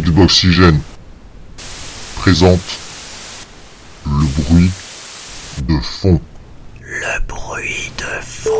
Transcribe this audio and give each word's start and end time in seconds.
Xboxygène 0.00 0.80
présente 2.16 2.58
le 4.04 4.42
bruit 4.42 4.70
de 5.68 5.78
fond. 5.80 6.20
Le 6.80 7.26
bruit 7.28 7.92
de 7.96 8.24
fond. 8.24 8.50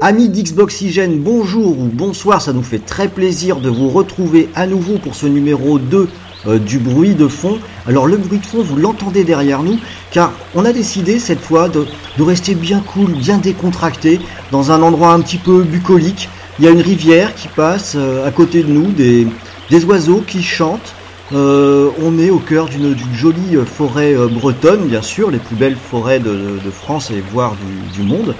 Amis 0.00 0.30
d'Xboxygène, 0.30 1.18
bonjour 1.20 1.78
ou 1.78 1.90
bonsoir, 1.92 2.40
ça 2.40 2.54
nous 2.54 2.62
fait 2.62 2.78
très 2.78 3.08
plaisir 3.08 3.60
de 3.60 3.68
vous 3.68 3.90
retrouver 3.90 4.48
à 4.54 4.66
nouveau 4.66 4.96
pour 4.96 5.14
ce 5.14 5.26
numéro 5.26 5.78
2 5.78 6.08
euh, 6.46 6.58
du 6.58 6.78
bruit 6.78 7.14
de 7.14 7.28
fond. 7.28 7.58
Alors 7.86 8.06
le 8.06 8.16
bruit 8.16 8.38
de 8.38 8.46
fond, 8.46 8.62
vous 8.62 8.76
l'entendez 8.76 9.24
derrière 9.24 9.62
nous, 9.62 9.78
car 10.10 10.32
on 10.54 10.64
a 10.64 10.72
décidé 10.72 11.18
cette 11.18 11.40
fois 11.40 11.68
de 11.68 11.86
rester 12.18 12.54
bien 12.54 12.80
cool, 12.80 13.12
bien 13.12 13.36
décontracté, 13.36 14.20
dans 14.50 14.72
un 14.72 14.80
endroit 14.80 15.12
un 15.12 15.20
petit 15.20 15.38
peu 15.38 15.64
bucolique. 15.64 16.30
Il 16.58 16.66
y 16.66 16.68
a 16.68 16.70
une 16.70 16.82
rivière 16.82 17.34
qui 17.34 17.48
passe 17.48 17.94
euh, 17.96 18.26
à 18.26 18.30
côté 18.30 18.62
de 18.62 18.70
nous, 18.70 18.92
des, 18.92 19.26
des 19.70 19.84
oiseaux 19.84 20.22
qui 20.26 20.42
chantent. 20.42 20.94
Euh, 21.32 21.88
on 22.02 22.18
est 22.18 22.28
au 22.28 22.38
cœur 22.38 22.66
d'une 22.68 22.94
jolie 23.14 23.56
euh, 23.56 23.64
forêt 23.64 24.14
bretonne, 24.30 24.86
bien 24.86 25.00
sûr, 25.00 25.30
les 25.30 25.38
plus 25.38 25.56
belles 25.56 25.76
forêts 25.76 26.20
de, 26.20 26.60
de 26.62 26.70
France 26.70 27.10
et 27.10 27.22
voire 27.32 27.54
du, 27.54 28.02
du 28.02 28.06
monde. 28.06 28.34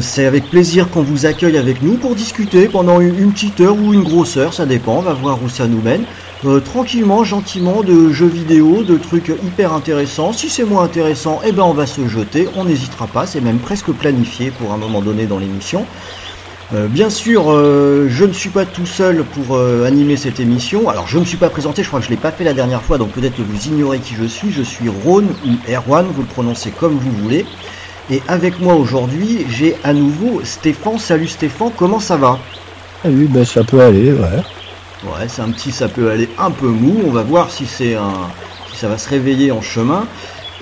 C'est 0.00 0.26
avec 0.26 0.48
plaisir 0.48 0.88
qu'on 0.90 1.02
vous 1.02 1.26
accueille 1.26 1.58
avec 1.58 1.82
nous 1.82 1.94
pour 1.94 2.14
discuter 2.14 2.68
pendant 2.68 3.00
une, 3.00 3.32
petite 3.32 3.60
heure 3.60 3.74
ou 3.76 3.92
une 3.92 4.04
grosse 4.04 4.36
heure, 4.36 4.54
ça 4.54 4.64
dépend, 4.64 4.98
on 4.98 5.02
va 5.02 5.12
voir 5.12 5.42
où 5.42 5.48
ça 5.48 5.66
nous 5.66 5.82
mène. 5.82 6.04
Tranquillement, 6.64 7.24
gentiment, 7.24 7.82
de 7.82 8.12
jeux 8.12 8.28
vidéo, 8.28 8.84
de 8.84 8.96
trucs 8.96 9.32
hyper 9.44 9.72
intéressants. 9.72 10.32
Si 10.32 10.50
c'est 10.50 10.62
moins 10.62 10.84
intéressant, 10.84 11.40
eh 11.44 11.50
ben 11.50 11.64
on 11.64 11.72
va 11.72 11.86
se 11.86 12.06
jeter, 12.06 12.46
on 12.54 12.64
n'hésitera 12.64 13.08
pas, 13.08 13.26
c'est 13.26 13.40
même 13.40 13.58
presque 13.58 13.90
planifié 13.90 14.52
pour 14.52 14.72
un 14.72 14.76
moment 14.76 15.02
donné 15.02 15.26
dans 15.26 15.40
l'émission. 15.40 15.84
Euh, 16.74 16.88
bien 16.88 17.10
sûr, 17.10 17.52
euh, 17.52 18.08
je 18.08 18.24
ne 18.24 18.32
suis 18.32 18.50
pas 18.50 18.66
tout 18.66 18.86
seul 18.86 19.22
pour 19.22 19.56
euh, 19.56 19.84
animer 19.84 20.16
cette 20.16 20.40
émission. 20.40 20.88
Alors, 20.88 21.06
je 21.06 21.14
ne 21.16 21.20
me 21.20 21.24
suis 21.24 21.36
pas 21.36 21.48
présenté, 21.48 21.84
je 21.84 21.88
crois 21.88 22.00
que 22.00 22.06
je 22.06 22.10
l'ai 22.10 22.16
pas 22.16 22.32
fait 22.32 22.42
la 22.42 22.54
dernière 22.54 22.82
fois, 22.82 22.98
donc 22.98 23.12
peut-être 23.12 23.36
que 23.36 23.42
vous 23.42 23.68
ignorez 23.68 24.00
qui 24.00 24.14
je 24.14 24.24
suis. 24.24 24.50
Je 24.50 24.62
suis 24.62 24.88
Rhône 24.88 25.28
ou 25.46 25.72
Erwan, 25.72 26.06
vous 26.12 26.22
le 26.22 26.26
prononcez 26.26 26.72
comme 26.72 26.98
vous 26.98 27.12
voulez. 27.12 27.46
Et 28.10 28.20
avec 28.26 28.58
moi 28.58 28.74
aujourd'hui, 28.74 29.46
j'ai 29.48 29.76
à 29.84 29.92
nouveau 29.92 30.40
Stéphane. 30.42 30.98
Salut 30.98 31.28
Stéphane, 31.28 31.70
comment 31.76 32.00
ça 32.00 32.16
va? 32.16 32.38
Ah 33.04 33.08
oui, 33.10 33.26
ben 33.26 33.44
ça 33.44 33.62
peut 33.62 33.80
aller, 33.80 34.12
ouais. 34.12 34.42
Ouais, 35.04 35.28
c'est 35.28 35.42
un 35.42 35.50
petit, 35.50 35.70
ça 35.70 35.88
peut 35.88 36.10
aller 36.10 36.28
un 36.36 36.50
peu 36.50 36.66
mou. 36.66 37.00
On 37.06 37.10
va 37.10 37.22
voir 37.22 37.50
si 37.50 37.66
c'est 37.66 37.94
un, 37.94 38.12
si 38.72 38.76
ça 38.76 38.88
va 38.88 38.98
se 38.98 39.08
réveiller 39.08 39.52
en 39.52 39.60
chemin. 39.60 40.06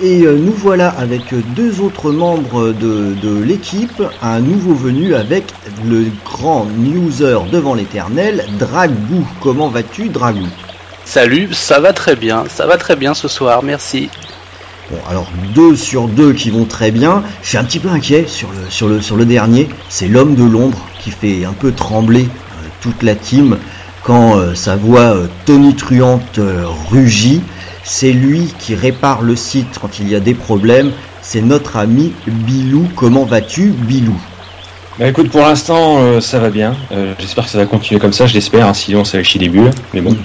Et 0.01 0.23
euh, 0.23 0.37
nous 0.37 0.51
voilà 0.51 0.89
avec 0.89 1.33
deux 1.55 1.79
autres 1.79 2.11
membres 2.11 2.73
de, 2.73 3.13
de 3.13 3.41
l'équipe, 3.41 4.03
un 4.21 4.41
nouveau 4.41 4.73
venu 4.73 5.15
avec 5.15 5.45
le 5.85 6.07
grand 6.25 6.67
newser 6.77 7.37
devant 7.49 7.73
l'éternel, 7.73 8.45
Dragou. 8.59 9.25
Comment 9.39 9.69
vas-tu, 9.69 10.09
Dragou? 10.09 10.47
Salut, 11.05 11.53
ça 11.53 11.79
va 11.79 11.93
très 11.93 12.17
bien, 12.17 12.43
ça 12.49 12.67
va 12.67 12.77
très 12.77 12.97
bien 12.97 13.13
ce 13.13 13.29
soir, 13.29 13.63
merci. 13.63 14.09
Bon, 14.91 14.97
alors 15.09 15.27
deux 15.53 15.77
sur 15.77 16.09
deux 16.09 16.33
qui 16.33 16.49
vont 16.49 16.65
très 16.65 16.91
bien. 16.91 17.23
Je 17.41 17.49
suis 17.49 17.57
un 17.57 17.63
petit 17.63 17.79
peu 17.79 17.89
inquiet 17.89 18.25
sur 18.27 18.49
le, 18.49 18.69
sur 18.69 18.89
le, 18.89 19.01
sur 19.01 19.15
le 19.15 19.25
dernier. 19.25 19.69
C'est 19.87 20.09
l'homme 20.09 20.35
de 20.35 20.43
l'ombre 20.43 20.85
qui 20.99 21.11
fait 21.11 21.45
un 21.45 21.53
peu 21.53 21.71
trembler 21.71 22.23
euh, 22.23 22.67
toute 22.81 23.01
la 23.01 23.15
team 23.15 23.57
quand 24.03 24.37
euh, 24.37 24.55
sa 24.55 24.75
voix 24.75 25.15
euh, 25.15 25.27
tonitruante 25.45 26.37
euh, 26.37 26.65
rugit. 26.91 27.41
C'est 27.87 28.11
lui 28.11 28.51
qui 28.57 28.73
répare 28.73 29.21
le 29.21 29.35
site 29.35 29.77
quand 29.79 29.99
il 29.99 30.09
y 30.09 30.15
a 30.15 30.19
des 30.19 30.33
problèmes. 30.33 30.91
C'est 31.21 31.41
notre 31.41 31.77
ami 31.77 32.13
Bilou. 32.27 32.87
Comment 32.95 33.25
vas-tu, 33.25 33.67
Bilou? 33.67 34.19
Bah 34.97 35.07
écoute, 35.09 35.29
pour 35.29 35.41
l'instant, 35.41 35.97
euh, 35.99 36.19
ça 36.19 36.39
va 36.39 36.49
bien. 36.49 36.75
Euh, 36.91 37.13
j'espère 37.19 37.43
que 37.43 37.49
ça 37.51 37.57
va 37.57 37.65
continuer 37.65 37.99
comme 37.99 38.13
ça, 38.13 38.27
je 38.27 38.33
l'espère, 38.33 38.65
hein, 38.65 38.73
sinon 38.73 39.03
ça 39.03 39.17
va 39.17 39.23
chier 39.23 39.39
des 39.39 39.49
bulles. 39.49 39.71
Mais 39.93 39.99
bon. 39.99 40.15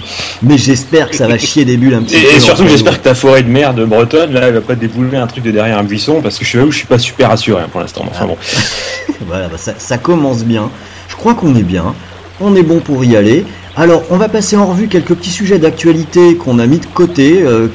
Mais 0.41 0.57
j'espère 0.57 1.09
que 1.09 1.15
ça 1.17 1.27
va 1.27 1.37
chier 1.37 1.65
des 1.65 1.77
bulles 1.77 1.93
un 1.93 2.01
petit 2.03 2.15
peu. 2.15 2.35
Et, 2.35 2.39
surtout, 2.39 2.65
j'espère 2.67 2.97
que 2.97 3.03
ta 3.03 3.13
forêt 3.13 3.43
de 3.43 3.49
merde 3.49 3.81
bretonne, 3.85 4.33
là, 4.33 4.47
elle 4.47 4.53
va 4.53 4.61
pas 4.61 4.75
débouler 4.75 5.17
un 5.17 5.27
truc 5.27 5.43
de 5.43 5.51
derrière 5.51 5.77
un 5.77 5.83
buisson, 5.83 6.21
parce 6.21 6.39
que 6.39 6.45
je 6.45 6.49
suis 6.49 6.71
je 6.71 6.77
suis 6.77 6.87
pas 6.87 6.99
super 6.99 7.29
rassuré 7.29 7.61
hein, 7.61 7.67
pour 7.69 7.81
l'instant. 7.81 8.05
Enfin 8.09 8.25
bon. 8.25 8.37
Voilà, 9.27 9.49
bah, 9.49 9.57
ça, 9.57 9.73
ça 9.77 9.97
commence 9.97 10.45
bien. 10.45 10.71
Je 11.09 11.15
crois 11.15 11.35
qu'on 11.35 11.55
est 11.55 11.63
bien. 11.63 11.93
On 12.39 12.55
est 12.55 12.63
bon 12.63 12.79
pour 12.79 13.03
y 13.03 13.15
aller. 13.17 13.45
Alors, 13.77 14.03
on 14.09 14.17
va 14.17 14.27
passer 14.27 14.57
en 14.57 14.65
revue 14.67 14.89
quelques 14.89 15.13
petits 15.15 15.29
sujets 15.29 15.57
d'actualité 15.57 16.35
qu'on 16.35 16.59
a 16.59 16.65
mis 16.65 16.79
de 16.79 16.85
côté, 16.85 17.41
euh, 17.41 17.69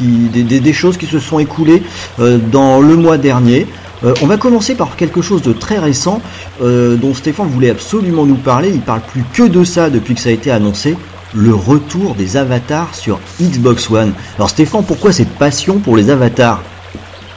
des, 0.00 0.72
choses 0.74 0.98
qui 0.98 1.06
se 1.06 1.18
sont 1.18 1.38
écoulées 1.38 1.82
euh, 2.20 2.38
dans 2.38 2.80
le 2.80 2.96
mois 2.96 3.16
dernier. 3.16 3.66
Euh, 4.04 4.12
on 4.20 4.26
va 4.26 4.36
commencer 4.36 4.74
par 4.74 4.94
quelque 4.94 5.22
chose 5.22 5.40
de 5.40 5.52
très 5.52 5.78
récent 5.78 6.20
dont 6.60 7.14
Stéphane 7.14 7.48
voulait 7.48 7.70
absolument 7.70 8.26
nous 8.26 8.36
parler. 8.36 8.70
Il 8.74 8.82
parle 8.82 9.00
plus 9.00 9.24
que 9.32 9.44
de 9.44 9.64
ça 9.64 9.90
depuis 9.90 10.14
que 10.14 10.20
ça 10.20 10.28
a 10.28 10.32
été 10.32 10.50
annoncé. 10.50 10.96
Le 11.34 11.54
retour 11.54 12.14
des 12.14 12.36
avatars 12.36 12.94
sur 12.94 13.18
Xbox 13.40 13.90
One. 13.90 14.12
Alors 14.36 14.50
Stéphane, 14.50 14.84
pourquoi 14.84 15.12
cette 15.12 15.30
passion 15.30 15.78
pour 15.78 15.96
les 15.96 16.10
avatars? 16.10 16.62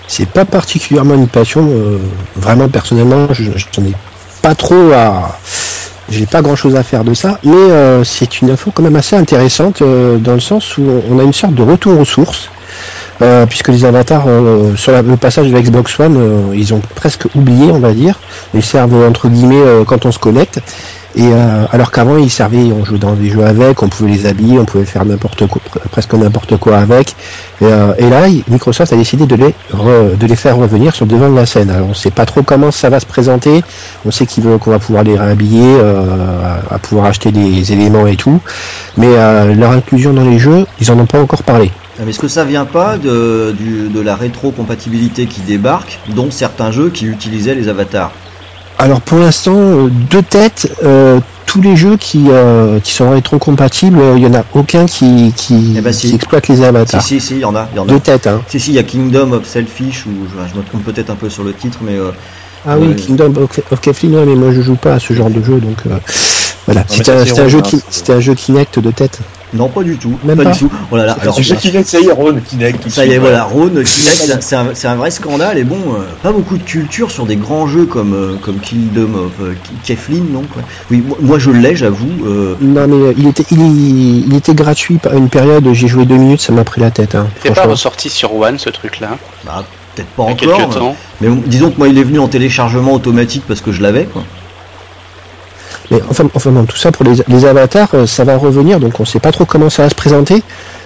C'est 0.07 0.27
pas 0.27 0.44
particulièrement 0.44 1.16
une 1.16 1.29
passion, 1.29 1.67
vraiment 2.35 2.67
personnellement, 2.67 3.27
je 3.31 3.45
j'en 3.72 3.83
ai 3.83 3.94
pas 4.41 4.53
trop 4.53 4.91
à. 4.91 5.39
J'ai 6.09 6.25
pas 6.27 6.41
grand 6.41 6.55
chose 6.55 6.75
à 6.75 6.83
faire 6.83 7.03
de 7.03 7.13
ça, 7.13 7.39
mais 7.43 7.53
euh, 7.55 8.03
c'est 8.03 8.41
une 8.41 8.51
info 8.51 8.71
quand 8.73 8.83
même 8.83 8.95
assez 8.95 9.16
intéressante 9.16 9.81
euh, 9.81 10.17
dans 10.17 10.33
le 10.35 10.39
sens 10.39 10.77
où 10.77 10.83
on 11.09 11.17
a 11.17 11.23
une 11.23 11.33
sorte 11.33 11.55
de 11.55 11.63
retour 11.63 11.99
aux 11.99 12.05
sources. 12.05 12.49
Euh, 13.21 13.45
puisque 13.45 13.69
les 13.69 13.85
avatars 13.85 14.25
euh, 14.27 14.75
sur 14.75 14.91
le 14.91 15.15
passage 15.15 15.47
de 15.47 15.53
la 15.53 15.61
Xbox 15.61 15.99
One, 15.99 16.17
euh, 16.17 16.55
ils 16.55 16.73
ont 16.73 16.81
presque 16.95 17.27
oublié, 17.33 17.71
on 17.71 17.79
va 17.79 17.93
dire. 17.93 18.19
Ils 18.53 18.63
servent 18.63 19.07
entre 19.07 19.29
guillemets 19.29 19.63
quand 19.85 20.05
on 20.05 20.11
se 20.11 20.19
connecte. 20.19 20.59
Et 21.17 21.31
alors 21.71 21.91
qu'avant 21.91 22.17
ils 22.17 22.29
servaient, 22.29 22.73
on 22.73 22.83
jouait 22.83 22.97
dans 22.97 23.13
des 23.13 23.29
jeux 23.29 23.45
avec, 23.45 23.81
on 23.81 23.87
pouvait 23.87 24.11
les 24.11 24.25
habiller, 24.25 24.59
on 24.59 24.65
pouvait 24.65 24.83
faire 24.83 25.05
n'importe 25.05 25.47
quoi, 25.47 25.61
presque 25.89 26.13
n'importe 26.13 26.57
quoi 26.57 26.77
avec. 26.77 27.15
Et, 27.61 28.09
là, 28.09 28.27
Microsoft 28.49 28.91
a 28.91 28.97
décidé 28.97 29.25
de 29.25 29.35
les 29.35 29.55
re- 29.73 30.17
de 30.17 30.27
les 30.27 30.35
faire 30.35 30.57
revenir 30.57 30.93
sur 30.93 31.05
devant 31.05 31.29
de 31.29 31.35
la 31.35 31.45
scène. 31.45 31.69
Alors 31.69 31.87
on 31.89 31.93
sait 31.93 32.11
pas 32.11 32.25
trop 32.25 32.43
comment 32.43 32.69
ça 32.69 32.89
va 32.89 32.99
se 32.99 33.05
présenter. 33.05 33.63
On 34.05 34.11
sait 34.11 34.25
qu'ils 34.25 34.43
veulent 34.43 34.59
qu'on 34.59 34.71
va 34.71 34.79
pouvoir 34.79 35.05
les 35.05 35.17
réhabiller, 35.17 35.79
à, 36.69 36.79
pouvoir 36.79 37.05
acheter 37.05 37.31
des 37.31 37.71
éléments 37.71 38.07
et 38.07 38.17
tout. 38.17 38.41
Mais 38.97 39.07
leur 39.55 39.71
inclusion 39.71 40.11
dans 40.11 40.25
les 40.25 40.37
jeux, 40.37 40.65
ils 40.81 40.91
en 40.91 40.99
ont 40.99 41.05
pas 41.05 41.21
encore 41.21 41.43
parlé. 41.43 41.71
Ah, 41.97 42.01
Mais 42.03 42.09
est-ce 42.11 42.19
que 42.19 42.28
ça 42.28 42.44
vient 42.44 42.66
pas 42.66 42.97
de, 42.97 43.53
du- 43.57 43.88
de 43.89 44.00
la 44.01 44.16
rétro-compatibilité 44.16 45.28
qui 45.28 45.41
débarque, 45.41 46.00
dont 46.13 46.29
certains 46.31 46.72
jeux 46.72 46.89
qui 46.89 47.06
utilisaient 47.06 47.56
les 47.56 47.69
avatars? 47.69 48.11
Alors 48.78 49.00
pour 49.01 49.19
l'instant, 49.19 49.56
euh, 49.56 49.89
de 50.09 50.19
tête, 50.19 50.69
euh, 50.83 51.19
tous 51.45 51.61
les 51.61 51.78
jeux 51.78 51.95
qui, 51.95 52.25
euh, 52.29 52.79
qui 52.81 52.91
sont 52.91 53.09
rétro-compatibles, 53.11 54.00
euh, 54.00 54.13
il 54.17 54.23
y 54.23 54.28
en 54.28 54.33
a 54.33 54.44
aucun 54.53 54.85
qui, 54.85 55.31
qui, 55.38 55.75
Eh 55.78 55.81
ben, 55.81 55.94
si. 55.94 56.09
qui 56.09 56.16
exploite 56.16 56.50
les 56.50 56.61
avatars. 56.61 57.01
si, 57.01 57.22
si, 57.22 57.35
il 57.35 57.39
y 57.39 57.45
en 57.45 57.56
a. 57.56 57.69
il 57.72 57.78
Y 57.78 57.79
en 57.79 57.83
a. 57.88 57.94
De 57.94 57.97
tête, 57.97 58.27
hein. 58.27 58.41
Si, 58.47 58.59
si, 58.59 58.72
il 58.72 58.75
y 58.75 58.79
a 58.79 58.83
Kingdom 58.83 59.31
of 59.31 59.45
Selfish, 59.47 60.06
ou 60.06 60.12
je, 60.29 60.51
je 60.53 60.57
me 60.59 60.63
trompe 60.66 60.83
peut-être 60.83 61.09
un 61.09 61.16
peu 61.16 61.29
sur 61.29 61.44
le 61.45 61.53
titre, 61.53 61.77
mais 61.81 61.95
euh, 61.95 62.12
Ah 62.67 62.77
oui. 62.77 62.94
Kingdom 62.97 63.33
of 63.72 63.79
Kathleen, 63.79 64.25
mais 64.25 64.35
moi 64.35 64.51
je 64.51 64.62
joue 64.62 64.75
pas 64.75 64.95
à 64.95 65.00
ce 65.00 65.13
genre 65.13 65.29
de 65.29 65.41
jeu, 65.41 65.59
donc 65.62 65.77
euh, 65.88 65.97
voilà. 66.65 66.83
C'était 66.87 67.11
un, 67.11 67.47
jeu 67.47 67.59
hein, 67.59 67.61
qui, 67.61 67.79
c'était 67.89 68.13
un 68.13 68.19
jeu 68.19 68.33
Kinect 68.33 68.79
de 68.79 68.91
tête. 68.91 69.19
non, 69.53 69.67
pas 69.69 69.83
du 69.83 69.97
tout. 69.97 70.17
Même 70.23 70.37
pas, 70.37 70.45
pas 70.45 70.51
du 70.51 70.59
tout. 70.59 70.71
Oh 70.91 70.97
là 70.97 71.05
là, 71.05 71.15
alors, 71.21 71.35
C'est 71.35 71.43
jeu 71.43 71.55
Kinect, 71.55 71.87
ça 71.87 71.99
y 71.99 72.05
est, 72.07 72.43
Kinect. 72.49 72.89
ça 72.89 73.05
y 73.05 73.11
est, 73.11 73.17
voilà, 73.19 73.43
Rhône, 73.43 73.83
Kinect, 73.83 74.37
c'est- 74.41 74.55
un, 74.55 74.67
c'est 74.73 74.87
un 74.87 74.95
vrai 74.95 75.11
scandale, 75.11 75.57
et 75.57 75.63
bon, 75.63 75.77
euh, 75.93 75.99
pas 76.23 76.31
beaucoup 76.31 76.57
de 76.57 76.63
culture 76.63 77.11
sur 77.11 77.25
des 77.25 77.35
grands 77.35 77.67
jeux 77.67 77.85
comme, 77.85 78.13
euh, 78.13 78.35
comme 78.41 78.57
Kingdom 78.59 79.13
of 79.15 79.31
euh, 79.41 79.53
Kathleen, 79.85 80.25
non 80.31 80.41
quoi. 80.51 80.63
Oui, 80.91 81.03
moi, 81.21 81.37
je 81.39 81.51
l'ai, 81.51 81.75
j'avoue. 81.75 82.09
euh, 82.25 82.55
Non 82.61 82.87
mais 82.87 83.13
il 83.17 83.27
était, 83.27 83.45
il, 83.51 84.27
il 84.27 84.35
était 84.35 84.55
gratuit 84.55 84.97
par 84.97 85.13
une 85.13 85.29
période, 85.29 85.67
j'ai 85.73 85.87
joué 85.87 86.05
deux 86.05 86.17
minutes, 86.17 86.41
ça 86.41 86.51
m'a 86.51 86.63
pris 86.63 86.81
la 86.81 86.91
tête. 86.91 87.15
Hein, 87.15 87.27
C'est 87.43 87.53
pas 87.53 87.65
ressorti 87.67 88.09
sur 88.09 88.35
One 88.35 88.57
ce 88.57 88.69
truc-là, 88.69 89.17
bah, 89.45 89.63
peut-être 89.95 90.07
pas 90.09 90.23
encore. 90.23 90.35
quelques 90.37 90.57
mais- 90.69 90.75
temps. 90.79 90.95
Mais 91.21 91.27
bon, 91.29 91.41
disons 91.45 91.69
que 91.69 91.77
moi, 91.77 91.87
il 91.87 91.97
est 91.99 92.03
venu 92.03 92.19
en 92.19 92.27
téléchargement 92.27 92.93
automatique 92.93 93.43
parce 93.47 93.61
que 93.61 93.71
je 93.71 93.81
l'avais, 93.81 94.05
quoi. 94.05 94.23
Mais 95.91 95.99
enfin, 96.09 96.25
enfin 96.33 96.51
tout 96.67 96.77
ça 96.77 96.91
pour 96.91 97.05
les, 97.05 97.15
les 97.27 97.45
avatars, 97.45 97.89
euh, 97.93 98.05
ça 98.05 98.23
va 98.23 98.37
revenir, 98.37 98.79
donc 98.79 98.99
on 98.99 99.05
sait 99.05 99.19
pas 99.19 99.31
trop 99.31 99.45
comment 99.45 99.69
ça 99.69 99.83
va 99.83 99.89
se 99.89 99.95
présenter. 99.95 100.43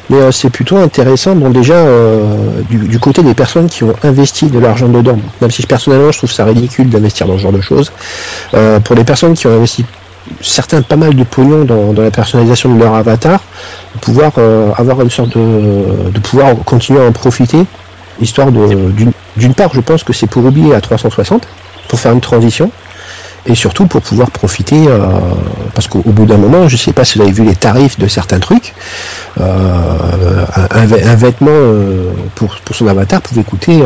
Mais 0.09 0.17
euh, 0.17 0.31
c'est 0.31 0.49
plutôt 0.49 0.77
intéressant, 0.77 1.35
bon 1.35 1.51
déjà 1.51 1.75
euh, 1.75 2.61
du, 2.69 2.99
côté 2.99 3.21
des 3.21 3.35
personnes 3.35 3.69
qui 3.69 3.83
ont 3.83 3.93
investi 4.03 4.47
de 4.47 4.57
l'argent 4.59 4.87
dedans, 4.87 5.19
même 5.41 5.51
si 5.51 5.65
personnellement 5.67 6.11
je 6.11 6.17
trouve 6.17 6.31
ça 6.31 6.45
ridicule 6.45 6.89
d'investir 6.89 7.27
dans 7.27 7.37
ce 7.37 7.43
genre 7.43 7.51
de 7.51 7.61
choses. 7.61 7.91
Pour 8.83 8.95
les 8.95 9.03
personnes 9.03 9.35
qui 9.35 9.47
ont 9.47 9.55
investi 9.55 9.85
certains 10.41 10.81
pas 10.81 10.95
mal 10.95 11.15
de 11.15 11.23
pognon 11.23 11.63
dans, 11.63 11.93
dans 11.93 12.01
la 12.01 12.11
personnalisation 12.11 12.73
de 12.73 12.79
leur 12.79 12.93
avatar, 12.95 13.39
pouvoir 14.01 14.31
avoir 14.77 15.01
une 15.01 15.09
sorte 15.11 15.37
de, 15.37 16.09
de 16.09 16.19
pouvoir 16.19 16.55
continuer 16.65 17.03
à 17.03 17.07
en 17.07 17.11
profiter, 17.11 17.65
histoire 18.19 18.51
de 18.51 18.91
d'une 19.37 19.53
part 19.53 19.71
je 19.73 19.81
pense 19.81 20.03
que 20.03 20.11
c'est 20.11 20.27
pour 20.27 20.43
oublier 20.43 20.73
à 20.73 20.81
360, 20.81 21.47
pour 21.87 21.99
faire 21.99 22.13
une 22.13 22.21
transition, 22.21 22.71
et 23.45 23.56
surtout 23.56 23.86
pour 23.88 24.01
pouvoir 24.01 24.30
profiter, 24.31 24.86
euh, 24.88 25.00
parce 25.74 25.88
qu'au 25.88 26.00
au 26.06 26.12
bout 26.12 26.25
d'un 26.25 26.38
moment, 26.38 26.68
je 26.68 26.77
sais 26.77 26.94
pas 26.94 27.03
si 27.06 27.18
vous 27.18 27.24
avez 27.24 27.31
vu 27.33 27.44
les 27.44 27.56
tarifs 27.56 27.97
de 27.97 28.07
certains 28.07 28.39
trucs, 28.39 28.74
euh, 29.39 30.45
un, 30.56 30.68
un 30.81 30.86
vê- 30.86 31.03
un 31.03 31.15
vêtement 31.15 31.50
euh, 31.51 32.12
pour, 32.36 32.56
pour 32.65 32.75
son 32.75 32.88
avatar 32.88 33.21
pouvait 33.21 33.44
coûter 33.44 33.81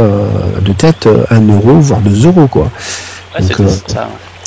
de 0.62 0.72
tête 0.74 1.08
euh, 1.08 1.24
1 1.30 1.48
euro, 1.54 1.80
voire 1.80 2.02
2 2.02 2.28
euros, 2.28 2.48
quoi. 2.48 2.70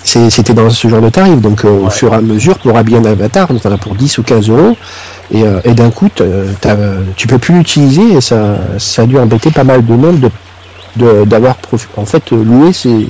Ouais, 0.05 0.31
c'était 0.31 0.55
dans 0.55 0.71
ce 0.71 0.87
genre 0.89 1.01
de 1.01 1.09
tarif. 1.09 1.41
Donc 1.41 1.65
au 1.65 1.91
fur 1.91 2.13
et 2.13 2.17
à 2.17 2.21
mesure, 2.21 2.59
pour 2.59 2.77
habiller 2.77 2.99
un 2.99 3.05
avatar, 3.05 3.49
on 3.51 3.69
en 3.69 3.73
a 3.73 3.77
pour 3.79 3.95
10 3.97 4.19
ou 4.19 4.23
15 4.23 4.49
euros. 4.51 4.77
Et, 5.35 5.43
et 5.65 5.75
d'un 5.75 5.91
coup, 5.91 6.09
t'as- 6.15 6.77
tu 7.17 7.27
peux 7.27 7.39
plus 7.39 7.55
l'utiliser 7.59 8.13
et 8.15 8.21
ça, 8.21 8.57
ça 8.79 9.03
a 9.03 9.07
dû 9.07 9.19
embêter 9.19 9.51
pas 9.51 9.65
mal 9.65 9.85
de 9.85 9.93
monde 9.95 10.21
de 10.21 10.27
de- 10.29 10.31
d'avoir 10.97 11.57
en 11.97 12.07
fait 12.07 12.33
euh, 12.33 12.43
loué 12.45 12.73
ces 12.73 13.09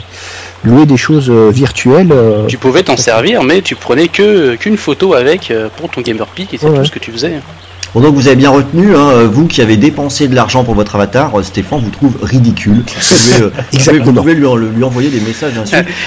louer 0.65 0.87
des 0.87 0.97
choses 0.97 1.31
euh, 1.31 1.51
virtuelles. 1.51 2.11
euh, 2.13 2.47
Tu 2.47 2.59
pouvais 2.59 2.83
t'en 2.83 2.97
servir, 2.97 3.43
mais 3.45 3.63
tu 3.63 3.77
prenais 3.77 4.09
que 4.09 4.55
qu'une 4.57 4.77
photo 4.77 5.15
avec 5.15 5.53
pour 5.77 5.89
ton 5.91 6.01
Gamer 6.01 6.27
Peak 6.27 6.55
et 6.55 6.59
c'est 6.59 6.67
Ouais. 6.69 6.79
tout 6.79 6.85
ce 6.85 6.91
que 6.91 6.99
tu 6.99 7.13
faisais. 7.13 7.41
Bon, 7.95 8.01
donc 8.03 8.15
vous 8.15 8.27
avez 8.27 8.37
bien 8.37 8.51
retenu, 8.51 8.95
hein, 8.95 9.25
vous 9.25 9.47
qui 9.47 9.63
avez 9.63 9.77
dépensé 9.79 10.29
de 10.29 10.35
l'argent 10.35 10.65
pour 10.65 10.75
votre 10.75 10.97
avatar, 10.97 11.33
Stéphane 11.43 11.81
vous 11.81 11.91
trouve 11.91 12.13
ridicule. 12.21 12.83
Vous 12.87 13.17
pouvez, 13.17 13.43
euh, 13.45 14.03
vous 14.05 14.23
lui, 14.35 14.35
lui 14.77 14.85
envoyer 14.85 15.09
des 15.09 15.21
messages. 15.21 15.53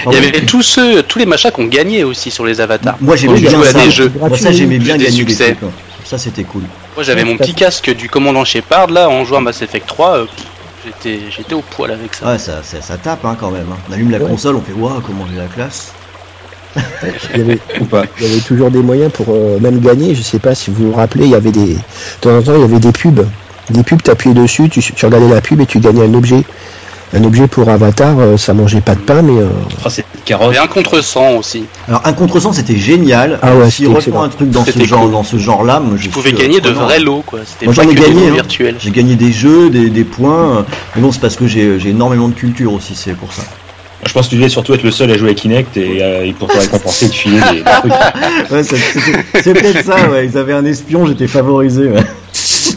Il 0.07 0.13
y 0.13 0.17
avait 0.17 0.41
tous 0.41 0.61
ceux, 0.61 1.01
tous 1.01 1.17
les 1.17 1.25
machins 1.25 1.49
qu'on 1.51 1.65
gagnait 1.65 2.03
aussi 2.03 2.29
sur 2.29 2.45
les 2.45 2.61
avatars. 2.61 2.95
Moi 3.01 3.15
j'aimais 3.15 3.39
bien 3.39 3.63
ça. 3.63 3.83
des 3.83 3.89
jeux. 3.91 4.11
Moi 4.19 4.37
ça 4.37 4.51
j'aimais 4.51 4.77
bien 4.77 4.97
Des 4.97 5.05
gagner 5.05 5.23
des 5.23 5.29
succès. 5.31 5.55
trucs. 5.55 5.63
hein. 5.63 5.71
Ça 6.03 6.17
c'était 6.19 6.43
cool. 6.43 6.63
Moi 6.95 7.03
j'avais 7.03 7.23
mon 7.23 7.37
petit 7.37 7.53
casque 7.55 7.89
du 7.95 8.07
commandant 8.09 8.43
Shepard 8.45 8.87
là 8.91 9.09
en 9.09 9.23
jouant 9.25 9.37
à 9.37 9.41
Mass 9.41 9.61
Effect 9.61 9.87
3. 9.87 10.09
euh, 10.17 10.25
pff, 10.25 10.45
J'étais, 10.85 11.19
j'étais 11.29 11.53
au 11.53 11.61
poil 11.61 11.91
avec 11.91 12.13
ça. 12.13 12.27
Ouais, 12.31 12.37
ça, 12.39 12.61
ça, 12.63 12.81
ça 12.81 12.97
tape 12.97 13.25
hein, 13.25 13.35
quand 13.39 13.51
même. 13.51 13.65
hein. 13.71 13.77
On 13.89 13.93
allume 13.93 14.11
la 14.11 14.19
Ouais. 14.19 14.29
console, 14.29 14.55
on 14.55 14.61
fait 14.61 14.73
waouh 14.73 15.01
comment 15.01 15.25
j'ai 15.29 15.37
la 15.37 15.47
classe. 15.47 15.91
il, 17.33 17.37
y 17.39 17.41
avait, 17.41 17.59
Ou 17.81 17.85
pas. 17.85 18.03
il 18.19 18.27
y 18.27 18.31
avait 18.31 18.41
toujours 18.41 18.71
des 18.71 18.81
moyens 18.81 19.11
pour 19.11 19.25
euh, 19.29 19.59
même 19.59 19.79
gagner. 19.79 20.15
Je 20.15 20.21
sais 20.21 20.39
pas 20.39 20.55
si 20.55 20.69
vous 20.71 20.91
vous 20.91 20.93
rappelez, 20.97 21.25
il 21.25 21.31
y 21.31 21.35
avait 21.35 21.51
des 21.51 21.73
de 21.75 21.79
temps 22.21 22.37
en 22.37 22.41
temps 22.41 22.53
il 22.55 22.61
y 22.61 22.63
avait 22.63 22.79
des 22.79 22.91
pubs, 22.91 23.25
des 23.71 23.83
pubs. 23.83 24.01
T'appuyais 24.01 24.35
dessus, 24.35 24.69
tu, 24.69 24.81
tu 24.81 25.05
regardais 25.05 25.27
la 25.27 25.41
pub 25.41 25.59
et 25.61 25.65
tu 25.65 25.79
gagnais 25.79 26.05
un 26.05 26.13
objet. 26.13 26.43
Un 27.11 27.23
objet 27.23 27.47
pour 27.47 27.67
Avatar, 27.69 28.19
euh, 28.19 28.38
ça 28.38 28.53
mangeait 28.53 28.81
pas 28.81 28.94
de 28.94 29.00
pain, 29.00 29.23
mais 29.23 29.39
euh, 29.41 29.47
Oh, 29.83 29.89
c'est 29.89 30.06
carotte. 30.25 30.50
avait 30.50 30.59
un 30.59 30.67
contre-sang 30.67 31.38
aussi. 31.38 31.63
Alors 31.88 32.01
un 32.06 32.13
contresens 32.13 32.56
c'était 32.56 32.75
génial. 32.77 33.39
Ah 33.41 33.56
ouais, 33.56 33.71
S'il 33.71 33.88
c'était 33.88 33.97
reprend 34.09 34.23
un 34.23 34.29
truc 34.29 34.51
dans 34.51 34.63
ce 34.63 34.79
genre, 34.83 35.01
cool. 35.01 35.11
dans 35.11 35.23
ce 35.23 35.38
genre-là, 35.38 35.79
moi, 35.79 35.95
je 35.97 36.03
Tu 36.03 36.09
pouvais 36.09 36.29
suis, 36.29 36.38
gagner 36.38 36.57
euh, 36.57 36.61
de 36.61 36.69
vrais 36.69 37.00
lots 37.00 37.23
quoi. 37.25 37.39
C'était 37.45 37.65
Moi, 37.65 37.73
pas 37.73 37.81
j'en 37.83 37.89
ai 37.89 37.95
gagné, 37.95 38.27
hein. 38.29 38.33
virtuels. 38.33 38.75
J'ai 38.79 38.91
gagné 38.91 39.15
des 39.15 39.31
jeux, 39.31 39.71
des, 39.71 39.89
des 39.89 40.03
points. 40.03 40.57
euh, 40.57 40.61
Mais 40.95 41.01
bon, 41.01 41.11
c'est 41.11 41.19
parce 41.21 41.35
que 41.35 41.47
j'ai 41.47 41.79
j'ai 41.79 41.89
énormément 41.89 42.27
de 42.27 42.35
culture 42.35 42.73
aussi, 42.73 42.94
c'est 42.95 43.13
pour 43.15 43.33
ça. 43.33 43.41
Je 44.06 44.13
pense 44.13 44.27
que 44.27 44.29
tu 44.29 44.38
devais 44.38 44.47
surtout 44.50 44.73
être 44.75 44.83
le 44.83 44.91
seul 44.91 45.11
à 45.11 45.17
jouer 45.17 45.31
à 45.31 45.33
Kinect 45.33 45.75
et, 45.77 45.97
euh, 46.01 46.23
et 46.25 46.31
pour 46.33 46.47
te 46.47 46.57
récompenser, 46.57 47.09
tu 47.09 47.19
filais 47.29 47.41
des, 47.51 47.57
des 47.57 47.63
trucs. 47.63 47.91
Ouais, 48.51 48.63
c'est- 48.63 48.77
c'est 48.77 49.41
c'est 49.44 49.53
peut-être 49.53 49.83
ça, 49.85 50.09
ouais. 50.09 50.25
Ils 50.25 50.38
avaient 50.38 50.53
un 50.53 50.63
espion, 50.65 51.06
j'étais 51.06 51.27
favorisé, 51.27 51.88
ouais. 51.89 52.03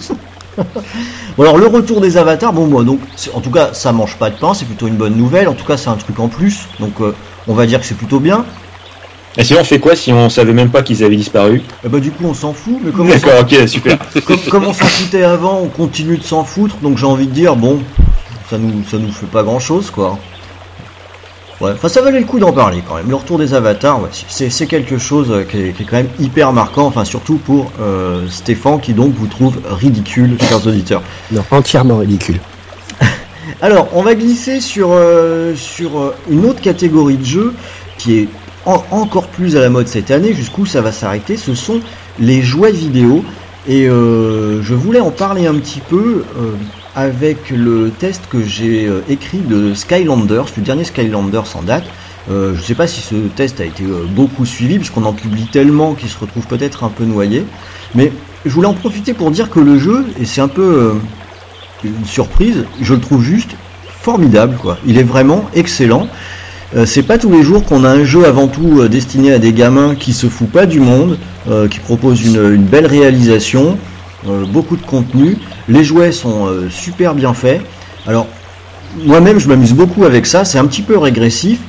Bon 1.36 1.42
alors 1.44 1.56
le 1.58 1.66
retour 1.66 2.00
des 2.00 2.16
avatars, 2.16 2.52
bon 2.52 2.66
moi 2.66 2.84
donc 2.84 3.00
en 3.34 3.40
tout 3.40 3.50
cas 3.50 3.70
ça 3.72 3.92
mange 3.92 4.16
pas 4.16 4.30
de 4.30 4.36
pain, 4.36 4.52
c'est 4.54 4.66
plutôt 4.66 4.86
une 4.86 4.96
bonne 4.96 5.16
nouvelle, 5.16 5.48
en 5.48 5.54
tout 5.54 5.64
cas 5.64 5.76
c'est 5.76 5.88
un 5.88 5.96
truc 5.96 6.18
en 6.20 6.28
plus, 6.28 6.60
donc 6.80 7.00
euh, 7.00 7.14
on 7.48 7.54
va 7.54 7.66
dire 7.66 7.80
que 7.80 7.86
c'est 7.86 7.96
plutôt 7.96 8.20
bien. 8.20 8.44
Et 9.38 9.44
sinon, 9.44 9.60
on 9.62 9.64
fait 9.64 9.78
quoi 9.80 9.96
si 9.96 10.12
on 10.12 10.28
savait 10.28 10.52
même 10.52 10.68
pas 10.68 10.82
qu'ils 10.82 11.02
avaient 11.02 11.16
disparu? 11.16 11.62
Et 11.84 11.88
bah 11.88 12.00
du 12.00 12.10
coup 12.10 12.24
on 12.26 12.34
s'en 12.34 12.52
fout, 12.52 12.78
mais 12.84 12.90
comme 12.92 13.06
on 13.06 13.10
D'accord, 13.14 13.40
ok, 13.40 13.66
super. 13.66 13.96
s'en- 14.12 14.20
comme, 14.26 14.38
comme 14.50 14.64
on 14.66 14.74
s'en 14.74 14.84
foutait 14.84 15.22
avant, 15.22 15.60
on 15.62 15.68
continue 15.68 16.18
de 16.18 16.22
s'en 16.22 16.44
foutre, 16.44 16.76
donc 16.82 16.98
j'ai 16.98 17.06
envie 17.06 17.26
de 17.26 17.32
dire 17.32 17.56
bon, 17.56 17.78
ça 18.50 18.58
nous 18.58 18.84
ça 18.90 18.98
nous 18.98 19.10
fait 19.10 19.24
pas 19.26 19.42
grand 19.42 19.58
chose 19.58 19.90
quoi. 19.90 20.18
Ouais, 21.62 21.70
enfin 21.72 21.88
ça 21.88 22.02
valait 22.02 22.18
le 22.20 22.26
coup 22.26 22.38
d'en 22.40 22.52
parler 22.52 22.82
quand 22.86 22.96
même. 22.96 23.08
Le 23.08 23.14
retour 23.14 23.38
des 23.38 23.54
avatars, 23.54 24.02
ouais, 24.02 24.08
c'est 24.28 24.66
quelque 24.66 24.98
chose 24.98 25.28
euh, 25.30 25.44
qui 25.44 25.58
est, 25.58 25.72
qui 25.72 25.84
est 25.84 25.86
quand 25.86 25.96
même 25.96 26.08
hyper 26.18 26.52
marquant, 26.52 26.86
enfin 26.86 27.04
surtout 27.04 27.36
pour 27.36 27.70
euh, 27.80 28.26
Stéphane 28.28 28.80
qui 28.80 28.92
donc 28.94 29.14
vous 29.14 29.28
trouve 29.28 29.58
ridicule, 29.70 30.36
chers 30.40 30.66
auditeurs. 30.66 31.02
non, 31.30 31.44
entièrement 31.52 31.98
ridicule. 31.98 32.40
Alors, 33.60 33.88
on 33.92 34.02
va 34.02 34.14
glisser 34.16 34.60
sur, 34.60 34.88
euh, 34.90 35.54
sur 35.54 36.12
une 36.30 36.44
autre 36.46 36.60
catégorie 36.60 37.16
de 37.16 37.24
jeux 37.24 37.54
qui 37.96 38.18
est 38.18 38.28
en- 38.66 38.82
encore 38.90 39.28
plus 39.28 39.56
à 39.56 39.60
la 39.60 39.70
mode 39.70 39.86
cette 39.88 40.10
année, 40.10 40.34
jusqu'où 40.34 40.66
ça 40.66 40.80
va 40.80 40.90
s'arrêter, 40.90 41.36
ce 41.36 41.54
sont 41.54 41.80
les 42.18 42.42
jouets 42.42 42.72
vidéo. 42.72 43.24
Et 43.68 43.88
euh, 43.88 44.60
je 44.62 44.74
voulais 44.74 44.98
en 45.00 45.12
parler 45.12 45.46
un 45.46 45.54
petit 45.54 45.78
peu 45.80 46.24
euh, 46.36 46.54
avec 46.94 47.50
le 47.50 47.90
test 47.90 48.22
que 48.28 48.42
j'ai 48.42 48.86
euh, 48.86 49.00
écrit 49.08 49.38
de 49.38 49.74
Skylanders, 49.74 50.46
le 50.56 50.62
dernier 50.62 50.84
Skylanders 50.84 51.56
en 51.56 51.62
date. 51.62 51.84
Euh, 52.30 52.54
je 52.54 52.60
ne 52.60 52.64
sais 52.64 52.74
pas 52.74 52.86
si 52.86 53.00
ce 53.00 53.14
test 53.34 53.60
a 53.60 53.64
été 53.64 53.82
euh, 53.82 54.04
beaucoup 54.08 54.44
suivi, 54.44 54.78
puisqu'on 54.78 55.04
en 55.04 55.12
publie 55.12 55.46
tellement 55.46 55.94
qu'il 55.94 56.08
se 56.08 56.18
retrouve 56.18 56.46
peut-être 56.46 56.84
un 56.84 56.90
peu 56.90 57.04
noyé. 57.04 57.44
Mais 57.94 58.12
je 58.44 58.50
voulais 58.50 58.68
en 58.68 58.74
profiter 58.74 59.14
pour 59.14 59.30
dire 59.30 59.50
que 59.50 59.60
le 59.60 59.78
jeu, 59.78 60.06
et 60.20 60.24
c'est 60.24 60.40
un 60.40 60.48
peu 60.48 60.94
une 61.84 62.04
surprise, 62.04 62.64
je 62.80 62.94
le 62.94 63.00
trouve 63.00 63.22
juste 63.22 63.50
formidable 63.86 64.56
quoi. 64.56 64.78
Il 64.86 64.98
est 64.98 65.04
vraiment 65.04 65.48
excellent. 65.54 66.08
C'est 66.86 67.02
pas 67.02 67.18
tous 67.18 67.30
les 67.30 67.42
jours 67.42 67.64
qu'on 67.64 67.84
a 67.84 67.90
un 67.90 68.04
jeu 68.04 68.24
avant 68.24 68.48
tout 68.48 68.88
destiné 68.88 69.32
à 69.32 69.38
des 69.38 69.52
gamins 69.52 69.94
qui 69.94 70.12
se 70.12 70.26
fout 70.26 70.48
pas 70.48 70.66
du 70.66 70.80
monde, 70.80 71.18
qui 71.70 71.78
propose 71.80 72.24
une, 72.24 72.56
belle 72.56 72.86
réalisation, 72.86 73.78
beaucoup 74.48 74.76
de 74.76 74.82
contenu. 74.82 75.36
Les 75.68 75.84
jouets 75.84 76.12
sont 76.12 76.46
euh, 76.46 76.68
super 76.70 77.14
bien 77.14 77.34
faits. 77.34 77.60
Alors 78.06 78.26
moi-même 79.04 79.38
je 79.38 79.48
m'amuse 79.48 79.74
beaucoup 79.74 80.04
avec 80.04 80.26
ça. 80.26 80.44
C'est 80.44 80.58
un 80.58 80.66
petit 80.66 80.82
peu 80.82 80.98
régressif. 80.98 81.60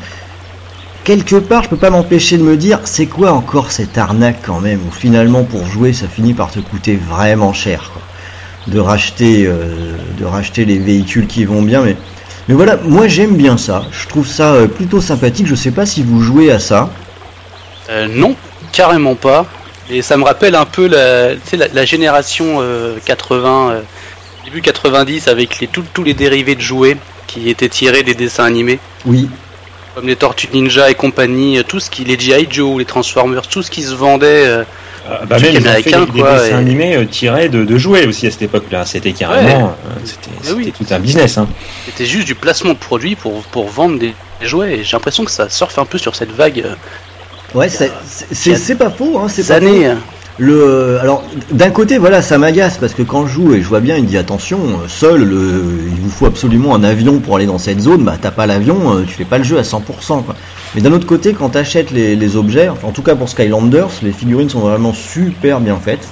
Quelque 1.04 1.36
part, 1.36 1.64
je 1.64 1.70
peux 1.70 1.78
pas 1.78 1.90
m'empêcher 1.90 2.38
de 2.38 2.44
me 2.44 2.56
dire, 2.56 2.80
c'est 2.86 3.08
quoi 3.08 3.34
encore 3.34 3.72
cette 3.72 3.98
arnaque 3.98 4.38
quand 4.42 4.62
même, 4.62 4.80
où 4.88 4.92
finalement 4.92 5.44
pour 5.44 5.66
jouer 5.66 5.92
ça 5.92 6.08
finit 6.08 6.34
par 6.34 6.50
te 6.50 6.60
coûter 6.60 6.96
vraiment 6.96 7.54
cher. 7.54 7.92
De 8.68 8.80
racheter 8.80 9.46
euh, 9.46 9.98
de 10.18 10.24
racheter 10.24 10.64
les 10.64 10.80
véhicules 10.80 11.28
qui 11.28 11.44
vont 11.44 11.62
bien 11.62 11.82
mais 11.82 11.98
mais 12.48 12.56
voilà 12.56 12.78
moi 12.78 13.10
j'aime 13.10 13.36
bien 13.36 13.58
ça 13.58 13.84
je 13.92 14.08
trouve 14.08 14.26
ça 14.26 14.54
euh, 14.54 14.68
plutôt 14.68 15.02
sympathique 15.02 15.48
je 15.48 15.56
sais 15.56 15.72
pas 15.72 15.86
si 15.86 16.02
vous 16.02 16.22
jouez 16.22 16.50
à 16.50 16.60
ça 16.60 16.90
non, 18.10 18.36
carrément 18.72 19.16
pas. 19.16 19.46
Et 19.90 20.02
ça 20.02 20.18
me 20.18 20.24
rappelle 20.24 20.56
un 20.56 20.66
peu 20.66 20.88
la, 20.88 21.36
tu 21.36 21.42
sais, 21.46 21.58
la, 21.58 21.68
la 21.68 21.86
génération 21.86 22.58
euh, 22.62 22.98
80, 23.06 23.72
euh, 23.72 23.82
début 24.46 24.62
90, 24.62 25.28
avec 25.28 25.60
les, 25.60 25.68
tous- 25.68 25.84
tous 25.94 26.04
les 26.04 26.14
dérivés 26.14 26.56
de 26.56 26.62
jouets 26.62 26.98
qui 27.28 27.50
étaient 27.50 27.70
tirés 27.70 28.04
des 28.04 28.14
dessins 28.14 28.46
animés, 28.46 28.80
oui 29.06 29.30
comme 29.96 30.08
les 30.08 30.16
Tortues 30.16 30.48
Ninja 30.52 30.90
et 30.90 30.96
compagnie, 30.96 31.60
euh, 31.60 31.64
tout 31.64 31.80
ce 31.80 31.92
qui, 31.92 32.04
les 32.04 32.18
G.I. 32.18 32.48
Joe, 32.50 32.80
les 32.80 32.86
Transformers, 32.86 33.46
tout 33.46 33.62
ce 33.62 33.70
qui 33.70 33.84
se 33.84 33.94
vendait. 33.94 34.44
euh, 34.48 34.64
Ah, 35.08 35.20
bah 35.28 35.38
même 35.38 35.56
américain, 35.58 36.06
des 36.12 36.20
quoi, 36.20 36.34
dessins 36.34 36.48
et- 36.48 36.54
animés 36.54 36.96
euh, 36.96 37.06
tirés 37.06 37.48
de, 37.48 37.64
de 37.64 37.78
jouets 37.78 38.08
aussi 38.08 38.26
à 38.26 38.32
cette 38.32 38.42
époque-là. 38.42 38.88
C'était 38.88 39.12
carrément, 39.12 39.68
euh, 39.86 40.00
c'était 40.04 40.52
oui. 40.54 40.74
tout 40.76 40.86
un 40.90 40.98
business. 40.98 41.38
Hein. 41.38 41.48
C'était 41.86 42.06
juste 42.08 42.26
du 42.26 42.34
placement 42.34 42.74
de 42.74 42.80
produits 42.80 43.14
pour, 43.16 43.44
pour 43.44 43.68
vendre 43.68 44.00
des, 44.00 44.16
des 44.42 44.48
jouets. 44.48 44.80
Et 44.80 44.84
j'ai 44.84 44.94
l'impression 44.98 45.26
que 45.26 45.32
ça 45.32 45.48
surfe 45.48 45.78
un 45.78 45.86
peu 45.86 46.00
sur 46.00 46.16
cette 46.16 46.32
vague 46.32 46.64
euh, 46.66 46.74
ouais 47.56 47.70
c'est 47.70 48.76
pas 48.76 48.90
faux 48.90 49.20
hein, 49.20 49.28
c'est 49.28 49.44
ces 49.44 49.54
pas 49.54 49.60
faux. 49.62 49.68
euh. 49.68 49.96
Le, 50.40 50.98
alors, 51.00 51.24
d'un 51.52 51.70
côté, 51.70 52.00
voilà, 52.00 52.24
ça 52.24 52.40
m'agace 52.40 52.80
parce 52.80 52.96
que 52.96 53.04
quand 53.04 53.28
je 53.28 53.34
joue 53.34 53.54
et 53.54 53.62
je 53.62 53.68
vois 53.68 53.82
bien, 53.82 53.98
il 53.98 54.06
dit 54.08 54.18
attention, 54.18 54.58
euh, 54.58 54.88
seul, 54.88 55.24
le, 55.24 55.64
il 55.94 56.02
vous 56.02 56.10
faut 56.10 56.26
absolument 56.26 56.74
un 56.74 56.84
avion 56.84 57.20
pour 57.20 57.36
aller 57.36 57.46
dans 57.46 57.60
cette 57.60 57.80
zone. 57.80 58.04
Bah, 58.04 58.16
t'as 58.20 58.32
pas 58.32 58.48
l'avion, 58.48 58.96
euh, 58.96 59.04
tu 59.08 59.14
fais 59.14 59.26
pas 59.26 59.38
le 59.38 59.44
jeu 59.44 59.60
à 59.60 59.62
100%. 59.62 60.24
Quoi. 60.24 60.36
Mais 60.74 60.82
d'un 60.82 60.92
autre 60.92 61.06
côté, 61.06 61.34
quand 61.34 61.50
t'achètes 61.50 61.92
les, 61.92 62.16
les 62.16 62.36
objets, 62.36 62.68
en 62.70 62.90
tout 62.90 63.04
cas 63.04 63.14
pour 63.14 63.30
Skylanders, 63.30 63.90
les 64.02 64.12
figurines 64.12 64.50
sont 64.50 64.62
vraiment 64.62 64.92
super 64.92 65.60
bien 65.60 65.78
faites. 65.78 66.08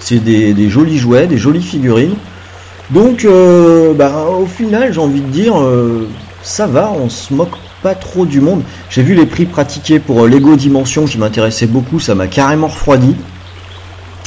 C'est 0.00 0.24
des, 0.24 0.54
des 0.54 0.70
jolis 0.70 0.96
jouets, 0.96 1.26
des 1.26 1.36
jolies 1.36 1.62
figurines. 1.62 2.14
Donc, 2.90 3.26
euh, 3.26 3.92
bah, 3.92 4.24
au 4.40 4.46
final, 4.46 4.90
j'ai 4.94 5.00
envie 5.00 5.20
de 5.20 5.28
dire, 5.28 5.60
euh, 5.60 6.08
ça 6.42 6.66
va, 6.66 6.90
on 6.98 7.10
se 7.10 7.34
moque 7.34 7.56
pas 7.82 7.94
trop 7.94 8.26
du 8.26 8.40
monde. 8.40 8.62
J'ai 8.90 9.02
vu 9.02 9.14
les 9.14 9.26
prix 9.26 9.46
pratiqués 9.46 9.98
pour 9.98 10.24
euh, 10.24 10.28
Lego 10.28 10.56
Dimension 10.56 11.04
qui 11.04 11.18
m'intéressait 11.18 11.66
beaucoup, 11.66 12.00
ça 12.00 12.14
m'a 12.14 12.26
carrément 12.26 12.66
refroidi. 12.68 13.14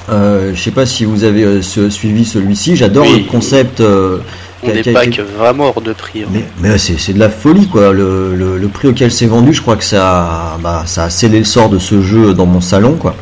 Euh, 0.10 0.52
je 0.56 0.62
sais 0.62 0.72
pas 0.72 0.86
si 0.86 1.06
vous 1.06 1.24
avez 1.24 1.44
euh, 1.44 1.62
ce- 1.62 1.90
suivi 1.90 2.26
celui-ci, 2.26 2.76
j'adore 2.76 3.06
Oui. 3.06 3.24
le 3.26 3.32
concept. 3.32 3.82
euh, 3.82 4.18
On 4.64 4.66
qui 4.68 4.72
a- 4.72 4.76
des 4.76 4.82
qui 4.82 4.90
a 4.90 5.04
été- 5.04 5.12
packs 5.18 5.28
vraiment 5.38 5.68
hors 5.76 5.82
de 5.82 5.94
prix. 5.94 6.24
hein. 6.24 6.28
mais, 6.32 6.44
mais 6.62 6.78
c'est, 6.78 6.98
c'est 7.00 7.14
de 7.14 7.20
la 7.20 7.30
folie 7.30 7.68
quoi. 7.68 7.94
Le, 7.94 8.36
le, 8.36 8.58
le 8.58 8.68
prix 8.68 8.88
auquel 8.88 9.12
c'est 9.12 9.26
vendu, 9.28 9.54
je 9.54 9.62
crois 9.62 9.76
que 9.76 9.84
ça, 9.84 10.58
bah, 10.62 10.84
ça 10.86 11.06
a 11.06 11.10
scellé 11.10 11.40
le 11.40 11.46
sort 11.46 11.70
de 11.70 11.78
ce 11.80 12.02
jeu 12.02 12.34
dans 12.34 12.46
mon 12.46 12.62
salon 12.62 12.94
quoi. 12.96 13.16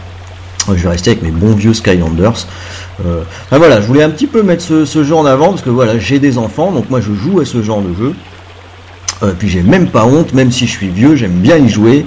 Je 0.68 0.74
vais 0.84 0.90
rester 0.90 1.12
avec 1.12 1.24
mes 1.24 1.32
bons 1.32 1.54
vieux 1.56 1.74
Skylanders. 1.74 2.46
Enfin, 3.02 3.58
voilà, 3.58 3.80
je 3.82 3.88
voulais 3.88 4.04
un 4.04 4.10
petit 4.10 4.28
peu 4.28 4.44
mettre 4.44 4.62
ce, 4.62 4.84
ce 4.86 5.04
jeu 5.06 5.16
en 5.16 5.26
avant 5.26 5.50
parce 5.50 5.62
que 5.62 5.70
voilà, 5.70 5.98
j'ai 5.98 6.20
des 6.20 6.38
enfants, 6.38 6.72
donc 6.72 6.90
moi 6.90 7.00
je 7.02 7.14
joue 7.14 7.40
à 7.40 7.46
ce 7.46 7.62
genre 7.64 7.82
de 7.82 7.94
jeu. 7.96 8.14
Euh, 9.22 9.34
puis 9.38 9.50
j'ai 9.50 9.62
même 9.62 9.88
pas 9.90 10.06
honte, 10.06 10.34
même 10.34 10.52
si 10.52 10.66
je 10.66 10.72
suis 10.72 10.88
vieux, 10.88 11.16
j'aime 11.16 11.34
bien 11.40 11.58
y 11.58 11.68
jouer. 11.70 12.06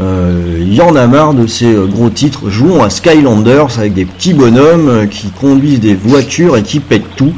Euh, 0.00 0.56
Il 0.58 0.74
y 0.74 0.80
en 0.80 0.96
a 0.96 1.06
marre 1.06 1.34
de 1.34 1.46
ces 1.46 1.66
euh, 1.72 1.86
gros 1.86 2.10
titres. 2.10 2.48
Jouons 2.50 2.82
à 2.82 2.90
Skylanders 2.90 3.78
avec 3.78 3.94
des 3.94 4.04
petits 4.06 4.34
bonhommes 4.34 4.88
euh, 4.88 5.06
qui 5.06 5.28
conduisent 5.30 5.80
des 5.80 5.94
voitures 5.94 6.56
et 6.56 6.62
qui 6.62 6.80
pètent 6.80 7.14
tout. 7.16 7.32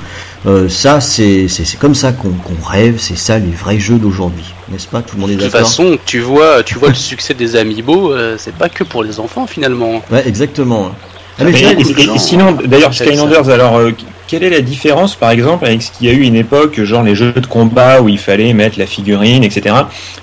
Euh, 0.46 0.68
ça, 0.68 1.00
c'est 1.00 1.48
c'est- 1.48 1.64
c'est 1.64 1.76
comme 1.76 1.94
ça 1.96 2.12
qu'on 2.12 2.30
qu'on 2.30 2.64
rêve, 2.64 2.96
c'est 2.98 3.16
ça 3.18 3.38
les 3.40 3.50
vrais 3.50 3.80
jeux 3.80 3.96
d'aujourd'hui, 3.98 4.44
n'est-ce 4.70 4.86
pas? 4.86 5.02
Tout 5.02 5.16
le 5.16 5.22
monde 5.22 5.30
est 5.32 5.34
De 5.36 5.42
toute 5.42 5.50
façon, 5.50 5.98
tu 6.06 6.20
vois, 6.20 6.62
tu 6.62 6.78
vois 6.78 6.88
le 6.90 6.94
succès 6.94 7.34
des 7.34 7.56
Amiibo, 7.56 8.12
euh, 8.12 8.36
c'est 8.38 8.54
pas 8.54 8.68
que 8.68 8.84
pour 8.84 9.02
les 9.02 9.18
enfants 9.18 9.46
finalement. 9.48 10.00
Ouais, 10.12 10.22
exactement. 10.26 10.92
Ah, 11.38 11.44
mais 11.44 11.50
Mais- 11.50 11.60
et, 11.60 11.74
les- 11.74 11.90
et- 11.90 12.14
et 12.14 12.18
sinon, 12.18 12.56
d'ailleurs, 12.64 12.94
Skylanders, 12.94 13.50
alors, 13.50 13.76
euh, 13.78 13.90
quelle 14.28 14.42
est 14.42 14.50
la 14.50 14.60
différence, 14.60 15.14
par 15.14 15.30
exemple, 15.30 15.64
avec 15.66 15.82
ce 15.82 15.90
qu'il 15.92 16.06
y 16.06 16.10
a 16.10 16.12
eu 16.12 16.22
une 16.22 16.34
époque, 16.36 16.82
genre 16.82 17.02
les 17.02 17.14
jeux 17.14 17.32
de 17.32 17.46
combat 17.46 18.00
où 18.00 18.08
il 18.08 18.18
fallait 18.18 18.52
mettre 18.52 18.78
la 18.78 18.86
figurine, 18.86 19.44
etc. 19.44 19.74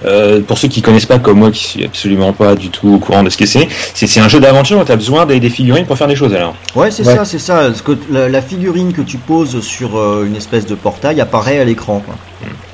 Euh, 0.06 0.42
pour 0.42 0.58
ceux 0.58 0.68
qui 0.68 0.82
connaissent 0.82 1.06
pas, 1.06 1.20
comme 1.20 1.40
moi, 1.40 1.52
qui 1.52 1.64
suis 1.64 1.86
absolument 1.86 2.34
pas 2.34 2.56
du 2.56 2.70
tout 2.70 2.90
au 2.96 2.98
courant 3.00 3.24
de 3.24 3.30
ce 3.30 3.38
que 3.38 3.46
c'est, 3.46 3.68
c'est 3.94 4.20
un 4.20 4.28
jeu 4.28 4.40
d'aventure 4.40 4.80
où 4.80 4.84
tu 4.84 4.92
as 4.92 4.96
besoin 4.96 5.26
des, 5.26 5.40
des 5.40 5.50
figurines 5.50 5.86
pour 5.86 5.98
faire 5.98 6.08
des 6.08 6.16
choses 6.16 6.34
alors. 6.34 6.56
Ouais, 6.76 6.92
c'est 6.92 7.06
Ouais. 7.08 7.16
ça, 7.16 7.26
c'est 7.26 7.40
ça. 7.40 7.56
Parce 7.68 7.82
que 7.82 7.98
la, 8.10 8.30
la 8.30 8.42
figurine 8.42 8.94
que 8.94 9.02
tu 9.02 9.18
poses 9.18 9.62
sur 9.62 9.98
euh, 9.98 10.26
une 10.28 10.36
espèce 10.36 10.66
de 10.66 10.76
portail 10.76 11.22
apparaît 11.22 11.60
à 11.60 11.64
l'écran. 11.66 12.02
quoi. 12.06 12.16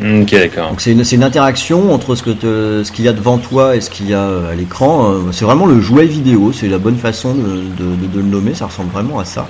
Ok, 0.01 0.31
d'accord. 0.31 0.69
Donc 0.69 0.81
c'est 0.81 0.91
une, 0.93 1.23
interaction 1.23 1.93
entre 1.93 2.15
ce 2.15 2.23
que 2.23 2.29
te- 2.31 2.83
ce 2.83 2.91
qu'il 2.91 3.05
y 3.05 3.07
a 3.07 3.13
devant 3.13 3.37
toi 3.37 3.75
et 3.75 3.81
ce 3.81 3.89
qu'il 3.89 4.09
y 4.09 4.13
a 4.13 4.19
euh, 4.21 4.51
à 4.51 4.55
l'écran. 4.55 5.13
C'est 5.31 5.45
vraiment 5.45 5.65
le 5.65 5.79
jouet 5.81 6.05
vidéo, 6.05 6.51
c'est 6.53 6.67
la 6.69 6.77
bonne 6.77 6.95
façon 6.97 7.33
de, 7.35 7.41
de- 7.41 7.95
de- 7.95 8.07
de 8.07 8.17
le 8.17 8.23
nommer, 8.23 8.53
ça 8.55 8.65
ressemble 8.67 8.91
vraiment 8.91 9.19
à 9.19 9.25
ça. 9.25 9.47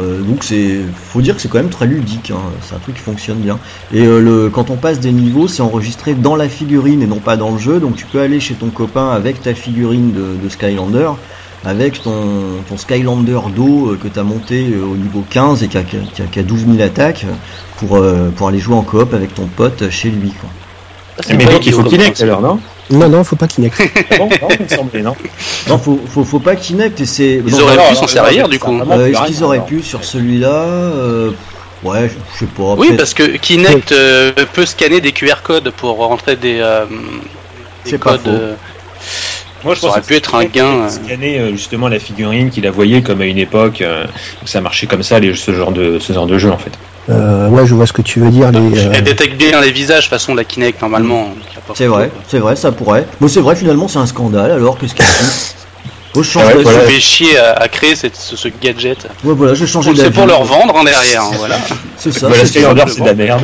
Euh, 0.00 0.22
donc 0.22 0.42
c'est, 0.42 0.78
faut 0.94 1.20
dire 1.20 1.36
que 1.36 1.42
c'est 1.42 1.48
quand 1.48 1.58
même 1.58 1.68
très 1.68 1.86
ludique, 1.86 2.30
hein. 2.30 2.40
c'est 2.62 2.74
un 2.74 2.78
truc 2.78 2.94
qui 2.96 3.02
fonctionne 3.02 3.38
bien. 3.38 3.58
Et 3.92 4.06
euh, 4.06 4.20
le, 4.20 4.48
quand 4.50 4.70
on 4.70 4.76
passe 4.76 5.00
des 5.00 5.12
niveaux, 5.12 5.48
c'est 5.48 5.62
enregistré 5.62 6.14
dans 6.14 6.34
la 6.36 6.48
figurine 6.48 7.02
et 7.02 7.06
non 7.06 7.18
pas 7.20 7.36
dans 7.36 7.50
le 7.52 7.58
jeu, 7.58 7.78
donc 7.78 7.96
tu 7.96 8.06
peux 8.06 8.20
aller 8.20 8.40
chez 8.40 8.54
ton 8.54 8.70
copain 8.70 9.10
avec 9.10 9.42
ta 9.42 9.54
figurine 9.54 10.12
de, 10.12 10.36
de 10.42 10.48
Skylander, 10.48 11.10
avec 11.64 12.02
ton, 12.02 12.62
Skylander 12.76 13.38
d'eau 13.54 13.90
euh, 13.92 13.98
que 14.02 14.08
tu 14.08 14.18
as 14.18 14.24
monté 14.24 14.74
au 14.76 14.96
niveau 14.96 15.24
15 15.28 15.62
et 15.62 15.68
qui 15.68 15.76
a, 15.76 15.82
qui 15.82 15.96
a- 15.96 16.26
qui 16.26 16.38
a 16.38 16.42
12 16.42 16.66
000 16.66 16.80
attaques, 16.80 17.26
pour, 17.76 18.00
pour 18.36 18.48
aller 18.48 18.58
jouer 18.60 18.76
en 18.76 18.82
coop 18.82 19.12
avec 19.12 19.34
ton 19.34 19.46
pote 19.46 19.90
chez 19.90 20.08
lui. 20.10 20.30
Quoi. 20.30 20.48
Mais 21.28 21.44
pas 21.44 21.52
donc 21.52 21.66
il 21.66 21.72
faut 21.72 21.82
Kinect 21.82 22.20
alors, 22.22 22.40
non 22.40 22.58
Non, 22.90 23.08
non, 23.08 23.22
faut 23.24 23.36
pas 23.36 23.46
Kinect. 23.46 23.76
Bon, 24.18 24.28
non, 24.28 24.48
il 24.58 24.64
me 24.64 24.68
semblait, 24.76 25.02
non 25.02 25.14
Non, 25.68 25.78
faut, 25.78 26.00
faut, 26.08 26.24
faut 26.24 26.38
pas 26.40 26.56
Kinect 26.56 27.00
et 27.00 27.06
c'est. 27.06 27.42
Ils 27.46 27.60
auraient 27.60 27.76
pu 27.90 27.94
s'en 27.96 28.06
servir 28.06 28.48
du 28.48 28.58
coup. 28.58 28.72
euh, 28.90 29.06
Est-ce 29.08 29.22
qu'ils 29.26 29.44
auraient 29.44 29.56
alors. 29.58 29.66
pu 29.66 29.82
sur 29.82 30.04
celui-là 30.04 30.48
euh, 30.48 31.30
Ouais, 31.84 32.08
je 32.34 32.38
sais 32.38 32.46
pas. 32.46 32.74
Oui, 32.78 32.92
parce 32.96 33.12
que 33.14 33.24
Kinect 33.36 33.92
euh, 33.92 34.32
peut 34.52 34.64
scanner 34.66 35.00
des 35.00 35.12
QR 35.12 35.42
codes 35.42 35.70
pour 35.70 35.96
rentrer 35.98 36.36
des, 36.36 36.58
euh, 36.60 36.86
des 37.84 37.90
C'est 37.90 37.98
pas 37.98 38.16
codes. 38.18 38.56
Euh, 39.62 39.66
Moi, 39.66 39.74
je 39.74 39.80
Ça 39.80 39.86
pense 39.86 39.96
aurait 39.96 40.02
pu 40.06 40.14
être 40.14 40.34
un 40.34 40.44
gain. 40.44 40.88
Scanner 40.88 41.38
euh, 41.38 41.50
justement 41.52 41.88
la 41.88 41.98
figurine 41.98 42.50
qu'il 42.50 42.66
a 42.66 42.70
voyée 42.70 43.02
comme 43.02 43.20
à 43.20 43.26
une 43.26 43.38
époque, 43.38 43.80
euh, 43.82 44.04
que 44.44 44.48
ça 44.50 44.60
marchait 44.60 44.86
comme 44.86 45.02
ça, 45.02 45.18
les, 45.20 45.34
ce 45.34 45.52
genre 45.52 45.72
de 45.72 45.98
ce 45.98 46.12
genre 46.12 46.26
de 46.26 46.38
jeu 46.38 46.50
en 46.50 46.58
fait. 46.58 46.72
Euh, 47.10 47.48
ouais, 47.48 47.66
je 47.66 47.74
vois 47.74 47.86
ce 47.86 47.92
que 47.92 48.02
tu 48.02 48.20
veux 48.20 48.30
dire. 48.30 48.50
Les, 48.52 48.58
euh, 48.86 48.92
Elle 48.94 49.02
détecte 49.04 49.36
bien 49.36 49.60
les 49.60 49.72
visages 49.72 50.08
façon 50.08 50.34
la 50.34 50.44
Kinect 50.44 50.80
normalement. 50.80 51.30
pas 51.66 51.74
C'est 51.74 51.86
vrai, 51.86 52.10
c'est 52.28 52.38
vrai, 52.38 52.54
ça 52.56 52.70
pourrait. 52.72 53.06
Bon, 53.20 53.26
c'est 53.28 53.40
vrai, 53.40 53.56
finalement, 53.56 53.88
c'est 53.88 53.98
un 53.98 54.06
scandale. 54.06 54.52
Alors, 54.52 54.78
qu'est-ce 54.78 54.94
qu'il 54.94 55.04
Faut 56.14 56.22
changer. 56.22 56.46
Ah 56.52 56.56
ouais, 56.58 56.62
voilà. 56.62 56.80
fait 56.80 57.00
chier 57.00 57.38
à, 57.38 57.52
à 57.54 57.68
créer 57.68 57.96
cette- 57.96 58.16
ce, 58.16 58.36
ce 58.36 58.48
gadget. 58.62 58.98
Ouais, 59.24 59.32
voilà, 59.34 59.54
j'ai 59.54 59.66
changé 59.66 59.90
C'est 59.96 60.10
pour 60.12 60.26
leur 60.26 60.44
vendre 60.44 60.76
en 60.76 60.84
derrière. 60.84 61.22
hein, 61.22 61.30
voilà. 61.38 61.58
C'est 61.96 62.12
ça. 62.12 62.28
voilà, 62.28 62.44
c'est 62.46 62.60
de 63.00 63.04
la 63.06 63.14
merde. 63.14 63.42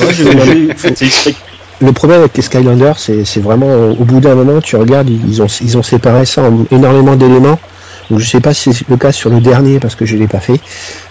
Ouais, 0.00 0.74
C'est. 0.94 1.34
Le 1.82 1.92
problème 1.92 2.20
avec 2.20 2.36
les 2.36 2.42
Skylanders, 2.42 2.98
c'est 2.98 3.24
c'est 3.24 3.40
vraiment 3.40 3.90
au 3.90 4.04
bout 4.04 4.20
d'un 4.20 4.34
moment, 4.34 4.60
tu 4.60 4.76
regardes, 4.76 5.10
ils 5.10 5.42
ont, 5.42 5.46
ils 5.60 5.76
ont 5.76 5.82
séparé 5.82 6.24
ça 6.24 6.42
en 6.42 6.64
énormément 6.70 7.16
d'éléments. 7.16 7.58
Donc, 8.10 8.20
je 8.20 8.28
sais 8.28 8.40
pas 8.40 8.54
si 8.54 8.72
c'est 8.72 8.88
le 8.88 8.96
cas 8.96 9.12
sur 9.12 9.30
le 9.30 9.40
dernier 9.40 9.80
parce 9.80 9.94
que 9.94 10.06
je 10.06 10.16
l'ai 10.16 10.28
pas 10.28 10.38
fait. 10.40 10.60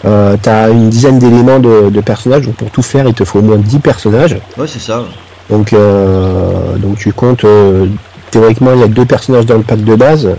Euh, 0.05 0.37
T'as 0.41 0.69
une 0.69 0.89
dizaine 0.89 1.19
d'éléments 1.19 1.59
de, 1.59 1.89
de 1.89 2.01
personnages, 2.01 2.45
donc 2.45 2.55
pour 2.55 2.69
tout 2.71 2.81
faire, 2.81 3.05
il 3.07 3.13
te 3.13 3.25
faut 3.25 3.39
au 3.39 3.41
moins 3.41 3.57
10 3.57 3.79
personnages. 3.79 4.37
Ouais, 4.57 4.67
c'est 4.67 4.79
ça. 4.79 5.03
Donc, 5.49 5.73
euh, 5.73 6.77
donc 6.77 6.97
tu 6.97 7.11
comptes, 7.13 7.43
euh, 7.43 7.87
théoriquement, 8.31 8.71
il 8.73 8.79
y 8.79 8.83
a 8.83 8.87
deux 8.87 9.05
personnages 9.05 9.45
dans 9.45 9.57
le 9.57 9.63
pack 9.63 9.83
de 9.83 9.95
base. 9.95 10.29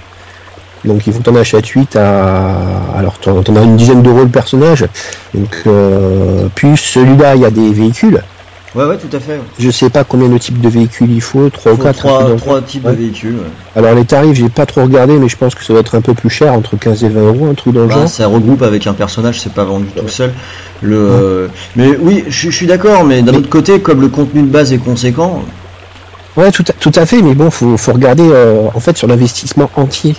Donc 0.85 1.07
il 1.07 1.13
faut 1.13 1.19
que 1.19 1.25
tu 1.25 1.31
en 1.31 1.37
achètes 1.37 1.67
8 1.67 1.97
à... 1.97 2.55
Alors 2.97 3.19
tu 3.19 3.29
en 3.29 3.57
as 3.57 3.63
une 3.63 3.77
dizaine 3.77 4.03
d'euros 4.03 4.23
le 4.23 4.29
personnage. 4.29 4.87
Donc, 5.35 5.55
euh, 5.67 6.47
plus 6.55 6.77
celui-là, 6.77 7.35
il 7.35 7.43
y 7.43 7.45
a 7.45 7.51
des 7.51 7.73
véhicules. 7.73 8.23
Ouais, 8.77 8.85
ouais, 8.85 8.99
tout 8.99 9.17
à 9.17 9.21
fait. 9.21 9.41
Je 9.59 9.71
sais 9.71 9.89
pas 9.89 10.05
combien 10.05 10.29
de 10.29 10.37
types 10.37 10.61
de 10.61 10.69
véhicules 10.69 11.11
il 11.11 11.23
faut, 11.23 11.49
3 11.49 11.73
ou 11.73 11.77
Faut 11.77 11.83
4. 11.83 11.99
trois, 11.99 12.37
trois 12.37 12.61
types 12.61 12.85
Ouais. 12.85 12.93
de 12.93 12.97
véhicules. 12.99 13.37
ouais. 13.37 13.51
Alors 13.75 13.95
les 13.95 14.05
tarifs, 14.05 14.35
j'ai 14.37 14.51
pas 14.51 14.67
trop 14.67 14.83
regardé, 14.83 15.15
mais 15.15 15.29
je 15.31 15.37
pense 15.37 15.55
que 15.55 15.65
ça 15.65 15.73
doit 15.73 15.81
être 15.81 15.95
un 15.95 16.03
peu 16.03 16.13
plus 16.13 16.29
cher, 16.29 16.53
entre 16.53 16.77
15 16.77 17.03
et 17.05 17.09
20 17.09 17.21
euros, 17.23 17.47
un 17.51 17.55
truc 17.55 17.73
dans 17.75 17.81
le 17.83 17.87
Bah, 17.87 17.95
genre. 17.95 18.09
ça 18.09 18.27
regroupe 18.27 18.61
avec 18.63 18.87
un 18.87 18.93
personnage, 18.93 19.41
c'est 19.41 19.53
pas 19.53 19.65
vendu 19.65 19.87
tout 19.97 20.09
seul. 20.09 20.33
Le, 20.83 20.95
euh, 20.97 21.49
mais 21.75 21.97
oui, 21.99 22.25
je, 22.29 22.37
suis- 22.39 22.51
je 22.51 22.57
suis 22.57 22.67
d'accord, 22.67 23.03
mais 23.05 23.23
d'un 23.23 23.33
autre 23.35 23.49
côté, 23.49 23.81
comme 23.81 24.03
le 24.03 24.09
contenu 24.09 24.43
de 24.43 24.49
base 24.49 24.73
est 24.73 24.79
conséquent, 24.79 25.43
Ouais, 26.37 26.53
tout 26.53 26.65
à, 26.69 26.75
tout 26.75 26.93
à 26.97 27.07
fait, 27.07 27.23
mais 27.23 27.35
bon, 27.35 27.51
faut, 27.51 27.79
faut 27.79 27.93
regarder 27.95 28.25
euh, 28.31 28.67
en 28.75 28.79
fait 28.81 28.95
sur 28.99 29.09
l'investissement 29.09 29.71
entier. 29.75 30.15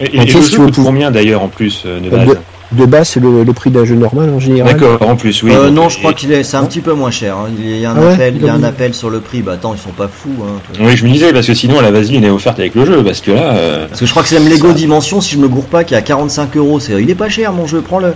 Et, 0.00 0.06
Ok, 0.06 0.14
et 0.14 0.18
le 0.18 0.26
si 0.42 0.50
jeu 0.50 0.56
vous 0.58 0.64
coûte 0.64 0.80
combien 0.84 1.12
d'ailleurs 1.12 1.40
en 1.40 1.46
plus 1.46 1.84
euh, 1.86 2.00
de 2.00 2.08
Euh, 2.08 2.10
base 2.10 2.36
De 2.72 2.86
base, 2.86 3.08
c'est 3.10 3.20
le, 3.20 3.44
le 3.44 3.52
prix 3.52 3.70
d'un 3.70 3.84
jeu 3.84 3.94
normal 3.94 4.30
en 4.30 4.40
général. 4.40 4.72
D'accord, 4.72 5.02
en 5.06 5.14
plus, 5.16 5.42
oui. 5.42 5.52
euh, 5.52 5.66
donc, 5.66 5.74
non, 5.74 5.88
je 5.90 5.98
crois 5.98 6.14
qu'il 6.14 6.32
est, 6.32 6.42
c'est 6.42 6.56
un 6.56 6.64
petit 6.64 6.80
peu 6.80 6.94
moins 6.94 7.10
cher. 7.10 7.36
hein. 7.36 7.48
Il 7.58 7.78
y 7.78 7.84
a 7.84 7.90
un 7.90 7.96
Ah 7.96 8.00
ouais 8.00 8.14
appel, 8.14 8.36
il 8.36 8.44
y 8.44 8.48
a 8.48 8.54
un 8.54 8.58
Donc- 8.58 8.64
appel 8.68 8.94
sur 8.94 9.10
le 9.10 9.20
prix. 9.20 9.42
Bah 9.42 9.52
attends, 9.52 9.74
ils 9.74 9.80
sont 9.80 9.90
pas 9.90 10.08
fous. 10.08 10.30
Hein. 10.42 10.60
Oui, 10.80 10.96
je 10.96 11.04
me 11.04 11.10
disais, 11.10 11.32
parce 11.32 11.46
que 11.46 11.54
sinon 11.54 11.80
la 11.80 11.90
vaseline 11.90 12.24
est 12.24 12.30
offerte 12.30 12.58
avec 12.60 12.74
le 12.74 12.86
jeu, 12.86 13.04
parce 13.04 13.20
que 13.20 13.30
là. 13.32 13.54
euh, 13.56 13.86
Parce 13.88 14.00
que 14.00 14.06
je 14.06 14.10
crois 14.10 14.22
que 14.22 14.28
c'est 14.30 14.40
même 14.40 14.48
Lego 14.48 14.72
Dimension, 14.72 15.20
si 15.20 15.34
je 15.34 15.38
me 15.40 15.48
gourre 15.48 15.66
pas, 15.66 15.84
qui 15.84 15.92
est 15.94 15.98
à 15.98 16.02
45 16.02 16.56
euros. 16.56 16.80
C'est, 16.80 16.94
il 17.02 17.10
est 17.10 17.14
pas 17.14 17.28
cher 17.28 17.52
mon 17.52 17.66
jeu, 17.66 17.82
prends-le. 17.82 18.14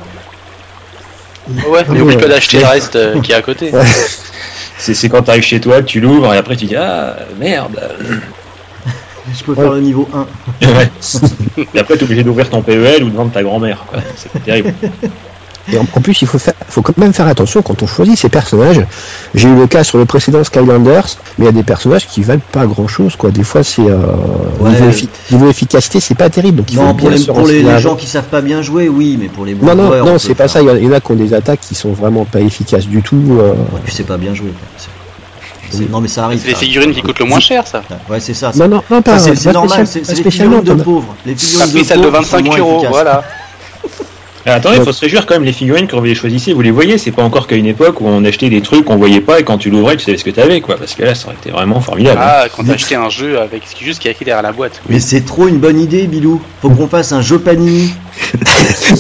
Ouais, 1.49 1.85
mais 1.91 1.99
Ah, 2.01 2.03
oublie 2.03 2.17
pas 2.17 2.29
d'acheter 2.29 2.59
le 2.59 2.67
reste 2.67 2.97
euh, 2.97 3.21
qui 3.21 3.33
est 3.33 3.37
à 3.37 3.43
côté. 3.43 3.71
C'est 4.79 4.93
c'est 4.95 5.09
quand 5.09 5.23
t'arrives 5.23 5.43
chez 5.43 5.59
toi, 5.61 5.83
tu 5.83 6.01
l'ouvres 6.01 6.35
et 6.35 6.37
après 6.37 6.55
tu 6.57 6.67
dis 6.67 6.77
Ah 6.77 7.17
merde 7.41 7.79
Je 9.35 9.45
peux 9.45 9.55
faire 9.55 9.73
le 9.73 9.81
niveau 9.81 10.09
1. 10.15 10.67
Ouais. 10.69 10.91
Et 11.75 11.79
après 11.79 11.97
t'es 11.97 12.05
obligé 12.05 12.23
d'ouvrir 12.23 12.49
ton 12.51 12.63
PEL 12.63 13.05
ou 13.05 13.11
de 13.11 13.17
vendre 13.17 13.33
ta 13.33 13.43
grand-mère. 13.43 13.85
C'est 14.17 14.43
terrible. 14.45 14.73
Et 15.73 15.79
en, 15.79 15.85
plus, 15.85 16.23
il 16.23 16.29
faut, 16.29 16.39
faire, 16.39 16.55
faut 16.69 16.81
quand 16.81 16.97
même 16.97 17.13
faire 17.13 17.27
attention 17.27 17.61
quand 17.61 17.83
on 17.83 17.89
choisit 17.89 18.17
ces 18.17 18.29
personnages. 18.29 18.81
J'ai 19.35 19.49
eu 19.49 19.57
le 19.57 19.67
cas 19.67 19.83
sur 19.83 19.99
le 19.99 20.05
précédent 20.05 20.45
Skylanders, 20.45 21.07
mais 21.39 21.45
il 21.45 21.47
y 21.47 21.49
a 21.49 21.53
des 21.53 21.65
personnages 21.65 22.07
qui 22.07 22.23
valent 22.23 22.41
pas 22.53 22.67
grand 22.67 22.87
chose, 22.87 23.17
quoi. 23.17 23.33
Des 23.33 23.43
fois, 23.43 23.65
c'est 23.65 23.83
euh, 23.83 23.97
Ouais. 24.61 24.71
niveau, 24.71 24.91
effi- 24.91 25.09
niveau 25.33 25.51
efficacité, 25.51 25.99
c'est 25.99 26.15
pas 26.15 26.31
terrible. 26.31 26.59
Donc 26.59 26.71
il 26.71 26.77
faut 26.77 26.83
Non, 26.85 26.93
bien 26.95 27.11
pour 27.11 27.47
les, 27.49 27.65
pour 27.65 27.79
gens 27.81 27.97
qui 27.97 28.07
savent 28.07 28.29
pas 28.29 28.43
bien 28.43 28.63
jouer, 28.63 28.89
oui, 28.89 29.17
mais 29.21 29.27
pour 29.27 29.45
les 29.45 29.57
bons 29.57 29.67
Non, 29.67 29.75
non, 29.75 29.87
joueurs, 29.89 30.07
non, 30.07 30.19
c'est 30.21 30.37
pas 30.37 30.47
ça. 30.47 30.63
Il 30.63 30.69
y 30.69 30.71
en- 30.71 30.77
il 30.77 30.85
y 30.85 30.87
en 30.87 30.93
a 30.93 31.01
qui 31.01 31.11
ont 31.11 31.17
des 31.17 31.35
attaques 31.35 31.61
qui 31.63 31.75
sont 31.75 31.91
vraiment 31.91 32.25
pas 32.25 32.41
efficaces 32.41 32.87
du 32.87 33.03
tout. 33.03 33.17
euh. 33.41 33.51
Ouais, 33.73 33.81
tu 33.85 33.91
sais 33.91 34.05
pas 34.05 34.19
bien 34.19 34.35
jouer. 34.35 34.51
quoi. 34.53 34.85
C'est- 35.71 35.77
c'est- 35.79 35.91
Non, 35.91 36.01
mais 36.01 36.09
ça 36.09 36.25
arrive. 36.25 36.41
C'est 36.41 36.49
les 36.49 36.55
ça. 36.55 36.61
figurines 36.61 36.93
qui 36.93 37.03
coûtent 37.03 37.19
le 37.19 37.25
moins 37.27 37.41
cher, 37.41 37.67
ça. 37.67 37.83
Ouais, 38.09 38.21
c'est 38.21 38.35
ça. 38.35 38.53
ça. 38.53 38.59
Non, 38.69 38.77
non, 38.77 38.83
non, 38.91 39.03
pas. 39.03 39.19
Ça, 39.19 39.35
c'est, 39.35 39.53
normal, 39.53 39.87
c'est, 39.87 40.07
les 40.09 40.31
figurines 40.31 40.61
de 40.63 40.73
t'en 40.73 40.79
as- 40.81 40.85
pauvres. 40.85 41.15
Les 41.25 41.37
Ça 41.37 41.67
figurines 41.67 41.83
de 41.83 41.85
celle 41.89 41.99
de 42.01 42.03
pauvres 42.09 42.17
sont 42.25 42.37
25 42.37 42.45
moins 42.47 42.59
euros, 42.59 42.85
voilà. 42.91 43.23
Ah, 44.49 44.55
attendez, 44.55 44.77
il 44.79 44.85
faut 44.85 44.93
se 44.93 45.01
réjouir 45.01 45.27
quand 45.27 45.35
même 45.35 45.43
les 45.45 45.53
figurines 45.53 45.89
quand 45.89 45.99
vous 45.99 46.05
les 46.05 46.15
choisissez, 46.15 46.53
vous 46.53 46.63
les 46.63 46.71
voyez, 46.71 46.99
c'est 46.99 47.11
pas 47.11 47.23
encore 47.25 47.49
qu'à 47.49 47.57
une 47.57 47.67
époque 47.67 48.01
où 48.01 48.07
on 48.07 48.25
achetait 48.25 48.49
des 48.49 48.61
trucs 48.63 48.85
qu'on 48.85 48.97
voyait 48.97 49.21
pas 49.21 49.41
et 49.41 49.43
quand 49.43 49.59
tu 49.59 49.71
l'ouvrais 49.71 49.97
tu 49.97 50.05
savais 50.05 50.17
ce 50.19 50.25
que 50.25 50.31
t'avais 50.31 50.61
quoi, 50.61 50.77
parce 50.77 50.95
que 50.95 51.03
là 51.03 51.17
ça 51.17 51.27
aurait 51.27 51.37
été 51.37 51.51
vraiment 51.51 51.81
formidable. 51.81 52.21
Ah, 52.23 52.45
quand 52.55 52.63
t'as 52.65 52.75
acheté 52.75 52.95
un 52.95 53.09
jeu 53.09 53.41
avec 53.41 53.63
ce 53.69 53.75
qui 53.75 53.85
juste 53.85 53.99
qui 54.01 54.07
est 54.07 54.13
écrit 54.13 54.25
derrière 54.25 54.43
la 54.45 54.53
boîte. 54.53 54.81
Mais 54.89 55.01
c'est 55.01 55.23
trop 55.23 55.49
une 55.49 55.59
bonne 55.59 55.81
idée, 55.81 56.07
Bilou. 56.07 56.41
Faut 56.63 56.71
qu'on 56.71 56.87
fasse 56.87 57.11
un 57.13 57.23
jeu 57.23 57.39
Panini. 57.39 57.93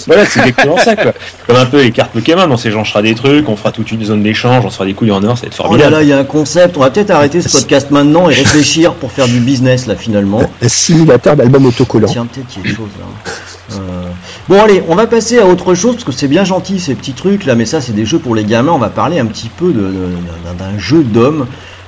Voilà, 0.06 0.26
c'est 0.26 0.40
exactement 0.40 0.76
ça 0.76 0.94
quoi. 0.96 1.12
Comme 1.46 1.56
un 1.56 1.66
peu 1.66 1.80
les 1.82 1.90
cartes 1.90 2.12
Pokémon, 2.12 2.46
on 2.50 2.56
s'échangera 2.56 3.02
des 3.02 3.14
trucs, 3.14 3.48
on 3.48 3.56
fera 3.56 3.72
toute 3.72 3.90
une 3.92 4.04
zone 4.04 4.22
d'échange, 4.22 4.64
on 4.64 4.70
se 4.70 4.74
fera 4.74 4.84
des 4.86 4.94
couilles 4.94 5.10
en 5.12 5.22
or, 5.24 5.36
ça 5.38 5.42
va 5.42 5.46
être 5.48 5.54
Oh 5.60 5.62
là 5.62 5.68
formidable. 5.68 5.94
là, 5.94 6.02
il 6.02 6.08
y 6.08 6.12
a 6.12 6.18
un 6.18 6.24
concept. 6.24 6.76
On 6.76 6.80
va 6.80 6.90
peut-être 6.90 7.10
arrêter 7.10 7.40
ce 7.40 7.48
podcast 7.50 7.90
maintenant 7.90 8.28
et 8.28 8.34
réfléchir 8.34 8.94
pour 8.94 9.12
faire 9.12 9.26
du 9.26 9.38
business 9.40 9.86
là 9.86 9.94
finalement. 9.96 10.42
Un 10.60 10.68
simulateur 10.68 11.36
d'album 11.36 11.66
autocollant. 11.66 12.08
Tiens, 12.08 12.26
peut-être 12.26 12.48
qu'il 12.48 12.62
y 12.62 12.66
a 12.66 12.68
des 12.70 12.74
choses 12.76 12.90
là. 12.98 13.32
Euh, 13.72 14.08
Bon 14.48 14.62
allez, 14.62 14.82
on 14.88 14.94
va 14.94 15.06
passer 15.06 15.38
à 15.38 15.46
autre 15.46 15.74
chose 15.74 15.94
parce 15.94 16.04
que 16.04 16.12
c'est 16.12 16.28
bien 16.28 16.44
gentil 16.44 16.78
ces 16.78 16.94
petits 16.94 17.14
trucs 17.14 17.44
là, 17.46 17.54
mais 17.54 17.64
ça 17.64 17.80
c'est 17.80 17.92
des 17.92 18.04
jeux 18.04 18.18
pour 18.18 18.34
les 18.34 18.44
gamins. 18.44 18.72
On 18.72 18.78
va 18.78 18.90
parler 18.90 19.18
un 19.18 19.26
petit 19.26 19.48
peu 19.48 19.72
d'un 19.72 20.78
jeu 20.78 21.02
d'homme. 21.02 21.46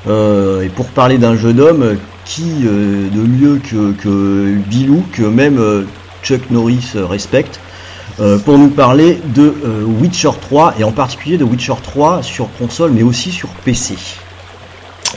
Euh, 0.08 0.62
et 0.62 0.68
pour 0.68 0.86
parler 0.86 1.18
d'un 1.18 1.36
jeu 1.36 1.52
d'homme, 1.52 1.96
qui 2.24 2.64
euh, 2.64 3.08
de 3.10 3.20
mieux 3.20 3.58
que, 3.58 3.92
que 3.92 4.54
Bilou, 4.68 5.04
que 5.12 5.22
même 5.22 5.60
Chuck 6.22 6.50
Norris 6.50 6.92
respecte, 6.94 7.60
pour 8.44 8.58
nous 8.58 8.70
parler 8.70 9.20
de 9.26 9.54
Witcher 10.00 10.30
3 10.40 10.74
et 10.80 10.84
en 10.84 10.90
particulier 10.90 11.38
de 11.38 11.44
Witcher 11.44 11.74
3 11.80 12.24
sur 12.24 12.48
console 12.58 12.90
mais 12.90 13.04
aussi 13.04 13.30
sur 13.30 13.48
PC. 13.64 13.94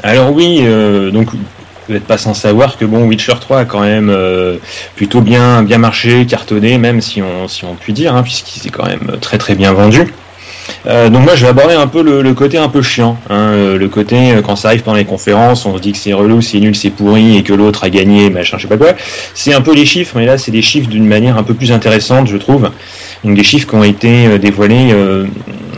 Alors 0.04 0.32
oui, 0.32 0.64
donc 1.12 1.30
vous 1.88 1.94
n'êtes 1.94 2.06
pas 2.06 2.18
sans 2.18 2.34
savoir 2.34 2.78
que 2.78 2.86
bon, 2.86 3.06
Witcher 3.06 3.34
3 3.40 3.60
a 3.60 3.66
quand 3.66 3.82
même 3.82 4.10
euh, 4.10 4.58
plutôt 4.96 5.22
bien 5.22 5.64
bien 5.64 5.78
marché, 5.78 6.26
cartonné, 6.26 6.78
même 6.78 7.02
si 7.02 7.22
on 7.22 7.48
si 7.48 7.66
on 7.66 7.76
peut 7.76 7.92
dire, 7.92 8.16
hein, 8.16 8.24
puisqu'il 8.24 8.60
s'est 8.60 8.70
quand 8.70 8.86
même 8.86 9.18
très 9.20 9.38
très 9.38 9.56
bien 9.56 9.74
vendu. 9.74 10.14
Euh, 10.86 11.10
donc 11.10 11.24
moi 11.24 11.36
je 11.36 11.44
vais 11.44 11.50
aborder 11.50 11.74
un 11.74 11.88
peu 11.88 12.02
le, 12.02 12.34
côté 12.34 12.58
un 12.58 12.70
peu 12.70 12.82
chiant, 12.82 13.18
hein, 13.30 13.52
euh, 13.52 13.78
le 13.78 13.90
côté 13.90 14.36
quand 14.46 14.56
ça 14.56 14.70
arrive 14.70 14.84
pendant 14.84 14.98
les 14.98 15.06
conférences, 15.06 15.66
on 15.66 15.76
se 15.76 15.82
dit 15.82 15.92
que 15.92 15.98
c'est 15.98 16.14
relou, 16.14 16.42
c'est 16.42 16.60
nul, 16.60 16.76
c'est 16.76 16.92
pourri 16.92 17.38
et 17.38 17.44
que 17.44 17.54
l'autre 17.54 17.84
a 17.84 17.90
gagné, 17.90 18.30
machin, 18.30 18.58
je 18.58 18.64
sais 18.64 18.68
pas 18.68 18.78
quoi. 18.78 18.94
C'est 19.34 19.54
un 19.54 19.62
peu 19.62 19.74
les 19.74 19.86
chiffres, 19.86 20.14
mais 20.16 20.26
là 20.26 20.38
c'est 20.38 20.52
des 20.52 20.62
chiffres 20.62 20.88
d'une 20.88 21.08
manière 21.08 21.38
un 21.38 21.44
peu 21.44 21.56
plus 21.56 21.72
intéressante, 21.72 22.28
je 22.28 22.38
trouve. 22.38 22.70
Donc 23.24 23.36
des 23.36 23.44
chiffres 23.44 23.68
qui 23.68 23.76
ont 23.76 23.84
été 23.84 24.38
dévoilés, 24.40 24.94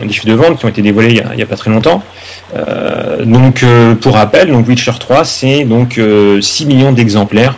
des 0.02 0.12
chiffres 0.12 0.26
de 0.26 0.34
vente 0.34 0.58
qui 0.58 0.66
ont 0.66 0.70
été 0.70 0.82
dévoilés 0.82 1.10
il 1.10 1.16
y 1.16 1.22
il 1.32 1.38
y 1.38 1.42
a 1.42 1.46
pas 1.46 1.56
très 1.56 1.70
longtemps. 1.70 2.02
Euh, 2.56 3.24
donc 3.24 3.62
euh, 3.62 3.94
pour 3.94 4.14
rappel, 4.14 4.50
donc 4.50 4.68
Witcher 4.68 4.92
3 4.98 5.24
c'est 5.24 5.64
donc 5.64 5.98
euh, 5.98 6.40
6 6.40 6.66
millions 6.66 6.92
d'exemplaires 6.92 7.54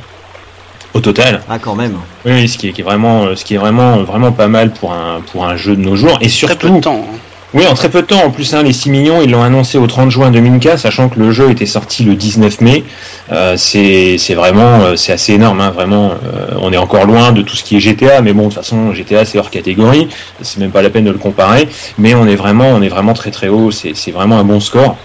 au 0.94 1.00
total. 1.00 1.42
Ah, 1.48 1.58
quand 1.58 1.74
même. 1.74 1.96
Oui, 2.24 2.48
ce 2.48 2.56
qui 2.56 2.68
est, 2.68 2.72
qui 2.72 2.80
est 2.80 2.84
vraiment, 2.84 3.34
ce 3.36 3.44
qui 3.44 3.54
est 3.54 3.58
vraiment, 3.58 4.02
vraiment 4.04 4.32
pas 4.32 4.48
mal 4.48 4.70
pour 4.72 4.92
un, 4.94 5.20
pour 5.32 5.44
un 5.44 5.56
jeu 5.56 5.76
de 5.76 5.80
nos 5.82 5.96
jours. 5.96 6.16
Et 6.22 6.28
surtout, 6.28 6.56
Très 6.56 6.68
peu 6.70 6.74
de 6.76 6.80
temps. 6.80 7.04
hein. 7.12 7.18
Oui, 7.54 7.66
en 7.66 7.74
très 7.74 7.88
peu 7.88 8.02
de 8.02 8.06
temps. 8.06 8.24
En 8.24 8.30
plus, 8.30 8.54
hein, 8.54 8.62
les 8.62 8.72
6 8.72 8.90
millions, 8.90 9.22
ils 9.22 9.30
l'ont 9.30 9.42
annoncé 9.42 9.78
au 9.78 9.86
30 9.86 10.10
juin 10.10 10.30
2004, 10.30 10.78
sachant 10.80 11.08
que 11.08 11.18
le 11.18 11.30
jeu 11.30 11.50
était 11.50 11.66
sorti 11.66 12.02
le 12.02 12.14
19 12.14 12.60
mai. 12.60 12.84
Euh, 13.32 13.56
c'est 13.56 14.34
vraiment, 14.34 14.80
euh, 14.82 14.96
c'est 14.96 15.12
assez 15.12 15.34
énorme. 15.34 15.60
Hein, 15.60 15.70
vraiment, 15.70 16.10
euh, 16.10 16.56
on 16.60 16.72
est 16.72 16.76
encore 16.76 17.06
loin 17.06 17.32
de 17.32 17.42
tout 17.42 17.56
ce 17.56 17.62
qui 17.62 17.76
est 17.76 17.80
GTA, 17.80 18.20
mais 18.20 18.32
bon, 18.32 18.48
de 18.48 18.48
toute 18.48 18.54
façon, 18.54 18.92
GTA 18.92 19.24
c'est 19.24 19.38
hors 19.38 19.50
catégorie. 19.50 20.08
C'est 20.42 20.58
même 20.58 20.72
pas 20.72 20.82
la 20.82 20.90
peine 20.90 21.04
de 21.04 21.12
le 21.12 21.18
comparer. 21.18 21.68
Mais 21.98 22.14
on 22.14 22.26
est 22.26 22.36
vraiment, 22.36 22.68
on 22.68 22.82
est 22.82 22.88
vraiment 22.88 23.14
très 23.14 23.30
très 23.30 23.48
haut. 23.48 23.70
C'est 23.70 24.10
vraiment 24.10 24.38
un 24.38 24.44
bon 24.44 24.60
score. 24.60 24.96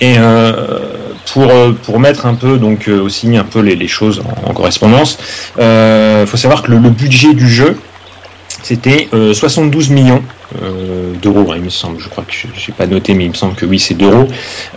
Et 0.00 0.14
euh, 0.18 0.78
pour 1.32 1.52
pour 1.82 2.00
mettre 2.00 2.26
un 2.26 2.34
peu 2.34 2.58
donc 2.58 2.88
aussi 2.88 3.36
un 3.36 3.44
peu 3.44 3.60
les, 3.60 3.88
choses 3.88 4.22
en, 4.46 4.52
correspondance, 4.54 5.18
euh, 5.58 6.26
faut 6.26 6.36
savoir 6.36 6.62
que 6.62 6.70
le, 6.70 6.78
le 6.78 6.90
budget 6.90 7.34
du 7.34 7.48
jeu 7.48 7.76
c'était 8.62 9.08
euh, 9.12 9.34
72 9.34 9.90
millions 9.90 10.22
euh, 10.62 11.12
d'euros, 11.20 11.52
hein, 11.52 11.56
il 11.56 11.62
me 11.62 11.70
semble. 11.70 12.00
Je 12.00 12.08
crois 12.08 12.24
que 12.24 12.32
je 12.32 12.46
n'ai 12.46 12.76
pas 12.76 12.86
noté, 12.86 13.14
mais 13.14 13.24
il 13.24 13.30
me 13.30 13.34
semble 13.34 13.54
que 13.54 13.66
oui, 13.66 13.78
c'est 13.78 13.94
d'euros. 13.94 14.28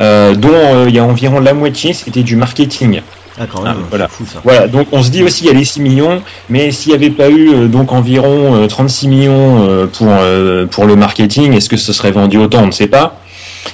Euh, 0.01 0.35
dont 0.35 0.49
euh, 0.53 0.85
il 0.87 0.95
y 0.95 0.99
a 0.99 1.03
environ 1.03 1.39
la 1.39 1.53
moitié, 1.53 1.93
c'était 1.93 2.23
du 2.23 2.35
marketing. 2.35 3.01
Ah, 3.39 3.45
quand 3.51 3.61
même. 3.61 3.75
Ah, 3.77 3.85
voilà. 3.89 4.07
C'est 4.09 4.17
fou, 4.17 4.25
ça. 4.31 4.41
Voilà, 4.43 4.67
donc 4.67 4.87
on 4.91 5.01
se 5.01 5.09
dit 5.09 5.23
aussi 5.23 5.45
il 5.45 5.47
y 5.47 5.49
a 5.49 5.53
les 5.53 5.65
6 5.65 5.79
millions, 5.81 6.21
mais 6.49 6.71
s'il 6.71 6.89
n'y 6.91 6.95
avait 6.95 7.09
pas 7.09 7.29
eu 7.29 7.49
euh, 7.53 7.67
donc 7.67 7.91
environ 7.93 8.55
euh, 8.55 8.67
36 8.67 9.07
millions 9.07 9.65
euh, 9.67 9.87
pour, 9.87 10.07
euh, 10.09 10.65
pour 10.65 10.85
le 10.85 10.95
marketing, 10.95 11.53
est-ce 11.53 11.69
que 11.69 11.77
ce 11.77 11.93
serait 11.93 12.11
vendu 12.11 12.37
autant? 12.37 12.63
On 12.63 12.67
ne 12.67 12.71
sait 12.71 12.87
pas. 12.87 13.20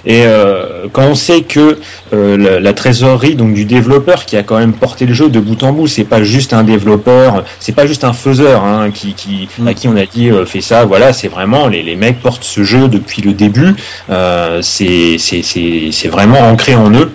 Et 0.05 0.23
euh, 0.25 0.87
quand 0.91 1.03
on 1.03 1.15
sait 1.15 1.41
que 1.41 1.77
euh, 2.13 2.37
la, 2.37 2.59
la 2.59 2.73
trésorerie 2.73 3.35
donc 3.35 3.53
du 3.53 3.65
développeur 3.65 4.25
qui 4.25 4.37
a 4.37 4.43
quand 4.43 4.57
même 4.57 4.73
porté 4.73 5.05
le 5.05 5.13
jeu 5.13 5.29
de 5.29 5.39
bout 5.39 5.61
en 5.63 5.73
bout, 5.73 5.87
c'est 5.87 6.03
pas 6.03 6.23
juste 6.23 6.53
un 6.53 6.63
développeur, 6.63 7.43
c'est 7.59 7.75
pas 7.75 7.87
juste 7.87 8.03
un 8.03 8.13
faiseur 8.13 8.63
hein, 8.63 8.91
qui, 8.91 9.13
qui 9.13 9.47
Mm. 9.59 9.67
à 9.67 9.73
qui 9.73 9.87
on 9.87 9.95
a 9.95 10.05
dit 10.05 10.29
euh, 10.29 10.45
fais 10.45 10.61
ça, 10.61 10.85
voilà, 10.85 11.13
c'est 11.13 11.27
vraiment 11.27 11.67
les, 11.67 11.83
les 11.83 11.95
mecs 11.95 12.19
portent 12.21 12.43
ce 12.43 12.63
jeu 12.63 12.87
depuis 12.87 13.21
le 13.21 13.33
début, 13.33 13.75
euh, 14.09 14.61
c'est 14.61 15.17
c'est 15.17 15.41
c'est 15.41 15.89
c'est 15.91 16.07
vraiment 16.07 16.39
ancré 16.39 16.75
en 16.75 16.91
eux. 16.93 17.11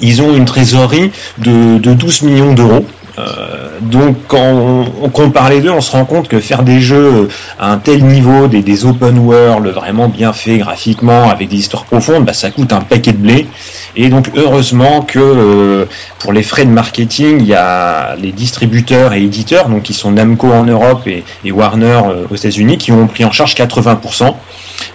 Ils 0.00 0.20
ont 0.20 0.34
une 0.34 0.46
trésorerie 0.46 1.12
de, 1.38 1.78
de 1.78 1.94
12 1.94 2.22
millions 2.22 2.54
d'euros. 2.54 2.84
Euh, 3.18 3.78
donc 3.80 4.16
quand 4.28 4.84
on, 5.02 5.08
compare 5.08 5.48
les 5.50 5.60
deux, 5.60 5.70
on 5.70 5.80
se 5.80 5.92
rend 5.92 6.04
compte 6.04 6.28
que 6.28 6.40
faire 6.40 6.62
des 6.62 6.80
jeux 6.80 7.28
à 7.58 7.72
un 7.72 7.78
tel 7.78 8.04
niveau, 8.04 8.46
des, 8.46 8.62
des 8.62 8.84
open 8.84 9.18
world 9.18 9.66
vraiment 9.68 10.08
bien 10.08 10.32
faits 10.32 10.58
graphiquement, 10.58 11.30
avec 11.30 11.48
des 11.48 11.56
histoires 11.56 11.84
profondes, 11.84 12.24
bah, 12.24 12.34
ça 12.34 12.50
coûte 12.50 12.72
un 12.72 12.80
paquet 12.80 13.12
de 13.12 13.18
blé. 13.18 13.46
Et 13.94 14.08
donc 14.08 14.30
heureusement 14.36 15.00
que 15.00 15.18
euh, 15.18 15.86
pour 16.18 16.32
les 16.32 16.42
frais 16.42 16.64
de 16.64 16.70
marketing, 16.70 17.38
il 17.40 17.46
y 17.46 17.54
a 17.54 18.16
les 18.16 18.32
distributeurs 18.32 19.14
et 19.14 19.22
éditeurs, 19.22 19.68
donc 19.68 19.84
qui 19.84 19.94
sont 19.94 20.10
Namco 20.10 20.52
en 20.52 20.64
Europe 20.64 21.06
et, 21.06 21.24
et 21.44 21.52
Warner 21.52 22.00
euh, 22.06 22.26
aux 22.30 22.36
États-Unis, 22.36 22.76
qui 22.78 22.92
ont 22.92 23.06
pris 23.06 23.24
en 23.24 23.32
charge 23.32 23.54
80% 23.54 24.34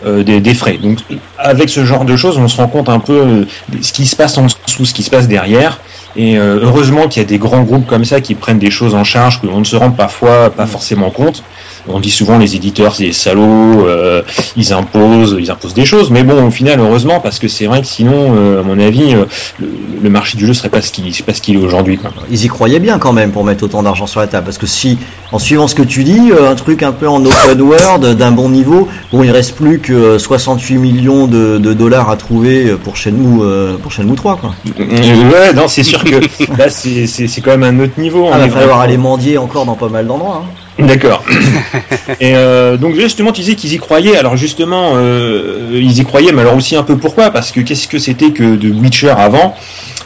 euh, 0.05 0.23
des, 0.23 0.39
des 0.41 0.53
frais. 0.53 0.77
Donc 0.77 0.99
avec 1.37 1.69
ce 1.69 1.85
genre 1.85 2.05
de 2.05 2.15
choses, 2.15 2.37
on 2.37 2.47
se 2.47 2.57
rend 2.57 2.67
compte 2.67 2.89
un 2.89 2.99
peu 2.99 3.13
euh, 3.13 3.45
ce 3.81 3.93
qui 3.93 4.05
se 4.05 4.15
passe 4.15 4.37
en 4.37 4.45
dessous, 4.45 4.85
ce 4.85 4.93
qui 4.93 5.03
se 5.03 5.09
passe 5.09 5.27
derrière. 5.27 5.79
Et 6.15 6.37
euh, 6.37 6.59
heureusement 6.61 7.07
qu'il 7.07 7.21
y 7.21 7.25
a 7.25 7.27
des 7.27 7.37
grands 7.37 7.63
groupes 7.63 7.87
comme 7.87 8.05
ça 8.05 8.21
qui 8.21 8.35
prennent 8.35 8.59
des 8.59 8.71
choses 8.71 8.95
en 8.95 9.03
charge 9.03 9.41
que 9.41 9.47
l'on 9.47 9.59
ne 9.59 9.65
se 9.65 9.75
rend 9.75 9.91
parfois 9.91 10.49
pas 10.49 10.65
forcément 10.65 11.09
compte. 11.09 11.43
On 11.87 11.99
dit 11.99 12.11
souvent 12.11 12.37
les 12.37 12.55
éditeurs 12.55 12.95
c'est 12.95 13.05
des 13.05 13.13
salauds, 13.13 13.85
euh, 13.87 14.21
ils 14.55 14.73
imposent, 14.73 15.35
ils 15.39 15.49
imposent 15.51 15.73
des 15.73 15.85
choses, 15.85 16.11
mais 16.11 16.23
bon 16.23 16.47
au 16.47 16.51
final 16.51 16.79
heureusement 16.79 17.19
parce 17.19 17.39
que 17.39 17.47
c'est 17.47 17.65
vrai 17.65 17.81
que 17.81 17.87
sinon 17.87 18.35
euh, 18.35 18.59
à 18.61 18.63
mon 18.63 18.79
avis 18.79 19.15
euh, 19.15 19.25
le, 19.59 19.67
le 20.01 20.09
marché 20.09 20.37
du 20.37 20.45
jeu 20.45 20.53
serait 20.53 20.69
pas 20.69 20.81
ce 20.81 20.91
qu'il 20.91 21.11
pas 21.23 21.33
ce 21.33 21.41
qu'il 21.41 21.55
est 21.55 21.63
aujourd'hui. 21.63 21.99
Ils 22.29 22.45
y 22.45 22.47
croyaient 22.47 22.79
bien 22.79 22.99
quand 22.99 23.13
même 23.13 23.31
pour 23.31 23.43
mettre 23.43 23.63
autant 23.63 23.83
d'argent 23.83 24.07
sur 24.07 24.19
la 24.19 24.27
table. 24.27 24.45
Parce 24.45 24.57
que 24.57 24.67
si, 24.67 24.97
en 25.31 25.39
suivant 25.39 25.67
ce 25.67 25.75
que 25.75 25.81
tu 25.83 26.03
dis, 26.03 26.31
un 26.47 26.55
truc 26.55 26.83
un 26.83 26.91
peu 26.91 27.07
en 27.07 27.23
open 27.25 27.61
world, 27.61 28.17
d'un 28.17 28.31
bon 28.31 28.49
niveau, 28.49 28.87
bon, 29.11 29.23
il 29.23 29.31
reste 29.31 29.55
plus 29.55 29.79
que 29.79 29.93
euh, 29.93 30.19
68 30.19 30.77
millions 30.77 31.27
de, 31.27 31.57
de 31.57 31.73
dollars 31.73 32.09
à 32.09 32.17
trouver 32.17 32.75
pour 32.83 32.95
Shenmue, 32.95 33.41
pour 33.81 33.91
Shenmue 33.91 34.15
3, 34.15 34.37
quoi. 34.37 34.53
Ouais 34.77 35.53
non 35.53 35.67
c'est 35.67 35.83
sûr 35.83 36.03
que 36.03 36.15
là 36.57 36.69
c'est 36.69 37.41
quand 37.41 37.57
même 37.57 37.63
un 37.63 37.83
autre 37.83 37.99
niveau. 37.99 38.29
Ah, 38.31 38.37
il 38.43 38.49
va 38.51 38.59
falloir 38.59 38.79
aller 38.79 38.97
mendier 38.97 39.37
encore 39.37 39.65
dans 39.65 39.75
pas 39.75 39.89
mal 39.89 40.07
d'endroits. 40.07 40.43
Hein. 40.45 40.49
D'accord. 40.87 41.23
Et 42.19 42.35
euh, 42.35 42.77
donc 42.77 42.95
justement, 42.95 43.31
tu 43.31 43.41
disais 43.41 43.55
qu'ils 43.55 43.73
y 43.73 43.77
croyaient. 43.77 44.17
Alors 44.17 44.37
justement, 44.37 44.93
euh, 44.95 45.69
ils 45.73 45.99
y 45.99 46.03
croyaient, 46.03 46.31
mais 46.31 46.41
alors 46.41 46.55
aussi 46.55 46.75
un 46.75 46.83
peu 46.83 46.97
pourquoi? 46.97 47.31
Parce 47.31 47.51
que 47.51 47.61
qu'est-ce 47.61 47.87
que 47.87 47.99
c'était 47.99 48.31
que 48.31 48.55
de 48.55 48.69
Witcher 48.69 49.13
avant? 49.17 49.55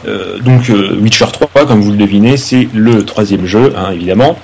Euh, 0.06 0.38
Donc 0.38 0.70
Witcher 1.00 1.26
3, 1.32 1.66
comme 1.66 1.80
vous 1.80 1.92
le 1.92 1.96
devinez, 1.98 2.36
c'est 2.36 2.68
le 2.74 3.04
troisième 3.04 3.46
jeu, 3.46 3.72
hein, 3.76 3.90
évidemment. 3.92 4.38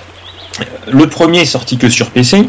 Le 0.91 1.07
premier 1.07 1.41
est 1.41 1.47
sorti 1.47 1.79
que 1.79 1.89
sur 1.89 2.11
PC. 2.11 2.49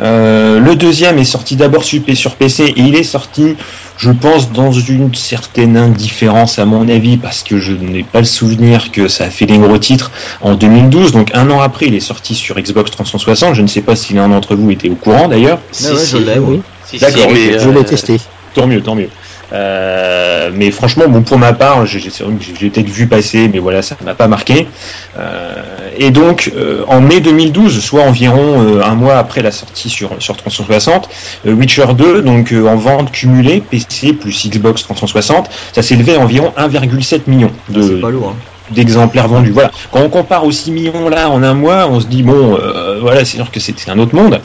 Euh, 0.00 0.58
le 0.58 0.74
deuxième 0.74 1.18
est 1.18 1.24
sorti 1.24 1.56
d'abord 1.56 1.84
sur 1.84 2.02
sur 2.14 2.34
PC 2.36 2.64
et 2.64 2.80
il 2.80 2.94
est 2.96 3.02
sorti, 3.02 3.56
je 3.98 4.10
pense, 4.10 4.52
dans 4.52 4.72
une 4.72 5.14
certaine 5.14 5.76
indifférence 5.76 6.58
à 6.58 6.64
mon 6.64 6.88
avis, 6.88 7.16
parce 7.16 7.42
que 7.42 7.58
je 7.58 7.72
n'ai 7.72 8.02
pas 8.02 8.20
le 8.20 8.26
souvenir 8.26 8.90
que 8.90 9.08
ça 9.08 9.24
a 9.24 9.30
fait 9.30 9.46
des 9.46 9.58
gros 9.58 9.78
titres 9.78 10.10
en 10.40 10.54
2012. 10.54 11.12
Donc 11.12 11.30
un 11.34 11.50
an 11.50 11.60
après, 11.60 11.86
il 11.86 11.94
est 11.94 12.00
sorti 12.00 12.34
sur 12.34 12.58
Xbox 12.58 12.90
360. 12.90 13.54
Je 13.54 13.62
ne 13.62 13.66
sais 13.66 13.82
pas 13.82 13.96
si 13.96 14.14
l'un 14.14 14.28
d'entre 14.28 14.54
vous 14.54 14.70
était 14.70 14.88
au 14.88 14.94
courant 14.94 15.28
d'ailleurs. 15.28 15.58
Si, 15.70 15.86
ouais, 15.86 15.96
si, 15.98 16.06
je 16.06 16.16
l'ai, 16.18 16.38
oui. 16.38 16.62
si, 16.84 16.98
D'accord, 16.98 17.28
mais, 17.30 17.58
Je 17.58 17.68
euh, 17.68 17.72
l'ai 17.72 17.84
testé. 17.84 18.18
Tant 18.54 18.66
mieux, 18.66 18.82
tant 18.82 18.94
mieux. 18.94 19.08
Euh, 19.52 20.50
mais 20.54 20.70
franchement, 20.70 21.04
bon, 21.08 21.22
pour 21.22 21.38
ma 21.38 21.52
part, 21.52 21.84
j'ai 21.86 22.00
peut-être 22.00 22.88
vu 22.88 23.06
passer, 23.06 23.48
mais 23.52 23.58
voilà, 23.58 23.82
ça 23.82 23.96
m'a 24.04 24.14
pas 24.14 24.28
marqué. 24.28 24.66
Euh, 25.18 25.54
et 25.96 26.10
donc, 26.10 26.50
euh, 26.56 26.84
en 26.88 27.00
mai 27.00 27.20
2012, 27.20 27.80
soit 27.80 28.02
environ 28.02 28.80
un 28.82 28.94
mois 28.94 29.18
après 29.18 29.42
la 29.42 29.50
sortie 29.50 29.90
sur, 29.90 30.10
sur 30.20 30.36
360, 30.36 31.08
euh, 31.46 31.52
Witcher 31.52 31.86
2, 31.94 32.22
donc 32.22 32.52
en 32.52 32.76
vente 32.76 33.12
cumulée, 33.12 33.60
PC 33.60 34.14
plus 34.14 34.48
Xbox 34.48 34.82
360, 34.82 35.50
ça 35.72 35.82
s'élevait 35.82 36.16
à 36.16 36.20
environ 36.20 36.52
1,7 36.56 37.22
million 37.26 37.50
C'est 37.68 37.74
de, 37.74 38.00
pas 38.00 38.10
lourd. 38.10 38.34
Hein. 38.34 38.36
d'exemplaires 38.70 39.28
vendus. 39.28 39.50
Voilà. 39.50 39.70
Quand 39.90 40.00
on 40.00 40.08
compare 40.08 40.44
aux 40.44 40.52
6 40.52 40.70
millions 40.70 41.08
là 41.08 41.28
en 41.28 41.42
un 41.42 41.54
mois, 41.54 41.88
on 41.90 42.00
se 42.00 42.06
dit 42.06 42.22
bon, 42.22 42.58
voilà, 43.00 43.24
c'est 43.24 43.36
sûr 43.36 43.50
que 43.50 43.60
c'est 43.60 43.88
un 43.88 43.98
autre 43.98 44.14
monde. 44.14 44.40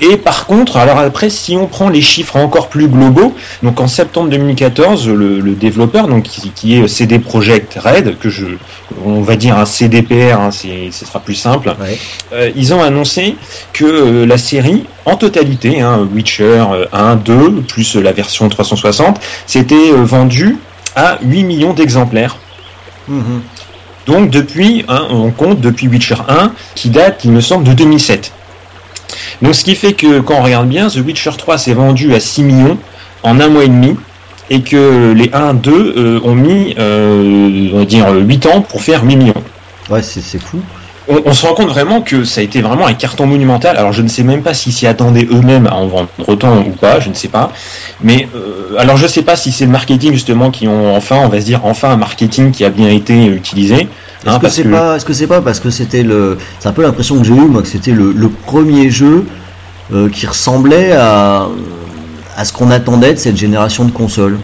Et 0.00 0.16
par 0.16 0.46
contre, 0.46 0.76
alors 0.76 0.98
après, 0.98 1.30
si 1.30 1.56
on 1.56 1.66
prend 1.66 1.88
les 1.88 2.02
chiffres 2.02 2.36
encore 2.36 2.68
plus 2.68 2.88
globaux, 2.88 3.34
donc 3.62 3.80
en 3.80 3.88
septembre 3.88 4.28
2014, 4.30 5.08
le, 5.08 5.40
le 5.40 5.52
développeur, 5.54 6.06
donc 6.08 6.24
qui, 6.24 6.50
qui 6.50 6.76
est 6.76 6.88
CD 6.88 7.18
Projekt 7.18 7.78
Red, 7.82 8.18
que 8.18 8.28
je, 8.28 8.44
on 9.04 9.22
va 9.22 9.36
dire 9.36 9.56
un 9.56 9.64
CDPR, 9.64 10.38
hein, 10.40 10.50
c'est, 10.50 10.90
ce 10.92 11.06
sera 11.06 11.20
plus 11.20 11.34
simple. 11.34 11.74
Ouais. 11.80 11.98
euh, 12.32 12.50
ils 12.56 12.74
ont 12.74 12.82
annoncé 12.82 13.36
que 13.72 13.84
euh, 13.84 14.26
la 14.26 14.38
série, 14.38 14.84
en 15.06 15.16
totalité, 15.16 15.80
hein, 15.80 16.06
Witcher 16.14 16.64
euh, 16.70 16.86
1, 16.92 17.16
2, 17.16 17.62
plus 17.62 17.96
euh, 17.96 18.00
la 18.02 18.12
version 18.12 18.48
360, 18.48 19.18
c'était 19.46 19.74
euh, 19.92 20.04
vendu 20.04 20.58
à 20.94 21.18
8 21.22 21.44
millions 21.44 21.72
d'exemplaires. 21.72 22.36
Mhm. 23.08 23.40
Donc 24.06 24.30
depuis, 24.30 24.84
hein, 24.88 25.06
on 25.10 25.30
compte 25.30 25.60
depuis 25.60 25.88
Witcher 25.88 26.16
1, 26.28 26.52
qui 26.74 26.90
date, 26.90 27.22
il 27.24 27.32
me 27.32 27.40
semble, 27.40 27.64
de 27.64 27.72
2007. 27.72 28.32
Donc 29.42 29.54
ce 29.54 29.64
qui 29.64 29.74
fait 29.74 29.92
que 29.92 30.20
quand 30.20 30.36
on 30.38 30.42
regarde 30.42 30.68
bien, 30.68 30.88
The 30.88 30.96
Witcher 30.96 31.32
3 31.36 31.58
s'est 31.58 31.74
vendu 31.74 32.14
à 32.14 32.20
6 32.20 32.42
millions 32.42 32.78
en 33.22 33.40
un 33.40 33.48
mois 33.48 33.64
et 33.64 33.68
demi, 33.68 33.96
et 34.50 34.62
que 34.62 35.12
les 35.12 35.30
1, 35.32 35.54
2 35.54 35.72
euh, 35.72 36.20
ont 36.22 36.34
mis, 36.34 36.74
euh, 36.78 37.70
on 37.72 37.78
va 37.78 37.84
dire, 37.84 38.12
8 38.12 38.46
ans 38.46 38.60
pour 38.60 38.82
faire 38.82 39.04
8 39.04 39.16
millions. 39.16 39.42
Ouais, 39.90 40.02
c'est 40.02 40.20
c'est 40.20 40.42
fou. 40.42 40.60
On, 41.08 41.22
on 41.24 41.32
se 41.32 41.46
rend 41.46 41.54
compte 41.54 41.68
vraiment 41.68 42.00
que 42.00 42.24
ça 42.24 42.40
a 42.40 42.44
été 42.44 42.60
vraiment 42.60 42.86
un 42.86 42.94
carton 42.94 43.26
monumental. 43.26 43.76
Alors 43.76 43.92
je 43.92 44.02
ne 44.02 44.08
sais 44.08 44.22
même 44.24 44.42
pas 44.42 44.54
s'ils 44.54 44.72
s'y 44.72 44.86
attendaient 44.86 45.26
eux-mêmes 45.30 45.66
à 45.66 45.74
en 45.74 45.86
vendre 45.86 46.08
autant 46.26 46.58
ou 46.58 46.70
pas, 46.70 46.98
je 47.00 47.08
ne 47.08 47.14
sais 47.14 47.28
pas. 47.28 47.52
Mais 48.02 48.28
euh, 48.34 48.76
alors 48.78 48.96
je 48.96 49.06
sais 49.06 49.22
pas 49.22 49.36
si 49.36 49.52
c'est 49.52 49.66
le 49.66 49.70
marketing 49.70 50.12
justement 50.12 50.50
qui 50.50 50.66
ont 50.68 50.94
enfin, 50.96 51.16
on 51.22 51.28
va 51.28 51.40
se 51.40 51.46
dire 51.46 51.60
enfin 51.64 51.90
un 51.90 51.96
marketing 51.96 52.50
qui 52.50 52.64
a 52.64 52.70
bien 52.70 52.88
été 52.88 53.26
utilisé. 53.26 53.74
Est-ce 53.74 54.28
hein, 54.30 54.36
que 54.38 54.42
parce 54.42 54.54
c'est 54.54 54.62
que- 54.64 54.68
pas, 54.68 54.96
est-ce 54.96 55.04
que 55.04 55.12
c'est 55.12 55.26
pas 55.28 55.40
parce 55.40 55.60
que 55.60 55.70
c'était 55.70 56.02
le, 56.02 56.38
c'est 56.58 56.68
un 56.68 56.72
peu 56.72 56.82
l'impression 56.82 57.16
que 57.18 57.24
j'ai 57.24 57.34
eu 57.34 57.46
moi 57.46 57.62
que 57.62 57.68
c'était 57.68 57.92
le, 57.92 58.10
le 58.12 58.28
premier 58.28 58.90
jeu 58.90 59.26
euh, 59.92 60.08
qui 60.08 60.26
ressemblait 60.26 60.92
à 60.92 61.46
à 62.36 62.44
ce 62.44 62.52
qu'on 62.52 62.70
attendait 62.70 63.14
de 63.14 63.18
cette 63.18 63.36
génération 63.36 63.84
de 63.86 63.90
consoles? 63.92 64.38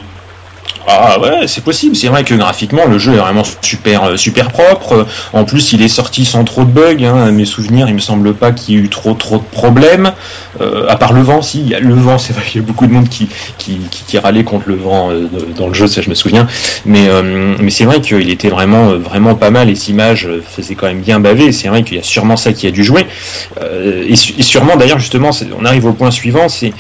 Ah 0.87 1.18
ouais, 1.21 1.47
c'est 1.47 1.62
possible. 1.62 1.95
C'est 1.95 2.09
vrai 2.09 2.25
que 2.25 2.35
graphiquement, 2.35 2.87
le 2.87 2.99
jeu 2.99 3.14
est 3.14 3.18
vraiment 3.18 3.45
super, 3.62 4.05
euh, 4.05 4.16
super 4.16 4.49
propre. 4.51 5.07
En 5.33 5.45
plus, 5.45 5.73
il 5.73 5.83
est 5.83 5.88
sorti 5.88 6.25
sans 6.25 6.45
trop 6.45 6.64
de 6.64 6.71
bugs. 6.71 7.05
Hein. 7.05 7.27
À 7.27 7.31
mes 7.31 7.45
souvenirs, 7.45 7.87
il 7.88 7.95
me 7.95 8.01
semble 8.01 8.35
pas 8.35 8.53
qu'il 8.53 8.75
y 8.75 8.79
ait 8.79 8.81
eu 8.81 8.88
trop, 8.88 9.14
trop 9.14 9.38
de 9.38 9.45
problèmes. 9.45 10.12
Euh, 10.61 10.87
à 10.88 10.97
part 10.97 11.12
le 11.12 11.23
vent, 11.23 11.40
si, 11.40 11.61
il 11.61 11.68
y 11.68 11.75
a 11.75 11.81
le 11.81 11.95
vent. 11.95 12.18
C'est 12.23 12.33
vrai 12.33 12.45
qu'il 12.45 12.61
y 12.61 12.64
a 12.64 12.66
beaucoup 12.66 12.87
de 12.87 12.92
monde 12.92 13.09
qui, 13.09 13.29
qui, 13.59 13.79
qui, 14.07 14.18
râlait 14.18 14.45
contre 14.45 14.68
le 14.68 14.75
vent 14.77 15.11
euh, 15.11 15.29
dans 15.57 15.68
le 15.68 15.75
jeu, 15.75 15.87
ça 15.87 16.03
je 16.03 16.11
me 16.11 16.14
souviens. 16.14 16.47
Mais, 16.85 17.09
mais 17.61 17.71
c'est 17.71 17.85
vrai 17.85 18.01
qu'il 18.01 18.29
était 18.31 18.49
vraiment, 18.49 18.97
vraiment 18.97 19.35
pas 19.35 19.51
mal. 19.51 19.71
Et 19.71 19.75
cette 19.75 19.88
image 19.88 20.27
euh, 20.27 20.42
faisait 20.47 20.75
quand 20.75 20.87
même 20.87 21.01
bien 21.01 21.21
baver. 21.21 21.53
C'est 21.53 21.68
vrai 21.68 21.83
qu'il 21.83 21.97
y 21.97 22.01
a 22.01 22.03
sûrement 22.03 22.37
ça 22.37 22.53
qui 22.53 22.66
a 22.66 22.71
dû 22.71 22.85
jouer. 22.85 23.07
Et, 23.61 24.16
sûrement, 24.16 24.77
d'ailleurs, 24.77 24.99
justement, 24.99 25.31
on 25.59 25.64
arrive 25.64 25.87
au 25.87 25.92
point 25.92 26.11
suivant. 26.11 26.49
C'est, 26.49 26.73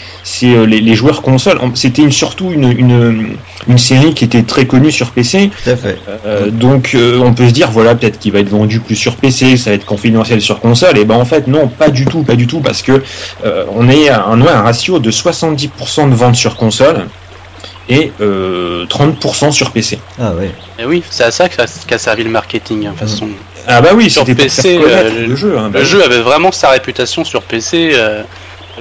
les, 0.42 0.80
les 0.80 0.94
joueurs 0.94 1.22
consoles. 1.22 1.58
En- 1.60 1.74
C'était 1.74 2.10
surtout 2.10 2.50
une, 2.50 2.70
une, 2.70 3.36
une 3.68 3.78
série 3.78 3.91
série 3.92 4.14
qui 4.14 4.24
était 4.24 4.42
très 4.42 4.66
connue 4.66 4.90
sur 4.92 5.10
PC. 5.10 5.50
Tout 5.64 5.70
à 5.70 5.76
fait. 5.76 5.98
Euh, 6.26 6.50
donc 6.50 6.92
euh, 6.94 7.18
on 7.18 7.32
peut 7.34 7.46
se 7.48 7.52
dire 7.52 7.70
voilà 7.70 7.94
peut-être 7.94 8.18
qu'il 8.18 8.32
va 8.32 8.38
être 8.40 8.48
vendu 8.48 8.80
plus 8.80 8.96
sur 8.96 9.16
PC, 9.16 9.56
ça 9.56 9.70
va 9.70 9.76
être 9.76 9.84
confidentiel 9.86 10.40
sur 10.40 10.60
console. 10.60 10.98
Et 10.98 11.04
ben 11.04 11.14
en 11.16 11.24
fait 11.24 11.46
non, 11.48 11.68
pas 11.68 11.88
du 11.90 12.04
tout, 12.06 12.22
pas 12.22 12.34
du 12.36 12.46
tout, 12.46 12.60
parce 12.60 12.82
que 12.82 13.02
euh, 13.44 13.64
on 13.74 13.88
est 13.88 14.08
à 14.08 14.24
un, 14.26 14.40
un 14.40 14.62
ratio 14.62 14.98
de 14.98 15.10
70% 15.10 16.10
de 16.10 16.14
ventes 16.14 16.36
sur 16.36 16.56
console 16.56 17.06
et 17.88 18.12
euh, 18.20 18.86
30% 18.86 19.50
sur 19.50 19.72
PC. 19.72 19.98
Ah 20.20 20.32
ouais. 20.32 20.50
Et 20.78 20.84
oui, 20.84 21.02
c'est 21.10 21.24
à 21.24 21.30
ça 21.30 21.48
qu'a 21.48 21.66
qu'a 21.86 21.98
servi 21.98 22.22
le 22.24 22.30
marketing, 22.30 22.86
hein, 22.86 22.92
de 22.94 22.98
toute 22.98 23.08
façon. 23.08 23.28
Ah 23.66 23.80
bah 23.80 23.90
oui, 23.94 24.10
Sur 24.10 24.24
PC, 24.24 24.78
le 25.28 25.36
jeu. 25.36 25.56
hein, 25.56 25.68
bah 25.72 25.78
Le 25.78 25.84
oui. 25.84 25.90
jeu 25.90 26.04
avait 26.04 26.20
vraiment 26.20 26.50
sa 26.50 26.70
réputation 26.70 27.24
sur 27.24 27.42
PC, 27.42 27.90
euh, 27.94 28.22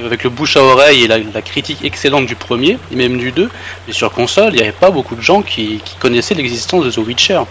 avec 0.06 0.24
le 0.24 0.30
bouche 0.30 0.58
à 0.58 0.62
oreille 0.64 1.04
et 1.04 1.08
la, 1.08 1.18
la 1.20 1.42
critique 1.42 1.80
excellente 1.84 2.26
du 2.26 2.36
premier, 2.36 2.78
et 2.92 2.96
même 2.96 3.18
du 3.18 3.32
2. 3.32 3.50
Mais 3.88 3.94
sur 3.94 4.12
console, 4.12 4.54
il 4.54 4.58
n'y 4.58 4.62
avait 4.62 4.72
pas 4.72 4.92
beaucoup 4.92 5.16
de 5.16 5.22
gens 5.22 5.42
qui, 5.42 5.82
qui 5.84 5.96
connaissaient 6.00 6.36
l'existence 6.36 6.86
de 6.86 6.92
The 6.92 6.98
Witcher. 7.06 7.42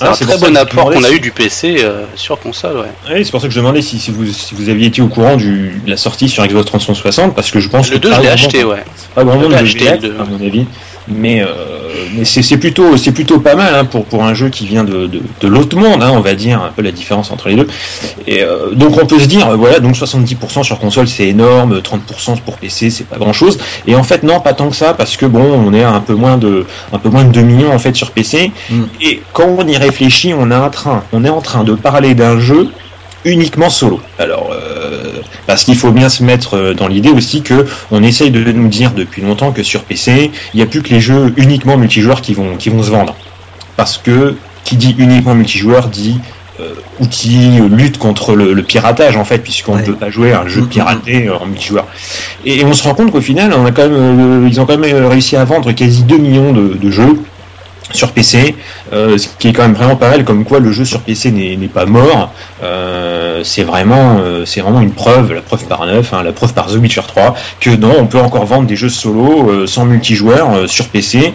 C'est 0.00 0.06
Ah, 0.08 0.10
un 0.10 0.14
très 0.14 0.38
bon 0.38 0.56
apport 0.56 0.90
qu'on 0.90 1.04
a 1.04 1.10
eu 1.10 1.20
du 1.20 1.30
PC 1.30 1.76
euh, 1.80 2.04
sur 2.16 2.38
console, 2.40 2.78
ouais. 2.78 3.14
Oui, 3.14 3.24
c'est 3.24 3.30
pour 3.30 3.40
ça 3.40 3.46
que 3.46 3.52
je 3.54 3.58
demandais 3.60 3.82
si, 3.82 4.00
si 4.00 4.10
vous, 4.10 4.26
si 4.26 4.54
vous 4.54 4.68
aviez 4.68 4.86
été 4.88 5.00
au 5.00 5.06
courant 5.06 5.36
du, 5.36 5.80
de 5.84 5.90
la 5.90 5.96
sortie 5.96 6.28
sur 6.28 6.44
Xbox 6.44 6.66
360, 6.66 7.34
parce 7.34 7.50
que 7.52 7.60
je 7.60 7.68
pense 7.68 7.88
Le 7.90 7.96
que 7.98 8.02
2, 8.02 8.10
pas 8.10 8.16
je 8.16 8.20
l'ai 8.22 8.28
acheté, 8.28 8.64
ouais. 8.64 8.82
Pas 9.14 9.22
grand 9.22 9.36
monde 9.36 9.52
acheté, 9.54 9.88
à 9.88 10.24
mon 10.24 10.44
avis. 10.44 10.66
Mais, 11.08 11.42
euh, 11.42 11.46
mais 12.14 12.24
c'est 12.24 12.56
plutôt, 12.56 12.96
c'est 12.96 13.12
plutôt 13.12 13.40
pas 13.40 13.54
mal 13.54 13.74
hein, 13.74 13.84
pour, 13.84 14.04
pour 14.04 14.24
un 14.24 14.34
jeu 14.34 14.50
qui 14.50 14.66
vient 14.66 14.84
de, 14.84 15.06
de, 15.06 15.20
de 15.40 15.48
l'autre 15.48 15.76
monde, 15.76 16.02
hein, 16.02 16.12
on 16.14 16.20
va 16.20 16.34
dire, 16.34 16.62
un 16.62 16.70
peu 16.70 16.82
la 16.82 16.92
différence 16.92 17.30
entre 17.30 17.48
les 17.48 17.56
deux. 17.56 17.66
Et 18.26 18.42
euh, 18.42 18.70
donc 18.72 19.00
on 19.02 19.06
peut 19.06 19.18
se 19.18 19.26
dire, 19.26 19.56
voilà, 19.56 19.80
donc 19.80 19.96
70% 19.96 20.62
sur 20.62 20.78
console 20.78 21.08
c'est 21.08 21.26
énorme, 21.28 21.80
30% 21.80 22.40
pour 22.40 22.56
PC 22.56 22.90
c'est 22.90 23.06
pas 23.06 23.16
grand 23.18 23.32
chose. 23.32 23.58
Et 23.86 23.96
en 23.96 24.04
fait 24.04 24.22
non, 24.22 24.40
pas 24.40 24.52
tant 24.52 24.68
que 24.68 24.76
ça, 24.76 24.94
parce 24.94 25.16
que 25.16 25.26
bon, 25.26 25.42
on 25.42 25.72
est 25.74 25.82
à 25.82 25.92
un 25.92 26.00
peu 26.00 26.14
moins 26.14 26.38
de, 26.38 26.66
un 26.92 26.98
peu 26.98 27.08
moins 27.08 27.24
de 27.24 27.32
2 27.32 27.42
millions 27.42 27.72
en 27.72 27.78
fait 27.78 27.96
sur 27.96 28.12
PC. 28.12 28.52
Mm. 28.70 28.82
Et 29.00 29.22
quand 29.32 29.48
on 29.58 29.66
y 29.66 29.76
réfléchit, 29.76 30.34
on 30.34 30.50
est 30.50 30.54
en 30.54 30.70
train, 30.70 31.02
on 31.12 31.24
est 31.24 31.30
en 31.30 31.40
train 31.40 31.64
de 31.64 31.74
parler 31.74 32.14
d'un 32.14 32.38
jeu 32.38 32.68
uniquement 33.24 33.70
solo. 33.70 34.00
Alors, 34.18 34.50
euh, 34.52 35.11
parce 35.46 35.64
qu'il 35.64 35.76
faut 35.76 35.90
bien 35.92 36.08
se 36.08 36.22
mettre 36.22 36.54
euh, 36.56 36.74
dans 36.74 36.88
l'idée 36.88 37.10
aussi 37.10 37.42
que 37.42 37.66
on 37.90 38.02
essaye 38.02 38.30
de 38.30 38.52
nous 38.52 38.68
dire 38.68 38.92
depuis 38.92 39.22
longtemps 39.22 39.52
que 39.52 39.62
sur 39.62 39.82
PC, 39.84 40.30
il 40.54 40.56
n'y 40.56 40.62
a 40.62 40.66
plus 40.66 40.82
que 40.82 40.90
les 40.90 41.00
jeux 41.00 41.32
uniquement 41.36 41.76
multijoueurs 41.76 42.20
qui 42.20 42.34
vont, 42.34 42.56
qui 42.56 42.68
vont 42.68 42.82
se 42.82 42.90
vendre. 42.90 43.14
Parce 43.76 43.98
que 43.98 44.36
qui 44.64 44.76
dit 44.76 44.94
uniquement 44.98 45.34
multijoueur 45.34 45.88
dit 45.88 46.18
euh, 46.60 46.74
outil, 47.00 47.58
euh, 47.60 47.68
lutte 47.74 47.96
contre 47.98 48.34
le, 48.36 48.52
le 48.52 48.62
piratage 48.62 49.16
en 49.16 49.24
fait, 49.24 49.38
puisqu'on 49.38 49.72
ne 49.72 49.78
Ouais. 49.78 49.84
peut 49.84 49.94
pas 49.94 50.10
jouer 50.10 50.32
à 50.32 50.42
un 50.42 50.48
jeu 50.48 50.60
Mhm. 50.60 50.68
piraté 50.68 51.26
euh, 51.26 51.36
en 51.38 51.46
multijoueur. 51.46 51.86
Et, 52.44 52.60
et 52.60 52.64
on 52.64 52.74
se 52.74 52.82
rend 52.84 52.94
compte 52.94 53.10
qu'au 53.10 53.22
final, 53.22 53.52
on 53.56 53.64
a 53.64 53.70
quand 53.72 53.88
même, 53.88 54.44
euh, 54.44 54.48
ils 54.48 54.60
ont 54.60 54.66
quand 54.66 54.76
même 54.76 55.06
réussi 55.06 55.34
à 55.36 55.44
vendre 55.44 55.72
quasi 55.72 56.02
2 56.02 56.18
millions 56.18 56.52
de, 56.52 56.74
de 56.74 56.90
jeux 56.90 57.18
sur 57.92 58.12
PC, 58.12 58.54
euh, 58.92 59.18
ce 59.18 59.28
qui 59.38 59.48
est 59.48 59.52
quand 59.52 59.62
même 59.62 59.74
vraiment 59.74 59.96
pas 59.96 60.10
mal, 60.10 60.24
comme 60.24 60.44
quoi 60.44 60.60
le 60.60 60.72
jeu 60.72 60.84
sur 60.84 61.00
PC 61.00 61.30
n'est 61.30 61.56
pas 61.68 61.86
mort. 61.86 62.32
Euh, 62.62 63.42
c'est 63.44 63.62
vraiment, 63.62 64.18
euh, 64.20 64.44
c'est 64.44 64.60
vraiment 64.60 64.80
une 64.80 64.92
preuve, 64.92 65.32
la 65.32 65.40
preuve 65.40 65.66
par 65.66 65.86
neuf, 65.86 66.12
hein, 66.12 66.22
la 66.22 66.32
preuve 66.32 66.54
par 66.54 66.66
The 66.66 66.76
Witcher 66.76 67.02
3, 67.06 67.34
que 67.60 67.70
non, 67.70 67.94
on 67.98 68.06
peut 68.06 68.20
encore 68.20 68.46
vendre 68.46 68.66
des 68.66 68.76
jeux 68.76 68.88
solo 68.88 69.66
sans 69.66 69.84
multijoueur 69.84 70.68
sur 70.68 70.88
PC, 70.88 71.32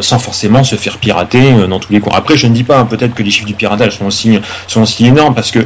sans 0.00 0.18
forcément 0.18 0.64
se 0.64 0.76
faire 0.76 0.98
pirater 0.98 1.52
dans 1.68 1.78
tous 1.78 1.92
les 1.92 2.00
coins. 2.00 2.14
Après, 2.16 2.36
je 2.36 2.46
ne 2.46 2.54
dis 2.54 2.64
pas, 2.64 2.78
hein, 2.78 2.86
peut-être 2.86 3.14
que 3.14 3.22
les 3.22 3.30
chiffres 3.30 3.46
du 3.46 3.54
piratage 3.54 3.98
sont 3.98 4.06
aussi, 4.06 4.38
sont 4.66 4.82
aussi 4.82 5.06
énormes, 5.06 5.34
parce 5.34 5.50
que 5.50 5.60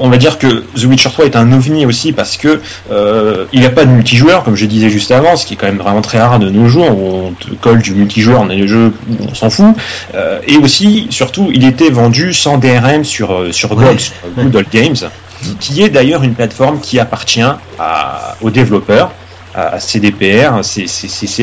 on 0.00 0.08
va 0.08 0.16
dire 0.16 0.38
que 0.38 0.64
The 0.74 0.84
Witcher 0.84 1.10
3 1.10 1.24
est 1.26 1.36
un 1.36 1.52
ovni 1.52 1.86
aussi 1.86 2.12
parce 2.12 2.36
que 2.36 2.60
euh, 2.90 3.44
il 3.52 3.60
n'y 3.60 3.66
a 3.66 3.70
pas 3.70 3.84
de 3.84 3.90
multijoueur, 3.90 4.44
comme 4.44 4.56
je 4.56 4.66
disais 4.66 4.90
juste 4.90 5.10
avant, 5.10 5.36
ce 5.36 5.46
qui 5.46 5.54
est 5.54 5.56
quand 5.56 5.66
même 5.66 5.78
vraiment 5.78 6.02
très 6.02 6.18
rare 6.20 6.38
de 6.38 6.48
nos 6.50 6.68
jours, 6.68 6.90
où 6.90 7.26
on 7.28 7.32
te 7.32 7.48
colle 7.54 7.82
du 7.82 7.94
multijoueur 7.94 8.40
dans 8.40 8.46
les 8.46 8.66
jeux 8.68 8.92
où 9.10 9.14
on 9.30 9.34
s'en 9.34 9.50
fout. 9.50 9.74
Euh, 10.14 10.40
et 10.46 10.56
aussi, 10.56 11.06
surtout, 11.10 11.50
il 11.52 11.64
était 11.64 11.90
vendu 11.90 12.32
sans 12.32 12.58
DRM 12.58 13.04
sur, 13.04 13.32
euh, 13.34 13.52
sur 13.52 13.70
GOG, 13.74 13.84
Ouais. 13.84 13.98
sur 13.98 14.14
Good 14.36 14.56
Old 14.56 14.68
Games, 14.72 14.96
qui 15.60 15.82
est 15.82 15.88
d'ailleurs 15.90 16.22
une 16.22 16.34
plateforme 16.34 16.80
qui 16.80 16.98
appartient 16.98 17.42
à, 17.78 18.36
aux 18.40 18.50
développeurs 18.50 19.10
à 19.54 19.80
CDPR, 19.80 20.60
c'est 20.62 20.84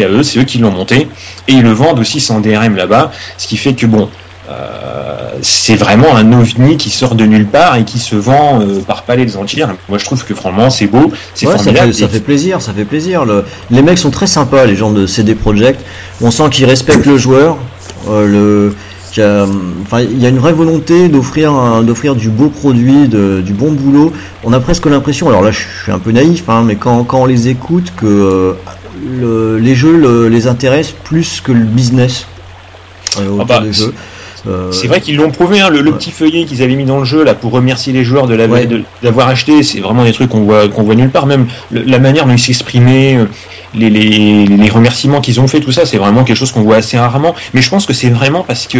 eux, 0.05 0.23
c'est 0.23 0.39
eux 0.39 0.43
qui 0.43 0.57
l'ont 0.59 0.71
monté, 0.71 1.07
et 1.49 1.53
ils 1.53 1.61
le 1.63 1.71
vendent 1.71 1.99
aussi 1.99 2.21
sans 2.21 2.39
DRM 2.39 2.75
là-bas, 2.77 3.11
ce 3.37 3.47
qui 3.47 3.57
fait 3.57 3.73
que 3.73 3.85
bon, 3.87 4.03
euh, 4.03 4.07
c'est 5.41 5.75
vraiment 5.75 6.15
un 6.15 6.31
ovni 6.33 6.77
qui 6.77 6.89
sort 6.89 7.15
de 7.15 7.25
nulle 7.25 7.45
part 7.47 7.75
et 7.75 7.83
qui 7.83 7.99
se 7.99 8.15
vend 8.15 8.61
euh, 8.61 8.79
par 8.81 9.03
palais 9.03 9.35
entières. 9.37 9.75
Moi, 9.89 9.97
je 9.97 10.05
trouve 10.05 10.23
que 10.23 10.33
franchement, 10.33 10.69
c'est 10.69 10.87
beau, 10.87 11.11
c'est 11.33 11.45
Ouais, 11.47 11.53
ça 11.53 11.57
formidable. 11.63 11.93
fait, 11.93 11.99
ça 12.01 12.07
fait 12.07 12.19
plaisir, 12.19 12.61
ça 12.61 12.73
fait 12.73 12.85
plaisir. 12.85 13.25
Le- 13.25 13.43
les 13.71 13.81
mecs 13.81 13.97
sont 13.97 14.11
très 14.11 14.27
sympas, 14.27 14.65
les 14.65 14.75
gens 14.75 14.91
de 14.91 15.05
CD 15.07 15.35
Projekt. 15.35 15.81
On 16.21 16.31
sent 16.31 16.49
qu'ils 16.51 16.65
respectent 16.65 17.05
le 17.05 17.17
joueur. 17.17 17.57
euh, 18.09 18.27
le, 18.27 18.75
enfin, 19.81 20.01
il 20.01 20.19
y 20.19 20.25
a 20.25 20.29
une 20.29 20.37
vraie 20.37 20.53
volonté 20.53 21.07
d'offrir, 21.07 21.51
du 22.15 22.29
beau 22.29 22.49
produit, 22.49 23.07
de- 23.07 23.41
du 23.41 23.53
bon 23.53 23.71
boulot. 23.71 24.13
On 24.43 24.53
a 24.53 24.59
presque 24.59 24.85
l'impression, 24.85 25.27
alors 25.29 25.41
là, 25.41 25.51
je 25.51 25.59
suis 25.83 25.91
un 25.91 25.99
peu 25.99 26.11
naïf, 26.11 26.43
hein, 26.49 26.63
mais 26.65 26.75
quand, 26.75 27.03
quand 27.03 27.21
on 27.21 27.25
les 27.25 27.47
écoute, 27.47 27.93
que 27.97 28.05
euh, 28.05 28.53
le- 29.19 29.57
les 29.57 29.73
jeux 29.75 29.97
le- 29.97 30.27
les 30.27 30.47
intéressent 30.47 30.95
plus 31.03 31.41
que 31.41 31.51
le 31.51 31.63
business 31.63 32.27
euh, 33.19 33.29
autour 33.29 33.45
bah, 33.45 33.59
des 33.61 33.73
c'est- 33.73 33.85
jeux. 33.85 33.93
Euh, 34.47 34.71
C'est 34.71 34.87
vrai 34.87 35.01
qu'ils 35.01 35.15
l'ont 35.17 35.31
prouvé, 35.31 35.59
hein, 35.61 35.69
le, 35.69 35.83
petit 35.91 36.11
feuillet 36.11 36.45
qu'ils 36.45 36.61
avaient 36.61 36.75
mis 36.75 36.85
dans 36.85 36.99
le 36.99 37.05
jeu 37.05 37.23
là 37.23 37.33
pour 37.33 37.51
remercier 37.51 37.93
les 37.93 38.03
joueurs 38.03 38.27
de 38.27 38.35
la- 38.35 38.45
Ouais. 38.47 38.65
de- 38.65 38.83
d'avoir 39.01 39.27
acheté, 39.27 39.63
c'est 39.63 39.79
vraiment 39.79 40.03
des 40.03 40.11
trucs 40.13 40.29
qu'on 40.29 40.41
voit 40.43 40.67
qu'on 40.67 40.83
voit 40.83 40.95
nulle 40.95 41.09
part. 41.09 41.25
Même 41.25 41.47
le- 41.71 41.81
la 41.83 41.99
manière 41.99 42.25
dont 42.25 42.33
ils 42.33 42.39
s'exprimaient, 42.39 43.17
euh, 43.17 43.25
les, 43.73 43.89
les, 43.89 44.45
les 44.45 44.69
remerciements 44.69 45.19
qu'ils 45.19 45.39
ont 45.41 45.47
fait, 45.47 45.59
tout 45.59 45.71
ça, 45.71 45.85
c'est 45.85 45.97
vraiment 45.97 46.23
quelque 46.23 46.37
chose 46.37 46.51
qu'on 46.51 46.61
voit 46.61 46.77
assez 46.77 46.97
rarement. 46.97 47.35
Mais 47.53 47.61
je 47.61 47.69
pense 47.69 47.85
que 47.85 47.93
c'est 47.93 48.09
vraiment 48.09 48.43
parce 48.43 48.67
que, 48.67 48.77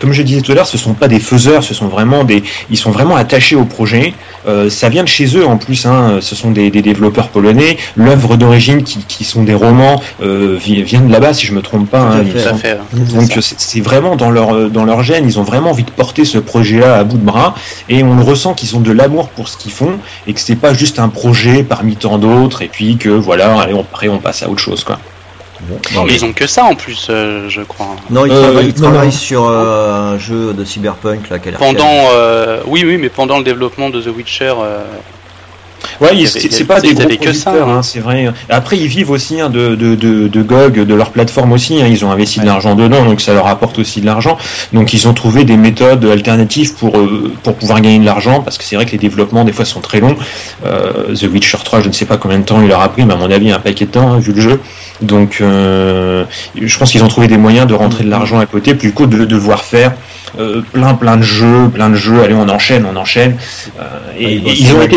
comme 0.00 0.12
je 0.12 0.22
disais 0.22 0.40
tout 0.40 0.50
à 0.52 0.54
l'heure, 0.56 0.66
ce 0.66 0.78
sont 0.78 0.94
pas 0.94 1.06
des 1.08 1.20
faiseurs, 1.20 1.62
ce 1.62 1.74
sont 1.74 1.86
vraiment 1.88 2.24
des, 2.24 2.42
ils 2.70 2.76
sont 2.76 2.90
vraiment 2.90 3.14
attachés 3.16 3.54
au 3.54 3.64
projet. 3.64 4.14
Euh, 4.48 4.68
ça 4.70 4.88
vient 4.88 5.04
de 5.04 5.08
chez 5.08 5.36
eux 5.36 5.46
en 5.46 5.58
plus, 5.58 5.86
hein, 5.86 6.18
ce 6.20 6.34
sont 6.34 6.50
des, 6.50 6.70
des 6.70 6.82
développeurs 6.82 7.28
polonais. 7.28 7.76
L'œuvre 7.96 8.36
d'origine 8.36 8.82
qui, 8.82 8.98
qui 9.06 9.22
sont 9.24 9.44
des 9.44 9.54
romans 9.54 10.02
euh, 10.22 10.56
vi- 10.58 10.82
vient 10.82 11.02
de 11.02 11.12
là-bas, 11.12 11.34
si 11.34 11.46
je 11.46 11.52
me 11.52 11.62
trompe 11.62 11.88
pas. 11.88 12.00
Hein, 12.00 12.24
fait. 12.24 12.54
fait. 12.56 12.78
Donc 13.14 13.30
c'est 13.40 13.80
vraiment 13.80 14.16
dans 14.16 14.30
leur 14.30 14.70
dans 14.70 14.84
leur 14.84 15.01
gène, 15.02 15.24
ils 15.26 15.38
ont 15.38 15.42
vraiment 15.42 15.70
envie 15.70 15.82
de 15.84 15.90
porter 15.90 16.24
ce 16.24 16.38
projet-là 16.38 16.96
à 16.98 17.04
bout 17.04 17.18
de 17.18 17.24
bras 17.24 17.54
et 17.88 18.02
on 18.02 18.14
le 18.16 18.22
ressent 18.22 18.54
qu'ils 18.54 18.76
ont 18.76 18.80
de 18.80 18.92
l'amour 18.92 19.28
pour 19.28 19.48
ce 19.48 19.56
qu'ils 19.56 19.72
font 19.72 19.98
et 20.26 20.32
que 20.34 20.40
c'est 20.40 20.56
pas 20.56 20.72
juste 20.74 20.98
un 20.98 21.08
projet 21.08 21.62
parmi 21.62 21.96
tant 21.96 22.18
d'autres 22.18 22.62
et 22.62 22.68
puis 22.68 22.96
que 22.96 23.08
voilà, 23.10 23.60
allez, 23.60 23.74
on, 23.74 23.80
après 23.80 24.08
on 24.08 24.18
passe 24.18 24.42
à 24.42 24.48
autre 24.48 24.60
chose 24.60 24.84
quoi. 24.84 24.98
non, 25.94 26.04
Mais 26.04 26.14
ils 26.14 26.24
ont 26.24 26.32
que 26.32 26.46
ça 26.46 26.64
en 26.64 26.74
plus, 26.74 27.06
euh, 27.10 27.48
je 27.48 27.62
crois. 27.62 27.94
non, 28.10 28.24
ils 28.26 28.32
Euh, 28.32 28.42
travaillent, 28.42 28.72
ils 28.74 28.82
non, 28.82 28.88
travaillent 28.90 29.06
non. 29.08 29.12
sur 29.12 29.44
euh, 29.48 30.14
un 30.14 30.18
jeu 30.18 30.52
de 30.54 30.64
cyberpunk 30.64 31.28
là, 31.30 31.38
Pendant, 31.58 31.86
euh, 32.14 32.60
oui, 32.66 32.84
oui, 32.86 32.96
mais 32.98 33.08
pendant 33.08 33.38
le 33.38 33.44
développement 33.44 33.90
de 33.90 34.00
The 34.00 34.08
Witcher, 34.16 34.54
euh, 34.58 34.82
Ouais, 36.00 36.26
c'est 36.26 36.64
pas 36.64 36.80
des 36.80 36.94
gros 36.94 37.08
que 37.16 37.32
ça, 37.32 37.52
hein. 37.52 37.66
hein, 37.68 37.82
c'est 37.82 38.00
vrai. 38.00 38.26
Après, 38.48 38.76
ils 38.78 38.86
vivent 38.86 39.10
aussi 39.10 39.40
hein, 39.40 39.50
de, 39.50 39.74
de, 39.74 39.94
de, 39.94 40.28
de 40.28 40.42
GOG, 40.42 40.80
de 40.84 40.94
leur 40.94 41.10
plateforme 41.10 41.52
aussi. 41.52 41.80
hein, 41.82 41.86
ils 41.88 42.04
ont 42.04 42.10
investi 42.10 42.40
de 42.40 42.46
l'argent 42.46 42.74
dedans, 42.74 43.04
donc 43.04 43.20
ça 43.20 43.32
leur 43.34 43.46
apporte 43.46 43.78
aussi 43.78 44.00
de 44.00 44.06
l'argent. 44.06 44.36
Donc, 44.72 44.92
ils 44.92 45.06
ont 45.08 45.14
trouvé 45.14 45.44
des 45.44 45.56
méthodes 45.56 46.04
alternatives 46.04 46.74
pour 46.74 46.96
euh, 46.98 47.32
pour 47.42 47.54
pouvoir 47.54 47.80
gagner 47.80 47.98
de 47.98 48.04
l'argent, 48.04 48.40
parce 48.42 48.58
que 48.58 48.64
c'est 48.64 48.76
vrai 48.76 48.86
que 48.86 48.92
les 48.92 48.98
développements 48.98 49.44
des 49.44 49.52
fois 49.52 49.64
sont 49.64 49.80
très 49.80 50.00
longs. 50.00 50.16
Euh, 50.64 51.14
The 51.14 51.24
Witcher 51.32 51.58
3, 51.64 51.80
je 51.82 51.88
ne 51.88 51.92
sais 51.92 52.04
pas 52.06 52.16
combien 52.16 52.38
de 52.38 52.44
temps 52.44 52.60
il 52.62 52.68
leur 52.68 52.80
a 52.80 52.88
pris, 52.88 53.04
mais 53.04 53.14
à 53.14 53.16
mon 53.16 53.30
avis, 53.30 53.50
un 53.50 53.58
paquet 53.58 53.86
de 53.86 53.90
temps 53.90 54.18
vu 54.18 54.32
le 54.32 54.40
jeu. 54.40 54.60
Donc, 55.00 55.38
euh, 55.40 56.24
je 56.60 56.78
pense 56.78 56.90
qu'ils 56.90 57.02
ont 57.02 57.08
trouvé 57.08 57.26
des 57.28 57.38
moyens 57.38 57.66
de 57.66 57.74
rentrer 57.74 58.04
de 58.04 58.10
l'argent 58.10 58.38
à 58.38 58.46
côté, 58.46 58.74
plutôt 58.74 59.04
que 59.06 59.10
de 59.16 59.24
devoir 59.24 59.64
faire 59.64 59.92
plein 60.72 60.94
plein 60.94 61.16
de 61.18 61.22
jeux, 61.22 61.68
plein 61.72 61.90
de 61.90 61.94
jeux. 61.94 62.22
Allez, 62.22 62.34
on 62.34 62.48
enchaîne, 62.48 62.86
on 62.90 62.96
enchaîne. 62.96 63.36
Et, 64.18 64.36
et 64.36 64.52
ils 64.52 64.72
ont 64.74 64.80
été 64.82 64.96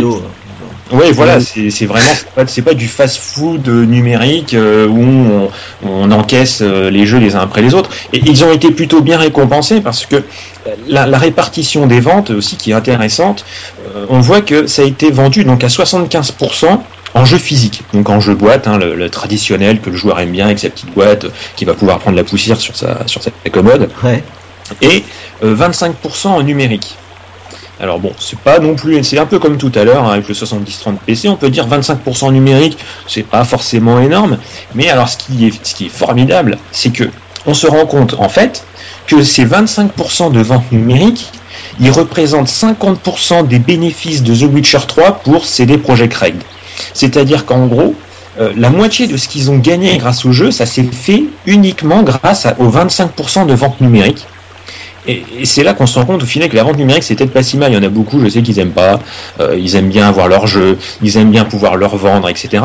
oui, 0.91 1.11
voilà, 1.13 1.39
c'est 1.39 1.85
vraiment 1.85 2.11
c'est 2.47 2.61
pas, 2.61 2.71
pas 2.71 2.75
du 2.75 2.87
fast-food 2.87 3.67
numérique 3.67 4.53
euh, 4.53 4.87
où 4.87 5.01
on, 5.03 5.49
on 5.83 6.11
encaisse 6.11 6.59
euh, 6.61 6.89
les 6.91 7.05
jeux 7.05 7.17
les 7.17 7.35
uns 7.35 7.39
après 7.41 7.61
les 7.61 7.73
autres. 7.73 7.89
Et 8.13 8.19
ils 8.25 8.43
ont 8.43 8.51
été 8.53 8.71
plutôt 8.71 9.01
bien 9.01 9.17
récompensés 9.17 9.81
parce 9.81 10.05
que 10.05 10.23
la, 10.87 11.07
la 11.07 11.17
répartition 11.17 11.87
des 11.87 11.99
ventes 11.99 12.29
aussi 12.29 12.55
qui 12.57 12.71
est 12.71 12.75
intéressante. 12.75 13.45
euh, 13.95 14.05
on 14.09 14.19
voit 14.19 14.41
que 14.41 14.67
ça 14.67 14.83
a 14.83 14.85
été 14.85 15.09
vendu 15.11 15.43
donc 15.43 15.63
à 15.63 15.67
75% 15.67 16.79
en 17.15 17.23
jeu 17.25 17.37
physique, 17.37 17.81
donc 17.93 18.09
en 18.09 18.19
jeu 18.19 18.35
boîte, 18.35 18.67
hein, 18.67 18.77
le, 18.77 18.93
le 18.93 19.09
traditionnel 19.09 19.79
que 19.79 19.89
le 19.89 19.95
joueur 19.95 20.19
aime 20.19 20.31
bien 20.31 20.45
avec 20.45 20.59
sa 20.59 20.69
petite 20.69 20.93
boîte, 20.93 21.25
euh, 21.25 21.29
qui 21.55 21.63
va 21.65 21.73
pouvoir 21.73 21.99
prendre 21.99 22.17
la 22.17 22.23
poussière 22.25 22.59
sur 22.59 22.75
sa 22.75 23.07
sur 23.07 23.23
sa 23.23 23.31
commode, 23.51 23.89
Ouais. 24.03 24.21
et 24.81 25.03
euh, 25.43 25.55
25% 25.55 26.27
en 26.27 26.43
numérique. 26.43 26.95
Alors 27.79 27.99
bon, 27.99 28.13
c'est 28.19 28.39
pas 28.39 28.59
non 28.59 28.75
plus, 28.75 29.03
c'est 29.03 29.17
un 29.17 29.25
peu 29.25 29.38
comme 29.38 29.57
tout 29.57 29.71
à 29.75 29.83
l'heure 29.83 30.05
hein, 30.05 30.13
avec 30.13 30.29
le 30.29 30.33
70-30 30.33 30.95
PC, 31.05 31.27
on 31.27 31.35
peut 31.35 31.49
dire 31.49 31.67
25% 31.67 32.31
numérique, 32.31 32.77
c'est 33.05 33.23
pas 33.23 33.43
forcément 33.43 33.99
énorme, 33.99 34.38
mais 34.75 34.89
alors 34.89 35.09
ce 35.09 35.17
qui 35.17 35.47
est, 35.47 35.89
formidable, 35.89 36.57
c'est 36.71 36.91
que 36.91 37.03
on 37.45 37.53
se 37.53 37.67
rend 37.67 37.85
compte 37.85 38.15
en 38.17 38.29
fait 38.29 38.63
que 39.07 39.23
ces 39.23 39.45
25% 39.45 40.31
de 40.31 40.39
vente 40.39 40.71
numérique, 40.71 41.29
ils 41.79 41.91
représentent 41.91 42.47
50% 42.47 43.47
des 43.47 43.59
bénéfices 43.59 44.23
de 44.23 44.33
The 44.33 44.51
Witcher 44.51 44.79
3 44.88 45.19
pour 45.19 45.45
CD 45.45 45.77
Projekt 45.77 46.15
Red. 46.15 46.35
C'est-à-dire 46.93 47.45
qu'en 47.45 47.67
gros, 47.67 47.93
euh, 48.39 48.51
la 48.55 48.69
moitié 48.69 49.07
de 49.07 49.17
ce 49.17 49.27
qu'ils 49.27 49.51
ont 49.51 49.57
gagné 49.57 49.97
grâce 49.97 50.25
au 50.25 50.31
jeu, 50.31 50.49
ça 50.49 50.65
s'est 50.65 50.83
fait 50.83 51.25
uniquement 51.45 52.03
grâce 52.03 52.47
aux 52.57 52.69
25% 52.69 53.45
de 53.45 53.53
vente 53.53 53.79
numérique. 53.81 54.25
Et, 55.07 55.23
et 55.39 55.45
c'est 55.45 55.63
là 55.63 55.73
qu'on 55.73 55.85
se 55.85 55.97
rend 55.99 56.05
compte 56.05 56.23
au 56.23 56.25
final 56.25 56.49
que 56.49 56.55
la 56.55 56.63
vente 56.63 56.77
numérique 56.77 57.03
c'est 57.03 57.15
peut-être 57.15 57.33
pas 57.33 57.43
si 57.43 57.57
mal. 57.57 57.71
Il 57.71 57.75
y 57.75 57.77
en 57.77 57.83
a 57.83 57.89
beaucoup, 57.89 58.19
je 58.21 58.29
sais 58.29 58.41
qu'ils 58.41 58.59
aiment 58.59 58.71
pas. 58.71 58.99
Euh, 59.39 59.57
ils 59.57 59.75
aiment 59.75 59.89
bien 59.89 60.07
avoir 60.07 60.27
leur 60.27 60.47
jeu, 60.47 60.77
ils 61.01 61.17
aiment 61.17 61.31
bien 61.31 61.45
pouvoir 61.45 61.75
leur 61.77 61.95
vendre, 61.95 62.29
etc. 62.29 62.63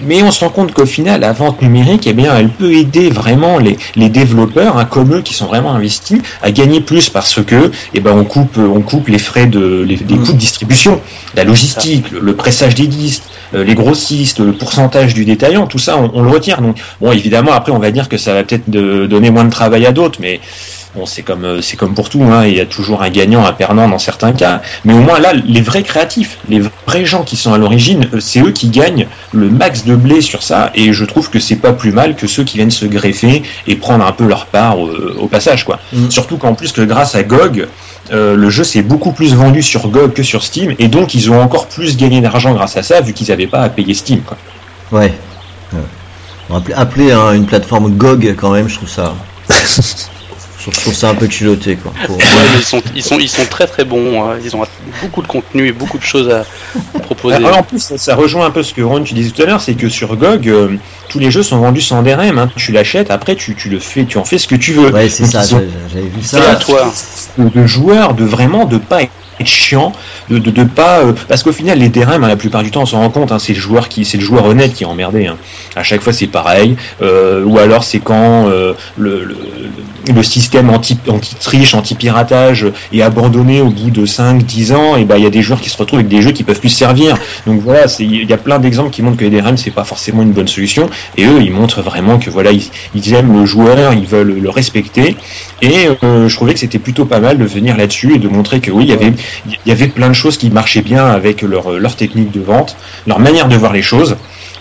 Mais 0.00 0.22
on 0.22 0.32
se 0.32 0.44
rend 0.44 0.50
compte 0.50 0.72
qu'au 0.72 0.86
final, 0.86 1.20
la 1.20 1.32
vente 1.32 1.62
numérique, 1.62 2.06
eh 2.06 2.12
bien, 2.12 2.36
elle 2.36 2.48
peut 2.48 2.72
aider 2.72 3.10
vraiment 3.10 3.58
les, 3.58 3.78
les 3.94 4.08
développeurs, 4.08 4.76
hein, 4.76 4.84
comme 4.86 5.14
eux, 5.14 5.22
qui 5.22 5.34
sont 5.34 5.46
vraiment 5.46 5.72
investis, 5.72 6.20
à 6.42 6.50
gagner 6.50 6.80
plus 6.80 7.08
parce 7.10 7.40
que, 7.42 7.70
eh 7.94 8.00
ben, 8.00 8.12
on 8.12 8.24
coupe, 8.24 8.58
on 8.58 8.80
coupe 8.80 9.08
les 9.08 9.20
frais 9.20 9.46
de, 9.46 9.84
les, 9.86 9.96
des 9.96 10.16
coûts 10.16 10.32
de 10.32 10.38
distribution, 10.38 11.00
la 11.36 11.44
logistique, 11.44 12.10
le, 12.10 12.34
pressage 12.34 12.74
des 12.74 12.88
disques, 12.88 13.22
euh, 13.54 13.62
les 13.62 13.76
grossistes, 13.76 14.40
le 14.40 14.52
pourcentage 14.52 15.14
du 15.14 15.24
détaillant, 15.24 15.68
tout 15.68 15.78
ça, 15.78 15.96
on, 15.96 16.10
on 16.12 16.22
le 16.22 16.30
retire. 16.30 16.60
Donc, 16.60 16.76
bon, 17.00 17.12
évidemment, 17.12 17.52
après, 17.52 17.70
on 17.70 17.78
va 17.78 17.92
dire 17.92 18.08
que 18.08 18.16
ça 18.16 18.34
va 18.34 18.42
peut-être 18.42 18.68
donner 18.68 19.30
moins 19.30 19.44
de 19.44 19.50
travail 19.50 19.86
à 19.86 19.92
d'autres, 19.92 20.18
mais 20.20 20.40
Bon, 20.94 21.06
c'est 21.06 21.22
comme 21.22 21.44
euh, 21.44 21.60
c'est 21.60 21.76
comme 21.76 21.94
pour 21.94 22.08
tout, 22.08 22.22
hein, 22.22 22.46
il 22.46 22.54
y 22.54 22.60
a 22.60 22.66
toujours 22.66 23.02
un 23.02 23.10
gagnant, 23.10 23.44
un 23.44 23.52
perdant 23.52 23.88
dans 23.88 23.98
certains 23.98 24.32
cas. 24.32 24.62
Mais 24.84 24.92
au 24.92 25.00
moins 25.00 25.18
là, 25.18 25.32
les 25.32 25.60
vrais 25.60 25.82
créatifs, 25.82 26.38
les 26.48 26.60
vrais 26.86 27.04
gens 27.04 27.22
qui 27.22 27.36
sont 27.36 27.52
à 27.52 27.58
l'origine, 27.58 28.08
euh, 28.14 28.20
c'est 28.20 28.40
eux 28.40 28.52
qui 28.52 28.68
gagnent 28.68 29.08
le 29.32 29.50
max 29.50 29.84
de 29.84 29.96
blé 29.96 30.20
sur 30.20 30.42
ça. 30.42 30.70
Et 30.74 30.92
je 30.92 31.04
trouve 31.04 31.30
que 31.30 31.40
c'est 31.40 31.56
pas 31.56 31.72
plus 31.72 31.90
mal 31.90 32.14
que 32.14 32.26
ceux 32.26 32.44
qui 32.44 32.58
viennent 32.58 32.70
se 32.70 32.86
greffer 32.86 33.42
et 33.66 33.76
prendre 33.76 34.06
un 34.06 34.12
peu 34.12 34.26
leur 34.26 34.46
part 34.46 34.84
euh, 34.84 35.16
au 35.18 35.26
passage, 35.26 35.64
quoi. 35.64 35.80
Mm. 35.92 36.10
Surtout 36.10 36.36
qu'en 36.36 36.54
plus 36.54 36.72
que 36.72 36.82
grâce 36.82 37.16
à 37.16 37.24
GOG, 37.24 37.66
euh, 38.12 38.36
le 38.36 38.50
jeu 38.50 38.64
s'est 38.64 38.82
beaucoup 38.82 39.12
plus 39.12 39.34
vendu 39.34 39.62
sur 39.62 39.88
GOG 39.88 40.12
que 40.12 40.22
sur 40.22 40.42
Steam, 40.42 40.74
et 40.78 40.88
donc 40.88 41.14
ils 41.14 41.30
ont 41.30 41.40
encore 41.40 41.66
plus 41.66 41.96
gagné 41.96 42.20
d'argent 42.20 42.52
grâce 42.52 42.76
à 42.76 42.82
ça, 42.82 43.00
vu 43.00 43.12
qu'ils 43.12 43.28
n'avaient 43.28 43.46
pas 43.46 43.62
à 43.62 43.68
payer 43.68 43.94
Steam. 43.94 44.20
Quoi. 44.20 44.36
Ouais. 44.92 45.12
Ouais. 45.72 45.80
Bon, 46.48 46.56
appeler 46.56 46.74
appeler, 46.74 47.12
hein, 47.12 47.32
une 47.32 47.46
plateforme 47.46 47.96
GOG 47.96 48.34
quand 48.36 48.50
même, 48.50 48.68
je 48.68 48.76
trouve 48.76 48.90
ça. 48.90 49.14
je 50.72 50.80
trouve 50.80 50.94
ça 50.94 51.08
un 51.10 51.14
peu 51.14 51.26
culotté 51.26 51.76
quoi. 51.76 51.92
Pour- 52.06 52.16
Ouais, 52.16 52.22
mais 52.52 52.58
ils 52.58 52.64
sont, 52.64 52.82
ils 52.94 53.02
sont, 53.02 53.18
ils 53.18 53.28
sont 53.28 53.44
très 53.46 53.66
très 53.66 53.84
bons. 53.84 54.22
hein. 54.24 54.36
Ils 54.44 54.54
ont 54.56 54.62
beaucoup 55.02 55.22
de 55.22 55.26
contenu 55.26 55.68
et 55.68 55.72
beaucoup 55.72 55.98
de 55.98 56.02
choses 56.02 56.28
à, 56.30 56.44
à 56.94 56.98
proposer. 57.00 57.36
Alors, 57.36 57.58
en 57.58 57.62
plus, 57.62 57.78
ça, 57.82 57.98
ça 57.98 58.14
rejoint 58.14 58.46
un 58.46 58.50
peu 58.50 58.62
ce 58.62 58.72
que 58.74 58.82
Ron 58.82 59.02
tu 59.02 59.14
disais 59.14 59.30
tout 59.30 59.42
à 59.42 59.46
l'heure, 59.46 59.60
c'est 59.60 59.74
que 59.74 59.88
sur 59.88 60.16
GOG, 60.16 60.48
euh, 60.48 60.76
tous 61.08 61.18
les 61.18 61.30
jeux 61.30 61.42
sont 61.42 61.58
vendus 61.58 61.80
sans 61.82 62.02
DRM. 62.02 62.38
Hein. 62.38 62.50
Tu 62.56 62.72
l'achètes, 62.72 63.10
après 63.10 63.36
tu, 63.36 63.54
tu 63.54 63.68
le 63.68 63.78
fais, 63.78 64.04
tu 64.04 64.18
en 64.18 64.24
fais 64.24 64.38
ce 64.38 64.46
que 64.48 64.54
tu 64.56 64.72
veux. 64.72 64.90
Ouais, 64.90 65.08
c'est 65.08 65.26
ça, 65.26 65.42
j'avais 65.42 65.64
vu 66.06 66.22
C'est 66.22 66.38
ça. 66.38 66.50
à 66.52 66.56
toi. 66.56 66.92
de, 67.38 67.48
de 67.48 67.66
joueurs, 67.66 68.14
de 68.14 68.24
vraiment 68.24 68.64
de 68.64 68.78
pas 68.78 69.02
chiant, 69.46 69.92
de, 70.30 70.38
de 70.38 70.64
pas 70.64 71.00
euh, 71.00 71.12
parce 71.28 71.42
qu'au 71.42 71.52
final 71.52 71.78
les 71.78 71.88
DRM 71.88 72.24
hein, 72.24 72.28
la 72.28 72.36
plupart 72.36 72.62
du 72.62 72.70
temps 72.70 72.82
on 72.82 72.86
s'en 72.86 73.00
rend 73.00 73.10
compte, 73.10 73.32
hein, 73.32 73.38
c'est 73.38 73.54
le 73.54 73.60
joueur 73.60 73.88
qui 73.88 74.04
c'est 74.04 74.18
le 74.18 74.24
joueur 74.24 74.44
honnête 74.44 74.74
qui 74.74 74.84
est 74.84 74.86
emmerdé. 74.86 75.26
Hein. 75.26 75.36
À 75.76 75.82
chaque 75.82 76.00
fois 76.00 76.12
c'est 76.12 76.26
pareil, 76.26 76.76
euh, 77.02 77.44
ou 77.44 77.58
alors 77.58 77.84
c'est 77.84 78.00
quand 78.00 78.48
euh, 78.48 78.74
le, 78.96 79.36
le, 80.14 80.22
système 80.22 80.70
anti 80.70 80.98
anti 81.08 81.94
piratage 81.94 82.66
est 82.92 83.02
abandonné 83.02 83.60
au 83.60 83.70
bout 83.70 83.90
de 83.90 84.06
5-10 84.06 84.74
ans, 84.74 84.96
et 84.96 85.04
ben 85.04 85.16
il 85.16 85.24
y 85.24 85.26
a 85.26 85.30
des 85.30 85.42
joueurs 85.42 85.60
qui 85.60 85.70
se 85.70 85.76
retrouvent 85.76 86.00
avec 86.00 86.08
des 86.08 86.22
jeux 86.22 86.32
qui 86.32 86.44
peuvent 86.44 86.60
plus 86.60 86.68
servir. 86.68 87.16
Donc 87.46 87.60
voilà, 87.60 87.86
il 87.98 88.28
y 88.28 88.32
a 88.32 88.36
plein 88.36 88.58
d'exemples 88.58 88.90
qui 88.90 89.02
montrent 89.02 89.16
que 89.16 89.24
les 89.24 89.40
DRM 89.40 89.56
c'est 89.56 89.70
pas 89.70 89.84
forcément 89.84 90.22
une 90.22 90.32
bonne 90.32 90.48
solution, 90.48 90.88
et 91.16 91.24
eux 91.24 91.40
ils 91.42 91.52
montrent 91.52 91.82
vraiment 91.82 92.18
que 92.18 92.30
voilà 92.30 92.52
ils, 92.52 92.64
ils 92.94 93.12
aiment 93.14 93.38
le 93.38 93.46
joueur, 93.46 93.92
ils 93.92 94.06
veulent 94.06 94.38
le 94.38 94.50
respecter. 94.50 95.16
Et 95.62 95.88
je 96.02 96.34
trouvais 96.34 96.54
que 96.54 96.60
c'était 96.60 96.78
plutôt 96.78 97.04
pas 97.04 97.20
mal 97.20 97.38
de 97.38 97.44
venir 97.44 97.76
là-dessus 97.76 98.14
et 98.14 98.18
de 98.18 98.28
montrer 98.28 98.60
que 98.60 98.70
oui, 98.70 98.84
il 98.84 98.90
y 98.90 98.92
avait, 98.92 99.12
il 99.46 99.56
y 99.66 99.72
avait 99.72 99.88
plein 99.88 100.08
de 100.08 100.14
choses 100.14 100.36
qui 100.36 100.50
marchaient 100.50 100.82
bien 100.82 101.06
avec 101.06 101.42
leur, 101.42 101.72
leur 101.72 101.96
technique 101.96 102.30
de 102.32 102.40
vente, 102.40 102.76
leur 103.06 103.18
manière 103.18 103.48
de 103.48 103.56
voir 103.56 103.72
les 103.72 103.82
choses. 103.82 104.16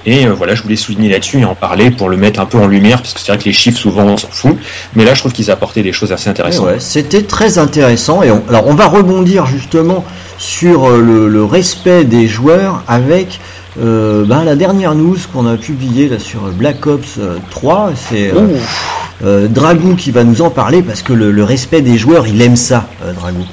Et 0.06 0.26
euh, 0.28 0.34
voilà, 0.34 0.54
je 0.54 0.62
voulais 0.62 0.76
souligner 0.76 1.10
là-dessus 1.10 1.40
et 1.40 1.46
en 1.46 1.56
parler 1.56 1.90
pour 1.90 2.10
le 2.10 2.18
mettre 2.18 2.42
un 2.42 2.46
peu 2.46 2.58
en 2.58 2.68
lumière, 2.68 3.02
parce 3.02 3.14
que 3.14 3.22
c'est 3.22 3.32
vrai 3.32 3.38
que 3.40 3.46
les 3.46 3.54
chiffres, 3.54 3.78
souvent, 3.80 4.04
on 4.04 4.18
s'en 4.18 4.28
fout. 4.30 4.58
Mais 4.96 5.06
là, 5.06 5.14
je 5.14 5.20
trouve 5.22 5.32
qu'ils 5.32 5.50
apportaient 5.50 5.82
des 5.84 5.94
choses 5.94 6.12
assez 6.12 6.26
Ouais, 6.26 6.32
intéressantes. 6.32 6.66
ouais, 6.66 6.76
c'était 6.80 7.24
très 7.24 7.58
intéressant 7.58 8.22
et 8.22 8.30
on, 8.30 8.44
alors 8.50 8.68
on 8.68 8.74
va 8.74 8.88
rebondir 8.88 9.46
justement 9.46 10.04
sur 10.38 10.90
euh, 10.90 11.00
le, 11.00 11.30
le 11.30 11.46
respect 11.46 12.04
des 12.04 12.28
joueurs 12.28 12.84
avec 12.86 13.40
euh, 13.82 14.26
ben, 14.26 14.44
la 14.44 14.58
dernière 14.58 14.94
news 14.94 15.18
qu'on 15.32 15.48
a 15.48 15.56
publiée 15.56 16.10
là 16.10 16.20
sur 16.20 16.42
Black 16.52 16.86
Ops 16.86 17.16
euh, 17.20 17.38
3. 17.52 17.92
C'est 17.96 18.30
euh, 18.34 18.58
euh, 19.24 19.48
Dragou 19.48 19.96
qui 19.96 20.12
va 20.12 20.26
nous 20.26 20.42
en 20.42 20.50
parler 20.50 20.82
parce 20.82 21.02
que 21.02 21.14
le, 21.14 21.32
le 21.32 21.44
respect 21.46 21.80
des 21.82 21.98
joueurs, 21.98 22.28
il 22.28 22.42
aime 22.42 22.58
ça, 22.58 22.88
euh, 23.06 23.14
Dragou. 23.14 23.46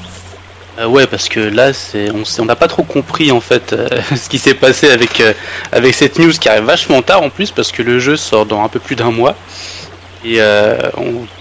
Euh, 0.80 0.86
ouais, 0.86 1.06
parce 1.06 1.28
que 1.28 1.40
là, 1.40 1.72
c'est, 1.72 2.08
on 2.38 2.44
n'a 2.44 2.56
pas 2.56 2.68
trop 2.68 2.82
compris 2.82 3.30
en 3.32 3.40
fait 3.40 3.72
euh, 3.72 3.88
ce 4.16 4.28
qui 4.28 4.38
s'est 4.38 4.54
passé 4.54 4.90
avec 4.90 5.20
euh, 5.20 5.32
avec 5.72 5.94
cette 5.94 6.18
news 6.18 6.32
qui 6.32 6.48
arrive 6.48 6.64
vachement 6.64 7.02
tard 7.02 7.22
en 7.22 7.30
plus 7.30 7.50
parce 7.50 7.70
que 7.72 7.82
le 7.82 7.98
jeu 7.98 8.16
sort 8.16 8.46
dans 8.46 8.62
un 8.64 8.68
peu 8.68 8.78
plus 8.80 8.96
d'un 8.96 9.10
mois. 9.10 9.34
Et 10.22 10.36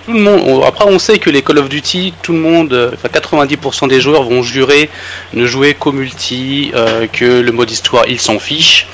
tout 0.06 0.14
le 0.14 0.20
monde. 0.22 0.42
on- 0.46 0.64
après, 0.64 0.86
on 0.88 1.00
sait 1.00 1.20
que 1.20 1.30
les 1.30 1.42
Call 1.42 1.58
of 1.58 1.68
Duty, 1.68 2.14
tout 2.24 2.32
le 2.32 2.40
monde, 2.40 2.92
enfin 2.94 3.10
90% 3.10 3.90
des 3.90 4.00
joueurs 4.00 4.24
vont 4.24 4.42
jurer 4.42 4.90
ne 5.34 5.46
jouer 5.46 5.74
qu'au 5.74 5.92
multi, 5.92 6.72
que 7.12 7.42
le 7.42 7.52
mode 7.52 7.70
histoire, 7.70 8.06
ils 8.08 8.22
s'en 8.22 8.40
fichent. 8.40 8.88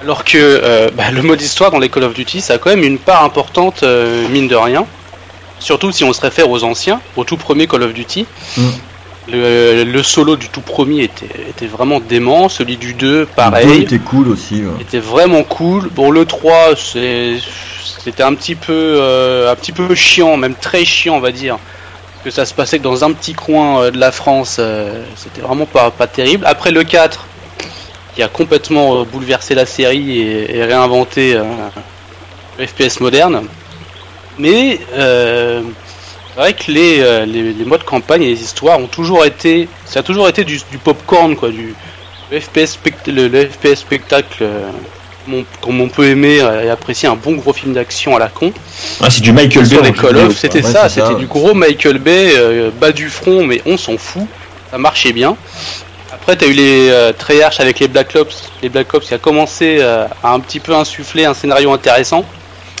Alors 0.00 0.22
que 0.22 0.88
bah, 0.94 1.10
le 1.10 1.22
mode 1.22 1.42
histoire 1.42 1.72
dans 1.72 1.80
les 1.80 1.88
Call 1.88 2.04
of 2.04 2.14
Duty, 2.14 2.40
ça 2.40 2.54
a 2.54 2.58
quand 2.58 2.70
même 2.70 2.84
une 2.84 2.98
part 2.98 3.24
importante, 3.24 3.82
mine 4.30 4.46
de 4.46 4.54
rien. 4.54 4.86
Surtout 5.58 5.90
si 5.90 6.04
on 6.04 6.12
se 6.12 6.20
réfère 6.20 6.48
aux 6.48 6.62
anciens, 6.62 7.00
au 7.16 7.24
tout 7.24 7.36
premier 7.36 7.66
Call 7.66 7.82
of 7.82 7.92
Duty. 7.92 8.26
Mm. 8.56 8.62
Le, 9.32 9.84
le 9.84 10.02
solo 10.02 10.36
du 10.36 10.48
tout 10.48 10.60
premier 10.60 11.04
était, 11.04 11.26
était 11.48 11.66
vraiment 11.66 12.00
dément, 12.00 12.48
celui 12.48 12.76
du 12.76 12.94
2 12.94 13.06
Le 13.06 13.18
jeu 13.20 13.28
pareil, 13.36 13.82
était 13.82 13.98
cool 13.98 14.28
aussi. 14.28 14.62
ouais. 14.62 14.80
était 14.80 14.98
vraiment 14.98 15.42
cool. 15.42 15.88
Bon 15.94 16.10
le 16.10 16.24
3 16.24 16.74
c'est 16.76 17.36
c'était 18.02 18.22
un 18.22 18.34
petit 18.34 18.54
peu 18.54 18.72
euh, 18.72 19.52
un 19.52 19.56
petit 19.56 19.72
peu 19.72 19.94
chiant, 19.94 20.36
même 20.36 20.54
très 20.54 20.84
chiant 20.84 21.16
on 21.16 21.20
va 21.20 21.32
dire. 21.32 21.58
Que 22.24 22.30
ça 22.30 22.44
se 22.44 22.52
passait 22.52 22.78
que 22.78 22.84
dans 22.84 23.02
un 23.04 23.12
petit 23.12 23.32
coin 23.34 23.80
euh, 23.82 23.90
de 23.90 23.98
la 23.98 24.12
France, 24.12 24.56
euh, 24.58 25.02
c'était 25.16 25.40
vraiment 25.40 25.64
pas, 25.66 25.90
pas 25.90 26.06
terrible. 26.06 26.44
Après 26.46 26.70
le 26.70 26.82
4 26.84 27.26
qui 28.14 28.22
a 28.22 28.28
complètement 28.28 29.04
bouleversé 29.04 29.54
la 29.54 29.64
série 29.66 30.18
et, 30.18 30.56
et 30.56 30.64
réinventé 30.64 31.38
le 32.58 32.66
FPS 32.66 33.00
moderne. 33.00 33.42
Mais 34.38 34.80
euh, 34.94 35.60
vrai 36.40 36.52
que 36.54 36.70
les, 36.70 37.00
euh, 37.00 37.24
les, 37.26 37.52
les 37.52 37.64
modes 37.64 37.84
campagne 37.84 38.22
et 38.22 38.28
les 38.28 38.40
histoires 38.42 38.78
ont 38.78 38.86
toujours 38.86 39.24
été, 39.24 39.68
ça 39.86 40.00
a 40.00 40.02
toujours 40.02 40.28
été 40.28 40.44
du, 40.44 40.60
du 40.70 40.78
popcorn 40.78 41.36
quoi, 41.36 41.50
du 41.50 41.74
le 42.30 42.40
FPS, 42.40 42.76
spect- 42.78 43.08
le, 43.08 43.28
le 43.28 43.46
FPS 43.48 43.80
spectacle 43.80 44.38
euh, 44.42 44.70
comme 45.24 45.34
on- 45.34 45.44
comme 45.60 45.80
on 45.80 45.88
peut 45.88 46.06
aimer 46.06 46.40
euh, 46.40 46.64
et 46.64 46.70
apprécier 46.70 47.08
un 47.08 47.16
bon 47.16 47.32
gros 47.34 47.52
film 47.52 47.72
d'action 47.74 48.14
à 48.16 48.18
la 48.20 48.28
con. 48.28 48.52
Ah, 49.02 49.10
c'est 49.10 49.20
du 49.20 49.32
Michael 49.32 49.64
Bay. 49.64 49.74
Sur 49.74 49.82
les 49.82 49.92
Call 49.92 50.16
of, 50.16 50.36
c'était 50.36 50.64
Ouais, 50.64 50.72
ça, 50.72 50.88
c'est 50.88 51.00
c'était 51.00 51.14
du 51.18 51.26
gros 51.26 51.54
Michael 51.54 51.98
Bay, 51.98 52.32
euh, 52.36 52.70
bas 52.70 52.92
du 52.92 53.08
front, 53.08 53.44
mais 53.44 53.60
on 53.66 53.76
s'en 53.76 53.98
fout. 53.98 54.26
Ça 54.70 54.78
marchait 54.78 55.12
bien. 55.12 55.36
Après, 56.12 56.36
t'as 56.36 56.46
eu 56.46 56.52
les 56.52 56.88
euh, 56.90 57.12
Treyarch 57.12 57.58
avec 57.60 57.80
les 57.80 57.88
Black 57.88 58.14
Ops, 58.14 58.50
les 58.62 58.68
Black 58.68 58.92
Ops 58.94 59.06
qui 59.08 59.14
a 59.14 59.18
commencé 59.18 59.78
euh, 59.80 60.06
à 60.22 60.32
un 60.32 60.40
petit 60.40 60.60
peu 60.60 60.74
insuffler 60.74 61.24
un 61.24 61.34
scénario 61.34 61.72
intéressant. 61.72 62.24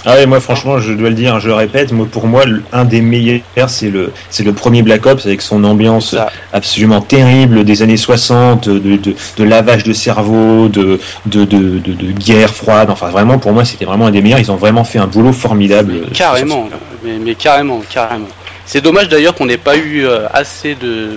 Ah 0.06 0.14
ouais, 0.14 0.26
moi 0.26 0.40
franchement, 0.40 0.78
je 0.78 0.92
dois 0.92 1.10
le 1.10 1.14
dire, 1.14 1.40
je 1.40 1.48
le 1.48 1.54
répète, 1.54 1.92
moi 1.92 2.06
pour 2.10 2.26
moi, 2.26 2.44
un 2.72 2.84
des 2.84 3.00
meilleurs, 3.02 3.40
c'est 3.68 3.90
le, 3.90 4.12
c'est 4.30 4.44
le 4.44 4.52
premier 4.52 4.82
Black 4.82 5.04
Ops 5.06 5.26
avec 5.26 5.42
son 5.42 5.62
ambiance 5.64 6.14
absolument 6.52 7.00
terrible 7.02 7.64
des 7.64 7.82
années 7.82 7.96
60, 7.98 8.68
de, 8.68 8.78
de, 8.96 9.14
de 9.36 9.44
lavage 9.44 9.84
de 9.84 9.92
cerveau, 9.92 10.68
de, 10.68 10.98
de, 11.26 11.44
de, 11.44 11.78
de, 11.78 11.92
de 11.92 12.12
guerre 12.12 12.54
froide. 12.54 12.88
Enfin, 12.90 13.08
vraiment, 13.10 13.38
pour 13.38 13.52
moi, 13.52 13.64
c'était 13.64 13.84
vraiment 13.84 14.06
un 14.06 14.10
des 14.10 14.22
meilleurs. 14.22 14.38
Ils 14.38 14.50
ont 14.50 14.56
vraiment 14.56 14.84
fait 14.84 14.98
un 14.98 15.06
boulot 15.06 15.32
formidable. 15.32 15.92
euh, 15.94 16.06
Carrément, 16.14 16.68
mais, 17.04 17.18
mais 17.18 17.34
carrément, 17.34 17.80
carrément. 17.92 18.28
C'est 18.64 18.80
dommage 18.80 19.08
d'ailleurs 19.08 19.34
qu'on 19.34 19.46
n'ait 19.46 19.56
pas 19.58 19.76
eu 19.76 20.06
euh, 20.06 20.28
assez 20.32 20.76
de 20.76 21.16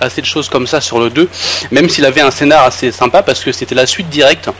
assez 0.00 0.20
de 0.20 0.26
choses 0.26 0.48
comme 0.50 0.66
ça 0.66 0.80
sur 0.82 1.00
le 1.00 1.08
2, 1.10 1.28
même 1.70 1.88
s'il 1.88 2.04
avait 2.04 2.20
un 2.20 2.30
scénar 2.30 2.64
assez 2.64 2.92
sympa 2.92 3.22
parce 3.22 3.42
que 3.42 3.52
c'était 3.52 3.74
la 3.74 3.86
suite 3.86 4.08
directe. 4.10 4.50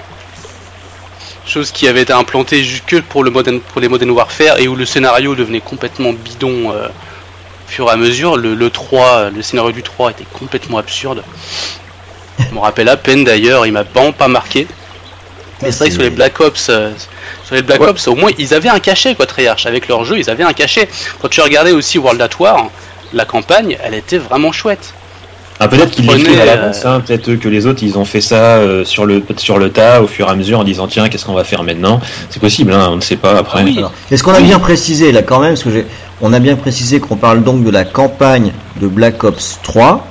Chose 1.52 1.72
qui 1.72 1.88
avait 1.88 2.02
été 2.02 2.12
implantée 2.12 2.62
ju- 2.62 2.80
que 2.86 2.96
pour, 2.96 3.24
le 3.24 3.30
modern, 3.30 3.60
pour 3.60 3.80
les 3.80 3.88
Modern 3.88 4.10
Warfare 4.10 4.58
et 4.60 4.68
où 4.68 4.76
le 4.76 4.84
scénario 4.86 5.34
devenait 5.34 5.60
complètement 5.60 6.12
bidon 6.12 6.70
euh, 6.72 6.86
au 6.86 7.70
fur 7.70 7.88
et 7.88 7.90
à 7.90 7.96
mesure. 7.96 8.36
Le, 8.36 8.54
le 8.54 8.70
3, 8.70 9.30
le 9.30 9.42
scénario 9.42 9.72
du 9.72 9.82
3 9.82 10.12
était 10.12 10.26
complètement 10.32 10.78
absurde. 10.78 11.24
Je 12.38 12.54
me 12.54 12.60
rappelle 12.60 12.88
à 12.88 12.96
peine 12.96 13.24
d'ailleurs, 13.24 13.66
il 13.66 13.72
m'a 13.72 13.82
vraiment 13.82 14.12
pas 14.12 14.28
marqué. 14.28 14.66
Mais 15.62 15.72
c'est 15.72 15.78
vrai 15.78 15.88
que 15.88 15.94
sur 15.94 16.02
les 16.02 16.10
Black 16.10 16.40
Ops, 16.40 16.68
euh, 16.70 16.90
sur 17.44 17.54
les 17.56 17.62
Black 17.62 17.80
Ouais. 17.80 17.88
Ops, 17.88 18.06
au 18.08 18.14
moins 18.14 18.30
ils 18.38 18.54
avaient 18.54 18.68
un 18.70 18.78
cachet 18.80 19.14
quoi, 19.14 19.26
Treyarch 19.26 19.66
avec 19.66 19.88
leur 19.88 20.04
jeu, 20.04 20.18
ils 20.18 20.30
avaient 20.30 20.44
un 20.44 20.52
cachet. 20.52 20.88
Quand 21.20 21.28
tu 21.28 21.40
regardais 21.40 21.72
aussi 21.72 21.98
World 21.98 22.20
at 22.22 22.30
War, 22.38 22.70
la 23.12 23.24
campagne, 23.24 23.76
elle 23.82 23.94
était 23.94 24.18
vraiment 24.18 24.52
chouette. 24.52 24.94
Ah, 25.62 25.68
peut-être 25.68 25.90
qu'ils 25.90 26.06
l'écrivent 26.06 26.38
à 26.40 26.42
euh, 26.42 26.46
l'avance, 26.46 26.84
hein, 26.86 27.02
peut-être 27.06 27.34
que 27.34 27.48
les 27.48 27.66
autres 27.66 27.82
ils 27.82 27.98
ont 27.98 28.06
fait 28.06 28.22
ça 28.22 28.56
euh, 28.56 28.82
sur 28.86 29.04
le 29.04 29.22
sur 29.36 29.58
le 29.58 29.70
tas 29.70 30.00
au 30.00 30.06
fur 30.06 30.26
et 30.26 30.30
à 30.30 30.34
mesure 30.34 30.58
en 30.58 30.64
disant 30.64 30.86
tiens 30.86 31.08
qu'est-ce 31.10 31.26
qu'on 31.26 31.34
va 31.34 31.44
faire 31.44 31.62
maintenant? 31.62 32.00
C'est 32.30 32.40
possible, 32.40 32.72
hein, 32.72 32.88
on 32.90 32.96
ne 32.96 33.02
sait 33.02 33.16
pas 33.16 33.36
après. 33.36 33.62
Oui. 33.62 33.78
Est-ce 34.10 34.22
qu'on 34.22 34.32
a 34.32 34.40
bien 34.40 34.58
précisé 34.58 35.12
là 35.12 35.20
quand 35.22 35.38
même, 35.38 35.50
parce 35.50 35.62
que 35.62 35.70
j'ai, 35.70 35.86
on 36.22 36.32
a 36.32 36.38
bien 36.38 36.56
précisé 36.56 36.98
qu'on 36.98 37.16
parle 37.16 37.42
donc 37.42 37.62
de 37.62 37.70
la 37.70 37.84
campagne 37.84 38.52
de 38.80 38.86
Black 38.88 39.22
Ops 39.22 39.58
3, 39.62 40.06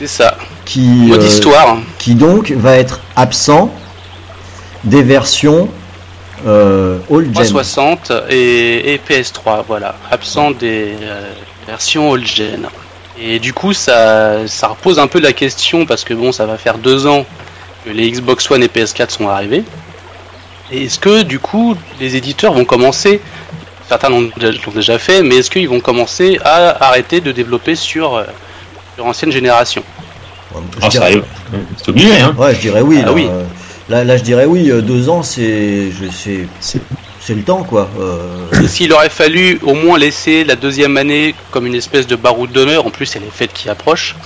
C'est 0.00 0.08
ça. 0.08 0.36
qui, 0.64 1.12
euh, 1.12 1.24
histoire. 1.24 1.78
qui 1.98 2.16
donc 2.16 2.50
va 2.50 2.76
être 2.76 3.00
absent 3.14 3.70
des 4.84 5.02
versions 5.02 5.68
Euh, 6.46 6.98
all 7.10 7.24
gen. 7.24 7.32
360 7.32 8.12
et, 8.30 8.94
et 8.94 8.98
PS3, 8.98 9.64
voilà, 9.66 9.96
absent 10.10 10.52
des 10.52 10.94
euh, 11.02 11.32
versions 11.66 12.14
all 12.14 12.24
gen. 12.24 12.68
Et 13.20 13.38
du 13.40 13.52
coup, 13.52 13.72
ça, 13.72 14.46
ça 14.46 14.68
repose 14.68 14.98
un 14.98 15.06
peu 15.08 15.18
la 15.20 15.32
question 15.32 15.86
parce 15.86 16.04
que 16.04 16.14
bon, 16.14 16.30
ça 16.32 16.46
va 16.46 16.56
faire 16.56 16.78
deux 16.78 17.06
ans 17.06 17.26
que 17.84 17.90
les 17.90 18.10
Xbox 18.10 18.50
One 18.50 18.62
et 18.62 18.68
PS4 18.68 19.10
sont 19.10 19.28
arrivés. 19.28 19.64
Et 20.70 20.84
est-ce 20.84 20.98
que 20.98 21.22
du 21.22 21.38
coup, 21.38 21.76
les 21.98 22.14
éditeurs 22.16 22.52
vont 22.52 22.64
commencer, 22.64 23.20
certains 23.88 24.10
l'ont 24.10 24.30
déjà, 24.36 24.52
l'ont 24.66 24.72
déjà 24.72 24.98
fait, 24.98 25.22
mais 25.22 25.36
est-ce 25.38 25.50
qu'ils 25.50 25.68
vont 25.68 25.80
commencer 25.80 26.38
à 26.44 26.86
arrêter 26.86 27.20
de 27.20 27.32
développer 27.32 27.74
sur, 27.74 28.16
euh, 28.16 28.24
sur 28.94 29.06
ancienne 29.06 29.32
génération? 29.32 29.82
Je 30.76 30.80
ça 30.82 30.88
dirais- 30.88 31.04
arrive. 31.06 31.24
C'est 31.76 31.88
obligé, 31.88 32.20
hein. 32.20 32.34
Ouais, 32.38 32.54
je 32.54 32.60
dirais 32.60 32.80
oui. 32.82 32.98
Ah 33.02 33.06
là, 33.06 33.12
oui. 33.12 33.26
euh, 33.30 33.44
Là, 33.88 34.04
là, 34.04 34.16
je 34.18 34.22
dirais 34.22 34.44
oui. 34.44 34.70
euh, 34.70 34.82
Deux 34.82 35.08
ans, 35.08 35.22
c'est, 35.22 35.90
je- 35.90 36.10
c'est, 36.12 36.46
C'est- 36.60 36.80
c'est 37.28 37.34
le 37.34 37.42
temps, 37.42 37.62
quoi. 37.62 37.90
Euh, 38.00 38.66
S'il 38.66 38.90
aurait 38.94 39.10
fallu 39.10 39.60
au 39.62 39.74
moins 39.74 39.98
laisser 39.98 40.44
la 40.44 40.56
deuxième 40.56 40.96
année 40.96 41.34
comme 41.50 41.66
une 41.66 41.74
espèce 41.74 42.06
de 42.06 42.16
baroud 42.16 42.50
d'honneur, 42.50 42.86
en 42.86 42.90
plus 42.90 43.04
c'est 43.04 43.18
les 43.20 43.30
fêtes 43.30 43.52
qui 43.52 43.68
approchent, 43.68 44.16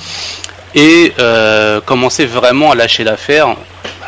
et 0.77 1.13
euh, 1.19 1.81
commencer 1.81 2.27
vraiment 2.27 2.71
à 2.71 2.77
lâcher 2.77 3.03
l'affaire 3.03 3.57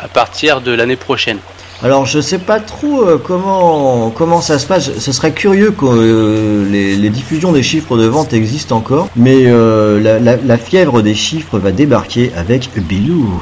à 0.01 0.07
partir 0.07 0.61
de 0.61 0.71
l'année 0.71 0.95
prochaine. 0.95 1.39
Alors, 1.83 2.05
je 2.05 2.21
sais 2.21 2.39
pas 2.39 2.61
trop 2.61 3.03
euh, 3.03 3.17
comment 3.21 4.09
comment 4.09 4.39
ça 4.39 4.59
se 4.59 4.65
passe. 4.65 4.97
Ce 4.97 5.11
serait 5.11 5.33
curieux 5.33 5.71
que 5.71 5.85
euh, 5.85 6.65
les, 6.71 6.95
les 6.95 7.09
diffusions 7.09 7.51
des 7.51 7.63
chiffres 7.63 7.97
de 7.97 8.05
vente 8.07 8.31
existent 8.31 8.77
encore, 8.77 9.09
mais 9.17 9.39
euh, 9.47 9.99
la, 10.01 10.19
la- 10.19 10.37
la 10.37 10.57
fièvre 10.57 11.01
des 11.01 11.13
chiffres 11.15 11.59
va 11.59 11.71
débarquer 11.73 12.31
avec 12.37 12.69
Bilou. 12.77 13.41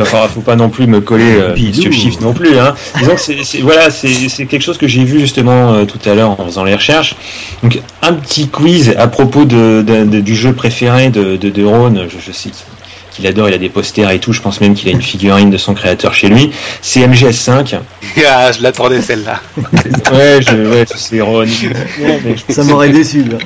Enfin, 0.00 0.28
faut 0.28 0.40
pas 0.40 0.56
non 0.56 0.68
plus 0.70 0.86
me 0.86 1.00
coller 1.00 1.34
euh, 1.36 1.52
Bidou. 1.52 1.76
Monsieur 1.78 1.92
Chiffre 1.92 2.22
non 2.22 2.32
plus. 2.32 2.58
Hein. 2.58 2.74
Disons 2.98 3.14
que 3.14 3.20
c'est, 3.20 3.58
voilà, 3.60 3.90
c'est, 3.90 4.46
quelque 4.46 4.62
chose 4.62 4.78
que 4.78 4.86
j'ai 4.88 5.04
vu 5.04 5.20
justement 5.20 5.72
euh, 5.74 5.84
tout 5.84 5.98
à 6.08 6.14
l'heure 6.14 6.30
en 6.40 6.44
faisant 6.44 6.64
les 6.64 6.74
recherches. 6.74 7.14
Donc, 7.62 7.80
un 8.02 8.12
petit 8.14 8.48
quiz 8.48 8.94
à 8.98 9.06
propos 9.08 9.44
de, 9.44 9.82
de- 9.86 10.04
de- 10.04 10.20
du 10.20 10.34
jeu 10.34 10.52
préféré 10.52 11.10
de, 11.10 11.36
de, 11.36 11.50
de 11.50 11.64
Ron. 11.64 11.94
Je, 12.08 12.16
je 12.24 12.32
sais 12.32 12.50
qu'il- 13.14 13.26
adore, 13.26 13.48
il 13.48 13.54
a 13.54 13.58
des 13.58 13.68
posters 13.68 14.10
et 14.10 14.18
tout. 14.18 14.32
Je 14.32 14.40
pense 14.40 14.60
même 14.60 14.74
qu'il 14.74 14.88
a 14.88 14.92
une 14.92 15.02
figurine 15.02 15.50
de 15.50 15.56
son 15.56 15.74
créateur 15.74 16.14
chez 16.14 16.28
lui. 16.28 16.50
C'est 16.80 17.00
MGS5. 17.06 17.78
ah, 18.28 18.52
je 18.52 18.62
l'attendais 18.62 19.00
celle-là. 19.00 19.40
Ouais, 20.12 20.40
je, 20.42 20.54
ouais, 20.68 20.84
sais 20.94 21.20
Ron. 21.20 21.44
Non, 21.44 22.18
mais 22.24 22.34
je- 22.48 22.52
Ça 22.52 22.64
m'aurait 22.64 22.90
déçu. 22.90 23.24
Là. 23.24 23.38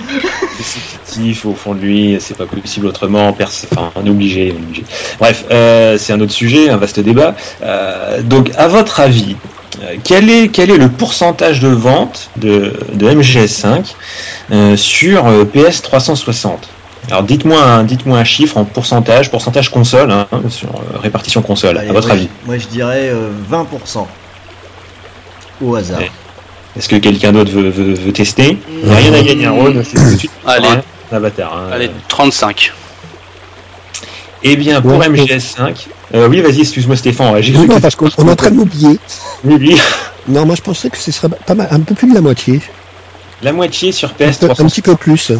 c'est 0.59 0.81
fictif 0.81 1.47
au 1.47 1.55
fond 1.55 1.75
de 1.75 1.81
lui, 1.81 2.17
c'est 2.21 2.37
pas 2.37 2.47
possible 2.47 2.87
autrement, 2.87 3.29
enfin, 3.29 3.91
on 3.95 4.05
est 4.07 4.11
obligé, 4.11 4.53
on 4.57 4.61
est 4.61 4.65
obligé. 4.67 4.85
Bref, 5.21 5.45
euh, 5.51 5.97
c'est 5.99 6.13
un 6.13 6.21
autre 6.21 6.33
sujet, 6.33 6.69
un 6.71 6.77
vaste 6.77 7.01
débat. 7.01 7.35
Euh, 7.63 8.21
donc, 8.23 8.51
à 8.57 8.69
votre 8.69 9.01
avis, 9.01 9.37
euh, 9.83 9.97
quel 10.03 10.29
est, 10.31 10.49
quel 10.49 10.71
est 10.71 10.77
le 10.79 10.89
pourcentage 10.89 11.61
de 11.61 11.69
vente 11.69 12.31
de, 12.37 12.73
de 12.95 13.09
MGS5 13.11 13.95
euh, 14.53 14.77
sur 14.77 15.27
euh, 15.27 15.45
PS 15.45 15.83
360 15.83 16.69
alors 17.09 17.23
dites-moi 17.23 17.61
un, 17.63 17.85
dites-moi 17.85 18.19
un 18.19 18.25
chiffre 18.25 18.57
en 18.57 18.65
pourcentage, 18.65 19.31
pourcentage 19.31 19.71
console, 19.71 20.11
hein, 20.11 20.27
sur 20.49 20.69
euh, 20.71 20.99
répartition 20.99 21.41
console, 21.43 21.79
Allez, 21.79 21.89
à 21.91 21.93
votre 21.93 22.09
moi, 22.09 22.17
avis. 22.17 22.29
Moi, 22.47 22.59
je 22.59 22.67
dirais 22.67 23.11
euh, 23.11 23.31
20%. 23.51 24.07
Au 25.63 25.75
hasard. 25.75 25.99
Ouais. 26.01 26.11
Est-ce 26.77 26.89
que 26.89 26.97
quelqu'un 26.97 27.33
d'autre 27.33 27.51
veut, 27.53 27.71
veut, 27.71 27.95
veut 27.95 28.13
tester? 28.13 28.59
Il 28.69 28.89
n'y 28.89 28.93
a 28.93 28.97
rien 28.97 29.15
à 29.15 29.23
gagner, 29.23 29.49
Ron, 29.49 29.75
c'est 29.85 29.97
tout 29.97 30.11
de 30.13 30.17
suite. 30.17 30.31
Allez. 30.47 30.69
Bâtard. 31.11 31.57
hein. 31.57 31.71
Allez, 31.73 31.91
35. 32.09 32.73
Eh 34.43 34.57
bien, 34.57 34.81
pour 34.83 34.99
Ouais. 34.99 35.09
MGS5, 35.09 35.87
euh, 36.15 36.29
oui, 36.29 36.41
vas-y, 36.41 36.61
excuse-moi 36.61 36.97
Stéphane, 36.97 37.41
j'ai 37.41 37.53
Non, 37.53 37.61
cru 37.61 37.69
non, 37.69 37.81
parce 37.81 37.97
qu'on 37.97 38.07
est 38.09 38.21
en 38.31 38.37
train 38.37 38.51
de 38.51 38.57
l'oublier. 38.57 38.99
Oui. 39.45 39.77
Non, 40.29 40.45
moi 40.45 40.57
je 40.57 40.61
pensais 40.63 40.91
que 40.91 40.97
ce 40.99 41.13
serait 41.13 41.29
pas 41.29 41.55
mal, 41.55 41.69
un 41.71 41.79
peu 41.79 41.95
plus 41.95 42.09
de 42.11 42.15
la 42.15 42.21
moitié. 42.21 42.61
La 43.43 43.53
moitié 43.53 43.93
sur 43.93 44.09
Un, 44.09 44.13
peu- 44.15 44.25
un 44.25 44.31
PS360. 44.31 44.67
petit 44.71 44.83
peu 44.83 44.97
plus. 44.97 45.31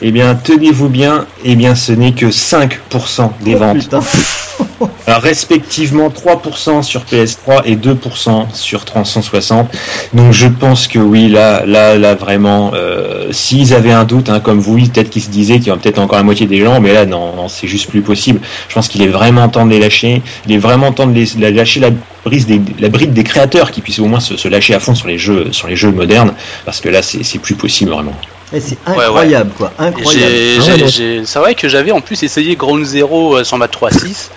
Eh 0.00 0.10
bien, 0.10 0.34
tenez-vous 0.34 0.88
bien, 0.88 1.26
eh 1.44 1.56
bien, 1.56 1.74
ce 1.74 1.92
n'est 1.92 2.12
que 2.12 2.26
5% 2.26 3.30
des 3.40 3.54
Oh, 3.54 3.58
ventes. 3.58 3.94
respectivement 5.06 6.08
3% 6.08 6.82
sur 6.82 7.02
PS3 7.02 7.62
et 7.64 7.76
2% 7.76 8.54
sur 8.54 8.84
360. 8.84 9.70
Donc, 10.14 10.32
je 10.32 10.48
pense 10.48 10.88
que 10.88 10.98
oui, 10.98 11.28
là, 11.28 11.64
là, 11.66 11.98
là, 11.98 12.14
vraiment, 12.14 12.72
euh, 12.74 13.28
s'ils 13.30 13.74
avaient 13.74 13.92
un 13.92 14.04
doute, 14.04 14.28
hein, 14.28 14.40
comme 14.40 14.58
vous, 14.58 14.78
peut-être 14.78 15.10
qu'ils 15.10 15.22
se 15.22 15.30
disaient 15.30 15.58
qu'il 15.58 15.68
y 15.68 15.70
aurait 15.70 15.80
peut-être 15.80 15.98
encore 15.98 16.18
la 16.18 16.24
moitié 16.24 16.46
des 16.46 16.60
gens, 16.60 16.80
mais 16.80 16.92
là, 16.92 17.06
non, 17.06 17.34
non, 17.36 17.48
c'est 17.48 17.66
juste 17.68 17.90
plus 17.90 18.02
possible. 18.02 18.40
Je 18.68 18.74
pense 18.74 18.88
qu'il 18.88 19.02
est 19.02 19.08
vraiment 19.08 19.48
temps 19.48 19.66
de 19.66 19.70
les 19.70 19.80
lâcher. 19.80 20.22
Il 20.46 20.54
est 20.54 20.58
vraiment 20.58 20.92
temps 20.92 21.06
de 21.06 21.14
les, 21.14 21.50
lâcher 21.50 21.80
la 21.80 21.90
brise 22.24 22.46
des, 22.46 22.60
la 22.78 22.88
bride 22.88 23.12
des 23.12 23.24
créateurs 23.24 23.70
qui 23.70 23.80
puissent 23.80 23.98
au 23.98 24.06
moins 24.06 24.20
se, 24.20 24.36
se 24.36 24.48
lâcher 24.48 24.74
à 24.74 24.80
fond 24.80 24.94
sur 24.94 25.08
les 25.08 25.18
jeux, 25.18 25.52
sur 25.52 25.68
les 25.68 25.76
jeux 25.76 25.90
modernes, 25.90 26.34
parce 26.64 26.80
que 26.80 26.88
là, 26.88 27.02
c'est 27.02 27.22
c'est 27.24 27.38
plus 27.38 27.54
possible 27.54 27.90
vraiment. 27.90 28.14
Eh, 28.52 28.60
c'est 28.60 28.78
ouais. 28.86 29.04
incroyable, 29.04 29.50
quoi. 29.56 29.72
Incroyable. 29.78 30.34
Ah 30.60 30.88
C'est 31.24 31.38
vrai 31.38 31.54
que 31.54 31.68
j'avais 31.68 31.92
en 31.92 32.00
plus 32.00 32.22
essayé 32.22 32.54
Ground 32.56 32.84
Zero 32.84 33.36
euh, 33.36 33.44
sur 33.44 33.56
ma 33.56 33.66
3.6. 33.66 34.28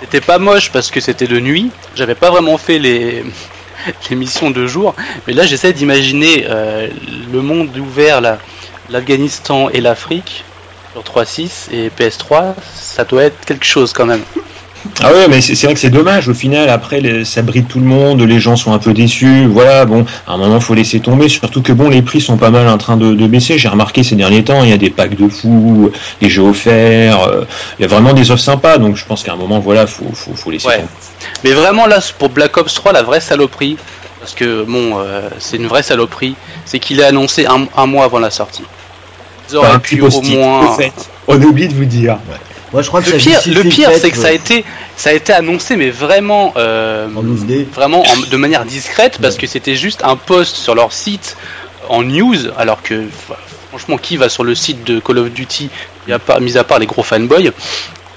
C'était 0.00 0.20
pas 0.20 0.38
moche 0.38 0.70
parce 0.70 0.90
que 0.90 1.00
c'était 1.00 1.26
de 1.26 1.38
nuit. 1.38 1.70
J'avais 1.94 2.14
pas 2.14 2.30
vraiment 2.30 2.56
fait 2.56 2.78
les, 2.78 3.24
les 4.10 4.16
missions 4.16 4.50
de 4.50 4.66
jour. 4.66 4.94
Mais 5.26 5.32
là, 5.34 5.46
j'essaie 5.46 5.72
d'imaginer 5.72 6.46
euh, 6.48 6.88
le 7.30 7.42
monde 7.42 7.76
ouvert, 7.76 8.20
là, 8.20 8.38
l'Afghanistan 8.88 9.68
et 9.68 9.80
l'Afrique 9.80 10.44
sur 10.92 11.02
3.6 11.02 11.72
et 11.72 11.90
PS3. 11.90 12.54
Ça 12.74 13.04
doit 13.04 13.24
être 13.24 13.44
quelque 13.44 13.66
chose 13.66 13.92
quand 13.92 14.06
même. 14.06 14.22
Ah 15.02 15.12
ouais, 15.12 15.26
mais 15.28 15.40
c'est 15.40 15.60
vrai 15.64 15.74
que 15.74 15.80
c'est 15.80 15.90
dommage. 15.90 16.28
Au 16.28 16.34
final, 16.34 16.68
après, 16.68 17.00
les- 17.00 17.24
ça 17.24 17.42
bride 17.42 17.66
tout 17.68 17.78
le 17.80 17.84
monde, 17.86 18.20
les 18.22 18.38
gens 18.40 18.56
sont 18.56 18.72
un 18.72 18.78
peu 18.78 18.92
déçus. 18.94 19.46
Voilà, 19.46 19.84
bon, 19.84 20.04
à 20.26 20.32
un 20.32 20.36
moment, 20.36 20.60
faut 20.60 20.74
laisser 20.74 21.00
tomber. 21.00 21.28
Surtout 21.28 21.62
que 21.62 21.72
bon, 21.72 21.88
les 21.88 22.02
prix 22.02 22.20
sont 22.20 22.36
pas 22.36 22.50
mal 22.50 22.68
en 22.68 22.78
train 22.78 22.96
de, 22.96 23.14
de 23.14 23.26
baisser. 23.26 23.58
J'ai 23.58 23.68
remarqué 23.68 24.02
ces 24.02 24.14
derniers 24.14 24.44
temps, 24.44 24.62
il 24.62 24.70
y 24.70 24.72
a 24.72 24.76
des 24.78 24.90
packs 24.90 25.16
de 25.16 25.28
fous, 25.28 25.90
des 26.20 26.30
jeux 26.30 26.42
offerts. 26.42 27.22
euh, 27.28 27.44
il 27.78 27.82
y 27.82 27.84
a 27.84 27.88
vraiment 27.88 28.12
des 28.12 28.30
offres 28.30 28.42
sympas. 28.42 28.78
Donc, 28.78 28.96
je 28.96 29.04
pense 29.04 29.22
qu'à 29.24 29.32
un 29.32 29.36
moment, 29.36 29.58
voilà, 29.60 29.86
faut, 29.86 30.04
faut, 30.14 30.34
faut 30.34 30.50
laisser 30.50 30.68
Ouais. 30.68 30.76
tomber. 30.76 30.88
Mais 31.44 31.52
vraiment 31.52 31.86
là, 31.86 31.98
pour 32.18 32.28
Black 32.30 32.56
Ops 32.56 32.72
3, 32.74 32.92
la 32.92 33.02
vraie 33.02 33.20
saloperie, 33.20 33.76
parce 34.20 34.34
que 34.34 34.62
bon, 34.64 34.98
euh, 34.98 35.28
c'est 35.38 35.56
une 35.56 35.66
vraie 35.66 35.82
saloperie, 35.82 36.34
c'est 36.64 36.78
qu'il 36.78 37.00
est 37.00 37.04
annoncé 37.04 37.46
un, 37.46 37.66
un 37.76 37.86
mois 37.86 38.04
avant 38.04 38.18
la 38.20 38.30
sortie. 38.30 38.64
Ils 39.50 39.56
auraient 39.56 39.78
pu 39.78 40.00
au 40.02 40.20
moins. 40.22 40.68
au 40.70 40.74
fait. 40.74 40.92
On 41.26 41.40
oublie 41.42 41.68
de 41.68 41.74
vous 41.74 41.84
dire. 41.86 42.18
Moi, 42.72 42.82
je 42.82 42.88
crois 42.88 43.00
que 43.02 43.10
Le 43.10 43.18
pire, 43.30 43.40
le 43.54 43.62
pire, 43.70 43.88
c'est 44.00 44.10
que 44.10 44.16
ça 44.18 44.28
a 44.28 44.32
été, 44.32 44.64
ça 44.96 45.10
a 45.10 45.12
été 45.14 45.32
annoncé, 45.32 45.76
mais 45.76 45.90
vraiment, 45.90 46.52
euh, 46.56 47.08
En 47.16 47.22
vraiment 47.74 48.02
en- 48.02 48.30
de 48.30 48.36
manière 48.36 48.64
discrète, 48.64 49.18
parce 49.22 49.36
que 49.36 49.46
c'était 49.46 49.74
juste 49.76 50.02
un 50.04 50.16
post 50.16 50.56
sur 50.56 50.74
leur 50.74 50.92
site 50.92 51.36
en 51.88 52.02
news, 52.02 52.36
alors 52.58 52.82
que 52.82 53.04
franchement, 53.70 53.96
qui 53.96 54.16
va 54.18 54.28
sur 54.28 54.44
le 54.44 54.54
site 54.54 54.84
de 54.84 55.00
Call 55.00 55.18
of 55.18 55.30
Duty, 55.30 55.70
mis 56.06 56.12
à 56.12 56.18
part, 56.18 56.40
mis 56.40 56.58
à 56.58 56.64
part 56.64 56.78
les 56.78 56.86
gros 56.86 57.02
fanboys, 57.02 57.52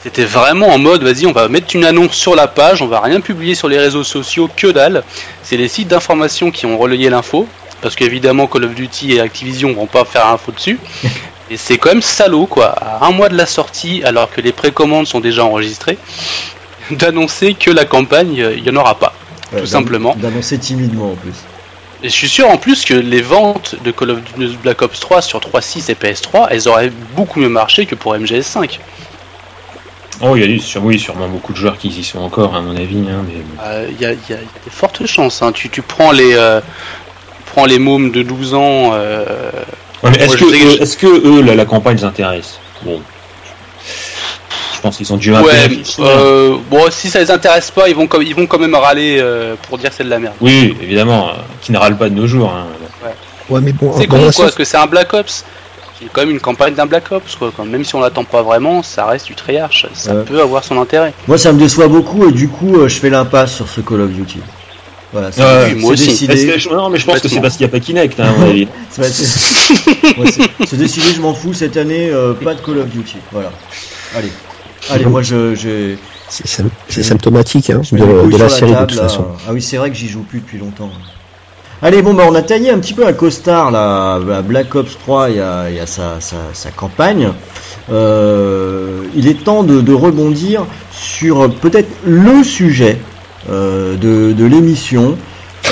c'était 0.03 0.25
vraiment 0.25 0.67
en 0.69 0.77
mode, 0.79 1.03
vas-y, 1.03 1.25
on 1.27 1.31
va 1.31 1.47
mettre 1.47 1.75
une 1.75 1.85
annonce 1.85 2.13
sur 2.13 2.35
la 2.35 2.47
page, 2.47 2.81
on 2.81 2.87
va 2.87 2.99
rien 2.99 3.21
publier 3.21 3.55
sur 3.55 3.67
les 3.69 3.77
réseaux 3.77 4.03
sociaux, 4.03 4.49
que 4.55 4.67
dalle. 4.67 5.03
C'est 5.43 5.57
les 5.57 5.67
sites 5.67 5.87
d'information 5.89 6.51
qui 6.51 6.65
ont 6.65 6.77
relayé 6.77 7.09
l'info, 7.09 7.47
parce 7.81 7.95
qu'évidemment 7.95 8.47
Call 8.47 8.65
of 8.65 8.73
Duty 8.73 9.13
et 9.13 9.21
Activision 9.21 9.71
vont 9.73 9.85
pas 9.87 10.03
faire 10.05 10.27
info 10.27 10.51
dessus. 10.51 10.79
Et 11.51 11.57
c'est 11.57 11.77
quand 11.77 11.89
même 11.89 12.01
salaud, 12.01 12.45
quoi, 12.45 12.67
à 12.69 13.05
un 13.05 13.11
mois 13.11 13.27
de 13.29 13.35
la 13.35 13.45
sortie, 13.45 14.01
alors 14.03 14.31
que 14.31 14.39
les 14.41 14.53
précommandes 14.53 15.05
sont 15.05 15.19
déjà 15.19 15.43
enregistrées, 15.43 15.97
d'annoncer 16.91 17.53
que 17.53 17.69
la 17.71 17.85
campagne, 17.85 18.41
euh, 18.41 18.53
il 18.57 18.63
y 18.65 18.69
en 18.69 18.75
aura 18.77 18.97
pas. 18.97 19.13
Ouais, 19.51 19.59
tout 19.59 19.65
simplement. 19.67 20.15
D'annoncer 20.17 20.57
timidement 20.57 21.11
en 21.11 21.15
plus. 21.15 21.33
Et 22.03 22.09
je 22.09 22.13
suis 22.13 22.29
sûr 22.29 22.49
en 22.49 22.57
plus 22.57 22.83
que 22.85 22.93
les 22.95 23.21
ventes 23.21 23.75
de 23.83 23.91
Call 23.91 24.11
of 24.11 24.19
Duty 24.23 24.57
Black 24.63 24.81
Ops 24.81 24.99
3 24.99 25.21
sur 25.21 25.39
3.6 25.39 25.91
et 25.91 25.93
PS3, 25.93 26.47
elles 26.49 26.67
auraient 26.67 26.91
beaucoup 27.15 27.39
mieux 27.39 27.49
marché 27.49 27.85
que 27.85 27.93
pour 27.95 28.15
MGS5. 28.15 28.79
Oh, 30.23 30.35
il 30.35 30.51
y 30.51 30.55
a 30.55 30.61
sur- 30.61 30.83
oui, 30.83 30.97
sûrement 30.99 31.27
beaucoup 31.27 31.51
de 31.51 31.57
joueurs 31.57 31.77
qui 31.77 31.89
y 31.89 32.03
sont 32.03 32.19
encore, 32.19 32.55
à 32.55 32.61
mon 32.61 32.75
avis. 32.75 33.05
hein, 33.09 33.23
mais. 33.27 33.41
Euh, 33.63 33.87
Il 33.91 33.99
y, 34.01 34.05
a, 34.05 34.13
il 34.13 34.19
y 34.19 34.19
a- 34.19 34.19
il 34.29 34.31
y 34.31 34.33
a 34.35 34.63
des 34.63 34.71
fortes 34.71 35.05
chances. 35.05 35.41
hein. 35.41 35.51
Tu, 35.51 35.69
tu 35.69 35.81
prends 35.81 36.11
les, 36.11 36.33
euh, 36.35 36.59
tu 36.61 37.43
prends 37.53 37.65
les 37.65 37.77
mômes 37.79 38.11
de 38.11 38.21
12 38.23 38.53
ans. 38.53 38.91
Ouais, 40.03 40.09
mais 40.11 40.17
est-ce 40.23 40.37
que, 40.37 40.45
eux- 40.45 40.53
je- 40.77 40.81
est-ce 40.83 40.97
que 40.97 41.07
eux, 41.07 41.41
la, 41.41 41.55
la 41.55 41.65
campagne 41.65 41.97
les 41.97 42.03
intéresse? 42.03 42.57
Bon. 42.83 42.99
Je 44.75 44.81
pense 44.81 44.97
qu'ils 44.97 45.13
ont 45.13 45.17
dû 45.17 45.35
un 45.35 45.41
peu 45.43 45.47
ouais, 45.49 45.69
euh, 45.99 46.57
bon, 46.71 46.85
si 46.89 47.09
ça 47.11 47.19
les 47.19 47.29
intéresse 47.29 47.69
pas, 47.69 47.87
ils 47.87 47.95
vont, 47.95 48.07
comme- 48.07 48.23
ils 48.23 48.33
vont 48.35 48.47
quand 48.47 48.57
même 48.57 48.73
râler 48.73 49.17
euh, 49.19 49.53
pour 49.69 49.77
dire 49.77 49.91
que 49.91 49.95
c'est 49.95 50.03
de 50.03 50.09
la 50.09 50.17
merde. 50.17 50.33
Oui, 50.41 50.75
évidemment, 50.81 51.29
euh, 51.29 51.33
qui 51.61 51.71
ne 51.71 51.77
râle 51.77 51.97
pas 51.97 52.09
de 52.09 52.15
nos 52.15 52.25
jours. 52.25 52.49
hein. 52.51 52.65
Ouais, 53.49 53.59
mais 53.61 53.73
bon, 53.73 53.93
C'est 53.97 54.07
con 54.07 54.17
quoi, 54.17 54.31
parce 54.45 54.55
que 54.55 54.63
c'est 54.63 54.77
un 54.77 54.87
Black 54.87 55.13
Ops. 55.13 55.43
C'est 55.99 56.07
quand 56.11 56.21
même 56.21 56.31
une 56.31 56.39
campagne 56.39 56.73
d'un 56.73 56.87
Black 56.87 57.11
Ops 57.11 57.35
quoi. 57.35 57.51
Quand 57.55 57.65
même 57.65 57.83
si 57.85 57.93
on 57.93 57.99
l'attend 57.99 58.23
pas 58.23 58.41
vraiment, 58.41 58.81
ça 58.81 59.05
reste 59.05 59.27
du 59.27 59.35
triarche. 59.35 59.85
Ça 59.93 60.15
Ouais. 60.15 60.23
peut 60.23 60.41
avoir 60.41 60.63
son 60.63 60.81
intérêt. 60.81 61.13
Moi, 61.27 61.37
ça 61.37 61.51
me 61.51 61.59
déçoit 61.59 61.87
beaucoup 61.87 62.27
et 62.27 62.31
du 62.31 62.47
coup, 62.47 62.77
euh, 62.77 62.87
je 62.87 62.97
fais 62.99 63.09
l'impasse 63.11 63.53
sur 63.53 63.67
ce 63.67 63.81
Call 63.81 64.01
of 64.01 64.09
Duty. 64.09 64.39
Voilà, 65.11 65.31
c'est 65.31 65.41
Ouais, 65.41 65.47
c'est 65.69 65.75
moi 65.75 65.91
aussi. 65.91 66.07
décidé. 66.07 66.47
Que 66.47 66.57
je- 66.57 66.69
non, 66.69 66.89
mais 66.89 66.97
je 66.97 67.05
pense 67.05 67.19
que 67.19 67.27
c'est 67.27 67.41
parce 67.41 67.57
qu'il 67.57 67.65
n'y 67.65 67.69
a 67.69 67.71
pas 67.73 67.79
Kinect, 67.81 68.19
hein, 68.19 68.27
à 68.29 68.39
mon 68.39 68.49
avis. 68.49 68.67
C'est- 68.91 70.77
décidé, 70.77 71.07
je 71.15 71.21
m'en 71.21 71.33
fous 71.33 71.53
cette 71.53 71.77
année, 71.77 72.09
euh, 72.09 72.33
pas 72.33 72.53
de 72.53 72.61
Call 72.61 72.77
of 72.77 72.87
Duty. 72.89 73.17
Voilà. 73.31 73.51
Allez. 74.15 74.31
Allez, 74.89 75.05
moi 75.05 75.21
je. 75.21 75.53
je... 75.55 75.95
C'est 76.29 76.47
sym- 76.47 76.69
c'est 76.87 77.03
symptomatique 77.03 77.69
hein, 77.71 77.81
de, 77.91 78.31
de 78.31 78.37
la 78.37 78.47
série 78.47 78.71
de 78.71 78.75
table, 78.75 78.87
toute 78.87 78.97
là. 79.01 79.03
façon. 79.09 79.25
Ah 79.47 79.51
oui, 79.51 79.61
c'est 79.61 79.75
vrai 79.75 79.89
que 79.89 79.97
j'y 79.97 80.07
joue 80.07 80.21
plus 80.21 80.39
depuis 80.39 80.57
longtemps. 80.57 80.89
Allez, 81.81 82.01
bon, 82.01 82.13
bah, 82.13 82.23
on 82.29 82.35
a 82.35 82.41
taillé 82.41 82.69
un 82.71 82.79
petit 82.79 82.93
peu 82.93 83.05
un 83.05 83.11
costard 83.11 83.69
là. 83.71 84.17
Bah, 84.19 84.41
Black 84.41 84.73
Ops 84.75 84.97
3, 84.97 85.29
il 85.29 85.35
y 85.35 85.39
a, 85.41 85.69
il 85.69 85.75
y 85.75 85.79
a 85.79 85.85
sa, 85.87 86.21
sa, 86.21 86.37
sa 86.53 86.71
campagne. 86.71 87.31
Euh, 87.91 89.03
il 89.15 89.27
est 89.27 89.43
temps 89.43 89.63
de, 89.63 89.81
de 89.81 89.93
rebondir 89.93 90.65
sur 90.91 91.41
euh, 91.41 91.47
peut-être 91.49 91.89
le 92.05 92.43
sujet 92.43 92.97
euh, 92.97 93.10
de, 93.49 94.33
de 94.33 94.45
l'émission. 94.45 95.17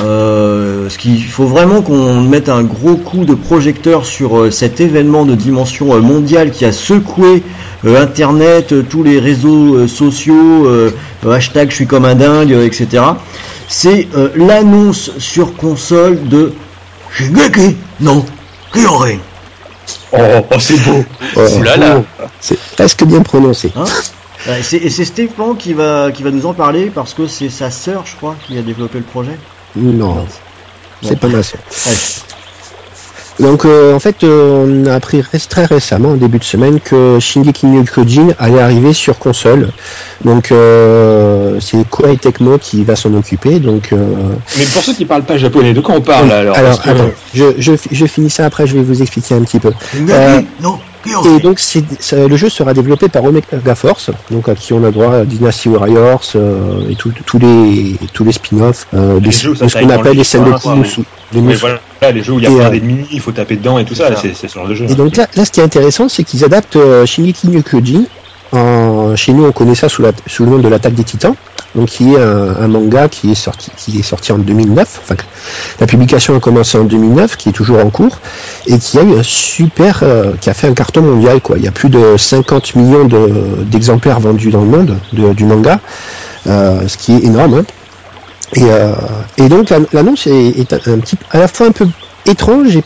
Euh, 0.04 0.88
ce 0.88 0.98
qu'il 0.98 1.22
faut 1.24 1.46
vraiment 1.46 1.82
qu'on 1.82 2.22
mette 2.22 2.48
un 2.48 2.64
gros 2.64 2.96
coup 2.96 3.26
de 3.26 3.34
projecteur 3.34 4.06
sur 4.06 4.38
euh, 4.38 4.52
cet 4.52 4.80
événement 4.80 5.26
de 5.26 5.36
dimension 5.36 5.94
euh, 5.94 6.00
mondiale 6.00 6.52
qui 6.52 6.64
a 6.64 6.72
secoué 6.72 7.44
euh, 7.86 8.02
Internet, 8.02 8.72
euh, 8.72 8.86
tous 8.88 9.04
les 9.04 9.20
réseaux 9.20 9.76
euh, 9.76 9.88
sociaux, 9.88 10.68
euh, 10.68 10.92
euh, 11.26 11.34
hashtag 11.34 11.72
je 11.72 11.76
suis 11.76 11.88
comme 11.88 12.06
un 12.06 12.16
dingue, 12.16 12.54
euh, 12.54 12.66
etc. 12.66 13.04
C'est 13.68 14.08
euh, 14.16 14.30
l'annonce 14.36 15.12
sur 15.18 15.56
console 15.56 16.28
de 16.30 16.54
Shingeki 17.12 17.76
no 18.00 18.26
Kyojin. 18.72 19.18
Oh, 20.14 20.18
oh, 20.52 20.56
c'est 20.60 20.80
beau. 20.86 21.04
Euh. 21.38 22.02
C'est 22.40 22.60
presque 22.76 23.04
bien 23.06 23.22
prononcé. 23.22 23.72
Hein? 23.76 23.86
Euh, 24.48 24.60
c'est- 24.64 24.78
Et 24.78 24.90
c'est 24.90 25.06
Stéphane 25.06 25.58
qui 25.58 25.74
va, 25.74 26.12
qui 26.12 26.24
va 26.24 26.32
nous 26.32 26.46
en 26.46 26.54
parler 26.54 26.92
parce 26.94 27.14
que 27.14 27.28
c'est 27.28 27.50
sa 27.50 27.70
sœur, 27.72 28.04
je 28.06 28.16
crois, 28.16 28.36
qui 28.48 28.58
a 28.58 28.62
développé 28.62 28.98
le 29.00 29.04
projet. 29.04 29.38
Non, 29.76 30.26
c'est 31.02 31.20
pas 31.20 31.28
ma 31.28 31.44
sœur. 31.44 31.60
Donc 33.40 33.64
euh, 33.64 33.94
en 33.96 34.00
fait, 34.00 34.24
euh, 34.26 34.66
on 34.68 34.86
a 34.86 34.96
appris 34.96 35.22
très 35.50 35.64
récemment, 35.64 36.10
en 36.10 36.16
début 36.16 36.40
de 36.40 36.44
semaine, 36.44 36.82
que 36.82 37.20
Shingeki 37.22 37.68
no 37.68 37.84
Kyojin 37.86 38.34
allait 38.38 38.60
arriver 38.60 38.92
sur 38.92 39.18
console. 39.18 39.70
Donc 40.26 40.52
euh, 40.52 41.58
c'est 41.62 41.88
Koei 41.90 42.18
Tecmo 42.18 42.58
qui 42.58 42.84
va 42.84 42.98
s'en 42.98 43.14
occuper. 43.14 43.60
Donc 43.60 43.94
euh, 43.94 43.98
Mais 44.58 44.66
pour 44.66 44.84
ceux 44.84 44.94
qui 44.94 45.06
parlent 45.06 45.24
pas 45.24 45.38
japonais, 45.38 45.72
de 45.74 45.80
quoi 45.80 45.96
on 45.96 46.02
parle 46.02 46.30
alors? 46.34 46.58
Alors 46.58 46.82
Parce 46.82 46.82
que- 46.82 46.90
attends, 46.90 47.12
je, 47.34 47.46
je, 47.60 47.72
je 47.90 48.06
finis 48.08 48.30
ça 48.30 48.46
après, 48.46 48.68
je 48.68 48.74
vais 48.76 48.84
vous 48.84 49.02
expliquer 49.02 49.36
un 49.36 49.42
petit 49.44 49.60
peu. 49.60 49.72
Shingeki 49.94 50.12
Euh, 50.12 50.42
no 50.62 50.80
Et 51.06 51.39
donc 51.39 51.60
ça- 51.60 52.28
le 52.28 52.36
jeu 52.36 52.50
sera 52.50 52.74
développé 52.74 53.08
par 53.10 53.24
Omega 53.24 53.76
Force, 53.76 54.12
donc 54.32 54.50
à 54.50 54.56
qui 54.56 54.74
on 54.74 54.84
a 54.84 54.91
droit 54.91 55.14
à 55.16 55.26
Dynasty 55.26 55.70
Warriors 55.70 56.22
euh, 56.36 56.89
et 56.89 56.95
tous 56.95 57.12
les 57.39 57.95
tous 58.14 58.24
les 58.24 58.32
spin-offs, 58.32 58.88
euh, 58.93 59.20
Les 59.20 59.32
jeux 59.32 59.56
ce 59.56 59.62
qu'on 59.80 59.89
appelle 59.89 60.14
le 60.14 60.18
les 60.20 60.24
scènes 60.24 60.43
de 60.45 60.58
Kimusu. 60.58 61.02
Les 61.32 61.41
Mais 61.41 61.54
voilà, 61.56 61.80
les 62.14 62.24
jeux 62.24 62.34
où 62.34 62.39
il 62.39 62.43
y 62.43 62.47
a 62.47 62.50
plein 62.50 62.66
euh, 62.66 62.70
d'ennemis, 62.72 63.06
il 63.12 63.20
faut 63.20 63.32
taper 63.32 63.56
dedans 63.56 63.78
et 63.78 63.86
tout 63.86 63.95
ça, 63.95 64.10
C'est 64.16 64.34
ce 64.47 64.54
genre 64.54 64.68
de 64.68 64.74
jeu. 64.76 64.86
Et 64.89 64.95
donc 64.95 65.16
là, 65.16 65.28
là, 65.36 65.45
ce 65.45 65.52
qui 65.52 65.60
est 65.60 65.64
intéressant, 65.64 66.10
c'est 66.10 66.24
qu'ils 66.24 66.43
adaptent 66.43 66.76
euh, 66.76 67.06
Shingeki 67.06 67.50
no 67.50 67.62
Kyojin. 67.62 68.04
En, 68.52 69.16
chez 69.16 69.32
nous, 69.34 69.45
on 69.45 69.52
connaît 69.52 69.76
ça 69.76 69.89
sous, 69.89 70.02
le 70.02 70.45
nom 70.50 70.58
de 70.58 70.68
l'attaque 70.68 70.95
des 70.95 71.04
Titans, 71.04 71.36
donc 71.76 71.89
qui 71.89 72.14
est 72.14 72.20
un, 72.20 72.68
manga 72.68 73.08
qui 73.08 73.32
est 73.32 73.36
sorti, 73.36 73.70
qui 73.78 74.00
est 74.00 74.04
sorti 74.04 74.32
en 74.32 74.39
2009. 74.39 75.02
Enfin, 75.04 75.16
la 75.80 75.86
publication 75.86 76.36
a 76.36 76.39
commencé 76.39 76.78
en 76.78 76.84
2009, 76.84 77.38
qui 77.38 77.50
est 77.50 77.52
toujours 77.52 77.78
en 77.80 77.89
cours, 77.91 78.20
et 78.66 78.80
qui 78.80 78.97
a 78.97 79.04
eu 79.04 79.18
un 79.20 79.24
super, 79.24 80.00
euh, 80.02 80.34
qui 80.41 80.50
a 80.50 80.56
fait 80.56 80.68
un 80.68 80.74
carton 80.74 81.02
mondial. 81.04 81.39
Il 81.58 81.64
y 81.64 81.68
a 81.68 81.72
plus 81.72 81.89
de 81.89 82.18
50 82.18 82.76
millions 82.76 83.06
de- 83.06 83.64
d'exemplaires 83.70 84.20
vendus 84.20 84.50
dans 84.50 84.62
le 84.62 84.68
monde 84.68 84.97
de- 85.14 85.34
du 85.34 85.45
manga, 85.45 85.80
euh, 86.47 86.88
ce 86.88 86.97
qui 86.97 87.14
est 87.14 87.24
énorme. 87.24 87.54
hein. 87.60 87.66
Et, 88.56 88.64
euh, 88.64 88.93
et 89.38 89.47
donc 89.47 89.70
la- 89.70 89.78
l'annonce 89.93 90.26
est, 90.26 90.74
un 90.88 90.97
petit, 90.97 91.18
à 91.30 91.38
la 91.38 91.47
fois 91.47 91.68
un 91.68 91.72
peu 91.72 91.88
étrange 92.26 92.76
et 92.76 92.84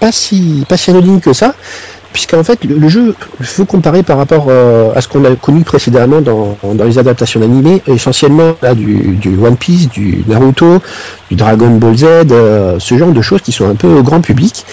pas 0.00 0.10
si, 0.10 0.64
pas 0.68 0.76
si 0.76 0.90
anodine 0.90 1.20
que 1.20 1.32
ça, 1.32 1.54
puisqu'en 2.14 2.42
fait 2.44 2.64
le, 2.64 2.76
le 2.78 2.88
jeu, 2.88 3.14
il 3.40 3.44
faut 3.46 3.66
comparer 3.66 4.02
par 4.02 4.16
rapport 4.16 4.46
euh, 4.48 4.92
à 4.94 5.02
ce 5.02 5.08
qu'on 5.08 5.24
a 5.26 5.34
connu 5.36 5.62
précédemment 5.64 6.22
dans, 6.22 6.56
dans 6.62 6.84
les 6.84 6.98
adaptations 6.98 7.42
animées, 7.42 7.82
essentiellement 7.86 8.52
là, 8.62 8.74
du, 8.74 9.16
du 9.16 9.36
One 9.36 9.56
Piece, 9.58 9.90
du 9.90 10.24
Naruto, 10.26 10.78
du 11.30 11.36
Dragon 11.36 11.70
Ball 11.72 11.96
Z, 11.98 12.04
euh, 12.30 12.76
ce 12.78 12.96
genre 12.96 13.10
de 13.12 13.20
choses 13.20 13.42
qui 13.42 13.52
sont 13.52 13.68
un 13.68 13.74
peu 13.74 13.88
au 13.88 14.02
grand 14.02 14.22
public. 14.22 14.64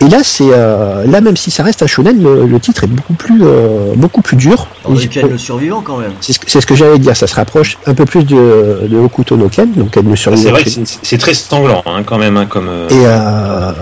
Et 0.00 0.08
là, 0.08 0.18
c'est 0.22 0.44
euh, 0.50 1.06
là 1.06 1.20
même 1.22 1.36
si 1.36 1.50
ça 1.50 1.62
reste 1.62 1.82
un 1.82 1.86
shonen, 1.86 2.22
le, 2.22 2.46
le 2.46 2.60
titre 2.60 2.84
est 2.84 2.88
beaucoup 2.88 3.14
plus 3.14 3.40
euh, 3.42 3.94
beaucoup 3.96 4.20
plus 4.22 4.36
dur. 4.36 4.66
On 4.84 4.94
Et- 4.96 5.06
Ken 5.08 5.28
le 5.30 5.38
survivant 5.38 5.80
quand 5.82 5.96
même. 5.96 6.12
c'est 6.20 6.32
ce, 6.34 6.38
que- 6.40 6.50
c'est 6.50 6.60
ce 6.60 6.66
que 6.66 6.74
j'allais 6.74 6.98
dire, 6.98 7.16
ça 7.16 7.26
se 7.26 7.34
rapproche 7.36 7.78
un 7.86 7.94
peu 7.94 8.04
plus 8.04 8.24
de, 8.24 8.86
de 8.90 8.96
Hokuto 8.98 9.36
no 9.36 9.48
Ken, 9.48 9.72
donc 9.72 9.96
elle 9.96 10.06
ne 10.06 10.14
C'est 10.16 10.30
vrai 10.50 10.62
c'est- 10.66 10.98
c'est 11.02 11.16
très 11.18 11.32
sanglant 11.32 11.82
hein, 11.86 12.02
quand 12.04 12.18
même, 12.18 12.36
hein, 12.36 12.46
comme. 12.46 12.68
euh, 12.68 12.88
et, 12.90 13.06
euh, 13.06 13.72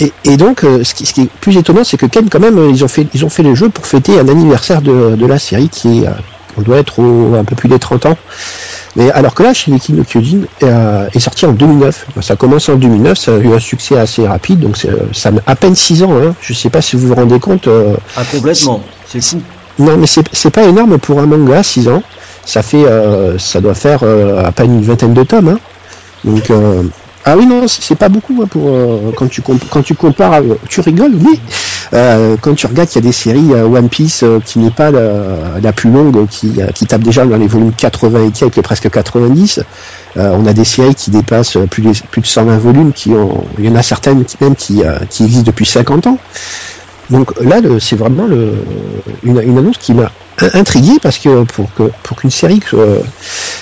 et, 0.00 0.12
et 0.24 0.36
donc, 0.36 0.64
euh, 0.64 0.82
ce 0.84 0.94
qui, 0.94 1.06
ce 1.06 1.12
qui 1.14 1.22
est 1.22 1.30
plus 1.40 1.56
étonnant, 1.56 1.84
c'est 1.84 1.96
que 1.96 2.06
Ken, 2.06 2.28
quand 2.28 2.40
même, 2.40 2.58
euh, 2.58 2.70
ils 2.70 2.84
ont 2.84 2.88
fait, 2.88 3.06
ils 3.14 3.24
ont 3.24 3.28
fait 3.28 3.42
le 3.42 3.54
jeu 3.54 3.68
pour 3.68 3.86
fêter 3.86 4.18
un 4.18 4.28
anniversaire 4.28 4.82
de, 4.82 5.14
de 5.16 5.26
la 5.26 5.38
série 5.38 5.68
qui 5.68 6.02
est, 6.02 6.06
euh, 6.06 6.10
on 6.56 6.62
doit 6.62 6.78
être 6.78 6.98
au, 7.00 7.34
un 7.34 7.44
peu 7.44 7.54
plus 7.56 7.68
des 7.68 7.78
30 7.78 8.06
ans. 8.06 8.16
Mais 8.96 9.10
alors 9.10 9.34
que 9.34 9.42
là, 9.42 9.52
Shingeki 9.54 9.92
no 9.92 10.04
Kyojin 10.04 10.42
euh, 10.62 11.08
est 11.12 11.18
sorti 11.18 11.46
en 11.46 11.52
2009. 11.52 12.06
Ça 12.22 12.34
a 12.34 12.36
commencé 12.36 12.70
en 12.72 12.76
2009, 12.76 13.18
ça 13.18 13.34
a 13.34 13.38
eu 13.38 13.52
un 13.52 13.58
succès 13.58 13.96
assez 13.98 14.26
rapide, 14.26 14.60
donc 14.60 14.76
c'est, 14.76 14.88
euh, 14.88 15.00
ça 15.12 15.30
a 15.46 15.50
à 15.50 15.56
peine 15.56 15.74
6 15.74 16.02
ans. 16.04 16.12
Hein. 16.16 16.34
Je 16.40 16.52
sais 16.54 16.70
pas 16.70 16.80
si 16.80 16.94
vous 16.96 17.08
vous 17.08 17.14
rendez 17.14 17.40
compte. 17.40 17.66
euh, 17.66 17.94
Ah, 18.16 18.22
complètement. 18.30 18.82
C'est 19.08 19.20
fou. 19.20 19.40
non, 19.80 19.96
mais 19.96 20.06
c'est 20.06 20.24
c'est 20.32 20.50
pas 20.50 20.62
énorme 20.64 20.98
pour 20.98 21.18
un 21.20 21.26
manga, 21.26 21.62
6 21.62 21.88
ans. 21.88 22.02
Ça 22.44 22.62
fait, 22.62 22.84
euh, 22.84 23.36
ça 23.38 23.60
doit 23.60 23.74
faire 23.74 24.00
euh, 24.02 24.44
à 24.44 24.52
peine 24.52 24.74
une 24.76 24.84
vingtaine 24.84 25.14
de 25.14 25.22
tomes. 25.24 25.48
Hein. 25.48 25.58
Donc, 26.24 26.50
euh, 26.50 26.82
ah 27.26 27.38
oui, 27.38 27.46
non, 27.46 27.66
c'est 27.66 27.94
pas 27.94 28.10
beaucoup 28.10 28.42
hein, 28.42 28.46
pour 28.46 28.68
euh, 28.68 29.10
quand 29.16 29.28
tu 29.28 29.40
quand 29.40 29.82
tu 29.82 29.94
compares. 29.94 30.42
euh, 30.42 30.58
tu 30.68 30.80
rigoles, 30.80 31.14
oui. 31.14 31.40
Euh, 31.94 32.36
quand 32.38 32.54
tu 32.54 32.66
regardes 32.66 32.88
qu'il 32.88 33.02
y 33.02 33.06
a 33.06 33.08
des 33.08 33.14
séries 33.14 33.54
One 33.54 33.88
Piece 33.88 34.24
qui 34.44 34.58
n'est 34.58 34.70
pas 34.70 34.90
la, 34.90 35.72
plus 35.72 35.90
longue, 35.90 36.26
qui, 36.28 36.60
qui 36.74 36.86
tape 36.86 37.02
déjà 37.02 37.24
dans 37.24 37.38
les 37.38 37.46
volumes 37.46 37.72
80 37.72 38.26
et 38.26 38.30
quelques, 38.30 38.60
presque 38.60 38.90
90. 38.90 39.60
Euh, 40.16 40.36
on 40.38 40.46
a 40.46 40.52
des 40.52 40.64
séries 40.64 40.94
qui 40.94 41.10
dépassent 41.10 41.56
plus 41.70 41.82
de, 41.82 41.92
plus 42.10 42.20
de 42.20 42.26
120 42.26 42.58
volumes, 42.58 42.92
qui 42.92 43.10
ont, 43.10 43.44
il 43.58 43.64
y 43.64 43.68
en 43.70 43.76
a 43.76 43.82
certaines 43.82 44.24
même 44.40 44.54
qui, 44.54 44.82
existent 44.82 45.44
depuis 45.44 45.66
50 45.66 46.06
ans. 46.06 46.18
Donc 47.08 47.32
là, 47.40 47.56
c'est 47.80 47.96
vraiment 47.96 48.26
une, 49.22 49.38
annonce 49.38 49.78
qui 49.78 49.94
m'a 49.94 50.10
intrigué 50.54 50.98
parce 51.02 51.18
que 51.18 51.44
pour 51.44 51.72
que 51.74 51.90
pour 52.02 52.16
qu'une 52.16 52.30
série 52.30 52.60
euh, 52.74 53.00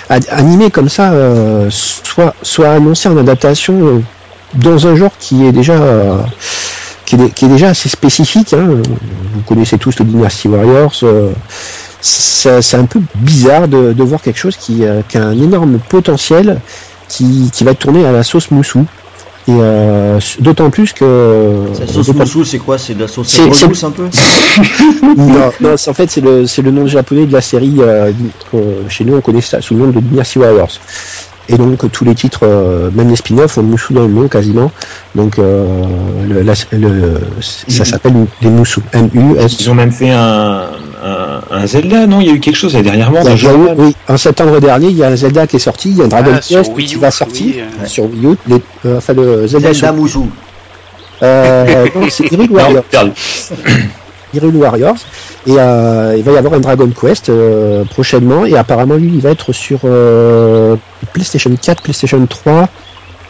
animée 0.09 0.71
comme 0.71 0.89
ça 0.89 1.11
euh, 1.13 1.69
soit 1.69 2.33
soit 2.41 2.71
annoncée 2.71 3.09
en 3.09 3.17
adaptation 3.17 3.73
euh, 3.73 3.99
dans 4.55 4.87
un 4.87 4.95
genre 4.95 5.11
qui 5.19 5.45
est 5.45 5.51
déjà 5.51 5.73
euh, 5.73 6.17
qui, 7.05 7.15
est, 7.15 7.29
qui 7.29 7.45
est 7.45 7.49
déjà 7.49 7.69
assez 7.69 7.89
spécifique. 7.89 8.53
hein. 8.53 8.65
Vous 9.33 9.41
connaissez 9.47 9.77
tous 9.77 9.99
le 9.99 10.05
Dynasty 10.05 10.47
Warriors. 10.47 10.93
euh, 11.03 11.31
c'est 12.01 12.75
un 12.75 12.85
peu 12.85 12.99
bizarre 13.15 13.67
de, 13.67 14.03
voir 14.03 14.21
quelque 14.21 14.37
chose 14.39 14.57
qui, 14.57 14.83
euh, 14.83 15.01
qui 15.07 15.17
a 15.17 15.23
un 15.23 15.41
énorme 15.41 15.79
potentiel 15.87 16.59
qui, 17.07 17.49
qui 17.53 17.63
va 17.63 17.73
tourner 17.75 18.05
à 18.05 18.11
la 18.11 18.23
sauce 18.23 18.51
moussou. 18.51 18.85
Et 19.47 19.51
euh, 19.51 20.19
d'autant 20.39 20.69
plus 20.69 20.93
que 20.93 21.65
La 21.79 21.85
sauce 21.87 22.13
moussou, 22.13 22.45
c'est 22.45 22.59
quoi? 22.59 22.77
C'est 22.77 22.93
de 22.93 23.01
la 23.01 23.07
sauce 23.09 23.27
C'est- 23.27 23.85
un 23.85 23.91
peu? 23.91 24.05
Non, 25.17 25.51
non, 25.59 25.75
c'est- 25.77 25.89
en 25.89 25.93
fait, 25.93 26.09
c'est 26.09 26.21
le, 26.21 26.45
c'est 26.47 26.61
le 26.61 26.71
nom 26.71 26.87
japonais 26.87 27.25
de 27.25 27.33
la 27.33 27.41
série. 27.41 27.75
euh, 27.79 28.11
chez 28.87 29.03
nous, 29.03 29.15
on 29.15 29.21
connaît 29.21 29.41
ça 29.41 29.59
sous 29.61 29.73
le 29.75 29.81
nom 29.81 29.87
de 29.91 29.99
Dynasty 29.99 30.39
Warriors. 30.39 30.79
Et 31.49 31.57
donc, 31.57 31.91
tous 31.91 32.05
les 32.05 32.15
titres, 32.15 32.39
euh, 32.43 32.89
même 32.95 33.09
les 33.09 33.17
spin-offs, 33.17 33.57
ont 33.57 33.63
Moussou 33.63 33.93
dans 33.93 34.03
le 34.03 34.13
nom 34.13 34.29
quasiment. 34.29 34.71
Donc, 35.13 35.37
euh, 35.39 35.65
le, 36.25 36.41
la- 36.41 36.53
le- 36.71 37.19
ça 37.41 37.83
s'appelle 37.83 38.13
les 38.41 38.49
Moussou. 38.49 38.81
M-U-S. 38.93 39.57
Ils 39.59 39.69
ont 39.69 39.75
même 39.75 39.91
fait 39.91 40.11
un, 40.11 40.67
un, 41.51 41.65
Zelda, 41.67 42.05
non 42.07 42.19
Il 42.21 42.27
y 42.27 42.29
a 42.29 42.33
eu 42.33 42.39
quelque 42.39 42.55
chose 42.55 42.73
là, 42.73 42.81
dernièrement. 42.81 43.19
Il 43.21 43.43
y 43.43 43.47
a- 43.47 43.53
oui, 43.77 43.95
en 44.07 44.17
septembre 44.17 44.59
dernier, 44.59 44.87
il 44.87 44.97
y 44.97 45.03
a 45.03 45.07
un 45.07 45.15
Zelda 45.15 45.47
qui 45.47 45.55
est 45.57 45.59
sorti, 45.59 45.89
il 45.91 45.97
y 45.97 46.01
a 46.01 46.05
un 46.05 46.07
Dragon 46.07 46.31
Ah, 46.35 46.39
Quest 46.39 46.73
qui 46.75 46.95
va 46.95 47.11
sortir 47.11 47.45
oui, 47.47 47.61
euh. 47.83 47.85
sur 47.87 48.03
Wii 48.05 48.25
U. 48.25 48.35
Les, 48.47 48.61
euh, 48.85 48.97
enfin, 48.97 49.13
le 49.13 49.47
Zelda, 49.47 49.73
Zelda 49.73 49.87
sur- 49.87 49.93
moussou. 49.93 50.29
euh, 51.21 51.85
non, 51.95 52.01
c'est 52.09 52.31
Hyrule 52.31 52.51
Warriors. 52.51 52.83
Hyrule 54.33 54.55
Warriors. 54.63 54.95
Et 55.45 55.55
euh, 55.57 56.15
il 56.17 56.23
va 56.23 56.31
y 56.31 56.37
avoir 56.37 56.53
un 56.53 56.59
Dragon 56.59 56.89
Quest 56.89 57.29
euh, 57.29 57.83
prochainement. 57.85 58.45
Et 58.45 58.55
apparemment, 58.57 58.95
lui, 58.95 59.11
il 59.13 59.21
va 59.21 59.31
être 59.31 59.51
sur 59.53 59.79
euh, 59.85 60.75
PlayStation 61.13 61.51
4, 61.61 61.83
PlayStation 61.83 62.25
3. 62.25 62.69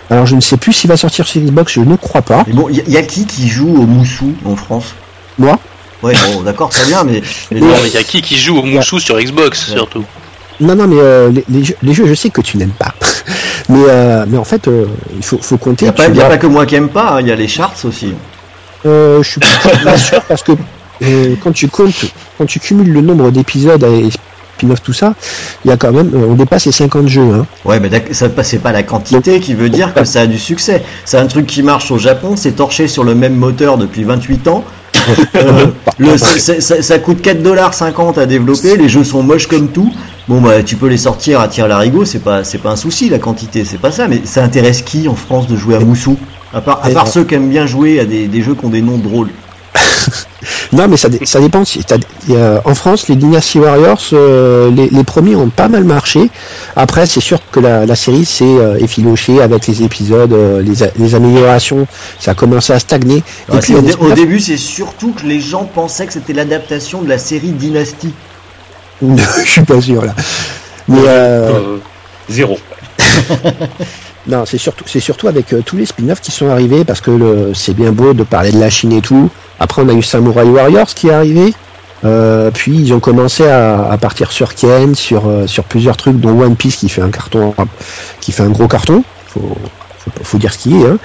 Alors, 0.09 0.26
je 0.26 0.36
ne 0.36 0.41
sais 0.41 0.57
plus 0.57 0.74
s'il 0.74 0.89
va 0.89 0.97
sortir 0.97 1.26
sur 1.28 1.41
Xbox, 1.41 1.74
je 1.74 1.80
ne 1.80 1.95
crois 1.95 2.22
pas. 2.22 2.43
Mais 2.45 2.53
bon, 2.53 2.70
y, 2.70 2.84
y 2.88 2.97
a 2.97 3.01
qui 3.01 3.26
qui 3.26 3.47
joue 3.47 3.70
au 3.70 3.86
moussou 3.88 4.34
en 4.45 4.55
France? 4.55 4.93
Moi? 5.39 5.57
Ouais, 6.04 6.14
bon, 6.28 6.41
d'accord, 6.41 6.70
très 6.70 6.86
bien, 6.86 7.04
mais. 7.04 7.22
mais 7.51 7.60
Non, 7.62 7.68
mais 7.82 7.88
il 7.89 7.93
y 7.93 7.97
a 7.97 8.04
qui 8.04 8.22
qui 8.22 8.38
joue 8.38 8.58
au 8.58 8.64
Moussou 8.64 8.99
sur 8.99 9.18
Xbox 9.20 9.70
Ouais. 9.70 9.76
surtout 9.78 10.04
Non, 10.60 10.76
non, 10.76 10.88
mais 10.88 10.97
euh, 10.99 11.32
les, 11.32 11.45
les 11.49 11.64
jeux, 11.64 11.76
les 11.82 11.93
jeux, 11.93 12.06
je 12.08 12.14
sais 12.14 12.30
que 12.30 12.41
tu 12.41 12.58
n'aimes 12.58 12.72
pas. 12.72 12.93
mais, 13.70 13.84
euh, 13.88 14.26
mais 14.28 14.38
en 14.38 14.43
fait, 14.43 14.68
euh, 14.68 14.86
il 15.16 15.24
faut, 15.24 15.39
faut 15.41 15.58
compter. 15.58 15.86
y 15.86 15.89
a 15.89 15.93
pas, 15.93 16.10
tu 16.10 16.18
y 16.18 16.22
a 16.22 16.28
pas 16.28 16.38
que 16.38 16.47
moi 16.47 16.66
qui 16.66 16.76
aime 16.76 16.89
pas, 16.89 17.18
il 17.22 17.28
y 17.28 17.32
a 17.32 17.36
les 17.36 17.47
charts 17.47 17.74
aussi. 17.86 18.14
Euh, 18.86 19.24
je 19.24 19.30
suis 19.30 19.39
pas 19.39 19.97
sûr 19.97 20.22
parce 20.24 20.43
que 20.43 20.51
euh, 21.04 21.36
quand 21.43 21.51
tu 21.54 21.68
comptes, 21.70 22.06
quand 22.38 22.45
tu 22.45 22.60
cumules 22.60 22.91
le 22.91 23.01
nombre 23.01 23.32
d'épisodes 23.32 23.84
et 23.84 24.10
spin-off 24.58 24.82
tout 24.82 24.93
ça, 24.93 25.14
il 25.64 25.70
y 25.70 25.72
a 25.72 25.78
quand 25.78 25.91
même, 25.91 26.12
euh, 26.14 26.28
on 26.30 26.34
dépasse 26.36 26.66
les 26.66 26.72
50 26.72 27.08
jeux. 27.08 27.22
Hein. 27.34 27.45
Ouais, 27.66 27.80
mais 27.80 27.89
ça 28.12 28.28
c'est 28.43 28.60
pas 28.60 28.72
la 28.72 28.84
quantité 28.84 29.39
qui 29.39 29.54
veut 29.54 29.70
dire 29.70 29.93
que 29.93 30.04
ça 30.04 30.22
a 30.22 30.28
du 30.28 30.38
succès. 30.38 30.84
C'est 31.06 31.18
un 31.18 31.28
truc 31.28 31.45
qui 31.47 31.64
marche 31.64 31.91
au 31.91 31.97
Japon, 31.97 32.36
c'est 32.36 32.54
torché 32.54 32.88
sur 32.88 33.04
le 33.04 33.16
même 33.16 33.36
moteur 33.36 33.78
depuis 33.78 34.04
28 34.04 34.47
ans. 34.49 34.64
Le, 35.99 36.18
c'est- 36.18 36.60
c'est- 36.62 36.82
ça 36.82 36.99
coûte 36.99 37.22
4,50$ 37.22 38.18
à 38.20 38.26
développer, 38.26 38.78
les 38.78 38.89
jeux 38.89 39.04
sont 39.04 39.24
moches 39.24 39.47
comme 39.47 39.68
tout. 39.70 39.91
Bon 40.28 40.39
bah 40.41 40.64
tu 40.64 40.76
peux 40.76 40.88
les 40.88 40.97
sortir 40.97 41.39
à 41.41 41.47
tir 41.47 41.68
larigot, 41.68 42.06
c'est 42.06 42.20
pas 42.24 42.43
c'est 42.43 42.58
pas 42.58 42.72
un 42.72 42.76
souci 42.76 43.10
la 43.10 43.20
quantité, 43.20 43.66
c'est 43.66 43.78
pas 43.78 43.91
ça, 43.91 44.08
mais 44.08 44.22
ça 44.24 44.43
intéresse 44.43 44.82
qui 44.82 45.08
en 45.08 45.16
France 45.16 45.47
de 45.47 45.58
jouer 45.58 45.76
à 45.76 45.80
Moussou? 45.80 46.18
À 46.54 46.62
part, 46.62 46.80
à 46.84 46.89
part 46.89 47.08
Et- 47.08 47.10
ceux 47.10 47.24
qui 47.24 47.36
aiment 47.36 47.49
bien 47.49 47.66
jouer 47.66 47.99
à 47.99 48.06
des, 48.06 48.28
des 48.28 48.41
jeux 48.41 48.54
qui 48.56 48.64
ont 48.66 48.70
des 48.70 48.82
noms 48.82 48.97
drôles. 48.97 49.30
Non, 50.74 50.88
mais 50.88 50.97
ça, 50.97 51.07
ça 51.24 51.39
dépend. 51.39 51.63
Si 51.65 51.82
en 52.65 52.76
France, 52.76 53.07
les 53.07 53.15
Dynasty 53.15 53.59
Warriors, 53.59 54.01
euh, 54.13 54.71
les, 54.71 54.89
les 54.89 55.03
premiers 55.03 55.36
ont 55.36 55.49
pas 55.49 55.67
mal 55.67 55.84
marché. 55.84 56.30
Après, 56.76 57.05
c'est 57.05 57.21
sûr 57.21 57.39
que 57.51 57.59
la, 57.59 57.86
la 57.86 57.95
série 57.95 58.26
s'est 58.26 58.43
euh, 58.43 58.78
effilochée 58.80 59.41
avec 59.41 59.67
les 59.67 59.84
épisodes, 59.84 60.34
euh, 60.34 60.61
les, 60.61 61.15
améliorations. 61.15 61.88
Ça 62.19 62.32
a 62.32 62.34
commencé 62.34 62.74
à 62.74 62.80
stagner. 62.80 63.24
Ouais, 63.49 63.59
Et 63.59 63.61
c'est- 63.61 63.74
puis, 63.82 63.93
au, 63.99 64.11
début 64.13 64.39
c'est 64.39 64.57
surtout 64.57 65.13
que 65.13 65.26
les 65.26 65.39
gens 65.39 65.63
pensaient 65.65 66.07
que 66.07 66.13
c'était 66.13 66.34
l'adaptation 66.34 67.01
de 67.01 67.09
la 67.09 67.17
série 67.17 67.51
Dynasty. 67.51 68.13
je 69.01 69.49
suis 69.49 69.61
pas 69.63 69.80
sûr 69.82 70.03
là. 70.05 70.13
Mais 70.88 70.99
euh, 71.07 71.51
Euh, 71.51 71.78
zéro. 72.30 72.57
Non, 74.28 74.45
c'est 74.45 74.57
surtout, 74.57 74.86
c'est 74.88 75.01
surtout 75.01 75.28
avec 75.28 75.53
euh, 75.53 75.61
tous 75.65 75.76
les 75.76 75.86
spin-offs 75.86 76.21
qui 76.21 76.32
sont 76.32 76.47
arrivés 76.47 76.86
parce 76.86 77.01
que 77.01 77.51
c'est 77.53 77.74
bien 77.74 77.91
beau 77.91 78.13
de 78.13 78.24
parler 78.24 78.51
de 78.51 78.59
la 78.59 78.69
Chine 78.69 78.93
et 78.93 79.01
tout. 79.01 79.30
Après, 79.59 79.82
on 79.82 79.89
a 79.89 79.93
eu 79.93 80.01
Samurai 80.01 80.45
Warriors 80.45 80.88
qui 80.88 81.09
est 81.09 81.13
arrivé. 81.13 81.53
Euh, 82.05 82.51
puis 82.51 82.76
ils 82.78 82.93
ont 82.93 82.99
commencé 82.99 83.47
à, 83.47 83.97
partir 83.99 84.32
sur 84.32 84.55
Ken, 84.55 84.93
sur 84.93 85.28
euh, 85.28 85.47
sur 85.47 85.63
plusieurs 85.63 85.95
trucs, 85.95 86.19
dont 86.19 86.41
One 86.41 86.55
Piece 86.55 86.78
qui 86.78 86.89
fait 86.89 87.01
un 87.01 87.11
carton, 87.11 87.53
qui 88.19 88.32
fait 88.32 88.43
un 88.43 88.49
gros 88.49 88.67
carton. 88.67 89.03
Faut 89.28 89.57
faut, 90.21 90.38
dire 90.38 90.53
ce 90.53 90.57
qui 90.57 90.82
est. 90.82 90.86
Hein. 90.86 90.97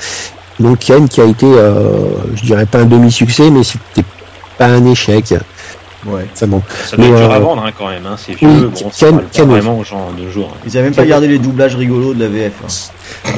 Donc 0.59 0.81
Ken 0.81 1.09
qui 1.09 1.21
a 1.21 1.25
été, 1.25 1.47
je 1.47 2.43
dirais 2.43 2.67
pas 2.67 2.79
un 2.79 2.85
demi-succès, 2.85 3.51
mais 3.51 3.63
c'était 3.63 4.05
pas 4.59 4.67
un 4.67 4.85
échec. 4.87 5.35
Ouais. 6.07 6.27
Enfin 6.33 6.47
bon. 6.47 6.63
Ça 6.89 6.97
doit 6.97 7.07
être 7.07 7.13
Mais, 7.13 7.19
dur 7.21 7.33
à 7.33 7.37
euh, 7.37 7.39
vendre 7.41 7.65
hein, 7.67 7.71
quand 7.77 7.89
même, 7.89 8.07
hein, 8.07 8.17
c'est 8.17 8.33
vieux. 8.35 8.49
oui, 8.49 8.67
bon, 8.83 8.91
ça 8.93 9.07
parle 9.11 9.23
pas 9.23 9.29
Ken- 9.33 9.49
vraiment 9.49 9.79
aux 9.79 9.85
gens 9.85 10.11
de 10.17 10.31
jour. 10.31 10.55
Ils 10.65 10.77
avaient 10.77 10.85
même 10.87 10.95
pas 10.95 11.05
gardé 11.05 11.27
les 11.27 11.39
doublages 11.39 11.75
rigolos 11.75 12.15
de 12.15 12.21
la 12.23 12.29
VF. 12.29 12.53
hein. 12.65 12.67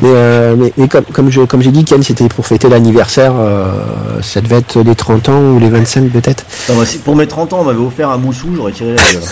Mais, 0.03 0.09
euh, 0.13 0.57
mais, 0.59 0.73
mais 0.77 0.87
comme, 0.89 1.05
comme 1.05 1.31
je 1.31 1.41
comme 1.43 1.63
j'ai 1.63 1.71
dit, 1.71 1.85
Ken 1.85 2.03
c'était 2.03 2.29
pour 2.29 2.47
fêter 2.47 2.69
l'anniversaire. 2.69 3.33
euh, 3.37 4.21
ça 4.21 4.41
devait 4.43 4.59
être 4.59 4.79
les 4.83 4.95
30 4.95 5.29
ans 5.31 5.41
ou 5.41 5.59
les 5.59 5.71
25 5.71 6.11
peut-être. 6.11 6.45
Si- 6.85 6.99
pour 6.99 7.17
mes 7.17 7.27
30 7.27 7.53
ans 7.55 7.61
on 7.61 7.65
m'avait 7.65 7.79
offert 7.79 8.11
un 8.11 8.19
moussou, 8.19 8.49
j'aurais 8.55 8.73
tiré 8.73 8.95
la 8.95 9.03
gueule. 9.13 9.23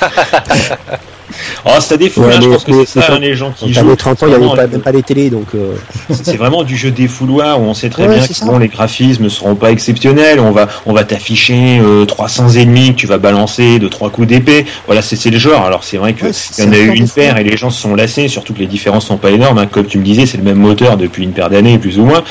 Oh, 1.64 1.70
ça 1.80 1.96
Ouais, 1.96 2.08
là, 2.28 2.40
je 2.40 2.48
pense 2.48 2.64
que 2.64 2.84
c'est 2.84 3.00
ça, 3.00 3.18
les 3.18 3.34
gens 3.34 3.50
qui 3.50 3.72
jouent. 3.72 3.96
30 3.96 4.22
ans, 4.22 4.26
il 4.26 4.28
n'y 4.30 4.34
avait 4.44 4.56
pas, 4.56 4.66
même 4.66 4.80
pas 4.80 4.92
les 4.92 5.02
télés, 5.02 5.30
donc 5.30 5.46
euh, 5.54 5.74
C'est 6.10 6.36
vraiment 6.36 6.62
du 6.62 6.76
jeu 6.76 6.90
défouloir 6.90 7.60
où 7.60 7.64
on 7.64 7.74
sait 7.74 7.90
très 7.90 8.06
Ouais, 8.06 8.14
bien 8.18 8.26
que 8.26 8.44
bon, 8.44 8.58
les 8.58 8.68
graphismes 8.68 9.28
seront 9.28 9.54
pas 9.56 9.70
exceptionnels. 9.72 10.38
On 10.40 10.52
va, 10.52 10.68
on 10.86 10.92
va 10.92 11.04
t'afficher 11.04 11.80
euh, 11.82 12.04
300 12.04 12.50
ennemis 12.56 12.90
que 12.94 13.00
tu 13.00 13.06
vas 13.06 13.18
balancer 13.18 13.78
de 13.78 13.88
trois 13.88 14.10
coups 14.10 14.28
d'épée. 14.28 14.66
Voilà, 14.86 15.02
c'est 15.02 15.30
le 15.30 15.38
genre. 15.38 15.64
Alors 15.64 15.82
c'est 15.84 15.96
vrai 15.96 16.12
que 16.12 16.26
Ouais, 16.26 16.32
il 16.58 16.64
y 16.64 16.68
en 16.68 16.72
a 16.72 16.78
eu 16.78 16.94
une 16.96 17.08
paire 17.08 17.38
et 17.38 17.44
les 17.44 17.56
gens 17.56 17.70
se 17.70 17.80
sont 17.80 17.94
lassés. 17.94 18.28
Surtout 18.28 18.52
que 18.54 18.60
les 18.60 18.66
différences 18.66 19.06
sont 19.06 19.16
pas 19.18 19.30
énormes. 19.30 19.58
hein. 19.58 19.66
Comme 19.66 19.86
tu 19.86 19.98
me 19.98 20.04
disais, 20.04 20.26
c'est 20.26 20.36
le 20.38 20.44
même 20.44 20.58
moteur 20.58 20.96
depuis 20.96 21.24
une 21.24 21.32
paire 21.32 21.50
d'années 21.50 21.78
plus 21.78 21.98
ou 21.98 22.04
moins. 22.04 22.22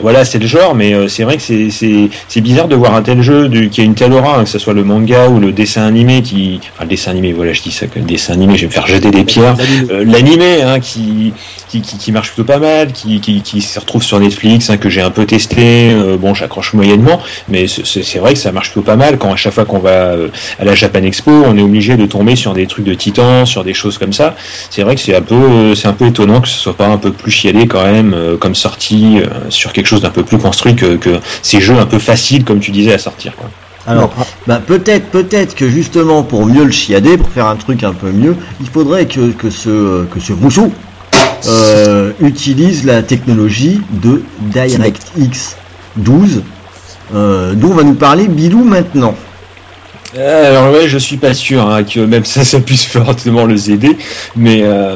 Voilà, 0.00 0.24
c'est 0.24 0.38
le 0.38 0.46
genre, 0.46 0.74
mais 0.74 0.92
euh, 0.94 1.08
c'est 1.08 1.24
vrai 1.24 1.36
que 1.36 1.42
c'est- 1.42 2.40
bizarre 2.40 2.68
de 2.68 2.74
voir 2.76 2.94
un 2.94 3.02
tel 3.02 3.22
jeu 3.22 3.48
qui 3.70 3.80
a 3.80 3.84
une 3.84 3.94
telle 3.94 4.12
aura, 4.12 4.38
hein, 4.38 4.44
que 4.44 4.50
ce 4.50 4.58
soit 4.58 4.74
le 4.74 4.84
manga 4.84 5.28
ou 5.28 5.40
le 5.40 5.50
dessin 5.52 5.82
animé 5.86 6.20
qui, 6.22 6.60
enfin 6.74 6.84
le 6.84 6.90
dessin 6.90 7.10
animé, 7.12 7.32
voilà, 7.32 7.52
je 7.54 7.62
dis 7.62 7.70
ça 7.70 7.86
que 7.86 7.98
le 7.98 8.04
dessin 8.04 8.34
animé, 8.34 8.56
je 8.56 8.62
vais 8.62 8.66
me 8.66 8.72
faire 8.72 8.86
jeter 8.86 9.10
des 9.10 9.24
pierres. 9.24 9.56
Euh, 9.90 10.04
l'animé 10.04 10.60
hein, 10.62 10.78
qui, 10.80 11.32
qui, 11.68 11.80
qui, 11.80 11.96
qui 11.96 12.12
marche 12.12 12.28
plutôt 12.32 12.44
pas 12.44 12.58
mal, 12.58 12.92
qui, 12.92 13.20
qui, 13.20 13.40
qui 13.40 13.62
se 13.62 13.80
retrouve 13.80 14.02
sur 14.02 14.20
Netflix, 14.20 14.68
hein, 14.68 14.76
que 14.76 14.90
j'ai 14.90 15.00
un 15.00 15.10
peu 15.10 15.24
testé, 15.24 15.90
euh, 15.90 16.16
bon 16.18 16.34
j'accroche 16.34 16.74
moyennement, 16.74 17.20
mais 17.48 17.66
c'est- 17.66 18.18
vrai 18.18 18.34
que 18.34 18.38
ça 18.38 18.52
marche 18.52 18.70
plutôt 18.72 18.86
pas 18.86 18.96
mal 18.96 19.16
quand 19.18 19.32
à 19.32 19.36
chaque 19.36 19.54
fois 19.54 19.64
qu'on 19.64 19.78
va 19.78 20.14
à 20.58 20.64
la 20.64 20.74
Japan 20.74 21.02
Expo, 21.02 21.30
on 21.30 21.56
est 21.56 21.62
obligé 21.62 21.96
de 21.96 22.06
tomber 22.06 22.36
sur 22.36 22.52
des 22.54 22.66
trucs 22.66 22.84
de 22.84 22.94
titan, 22.94 23.44
sur 23.46 23.64
des 23.64 23.74
choses 23.74 23.98
comme 23.98 24.12
ça. 24.12 24.36
C'est 24.70 24.82
vrai 24.82 24.94
que 24.94 25.00
c'est 25.00 25.14
un 25.16 25.22
peu 25.22 25.74
c'est 25.74 25.88
un 25.88 25.92
peu 25.94 26.06
étonnant 26.06 26.40
que 26.40 26.48
ce 26.48 26.58
soit 26.58 26.76
pas 26.76 26.86
un 26.88 26.98
peu 26.98 27.10
plus 27.10 27.30
chialé 27.30 27.66
quand 27.66 27.82
même 27.84 28.14
comme 28.40 28.54
sortie 28.54 29.18
sur 29.48 29.72
quelque 29.72 29.83
chose 29.86 30.02
d'un 30.02 30.10
peu 30.10 30.22
plus 30.22 30.38
construit 30.38 30.74
que, 30.74 30.96
que 30.96 31.20
ces 31.42 31.60
jeux 31.60 31.76
un 31.76 31.86
peu 31.86 31.98
faciles 31.98 32.44
comme 32.44 32.60
tu 32.60 32.70
disais 32.70 32.94
à 32.94 32.98
sortir. 32.98 33.34
Quoi. 33.36 33.50
Alors, 33.86 34.10
bah, 34.46 34.62
peut-être, 34.66 35.06
peut-être 35.10 35.54
que 35.54 35.68
justement 35.68 36.22
pour 36.22 36.46
mieux 36.46 36.64
le 36.64 36.70
chiader, 36.70 37.18
pour 37.18 37.28
faire 37.28 37.46
un 37.46 37.56
truc 37.56 37.84
un 37.84 37.92
peu 37.92 38.10
mieux, 38.10 38.34
il 38.60 38.68
faudrait 38.68 39.06
que, 39.06 39.32
que 39.32 39.50
ce 39.50 40.04
que 40.06 40.20
ce 40.20 40.32
Moussou 40.32 40.72
euh, 41.46 42.12
utilise 42.20 42.84
la 42.84 43.02
technologie 43.02 43.82
de 43.90 44.22
DirectX 44.40 45.56
12, 45.96 46.42
euh, 47.14 47.52
dont 47.54 47.74
va 47.74 47.82
nous 47.82 47.94
parler 47.94 48.26
Bilou 48.26 48.64
maintenant. 48.64 49.14
Euh, 50.16 50.50
Alors 50.50 50.72
ouais, 50.72 50.88
je 50.88 50.96
suis 50.96 51.16
pas 51.16 51.34
sûr 51.34 51.68
hein, 51.68 51.82
que 51.82 52.00
même 52.00 52.24
ça, 52.24 52.44
ça 52.44 52.60
puisse 52.60 52.84
fortement 52.84 53.44
le 53.44 53.70
aider, 53.70 53.96
mais 54.36 54.62
euh, 54.62 54.94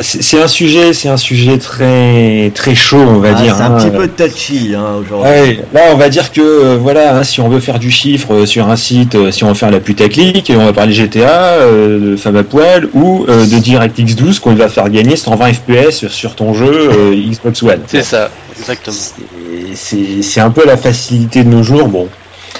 c'est 0.00 0.22
c'est 0.22 0.40
un 0.42 0.48
sujet, 0.48 0.92
c'est 0.92 1.08
un 1.08 1.16
sujet 1.16 1.58
très 1.58 2.50
très 2.54 2.74
chaud, 2.74 2.98
on 2.98 3.18
va 3.18 3.30
Ah, 3.36 3.42
dire. 3.42 3.56
c'est 3.56 3.62
un 3.62 3.74
hein. 3.74 3.78
petit 3.78 3.90
peu 3.90 4.08
touchy 4.08 4.74
hein, 4.76 4.96
aujourd'hui. 5.00 5.30
Ouais, 5.30 5.64
là, 5.72 5.80
on 5.92 5.96
va 5.96 6.08
dire 6.08 6.30
que 6.32 6.40
euh, 6.40 6.76
voilà, 6.80 7.16
hein, 7.16 7.24
si 7.24 7.40
on 7.40 7.48
veut 7.48 7.60
faire 7.60 7.78
du 7.78 7.90
chiffre 7.90 8.32
euh, 8.32 8.46
sur 8.46 8.68
un 8.68 8.76
site, 8.76 9.14
euh, 9.14 9.30
si 9.30 9.44
on 9.44 9.48
veut 9.48 9.54
faire 9.54 9.70
la 9.70 9.80
putaclic, 9.80 10.52
on 10.54 10.64
va 10.64 10.72
parler 10.72 10.92
GTA, 10.92 11.28
euh, 11.54 12.12
de 12.12 12.16
femme 12.16 12.36
à 12.36 12.44
poil 12.44 12.88
ou 12.94 13.24
euh, 13.28 13.46
de 13.46 13.58
DirectX 13.58 14.14
12 14.14 14.38
qu'on 14.40 14.54
va 14.54 14.68
faire 14.68 14.88
gagner 14.90 15.16
120 15.16 15.52
FPS 15.54 15.90
sur, 15.96 16.12
sur 16.12 16.34
ton 16.36 16.54
jeu 16.54 16.90
euh, 16.92 17.14
Xbox 17.30 17.62
One. 17.62 17.80
C'est 17.86 18.02
ça, 18.04 18.30
exactement. 18.58 18.96
C'est 19.74 20.40
un 20.40 20.50
peu 20.50 20.64
la 20.66 20.76
facilité 20.76 21.44
de 21.44 21.48
nos 21.48 21.62
jours. 21.62 21.88
Bon. 21.88 22.08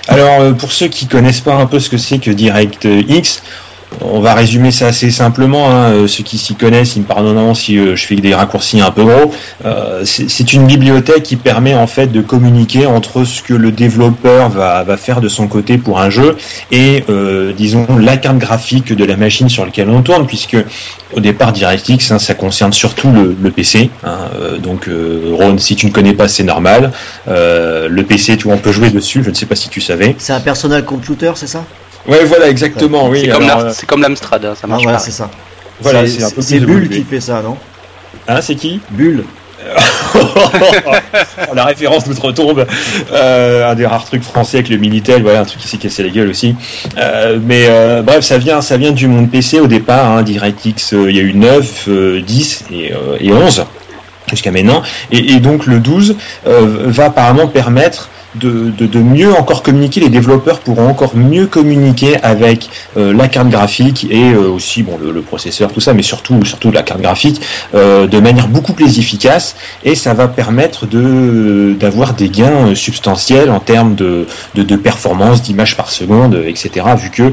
Alors, 0.08 0.40
euh, 0.40 0.52
pour 0.52 0.72
ceux 0.72 0.88
qui 0.88 1.06
connaissent 1.06 1.40
pas 1.40 1.54
un 1.54 1.66
peu 1.66 1.80
ce 1.80 1.88
que 1.88 1.96
c'est 1.98 2.18
que 2.18 2.30
DirectX, 2.30 3.42
on 4.00 4.20
va 4.20 4.34
résumer 4.34 4.72
ça 4.72 4.88
assez 4.88 5.10
simplement. 5.10 5.70
hein. 5.70 5.92
Euh, 5.92 6.06
Ceux 6.06 6.22
qui 6.24 6.38
s'y 6.38 6.54
connaissent, 6.54 6.96
ils 6.96 7.02
me 7.02 7.06
pardonneront 7.06 7.54
si 7.54 7.78
euh, 7.78 7.96
je 7.96 8.04
fais 8.04 8.16
des 8.16 8.34
raccourcis 8.34 8.80
un 8.80 8.90
peu 8.90 9.04
gros. 9.04 9.32
Euh, 9.64 10.02
c'est 10.04 10.52
une 10.52 10.66
bibliothèque 10.66 11.22
qui 11.22 11.36
permet 11.36 11.74
en 11.74 11.86
fait 11.86 12.08
de 12.08 12.20
communiquer 12.20 12.86
entre 12.86 13.24
ce 13.24 13.42
que 13.42 13.54
le 13.54 13.72
développeur 13.72 14.48
va, 14.48 14.84
faire 14.96 15.20
de 15.20 15.28
son 15.28 15.46
côté 15.48 15.78
pour 15.78 16.00
un 16.00 16.10
jeu 16.10 16.36
et 16.72 17.04
disons 17.56 17.86
la 17.98 18.16
carte 18.16 18.38
graphique 18.38 18.92
de 18.92 19.04
la 19.04 19.16
machine 19.16 19.48
sur 19.48 19.64
laquelle 19.64 19.88
on 19.90 20.02
tourne, 20.02 20.26
puisque 20.26 20.56
au 21.14 21.20
départ 21.20 21.52
DirectX, 21.52 22.10
hein, 22.10 22.18
ça 22.18 22.34
concerne 22.34 22.72
surtout 22.72 23.10
le, 23.10 23.50
PC. 23.50 23.90
hein. 24.04 24.16
Donc 24.62 24.88
Ron, 25.32 25.58
si 25.58 25.76
tu 25.76 25.86
ne 25.86 25.90
connais 25.92 26.14
pas, 26.14 26.28
c'est 26.28 26.44
normal. 26.44 26.92
Le 27.26 28.02
PC, 28.02 28.36
tu 28.36 28.48
on 28.48 28.58
peut 28.58 28.72
jouer 28.72 28.90
dessus. 28.90 29.22
Je 29.24 29.30
ne 29.30 29.34
sais 29.34 29.46
pas 29.46 29.56
si 29.56 29.68
tu 29.68 29.80
savais. 29.80 30.14
C'est 30.18 30.32
un 30.32 30.40
personal 30.40 30.84
computer, 30.84 31.32
c'est 31.34 31.46
ça? 31.46 31.64
Ouais, 32.08 32.24
voilà, 32.24 32.48
exactement. 32.48 33.08
Oui. 33.08 33.22
c'est 33.22 33.28
comme 33.28 33.44
alors, 33.44 33.60
euh, 33.60 33.70
c'est 33.72 33.86
comme 33.86 34.02
l'Amstrad, 34.02 34.44
hein, 34.44 34.54
ça 34.54 34.62
Ah 34.64 34.66
marche 34.68 34.82
voilà, 34.82 34.98
c'est 34.98 35.10
ça. 35.10 35.30
Voilà, 35.80 36.04
c'est 36.06 36.60
Bull 36.60 36.88
qui 36.88 37.02
fait 37.02 37.20
ça, 37.20 37.42
non? 37.42 37.56
Hein, 38.28 38.40
c'est 38.40 38.54
qui? 38.54 38.80
Bull. 38.90 39.24
La 41.54 41.64
référence 41.64 42.06
nous 42.06 42.20
retombe. 42.20 42.66
Euh, 43.12 43.70
un 43.70 43.74
des 43.74 43.86
rares 43.86 44.04
trucs 44.04 44.22
français 44.22 44.58
avec 44.58 44.68
le 44.68 44.76
Minitel, 44.76 45.22
voilà, 45.22 45.40
un 45.40 45.44
truc 45.44 45.60
qui 45.60 45.68
s'est 45.68 45.76
cassé 45.76 46.02
la 46.02 46.10
gueule 46.10 46.28
aussi. 46.28 46.54
Euh, 46.98 47.38
mais 47.42 47.66
euh, 47.68 48.02
bref, 48.02 48.22
ça 48.24 48.38
vient, 48.38 48.60
ça 48.60 48.76
vient 48.76 48.92
du 48.92 49.08
monde 49.08 49.30
PC 49.30 49.60
au 49.60 49.66
départ. 49.66 50.10
Hein, 50.10 50.22
DirectX, 50.22 50.92
euh, 50.92 51.10
il 51.10 51.16
y 51.16 51.20
a 51.20 51.22
eu 51.22 51.34
9, 51.34 51.84
euh, 51.88 52.20
10 52.20 52.64
et, 52.72 52.92
euh, 52.92 53.16
et 53.20 53.32
11 53.32 53.64
jusqu'à 54.30 54.50
maintenant. 54.50 54.82
Et, 55.10 55.32
et 55.32 55.40
donc 55.40 55.66
le 55.66 55.78
12 55.78 56.16
euh, 56.46 56.84
va 56.86 57.06
apparemment 57.06 57.46
permettre 57.48 58.10
de, 58.38 58.70
de, 58.70 58.86
de 58.86 58.98
mieux 59.00 59.32
encore 59.34 59.62
communiquer, 59.62 60.00
les 60.00 60.08
développeurs 60.08 60.60
pourront 60.60 60.88
encore 60.88 61.16
mieux 61.16 61.46
communiquer 61.46 62.22
avec 62.22 62.68
euh, 62.96 63.12
la 63.12 63.28
carte 63.28 63.48
graphique 63.48 64.06
et 64.10 64.32
euh, 64.32 64.48
aussi 64.50 64.82
bon 64.82 64.98
le, 65.02 65.12
le 65.12 65.22
processeur, 65.22 65.72
tout 65.72 65.80
ça, 65.80 65.94
mais 65.94 66.02
surtout 66.02 66.44
surtout 66.44 66.70
la 66.70 66.82
carte 66.82 67.00
graphique 67.00 67.40
euh, 67.74 68.06
de 68.06 68.18
manière 68.20 68.48
beaucoup 68.48 68.72
plus 68.72 68.98
efficace 68.98 69.56
et 69.84 69.94
ça 69.94 70.14
va 70.14 70.28
permettre 70.28 70.86
de 70.86 71.76
d'avoir 71.78 72.14
des 72.14 72.28
gains 72.28 72.74
substantiels 72.74 73.50
en 73.50 73.60
termes 73.60 73.94
de, 73.94 74.26
de, 74.54 74.62
de 74.62 74.76
performance, 74.76 75.42
d'image 75.42 75.76
par 75.76 75.90
seconde, 75.90 76.42
etc. 76.46 76.86
Vu 76.96 77.10
que 77.10 77.32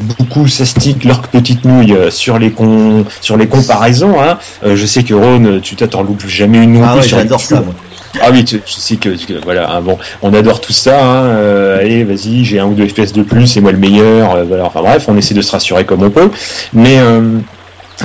beaucoup 0.00 0.46
s'astiquent 0.48 1.04
leur 1.04 1.20
petite 1.22 1.64
nouille 1.64 1.92
euh, 1.92 2.10
sur 2.10 2.38
les 2.38 2.50
con, 2.50 3.04
sur 3.20 3.36
les 3.36 3.46
comparaisons. 3.46 4.20
Hein. 4.20 4.38
Euh, 4.64 4.76
je 4.76 4.86
sais 4.86 5.02
que 5.02 5.14
Ron, 5.14 5.60
tu 5.62 5.76
t'attends 5.76 6.02
loupes 6.02 6.26
jamais 6.26 6.62
une 6.62 6.74
non 6.74 6.82
Ah 6.84 6.96
ouais, 6.96 7.02
sur 7.02 7.18
YouTube. 7.18 7.38
ça, 7.38 7.60
moi. 7.60 7.74
Ah 8.20 8.28
oui, 8.32 8.44
tu, 8.44 8.60
tu 8.60 8.72
sais 8.72 8.96
que, 8.96 9.08
que- 9.10 9.42
voilà, 9.42 9.70
hein, 9.72 9.80
bon, 9.80 9.98
on 10.22 10.32
adore 10.34 10.60
tout 10.60 10.72
ça. 10.72 11.04
Hein, 11.04 11.24
euh, 11.26 11.80
allez, 11.80 12.04
vas-y, 12.04 12.44
j'ai 12.44 12.58
un 12.60 12.66
ou 12.66 12.74
deux 12.74 12.86
FPS 12.88 13.12
de 13.12 13.22
plus, 13.22 13.46
c'est 13.46 13.60
moi 13.60 13.72
le 13.72 13.78
meilleur. 13.78 14.34
euh, 14.36 14.44
voilà, 14.44 14.64
enfin 14.66 14.80
bref, 14.82 15.04
on 15.08 15.16
essaie 15.16 15.34
de 15.34 15.42
se 15.42 15.50
rassurer 15.50 15.84
comme 15.84 16.02
on 16.02 16.10
peut. 16.10 16.30
Mais 16.72 16.98
euh, 16.98 17.38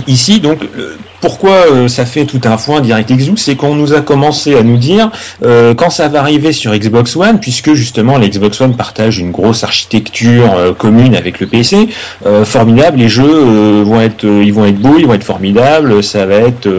Ici, 0.08 0.40
donc, 0.40 0.62
euh, 0.64 0.96
pourquoi 1.22 1.66
euh, 1.72 1.88
ça 1.88 2.06
fait 2.06 2.26
tout 2.26 2.42
un 2.46 2.58
foin 2.58 2.80
DirectX 2.80 3.26
12 3.26 3.40
C'est 3.40 3.56
qu'on 3.56 3.76
nous 3.76 3.94
a 3.94 4.02
commencé 4.02 4.56
à 4.56 4.64
nous 4.64 4.78
dire 4.78 5.12
euh, 5.44 5.74
quand 5.74 5.90
ça 5.90 6.08
va 6.08 6.20
arriver 6.20 6.54
sur 6.54 6.74
Xbox 6.74 7.16
One, 7.16 7.40
puisque 7.40 7.74
justement 7.74 8.18
la 8.18 8.28
Xbox 8.28 8.62
One 8.62 8.76
partage 8.76 9.20
une 9.20 9.32
grosse 9.32 9.64
architecture 9.64 10.54
euh, 10.56 10.74
commune 10.74 11.16
avec 11.16 11.40
le 11.40 11.48
PC, 11.48 11.90
euh, 12.26 12.46
formidable. 12.46 13.00
Les 13.00 13.10
jeux 13.10 13.84
vont 13.84 14.00
être, 14.00 14.26
ils 14.26 14.54
vont 14.54 14.66
être 14.66 14.80
beaux, 14.80 14.96
ils 14.98 15.08
vont 15.08 15.14
être 15.14 15.24
formidables. 15.24 16.04
Ça 16.04 16.26
va 16.26 16.36
être, 16.36 16.70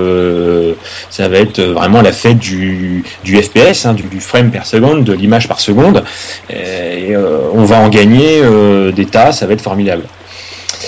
ça 1.11 1.29
va 1.29 1.39
être 1.39 1.61
vraiment 1.61 2.03
la 2.03 2.13
fête 2.13 2.39
du, 2.39 3.05
FPS, 3.25 3.87
hein, 3.87 3.95
du, 3.95 4.05
du 4.05 4.21
frame 4.21 4.51
per 4.51 4.65
seconde, 4.65 5.05
de 5.05 5.13
l'image 5.13 5.49
par 5.49 5.61
seconde. 5.61 6.05
Et 6.51 7.15
on 7.55 7.65
va 7.65 7.81
en 7.81 7.89
gagner 7.89 8.43
des 8.95 9.07
tas. 9.07 9.33
Ça 9.33 9.47
va 9.47 9.53
être 9.53 9.63
formidable. 9.63 10.03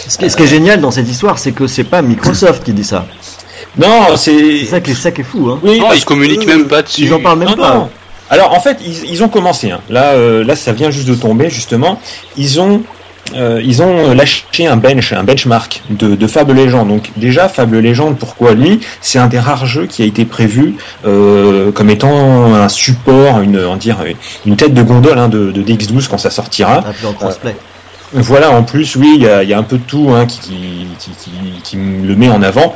Ce 0.09 0.19
qui, 0.19 0.25
est, 0.25 0.29
ce 0.29 0.37
qui 0.37 0.43
est 0.43 0.47
génial 0.49 0.81
dans 0.81 0.91
cette 0.91 1.09
histoire, 1.09 1.39
c'est 1.39 1.53
que 1.53 1.67
c'est 1.67 1.85
pas 1.85 2.03
Microsoft 2.03 2.65
qui 2.65 2.73
dit 2.73 2.85
ça. 2.85 3.07
Non, 3.79 4.17
c'est 4.17 4.59
C'est 4.61 4.65
ça 4.67 4.81
qui 4.81 4.91
est, 4.91 4.95
ça 4.95 5.11
qui 5.13 5.21
est 5.23 5.25
fou. 5.25 5.49
Hein. 5.51 5.59
oui, 5.63 5.79
Non, 5.81 5.87
parce 5.87 5.99
ils 6.01 6.05
communiquent 6.05 6.41
que- 6.41 6.47
même 6.51 6.67
pas 6.67 6.83
dessus. 6.83 7.03
Ils 7.03 7.15
en 7.15 7.21
parlent 7.21 7.39
même 7.39 7.49
Non, 7.51 7.57
pas. 7.57 7.75
non. 7.75 7.89
Alors 8.31 8.53
en 8.55 8.61
fait, 8.61 8.79
ils, 8.85 9.11
ils 9.11 9.23
ont 9.23 9.29
commencé. 9.29 9.71
hein. 9.71 9.81
Là, 9.89 10.13
euh, 10.13 10.45
là, 10.45 10.57
ça 10.57 10.73
vient 10.73 10.91
juste 10.91 11.09
de 11.09 11.15
tomber 11.15 11.49
justement. 11.51 12.01
Ils 12.37 12.61
ont, 12.61 12.83
euh, 13.37 13.61
ils 13.65 13.83
ont 13.83 14.13
lâché 14.15 14.67
un 14.67 14.77
bench, 14.77 15.13
un 15.13 15.23
benchmark 15.23 15.83
de, 15.91 16.15
de 16.17 16.27
Fable 16.27 16.53
Legend. 16.55 16.87
Donc 16.89 17.11
déjà, 17.17 17.49
Fable 17.49 17.79
Legend, 17.79 18.17
pourquoi 18.17 18.53
lui? 18.55 18.81
C'est 19.01 19.19
un 19.19 19.27
des 19.27 19.39
rares 19.39 19.67
jeux 19.67 19.87
qui 19.87 20.03
a 20.03 20.07
été 20.07 20.25
prévu 20.25 20.75
euh, 21.07 21.73
comme 21.73 21.91
étant 21.91 22.55
un 22.55 22.69
support, 22.69 23.41
une, 23.41 23.59
on 23.65 23.77
dire, 23.77 23.99
une 24.47 24.57
tête 24.57 24.75
de 24.75 24.83
gondole 24.83 25.19
hein, 25.19 25.29
de, 25.29 25.51
de 25.51 25.63
DX12 25.63 26.09
quand 26.09 26.19
ça 26.19 26.31
sortira. 26.31 26.79
Un 26.79 26.93
peu 27.01 27.07
en 27.07 27.13
crossplay. 27.13 27.55
Voilà, 28.15 28.51
en 28.51 28.63
plus, 28.63 28.97
oui, 28.97 29.15
il 29.17 29.23
y 29.23 29.53
a, 29.55 29.59
un 29.59 29.63
peu 29.63 29.79
de 29.79 29.83
tout 29.83 30.11
hein, 30.15 30.27
qui, 30.27 30.87
qui, 31.63 31.77
le 31.77 32.15
met 32.15 32.29
en 32.29 32.43
avant. 32.43 32.75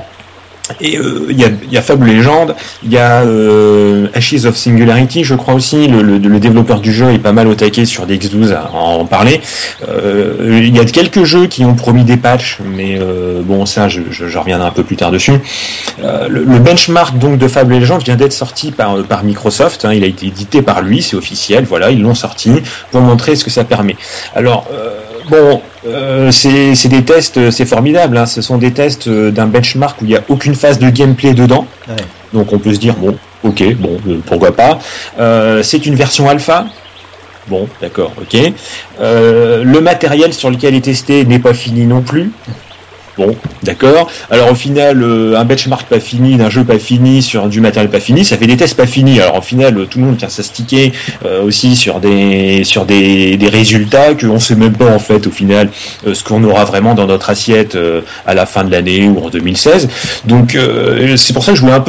Et 0.80 0.98
euh, 0.98 1.26
il 1.30 1.38
y, 1.38 1.44
a, 1.44 1.48
y 1.70 1.76
a 1.76 1.82
Fable 1.82 2.06
Legend, 2.06 2.54
il 2.82 2.90
y 2.90 2.98
a 2.98 3.22
euh, 3.22 4.08
Ashes 4.14 4.46
of 4.46 4.56
Singularity, 4.56 5.22
je 5.22 5.34
crois 5.34 5.54
aussi. 5.54 5.86
Le, 5.86 6.02
le, 6.02 6.40
développeur 6.40 6.80
du 6.80 6.92
jeu 6.92 7.12
est 7.12 7.18
pas 7.18 7.32
mal 7.32 7.46
au 7.46 7.54
taquet 7.54 7.84
sur 7.84 8.06
DX12 8.06 8.52
à 8.52 8.70
en 8.72 9.04
parler. 9.06 9.40
Euh, 9.88 10.60
il 10.62 10.76
y 10.76 10.80
a 10.80 10.84
quelques 10.84 11.24
jeux 11.24 11.46
qui 11.46 11.64
ont 11.64 11.74
promis 11.74 12.04
des 12.04 12.16
patchs, 12.16 12.58
mais 12.64 12.98
bon, 13.44 13.64
ça, 13.64 13.88
je, 13.88 14.00
reviendrai 14.36 14.66
un 14.66 14.72
peu 14.72 14.82
plus 14.82 14.96
tard 14.96 15.10
dessus. 15.10 15.38
Le, 16.02 16.58
benchmark 16.58 17.16
donc 17.18 17.38
de 17.38 17.48
Fable 17.48 17.78
Legend 17.78 18.02
vient 18.02 18.16
d'être 18.16 18.32
sorti 18.32 18.72
par, 18.72 19.02
par 19.04 19.24
Microsoft. 19.24 19.84
hein, 19.84 19.94
il 19.94 20.02
a 20.02 20.06
été 20.06 20.26
édité 20.26 20.62
par 20.62 20.82
lui, 20.82 21.00
c'est 21.00 21.16
officiel. 21.16 21.64
Voilà, 21.64 21.90
ils 21.90 22.02
l'ont 22.02 22.14
sorti 22.14 22.50
pour 22.90 23.00
montrer 23.00 23.36
ce 23.36 23.44
que 23.44 23.50
ça 23.50 23.64
permet. 23.64 23.96
Alors. 24.34 24.66
Euh, 24.72 25.00
Bon, 25.28 25.60
euh, 25.86 26.30
c'est 26.30 26.88
des 26.88 27.04
tests, 27.04 27.50
c'est 27.50 27.66
formidable. 27.66 28.16
Hein. 28.16 28.26
Ce 28.26 28.42
sont 28.42 28.58
des 28.58 28.72
tests 28.72 29.08
euh, 29.08 29.30
d'un 29.30 29.46
benchmark 29.46 30.00
où 30.00 30.04
il 30.04 30.08
n'y 30.08 30.16
a 30.16 30.22
aucune 30.28 30.54
phase 30.54 30.78
de 30.78 30.88
gameplay 30.90 31.34
dedans. 31.34 31.66
Ouais. 31.88 31.96
Donc 32.32 32.52
on 32.52 32.58
peut 32.58 32.74
se 32.74 32.78
dire 32.78 32.94
bon, 32.94 33.16
ok, 33.42 33.74
bon, 33.74 33.98
euh, 34.08 34.18
pourquoi 34.26 34.54
pas. 34.54 34.78
Euh, 35.18 35.62
c'est 35.62 35.86
une 35.86 35.94
version 35.94 36.28
alpha. 36.28 36.66
Bon, 37.48 37.68
d'accord, 37.80 38.12
ok. 38.20 38.52
Euh, 39.00 39.62
le 39.62 39.80
matériel 39.80 40.32
sur 40.32 40.50
lequel 40.50 40.74
est 40.74 40.80
testé 40.80 41.24
n'est 41.24 41.38
pas 41.38 41.54
fini 41.54 41.86
non 41.86 42.02
plus. 42.02 42.32
Bon, 43.16 43.34
d'accord. 43.62 44.10
Alors 44.30 44.52
au 44.52 44.54
final, 44.54 45.02
euh, 45.02 45.38
un 45.38 45.44
benchmark 45.46 45.88
pas 45.88 46.00
fini, 46.00 46.36
d'un 46.36 46.50
jeu 46.50 46.64
pas 46.64 46.78
fini, 46.78 47.22
sur 47.22 47.48
du 47.48 47.62
matériel 47.62 47.90
pas 47.90 48.00
fini, 48.00 48.26
ça 48.26 48.36
fait 48.36 48.46
des 48.46 48.58
tests 48.58 48.76
pas 48.76 48.86
finis. 48.86 49.20
Alors 49.20 49.38
au 49.38 49.42
final, 49.42 49.78
euh, 49.78 49.86
tout 49.86 50.00
le 50.00 50.04
monde 50.04 50.18
tient 50.18 50.28
sa 50.28 50.42
sticker 50.42 50.92
euh, 51.24 51.42
aussi 51.42 51.76
sur 51.76 52.00
des 52.00 52.62
sur 52.64 52.84
des, 52.84 53.38
résultats 53.50 54.14
qu'on 54.14 54.38
sait 54.38 54.56
même 54.56 54.72
pas 54.72 54.92
en 54.92 54.98
fait 54.98 55.26
au 55.26 55.30
final 55.30 55.70
ce 56.04 56.24
qu'on 56.24 56.42
aura 56.42 56.64
vraiment 56.64 56.94
dans 56.94 57.06
notre 57.06 57.30
assiette 57.30 57.78
à 58.26 58.34
la 58.34 58.44
fin 58.44 58.64
de 58.64 58.72
l'année 58.72 59.08
ou 59.08 59.24
en 59.24 59.30
2016. 59.30 59.88
Donc 60.24 60.58
c'est 61.16 61.32
pour 61.32 61.44
ça 61.44 61.52
que 61.52 61.56
je 61.56 61.62
voulais 61.62 61.74
un 61.74 61.80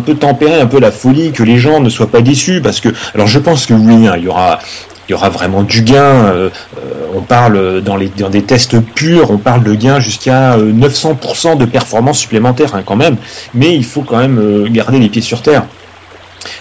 peu 0.00 0.14
tempérer 0.14 0.60
un 0.60 0.66
peu 0.66 0.80
la 0.80 0.90
folie, 0.90 1.32
que 1.32 1.42
les 1.42 1.58
gens 1.58 1.80
ne 1.80 1.90
soient 1.90 2.10
pas 2.10 2.22
déçus 2.22 2.62
parce 2.62 2.80
que 2.80 2.88
alors 3.14 3.26
je 3.26 3.38
pense 3.38 3.66
que 3.66 3.74
oui, 3.74 4.06
hein, 4.06 4.14
il 4.16 4.24
y 4.24 4.28
aura 5.14 5.28
vraiment 5.28 5.62
du 5.62 5.82
gain. 5.82 6.50
On 7.14 7.22
parle 7.22 7.80
dans, 7.82 7.96
les, 7.96 8.08
dans 8.08 8.30
des 8.30 8.42
tests 8.42 8.80
purs, 8.80 9.30
on 9.30 9.38
parle 9.38 9.62
de 9.62 9.74
gains 9.74 10.00
jusqu'à 10.00 10.54
euh, 10.54 10.72
900% 10.72 11.56
de 11.56 11.64
performance 11.64 12.18
supplémentaire 12.18 12.74
hein, 12.74 12.82
quand 12.84 12.96
même. 12.96 13.16
Mais 13.54 13.74
il 13.74 13.84
faut 13.84 14.02
quand 14.02 14.18
même 14.18 14.38
euh, 14.38 14.68
garder 14.70 14.98
les 14.98 15.08
pieds 15.08 15.22
sur 15.22 15.42
terre. 15.42 15.64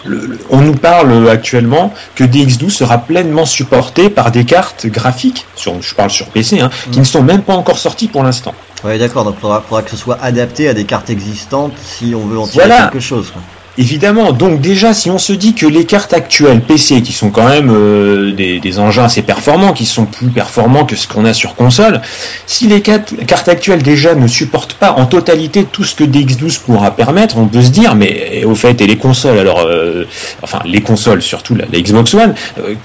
Le- 0.06 0.18
le- 0.26 0.40
on 0.50 0.62
nous 0.62 0.76
parle 0.76 1.12
euh, 1.12 1.32
actuellement 1.32 1.94
que 2.16 2.24
DX12 2.24 2.70
sera 2.70 3.00
pleinement 3.00 3.46
supporté 3.46 4.10
par 4.10 4.32
des 4.32 4.46
cartes 4.46 4.86
graphiques, 4.88 5.46
sur, 5.56 5.82
je 5.82 5.94
parle 5.94 6.10
sur 6.10 6.28
PC, 6.28 6.62
hein, 6.62 6.70
qui 6.92 7.00
ne 7.00 7.04
sont 7.06 7.22
même 7.24 7.42
pas 7.42 7.54
encore 7.56 7.78
sorties 7.78 8.08
pour 8.08 8.24
l'instant. 8.24 8.54
Ouais, 8.86 8.98
d'accord. 8.98 9.24
Donc, 9.26 9.36
il 9.38 9.42
faudra, 9.42 9.62
faudra 9.62 9.82
que 9.82 9.90
ce 9.92 9.98
soit 9.98 10.18
adapté 10.22 10.68
à 10.70 10.74
des 10.74 10.86
cartes 10.86 11.10
existantes 11.10 11.74
si 11.82 12.14
on 12.16 12.26
veut 12.28 12.38
en 12.40 12.48
tirer 12.48 12.68
Voilà. 12.68 12.84
quelque 12.84 13.00
chose. 13.02 13.32
quoi. 13.32 13.42
Évidemment, 13.80 14.34
donc 14.34 14.62
déjà 14.62 14.94
si 14.94 15.10
on 15.10 15.18
se 15.18 15.34
dit 15.34 15.56
que 15.56 15.66
les 15.66 15.86
cartes 15.86 16.14
actuelles 16.14 16.62
PC, 16.62 17.02
qui 17.02 17.12
sont 17.12 17.32
quand 17.32 17.48
même 17.48 17.72
euh, 17.72 18.32
des, 18.32 18.80
engins 18.80 19.06
assez 19.06 19.24
performants, 19.24 19.74
qui 19.74 19.88
sont 19.88 20.06
plus 20.06 20.28
performants 20.28 20.86
que 20.86 20.96
ce 20.96 21.08
qu'on 21.08 21.26
a 21.26 21.34
sur 21.34 21.56
console, 21.56 22.00
si 22.46 22.68
les 22.68 22.82
cartes, 22.82 23.14
actuelles 23.48 23.82
déjà 23.82 24.14
ne 24.14 24.28
supportent 24.28 24.74
pas 24.74 24.92
en 24.92 25.08
totalité 25.08 25.66
tout 25.66 25.84
ce 25.84 25.96
que 25.96 26.04
DX12 26.04 26.60
pourra 26.60 26.92
permettre, 26.96 27.38
on 27.38 27.48
peut 27.48 27.64
se 27.64 27.72
dire, 27.72 27.96
mais 27.96 28.44
au 28.46 28.54
fait, 28.54 28.80
et 28.80 28.86
les 28.86 28.98
consoles, 28.98 29.40
alors, 29.40 29.62
euh, 29.62 30.06
enfin 30.44 30.60
les 30.66 30.82
consoles, 30.82 31.24
surtout 31.24 31.56
la, 31.56 31.66
la 31.72 31.82
Xbox 31.82 32.14
One, 32.14 32.36
euh, 32.60 32.76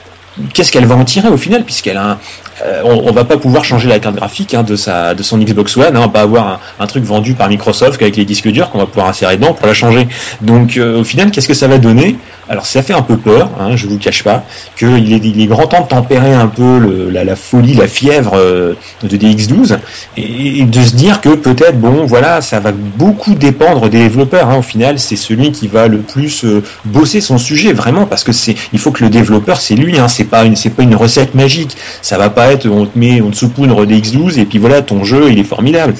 qu'est-ce 0.53 0.73
qu'elle 0.73 0.87
va 0.87 0.97
en 0.97 1.05
tirer 1.05 1.29
au 1.29 1.37
final, 1.37 1.65
puisqu'elle 1.65 1.97
a 1.97 2.13
un, 2.13 2.19
euh, 2.65 2.83
on, 2.85 3.09
on 3.09 3.13
va 3.13 3.25
pas 3.25 3.37
pouvoir 3.37 3.65
changer 3.65 3.89
la 3.89 3.99
carte 3.99 4.17
graphique 4.17 4.55
hein, 4.55 4.63
de 4.63 4.75
sa 4.77 5.15
de 5.15 5.23
son 5.23 5.39
Xbox 5.39 5.77
One, 5.77 5.97
hein, 5.97 6.03
on 6.05 6.09
va 6.09 6.21
avoir 6.21 6.61
un, 6.79 6.87
truc 6.87 7.05
vendu 7.05 7.35
par 7.35 7.49
Microsoft 7.49 8.01
avec 8.01 8.17
les 8.17 8.25
disques 8.25 8.49
durs 8.49 8.71
qu'on 8.71 8.79
va 8.79 8.87
pouvoir 8.87 9.09
insérer 9.09 9.37
dedans 9.37 9.53
pour 9.53 9.67
la 9.67 9.75
changer. 9.75 10.09
Donc 10.41 10.77
euh, 10.77 11.01
au 11.01 11.05
final, 11.05 11.31
qu'est-ce 11.31 11.49
que 11.49 11.55
ça 11.55 11.69
va 11.69 11.79
donner? 11.79 12.17
Alors 12.49 12.65
ça 12.65 12.83
fait 12.83 12.95
un 12.95 13.03
peu 13.03 13.19
peur, 13.19 13.51
hein, 13.61 13.77
je 13.77 13.87
vous 13.87 13.99
cache 13.99 14.25
pas, 14.25 14.45
est, 14.81 14.87
il 14.87 15.41
est 15.43 15.47
grand 15.47 15.67
temps 15.67 15.83
de 15.83 15.89
tempérer 15.89 16.33
un 16.33 16.47
peu 16.47 17.11
la, 17.13 17.37
folie, 17.37 17.75
la 17.75 17.87
fièvre 17.87 18.33
euh, 18.37 18.73
de 19.03 19.17
DX12 19.17 19.77
et, 20.17 20.65
de 20.65 20.83
se 20.83 20.95
dire 20.95 21.21
que 21.21 21.35
peut-être 21.35 21.79
bon 21.79 22.07
voilà, 22.07 22.41
ça 22.41 22.59
va 22.59 22.73
beaucoup 22.73 23.35
dépendre 23.35 23.91
des 23.91 23.99
développeurs. 23.99 24.49
Hein, 24.49 24.57
au 24.59 24.63
final, 24.63 24.99
c'est 24.99 25.17
celui 25.17 25.53
qui 25.53 25.69
va 25.69 25.89
le 25.89 25.99
plus 25.99 26.47
bosser 26.87 27.21
son 27.21 27.37
sujet 27.37 27.75
vraiment 27.75 28.07
parce 28.07 28.25
que 28.25 28.33
c'est 28.33 28.57
il 28.73 28.79
faut 28.79 28.93
que 28.93 29.05
le 29.05 29.11
développeur 29.11 29.61
c'est 29.61 29.75
lui, 29.75 29.99
hein, 29.99 30.09
c'est 30.09 30.25
pas 30.29 30.45
une 30.45 30.57
c'est 30.57 30.71
pas 30.71 30.83
une 30.83 30.95
recette 30.95 31.35
magique. 31.35 31.77
Ça 32.03 32.19
va 32.19 32.31
pas 32.31 32.53
être 32.53 32.69
on 32.69 32.87
te 32.87 32.99
met 32.99 33.21
on 33.21 33.31
te 33.31 33.37
saupoudre 33.37 33.85
DX12 33.85 34.39
et 34.39 34.45
puis 34.45 34.59
voilà 34.59 34.83
ton 34.83 35.05
jeu 35.05 35.31
il 35.31 35.39
est 35.39 35.45
formidable. 35.45 35.95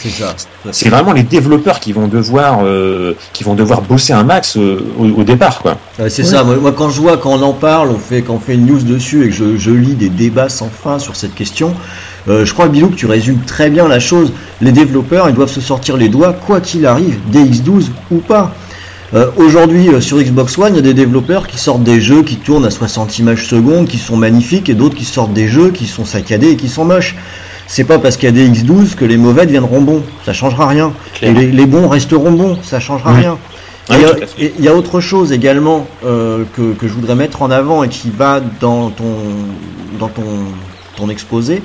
C'est 0.71 0.89
vraiment 0.89 1.13
les 1.13 1.23
développeurs 1.23 1.81
qui 1.81 1.93
vont 1.93 2.09
devoir 2.09 2.61
euh, 2.65 3.15
qui 3.33 3.45
vont 3.45 3.55
devoir 3.55 3.83
bosser 3.83 4.13
un 4.13 4.25
max 4.25 4.57
euh, 4.57 4.79
au, 4.99 5.07
au 5.07 5.25
départ 5.25 5.59
quoi. 5.61 5.79
Ouais, 5.99 6.11
c'est 6.11 6.25
ça. 6.25 6.45
Moi, 6.45 6.57
moi, 6.57 6.73
quand 6.73 6.91
je 6.91 7.01
vois, 7.01 7.17
quand 7.17 7.33
on 7.33 7.43
en 7.43 7.53
parle, 7.53 7.91
on 7.91 7.99
fait, 7.99 8.23
quand 8.23 8.35
on 8.35 8.39
fait 8.39 8.55
une 8.55 8.67
news 8.67 8.83
dessus 8.83 9.25
et 9.25 9.29
que 9.29 9.35
je, 9.35 9.57
je 9.57 9.71
lis 9.71 9.95
des 9.95 10.09
débats 10.09 10.49
sans 10.49 10.69
fin 10.69 10.99
sur 10.99 11.17
cette 11.17 11.35
question, 11.35 11.75
euh, 12.29 12.45
je 12.45 12.53
crois, 12.53 12.69
Bilou, 12.69 12.91
que 12.91 12.95
tu 12.95 13.07
résumes 13.07 13.41
très 13.47 13.71
bien 13.71 13.89
la 13.89 14.01
chose. 14.01 14.33
Les 14.61 14.73
développeurs, 14.73 15.29
ils 15.29 15.35
doivent 15.35 15.51
se 15.51 15.61
sortir 15.61 15.97
les 15.97 16.09
doigts, 16.09 16.33
quoi 16.33 16.61
qu'il 16.61 16.87
arrive, 16.87 17.19
DX12 17.33 17.87
ou 18.11 18.19
pas. 18.19 18.55
Euh, 19.15 19.31
Aujourd'hui, 19.37 19.89
euh, 19.89 20.01
sur 20.01 20.19
Xbox 20.19 20.59
One, 20.59 20.75
il 20.75 20.77
y 20.77 20.79
a 20.81 20.83
des 20.83 20.95
développeurs 20.95 21.47
qui 21.47 21.59
sortent 21.59 21.83
des 21.83 22.01
jeux 22.01 22.23
qui 22.23 22.37
tournent 22.37 22.67
à 22.67 22.71
60 22.71 23.19
images 23.19 23.47
secondes, 23.47 23.89
qui 23.89 23.97
sont 23.99 24.17
magnifiques, 24.17 24.69
et 24.69 24.75
d'autres 24.75 24.97
qui 24.97 25.05
sortent 25.07 25.33
des 25.33 25.49
jeux 25.49 25.71
qui 25.71 25.87
sont 25.87 26.05
saccadés 26.05 26.51
et 26.51 26.57
qui 26.57 26.69
sont 26.69 26.85
moches. 26.85 27.17
C'est 27.67 27.85
pas 27.85 27.99
parce 27.99 28.17
qu'il 28.17 28.27
y 28.27 28.29
a 28.29 28.33
des 28.33 28.49
X12 28.49 28.95
que 28.95 29.05
les 29.05 29.17
mauvais 29.17 29.47
deviendront 29.47 29.81
bons. 29.81 30.03
Ça 30.27 30.33
changera 30.33 30.67
rien. 30.67 30.93
Et 31.23 31.33
les, 31.33 31.51
les 31.51 31.67
bons 31.67 31.89
resteront 31.89 32.33
bons. 32.33 32.59
Ça 32.63 32.81
changera 32.81 33.13
Oui. 33.13 33.21
rien. 33.21 33.39
Oui, 33.91 33.97
Et 34.39 34.53
il 34.59 34.65
y 34.65 34.69
a- 34.69 34.73
y 34.73 34.75
autre 34.75 35.01
chose 35.01 35.33
également 35.33 35.87
euh, 36.05 36.45
que, 36.55 36.73
que 36.75 36.87
je 36.87 36.93
voudrais 36.93 37.15
mettre 37.15 37.41
en 37.41 37.51
avant 37.51 37.83
et 37.85 37.89
qui 37.89 38.11
va 38.11 38.41
dans 38.61 38.91
ton 38.91 39.15
dans 39.99 40.09
ton 40.09 40.23
ton 40.97 41.09
exposé, 41.09 41.63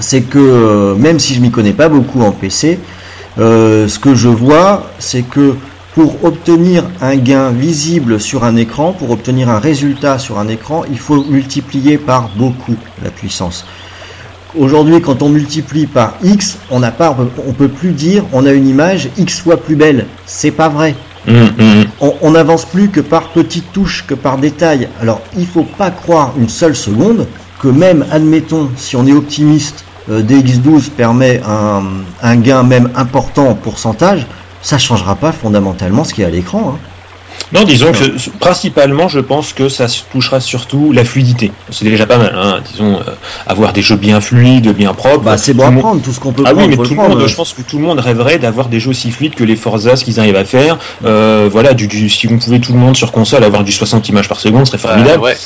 c'est 0.00 0.22
que 0.22 0.94
même 0.98 1.20
si 1.20 1.34
je 1.34 1.40
m'y 1.40 1.52
connais 1.52 1.72
pas 1.72 1.88
beaucoup 1.88 2.22
en 2.22 2.32
PC, 2.32 2.80
ce 3.38 3.98
que 4.00 4.14
je 4.16 4.28
vois, 4.28 4.90
c'est 4.98 5.22
que 5.22 5.54
pour 5.94 6.24
obtenir 6.24 6.84
un 7.00 7.16
gain 7.16 7.50
visible 7.50 8.20
sur 8.20 8.44
un 8.44 8.56
écran, 8.56 8.92
pour 8.92 9.10
obtenir 9.10 9.48
un 9.48 9.58
résultat 9.58 10.18
sur 10.18 10.38
un 10.38 10.48
écran, 10.48 10.84
il 10.90 10.98
faut 10.98 11.24
multiplier 11.24 11.98
par 11.98 12.30
beaucoup 12.36 12.76
la 13.02 13.10
puissance. 13.10 13.64
Aujourd'hui, 14.56 15.00
quand 15.00 15.22
on 15.22 15.28
multiplie 15.28 15.86
par 15.86 16.14
x, 16.22 16.58
on 16.70 16.80
n'a 16.80 16.92
pas, 16.92 17.16
on 17.46 17.52
peut 17.52 17.68
plus 17.68 17.92
dire 17.92 18.24
on 18.32 18.46
a 18.46 18.52
une 18.52 18.68
image 18.68 19.08
x 19.16 19.40
fois 19.40 19.56
plus 19.56 19.76
belle. 19.76 20.06
C'est 20.26 20.52
pas 20.52 20.68
vrai 20.68 20.94
Hum, 21.26 21.48
hum. 21.58 21.84
on 22.00 22.14
on 22.20 22.30
n'avance 22.32 22.66
plus 22.66 22.90
que 22.90 23.00
par 23.00 23.28
petites 23.28 23.72
touches, 23.72 24.04
que 24.06 24.14
par 24.14 24.36
détails. 24.36 24.88
Alors 25.00 25.22
il 25.38 25.46
faut 25.46 25.64
pas 25.64 25.90
croire 25.90 26.34
une 26.38 26.50
seule 26.50 26.76
seconde 26.76 27.26
que 27.60 27.68
même, 27.68 28.04
admettons, 28.10 28.68
si 28.76 28.94
on 28.94 29.06
est 29.06 29.12
optimiste, 29.12 29.84
euh, 30.10 30.22
DX12 30.22 30.90
permet 30.90 31.40
un, 31.46 31.82
un 32.22 32.36
gain 32.36 32.62
même 32.62 32.90
important 32.94 33.48
en 33.48 33.54
pourcentage, 33.54 34.26
ça 34.64 34.78
changera 34.78 35.14
pas 35.14 35.30
fondamentalement 35.30 36.02
ce 36.02 36.14
qui 36.14 36.22
est 36.22 36.24
à 36.24 36.30
l'écran. 36.30 36.74
hein. 36.74 36.78
Non, 37.52 37.64
disons 37.64 37.92
que 37.92 38.30
principalement, 38.38 39.08
je 39.08 39.20
pense 39.20 39.52
que 39.52 39.68
ça 39.68 39.86
touchera 40.10 40.40
surtout 40.40 40.92
la 40.92 41.04
fluidité. 41.04 41.52
C'est 41.70 41.84
déjà 41.84 42.06
pas 42.06 42.16
mal, 42.16 42.32
hein. 42.34 42.60
disons, 42.70 42.94
euh, 42.96 43.02
avoir 43.46 43.72
des 43.72 43.82
jeux 43.82 43.96
bien 43.96 44.20
fluides, 44.20 44.72
bien 44.72 44.94
propres. 44.94 45.24
Bah, 45.24 45.36
c'est 45.36 45.52
bon 45.52 45.66
à 45.66 45.72
prendre, 45.72 46.00
tout 46.00 46.12
ce 46.12 46.20
qu'on 46.20 46.32
peut 46.32 46.42
ah 46.46 46.52
prendre. 46.52 46.66
oui, 46.68 46.76
mais 46.76 46.76
tout 46.82 46.94
le 46.94 47.08
monde, 47.08 47.26
je 47.26 47.34
pense 47.34 47.52
que 47.52 47.62
tout 47.62 47.76
le 47.78 47.84
monde 47.84 48.00
rêverait 48.00 48.38
d'avoir 48.38 48.68
des 48.68 48.80
jeux 48.80 48.90
aussi 48.90 49.10
fluides 49.10 49.34
que 49.34 49.44
les 49.44 49.56
Forza, 49.56 49.96
ce 49.96 50.04
qu'ils 50.04 50.18
arrivent 50.20 50.36
à 50.36 50.44
faire. 50.44 50.78
Euh, 51.04 51.48
voilà, 51.52 51.74
du, 51.74 51.86
du, 51.86 52.08
si 52.08 52.28
on 52.30 52.38
pouvait 52.38 52.60
tout 52.60 52.72
le 52.72 52.78
monde 52.78 52.96
sur 52.96 53.12
console 53.12 53.44
avoir 53.44 53.62
du 53.62 53.72
60 53.72 54.08
images 54.08 54.28
par 54.28 54.40
seconde, 54.40 54.66
ce 54.66 54.72
serait 54.72 54.78
formidable. 54.88 55.22
ouais. 55.22 55.36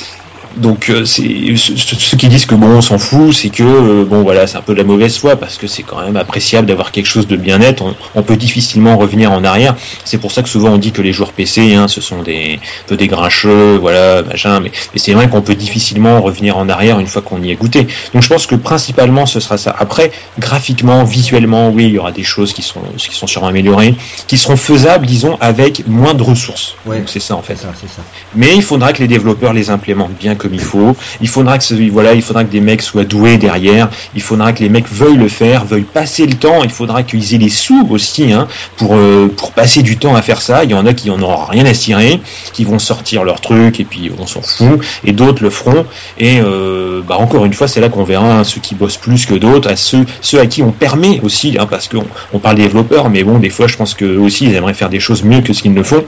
Donc 0.57 0.89
euh, 0.89 1.05
c'est 1.05 1.55
ceux 1.55 2.17
qui 2.17 2.27
disent 2.27 2.45
que 2.45 2.55
bon 2.55 2.67
on 2.67 2.81
s'en 2.81 2.97
fout, 2.97 3.33
c'est 3.33 3.49
que 3.49 3.63
euh, 3.63 4.05
bon 4.05 4.23
voilà 4.23 4.47
c'est 4.47 4.57
un 4.57 4.61
peu 4.61 4.73
de 4.73 4.79
la 4.79 4.83
mauvaise 4.83 5.17
foi 5.17 5.35
parce 5.35 5.57
que 5.57 5.67
c'est 5.67 5.83
quand 5.83 6.01
même 6.01 6.17
appréciable 6.17 6.67
d'avoir 6.67 6.91
quelque 6.91 7.05
chose 7.05 7.27
de 7.27 7.35
bien 7.35 7.59
net. 7.59 7.81
On, 8.15 8.23
peut 8.23 8.35
difficilement 8.35 8.97
revenir 8.97 9.31
en 9.31 9.43
arrière. 9.43 9.75
C'est 10.05 10.17
pour 10.17 10.31
ça 10.31 10.43
que 10.43 10.49
souvent 10.49 10.71
on 10.71 10.77
dit 10.77 10.91
que 10.91 11.01
les 11.01 11.13
joueurs 11.13 11.33
PC, 11.33 11.75
hein, 11.75 11.87
ce 11.87 12.01
sont 12.01 12.21
des 12.23 12.59
peu 12.87 12.97
des 12.97 13.07
grincheux, 13.07 13.77
voilà 13.77 14.23
machin. 14.23 14.59
Mais, 14.59 14.71
mais 14.93 14.99
c'est 14.99 15.13
vrai 15.13 15.29
qu'on 15.29 15.41
peut 15.41 15.55
difficilement 15.55 16.21
revenir 16.21 16.57
en 16.57 16.67
arrière 16.67 16.99
une 16.99 17.07
fois 17.07 17.21
qu'on 17.21 17.41
y 17.41 17.51
est 17.51 17.55
goûté. 17.55 17.87
Donc 18.13 18.23
je 18.23 18.29
pense 18.29 18.47
que 18.47 18.55
principalement 18.55 19.25
ce 19.25 19.39
sera 19.39 19.57
ça. 19.57 19.75
Après 19.77 20.11
graphiquement, 20.39 21.03
visuellement, 21.03 21.69
oui 21.69 21.85
il 21.85 21.91
y 21.91 21.99
aura 21.99 22.11
des 22.11 22.23
choses 22.23 22.53
qui 22.53 22.63
sont 22.63 22.81
qui 22.97 23.15
sont 23.15 23.27
sûrement 23.27 23.47
améliorées, 23.47 23.95
qui 24.27 24.37
seront 24.37 24.57
faisables 24.57 25.05
disons 25.05 25.37
avec 25.41 25.87
moins 25.87 26.15
de 26.15 26.23
ressources. 26.23 26.75
Ouais. 26.85 27.03
C'est 27.05 27.19
ça 27.19 27.35
en 27.35 27.41
fait. 27.43 27.55
Ça, 27.55 27.67
ça. 27.73 28.01
Mais 28.35 28.55
il 28.55 28.63
faudra 28.63 28.93
que 28.93 28.99
les 28.99 29.07
développeurs 29.07 29.53
les 29.53 29.69
implémentent 29.69 30.17
bien 30.19 30.35
comme 30.39 30.55
il 30.55 30.61
faut. 30.61 30.95
Il 31.21 31.27
faudra 31.27 31.59
que 31.59 31.91
voilà, 31.91 32.13
il 32.13 32.23
faudra 32.23 32.43
que 32.43 32.51
des 32.51 32.61
mecs 32.61 32.81
soient 32.81 33.03
doués 33.03 33.37
derrière. 33.37 33.89
Il 34.15 34.21
faudra 34.21 34.53
que 34.53 34.63
les 34.63 34.69
mecs 34.69 34.89
veuillent 34.91 35.17
le 35.17 35.29
faire, 35.29 35.65
veuillent 35.65 35.83
passer 35.83 36.25
le 36.25 36.33
temps. 36.33 36.63
Il 36.63 36.71
faudra 36.71 37.03
qu'ils 37.03 37.35
aient 37.35 37.37
les 37.37 37.49
sous 37.49 37.87
aussi 37.91 38.33
hein, 38.33 38.47
pour 38.77 38.95
euh, 38.95 39.31
pour 39.35 39.51
passer 39.51 39.83
du 39.83 39.97
temps 39.97 40.15
à 40.15 40.23
faire 40.23 40.41
ça. 40.41 40.63
Il 40.63 40.71
y 40.71 40.73
en 40.73 40.87
a 40.87 40.93
qui 40.93 41.11
en 41.11 41.21
auront 41.21 41.45
rien 41.45 41.65
à 41.65 41.73
cirer, 41.75 42.19
qui 42.53 42.63
vont 42.63 42.79
sortir 42.79 43.23
leur 43.23 43.41
truc 43.41 43.79
et 43.79 43.83
puis 43.83 44.11
on 44.17 44.25
s'en 44.25 44.41
fout. 44.41 44.81
Et 45.03 45.11
d'autres 45.11 45.43
le 45.43 45.51
feront. 45.51 45.85
Et 46.17 46.39
euh, 46.41 47.01
bah 47.07 47.17
encore 47.19 47.45
une 47.45 47.53
fois, 47.53 47.67
c'est 47.67 47.81
là 47.81 47.89
qu'on 47.89 48.03
verra 48.03 48.39
hein, 48.39 48.43
ceux 48.43 48.61
qui 48.61 48.73
bossent 48.73 48.97
plus 48.97 49.25
que 49.25 49.35
d'autres, 49.35 49.69
à 49.69 49.75
ceux 49.75 50.05
à 50.39 50.45
qui 50.47 50.63
on 50.63 50.71
permet 50.71 51.19
aussi, 51.21 51.57
hein, 51.59 51.67
parce 51.69 51.87
qu'on 51.87 52.05
on 52.33 52.39
parle 52.39 52.55
des 52.55 52.63
développeurs, 52.63 53.09
mais 53.09 53.23
bon, 53.23 53.39
des 53.39 53.49
fois, 53.49 53.67
je 53.67 53.75
pense 53.75 53.93
que 53.93 54.17
aussi 54.17 54.45
ils 54.45 54.55
aimeraient 54.55 54.73
faire 54.73 54.89
des 54.89 54.99
choses 54.99 55.23
mieux 55.23 55.41
que 55.41 55.53
ce 55.53 55.61
qu'ils 55.61 55.73
ne 55.73 55.83
font 55.83 56.05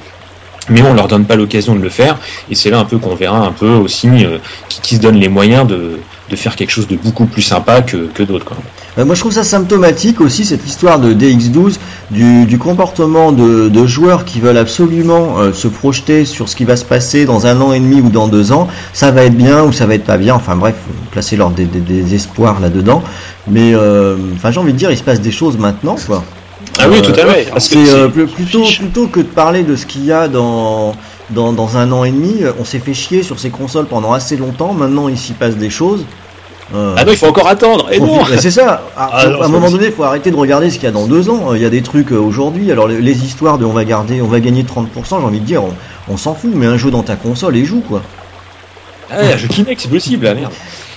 mais 0.71 0.81
on 0.81 0.93
leur 0.93 1.07
donne 1.07 1.25
pas 1.25 1.35
l'occasion 1.35 1.75
de 1.75 1.81
le 1.81 1.89
faire 1.89 2.17
et 2.49 2.55
c'est 2.55 2.69
là 2.69 2.79
un 2.79 2.85
peu 2.85 2.97
qu'on 2.97 3.15
verra 3.15 3.39
un 3.39 3.51
peu 3.51 3.69
aussi 3.69 4.07
euh, 4.07 4.37
qui, 4.69 4.95
se 4.95 5.01
donnent 5.01 5.19
les 5.19 5.29
moyens 5.29 5.67
de, 5.67 5.99
de 6.29 6.35
faire 6.35 6.55
quelque 6.55 6.71
chose 6.71 6.87
de 6.87 6.95
beaucoup 6.95 7.25
plus 7.25 7.41
sympa 7.41 7.81
que, 7.81 8.07
que 8.07 8.23
d'autres. 8.23 8.53
Euh, 8.97 9.05
moi, 9.05 9.15
je 9.15 9.19
trouve 9.21 9.33
ça 9.33 9.43
symptomatique 9.43 10.21
aussi 10.21 10.43
cette 10.45 10.65
histoire 10.65 10.99
de 10.99 11.13
DX12 11.13 11.75
du, 12.09 12.57
comportement 12.57 13.31
de, 13.31 13.69
de 13.69 13.85
joueurs 13.85 14.25
qui 14.25 14.39
veulent 14.39 14.57
absolument 14.57 15.39
euh, 15.39 15.53
se 15.53 15.67
projeter 15.67 16.25
sur 16.25 16.49
ce 16.49 16.55
qui 16.55 16.65
va 16.65 16.75
se 16.75 16.85
passer 16.85 17.25
dans 17.25 17.47
un 17.47 17.59
an 17.61 17.73
et 17.73 17.79
demi 17.79 18.01
ou 18.01 18.09
dans 18.09 18.27
deux 18.27 18.51
ans. 18.51 18.67
Ça 18.93 19.11
va 19.11 19.23
être 19.23 19.37
bien 19.37 19.63
ou 19.63 19.71
ça 19.71 19.85
va 19.85 19.95
être 19.95 20.03
pas 20.03 20.17
bien. 20.17 20.35
Enfin 20.35 20.55
bref, 20.55 20.75
placer 21.11 21.37
leur 21.37 21.51
des, 21.51 21.65
des, 21.65 21.79
des 21.79 22.15
espoirs 22.15 22.59
là-dedans. 22.59 23.03
Mais 23.47 23.73
enfin, 24.35 24.51
j'ai 24.51 24.59
envie 24.59 24.73
de 24.73 24.77
dire, 24.77 24.91
il 24.91 24.97
se 24.97 25.03
passe 25.03 25.21
des 25.21 25.31
choses 25.31 25.57
maintenant, 25.57 25.95
quoi. 26.05 26.23
Ah 26.79 26.85
oui, 26.89 26.97
Euh, 26.97 27.01
tout 27.01 27.19
à 27.19 27.25
fait. 27.25 27.49
Parce 27.51 27.67
que 27.67 28.07
plutôt 28.07 28.63
plutôt 28.63 29.07
que 29.07 29.19
de 29.19 29.25
parler 29.25 29.63
de 29.63 29.75
ce 29.75 29.85
qu'il 29.85 30.05
y 30.05 30.11
a 30.11 30.27
dans 30.27 30.93
dans, 31.29 31.53
dans 31.53 31.77
un 31.77 31.91
an 31.91 32.03
et 32.03 32.11
demi, 32.11 32.41
on 32.59 32.65
s'est 32.65 32.79
fait 32.79 32.93
chier 32.93 33.23
sur 33.23 33.39
ces 33.39 33.49
consoles 33.49 33.85
pendant 33.85 34.11
assez 34.13 34.35
longtemps. 34.37 34.73
Maintenant, 34.73 35.07
il 35.07 35.17
s'y 35.17 35.33
passe 35.33 35.55
des 35.55 35.69
choses. 35.69 36.05
Euh, 36.73 36.95
Ah 36.97 37.03
non, 37.05 37.11
il 37.11 37.17
faut 37.17 37.27
encore 37.27 37.47
attendre. 37.47 37.87
Et 37.91 37.99
non. 37.99 38.21
mais 38.29 38.37
c'est 38.37 38.51
ça. 38.51 38.83
À, 38.97 39.09
Ah 39.13 39.27
non, 39.27 39.41
à 39.41 39.45
un 39.45 39.47
moment 39.49 39.69
donné, 39.69 39.87
il 39.87 39.91
faut 39.91 40.03
arrêter 40.03 40.31
de 40.31 40.35
regarder 40.35 40.69
ce 40.69 40.75
qu'il 40.75 40.83
y 40.83 40.87
a 40.87 40.91
dans 40.91 41.07
deux 41.07 41.29
ans. 41.29 41.53
Il 41.53 41.61
y 41.61 41.65
a 41.65 41.69
des 41.69 41.81
trucs 41.81 42.11
euh, 42.11 42.17
aujourd'hui. 42.19 42.71
Alors 42.71 42.87
les, 42.87 43.01
les 43.01 43.25
histoires 43.25 43.57
de 43.57 43.65
on 43.65 43.73
va 43.73 43.83
garder, 43.85 44.21
on 44.21 44.27
va 44.27 44.39
gagner 44.39 44.63
30%, 44.63 44.85
j'ai 45.09 45.15
envie 45.15 45.39
de 45.41 45.45
dire, 45.45 45.63
on, 45.63 45.73
on 46.09 46.17
s'en 46.17 46.33
fout. 46.33 46.51
Mais 46.53 46.65
un 46.65 46.77
jeu 46.77 46.89
dans 46.91 47.03
ta 47.03 47.15
console 47.15 47.55
et 47.57 47.65
joue 47.65 47.81
quoi. 47.81 48.01
Ah, 49.09 49.17
un 49.33 49.37
jeu 49.37 49.47
Kinect, 49.49 49.81
c'est 49.81 49.89
possible, 49.89 50.25
ah, 50.27 50.33
merde. 50.33 50.53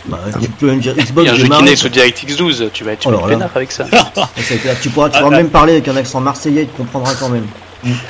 Bah, 0.07 0.19
tu 0.41 0.49
peux 0.51 0.67
même 0.67 0.81
dire 0.81 0.95
Il 0.97 1.03
y 1.03 1.07
Xbox. 1.07 1.29
a 1.29 1.33
un 1.33 1.37
jeu 1.37 1.43
démarre, 1.45 1.61
Kinect 1.61 1.85
ou 1.85 1.89
DirectX 1.89 2.37
12, 2.37 2.71
tu 2.73 2.85
vas 2.85 2.93
être 2.93 3.01
tu 3.01 3.09
Oh 3.09 3.19
peinard 3.27 3.51
avec 3.55 3.73
ça. 3.73 3.85
Tu 3.85 4.91
pourras, 4.91 5.09
tu 5.09 5.17
Ah, 5.17 5.21
pourras 5.21 5.21
ah. 5.25 5.31
même 5.31 5.49
parler 5.49 5.73
avec 5.75 5.89
un 5.89 5.97
accent 5.97 6.21
marseillais, 6.21 6.63
il 6.63 6.69
te 6.69 6.77
comprendra 6.77 7.15
quand 7.15 7.29
même. 7.31 7.47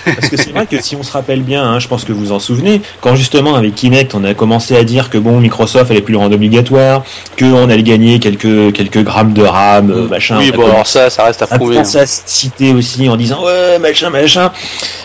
Parce 0.05 0.29
que 0.29 0.37
c'est 0.37 0.51
vrai 0.53 0.67
que 0.67 0.81
si 0.81 0.97
on 0.97 1.03
se 1.03 1.13
rappelle 1.13 1.43
bien, 1.43 1.63
hein, 1.65 1.79
je 1.79 1.89
pense 1.89 2.05
que 2.05 2.13
vous 2.13 2.33
en 2.33 2.39
souvenez, 2.39 2.81
quand 3.01 3.17
justement 3.17 3.55
avec 3.55 3.75
Kinect 3.75 4.15
on 4.15 4.25
a 4.25 4.35
commencé 4.35 4.77
à 4.77 4.85
dire 4.85 5.11
que 5.11 5.19
bon 5.19 5.41
Microsoft 5.41 5.91
allait 5.91 6.01
plus 6.01 6.13
le 6.13 6.19
rendre 6.19 6.35
obligatoire, 6.35 7.05
qu'on 7.39 7.69
allait 7.71 7.83
gagner 7.83 8.19
quelques 8.19 8.73
quelques 8.73 9.03
grammes 9.03 9.33
de 9.33 9.43
RAM, 9.43 9.91
euh, 9.91 10.09
machin. 10.09 10.39
oui, 10.39 10.53
bon, 10.53 10.67
alors 10.67 10.87
ça, 10.87 11.11
ça 11.11 11.25
reste 11.25 11.43
à 11.43 11.47
prouver. 11.47 11.79
hein. 11.79 11.85
se 11.85 11.99
citer 12.27 12.73
aussi 12.73 13.09
en 13.09 13.17
disant 13.17 13.45
ouais 13.45 13.79
machin 13.79 14.11
machin 14.11 14.51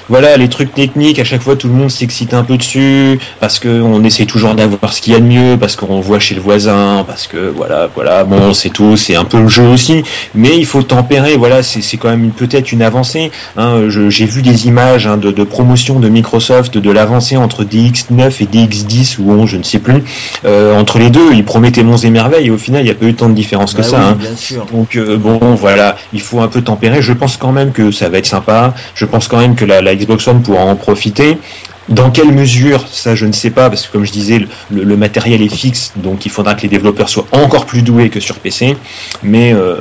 voilà 0.09 0.37
les 0.37 0.49
trucs 0.49 0.73
techniques 0.73 1.19
à 1.19 1.23
chaque 1.23 1.41
fois 1.41 1.55
tout 1.55 1.67
le 1.67 1.73
monde 1.73 1.91
s'excite 1.91 2.33
un 2.33 2.43
peu 2.43 2.57
dessus 2.57 3.19
parce 3.39 3.59
que 3.59 3.81
on 3.81 4.03
essaie 4.03 4.25
toujours 4.25 4.55
d'avoir 4.55 4.93
ce 4.93 5.01
qu'il 5.01 5.13
y 5.13 5.15
a 5.15 5.19
de 5.19 5.25
mieux 5.25 5.57
parce 5.57 5.75
qu'on 5.75 5.99
voit 5.99 6.19
chez 6.19 6.35
le 6.35 6.41
voisin 6.41 7.03
parce 7.07 7.27
que 7.27 7.51
voilà 7.55 7.87
voilà 7.93 8.23
bon 8.23 8.53
c'est 8.53 8.69
tout 8.69 8.97
c'est 8.97 9.15
un 9.15 9.25
peu 9.25 9.39
le 9.41 9.47
jeu 9.47 9.63
aussi 9.67 10.03
mais 10.35 10.57
il 10.57 10.65
faut 10.65 10.83
tempérer 10.83 11.35
voilà 11.37 11.63
c'est 11.63 11.97
quand 11.97 12.09
même 12.09 12.31
peut-être 12.31 12.71
une 12.71 12.81
avancée 12.81 13.31
hein, 13.57 13.83
j'ai 13.87 14.25
vu 14.25 14.41
des 14.41 14.58
images 14.65 15.07
hein, 15.07 15.17
de, 15.17 15.31
de 15.31 15.43
promotion 15.43 15.99
de 15.99 16.09
Microsoft 16.09 16.77
de 16.77 16.91
l'avancée 16.91 17.37
entre 17.37 17.63
DX9 17.63 18.31
et 18.41 18.45
DX10 18.45 19.17
ou 19.19 19.31
11 19.31 19.49
je 19.49 19.57
ne 19.57 19.63
sais 19.63 19.79
plus 19.79 20.03
Euh, 20.45 20.73
entre 20.79 20.99
les 20.99 21.09
deux 21.09 21.33
ils 21.33 21.43
promettaient 21.43 21.83
monts 21.83 21.97
et 21.97 22.09
merveilles 22.09 22.47
et 22.47 22.51
au 22.51 22.57
final 22.57 22.81
il 22.81 22.85
n'y 22.85 22.91
a 22.91 22.95
pas 22.95 23.05
eu 23.05 23.13
tant 23.13 23.29
de 23.29 23.33
différence 23.33 23.73
que 23.73 23.81
Bah 23.81 23.87
ça 23.87 24.01
hein. 24.01 24.17
bien 24.19 24.35
sûr. 24.35 24.65
Donc 24.71 24.95
euh, 24.95 25.17
bon, 25.17 25.39
voilà, 25.55 25.95
il 26.13 26.21
faut 26.21 26.39
un 26.41 26.47
peu 26.47 26.61
tempérer. 26.61 27.01
Je 27.01 27.13
pense 27.13 27.37
quand 27.37 27.51
même 27.51 27.71
que 27.71 27.91
ça 27.91 28.09
va 28.09 28.17
être 28.19 28.25
sympa. 28.25 28.73
Je 28.95 29.05
pense 29.05 29.27
quand 29.27 29.37
même 29.39 29.55
que 29.55 29.65
la, 29.65 29.81
la 29.81 29.95
Xbox 29.95 30.27
One 30.27 30.41
pourra 30.41 30.63
en 30.63 30.75
profiter. 30.75 31.37
Dans 31.89 32.11
quelle 32.11 32.31
mesure, 32.31 32.85
ça 32.87 33.15
je 33.15 33.25
ne 33.25 33.31
sais 33.31 33.49
pas, 33.49 33.69
parce 33.69 33.87
que 33.87 33.91
comme 33.91 34.05
je 34.05 34.11
disais, 34.11 34.45
le, 34.69 34.97
matériel 34.97 35.41
est 35.41 35.53
fixe, 35.53 35.93
donc 35.95 36.25
il 36.25 36.29
faudra 36.29 36.53
que 36.53 36.61
les 36.61 36.67
développeurs 36.67 37.09
soient 37.09 37.25
encore 37.31 37.65
plus 37.65 37.81
doués 37.81 38.09
que 38.09 38.19
sur 38.19 38.35
PC. 38.35 38.77
Mais, 39.23 39.53
euh, 39.53 39.75